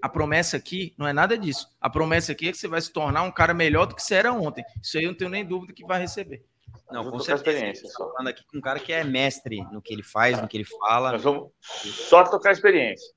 A 0.00 0.08
promessa 0.08 0.56
aqui 0.56 0.94
não 0.98 1.06
é 1.06 1.12
nada 1.12 1.38
disso. 1.38 1.68
A 1.80 1.88
promessa 1.88 2.32
aqui 2.32 2.48
é 2.48 2.52
que 2.52 2.58
você 2.58 2.66
vai 2.66 2.80
se 2.80 2.92
tornar 2.92 3.22
um 3.22 3.30
cara 3.30 3.54
melhor 3.54 3.86
do 3.86 3.94
que 3.94 4.02
você 4.02 4.16
era 4.16 4.32
ontem. 4.32 4.64
Isso 4.82 4.98
aí 4.98 5.04
eu 5.04 5.10
não 5.10 5.16
tenho 5.16 5.30
nem 5.30 5.44
dúvida 5.44 5.72
que 5.72 5.84
vai 5.84 6.00
receber. 6.00 6.44
Não, 6.90 7.10
com 7.10 7.18
certeza. 7.18 7.50
Experiência, 7.50 7.88
só. 7.88 8.10
falando 8.10 8.28
aqui 8.28 8.44
com 8.46 8.58
um 8.58 8.60
cara 8.60 8.78
que 8.78 8.92
é 8.92 9.02
mestre 9.02 9.62
no 9.72 9.80
que 9.80 9.92
ele 9.92 10.02
faz, 10.02 10.40
no 10.40 10.48
que 10.48 10.56
ele 10.56 10.64
fala. 10.64 11.12
Nós 11.12 11.22
vamos 11.22 11.50
só 11.62 12.22
trocar 12.24 12.52
experiência. 12.52 13.12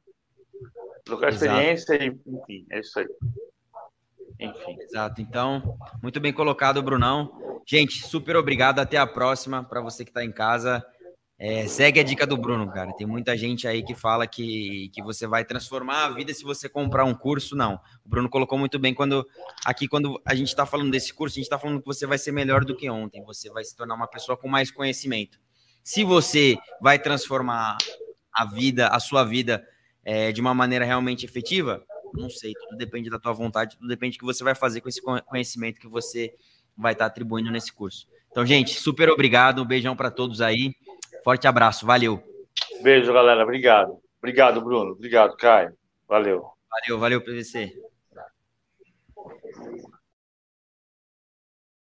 Trocar 1.03 1.31
Exato. 1.31 1.45
experiência 1.45 2.03
e, 2.03 2.07
enfim, 2.07 2.65
é 2.71 2.79
isso 2.79 2.99
aí. 2.99 3.07
Enfim. 4.39 4.77
Exato. 4.81 5.21
Então, 5.21 5.77
muito 6.01 6.19
bem 6.19 6.33
colocado, 6.33 6.81
Brunão. 6.81 7.61
Gente, 7.67 8.05
super 8.05 8.35
obrigado. 8.35 8.79
Até 8.79 8.97
a 8.97 9.07
próxima. 9.07 9.63
Para 9.63 9.81
você 9.81 10.03
que 10.03 10.11
está 10.11 10.23
em 10.23 10.31
casa, 10.31 10.85
é, 11.37 11.67
segue 11.67 11.99
a 11.99 12.03
dica 12.03 12.25
do 12.25 12.37
Bruno, 12.37 12.71
cara. 12.71 12.93
Tem 12.93 13.05
muita 13.05 13.37
gente 13.37 13.67
aí 13.67 13.83
que 13.83 13.93
fala 13.93 14.25
que, 14.25 14.89
que 14.93 15.03
você 15.03 15.27
vai 15.27 15.43
transformar 15.43 16.05
a 16.05 16.09
vida 16.11 16.33
se 16.33 16.43
você 16.43 16.69
comprar 16.69 17.03
um 17.03 17.13
curso. 17.13 17.55
Não. 17.55 17.75
O 18.05 18.09
Bruno 18.09 18.29
colocou 18.29 18.57
muito 18.57 18.79
bem 18.79 18.93
quando 18.93 19.25
aqui, 19.65 19.87
quando 19.87 20.21
a 20.25 20.33
gente 20.33 20.47
está 20.47 20.65
falando 20.65 20.91
desse 20.91 21.13
curso, 21.13 21.35
a 21.35 21.39
gente 21.39 21.45
está 21.45 21.59
falando 21.59 21.81
que 21.81 21.87
você 21.87 22.05
vai 22.05 22.17
ser 22.17 22.31
melhor 22.31 22.63
do 22.63 22.75
que 22.75 22.89
ontem. 22.89 23.23
Você 23.25 23.49
vai 23.49 23.63
se 23.63 23.75
tornar 23.75 23.95
uma 23.95 24.07
pessoa 24.07 24.37
com 24.37 24.47
mais 24.47 24.71
conhecimento. 24.71 25.37
Se 25.83 26.03
você 26.03 26.57
vai 26.81 26.97
transformar 26.97 27.77
a 28.33 28.45
vida, 28.45 28.87
a 28.87 28.99
sua 28.99 29.23
vida, 29.23 29.65
é, 30.03 30.31
de 30.31 30.39
uma 30.39 30.53
maneira 30.53 30.85
realmente 30.85 31.25
efetiva, 31.25 31.83
não 32.17 32.29
sei. 32.29 32.53
Tudo 32.53 32.77
depende 32.77 33.09
da 33.09 33.19
tua 33.19 33.33
vontade, 33.33 33.75
tudo 33.77 33.87
depende 33.87 34.17
do 34.17 34.19
que 34.19 34.25
você 34.25 34.43
vai 34.43 34.55
fazer 34.55 34.81
com 34.81 34.89
esse 34.89 35.01
conhecimento 35.01 35.79
que 35.79 35.87
você 35.87 36.35
vai 36.77 36.93
estar 36.93 37.05
tá 37.05 37.11
atribuindo 37.11 37.51
nesse 37.51 37.73
curso. 37.73 38.07
Então, 38.31 38.45
gente, 38.45 38.79
super 38.79 39.09
obrigado. 39.09 39.61
Um 39.61 39.65
beijão 39.65 39.95
para 39.95 40.11
todos 40.11 40.41
aí. 40.41 40.73
Forte 41.23 41.47
abraço, 41.47 41.85
valeu. 41.85 42.21
Beijo, 42.81 43.13
galera. 43.13 43.43
Obrigado. 43.43 43.97
Obrigado, 44.19 44.61
Bruno. 44.61 44.91
Obrigado, 44.91 45.35
Caio. 45.37 45.75
Valeu. 46.07 46.45
Valeu, 46.69 46.99
valeu, 46.99 47.21
PVC. 47.21 47.73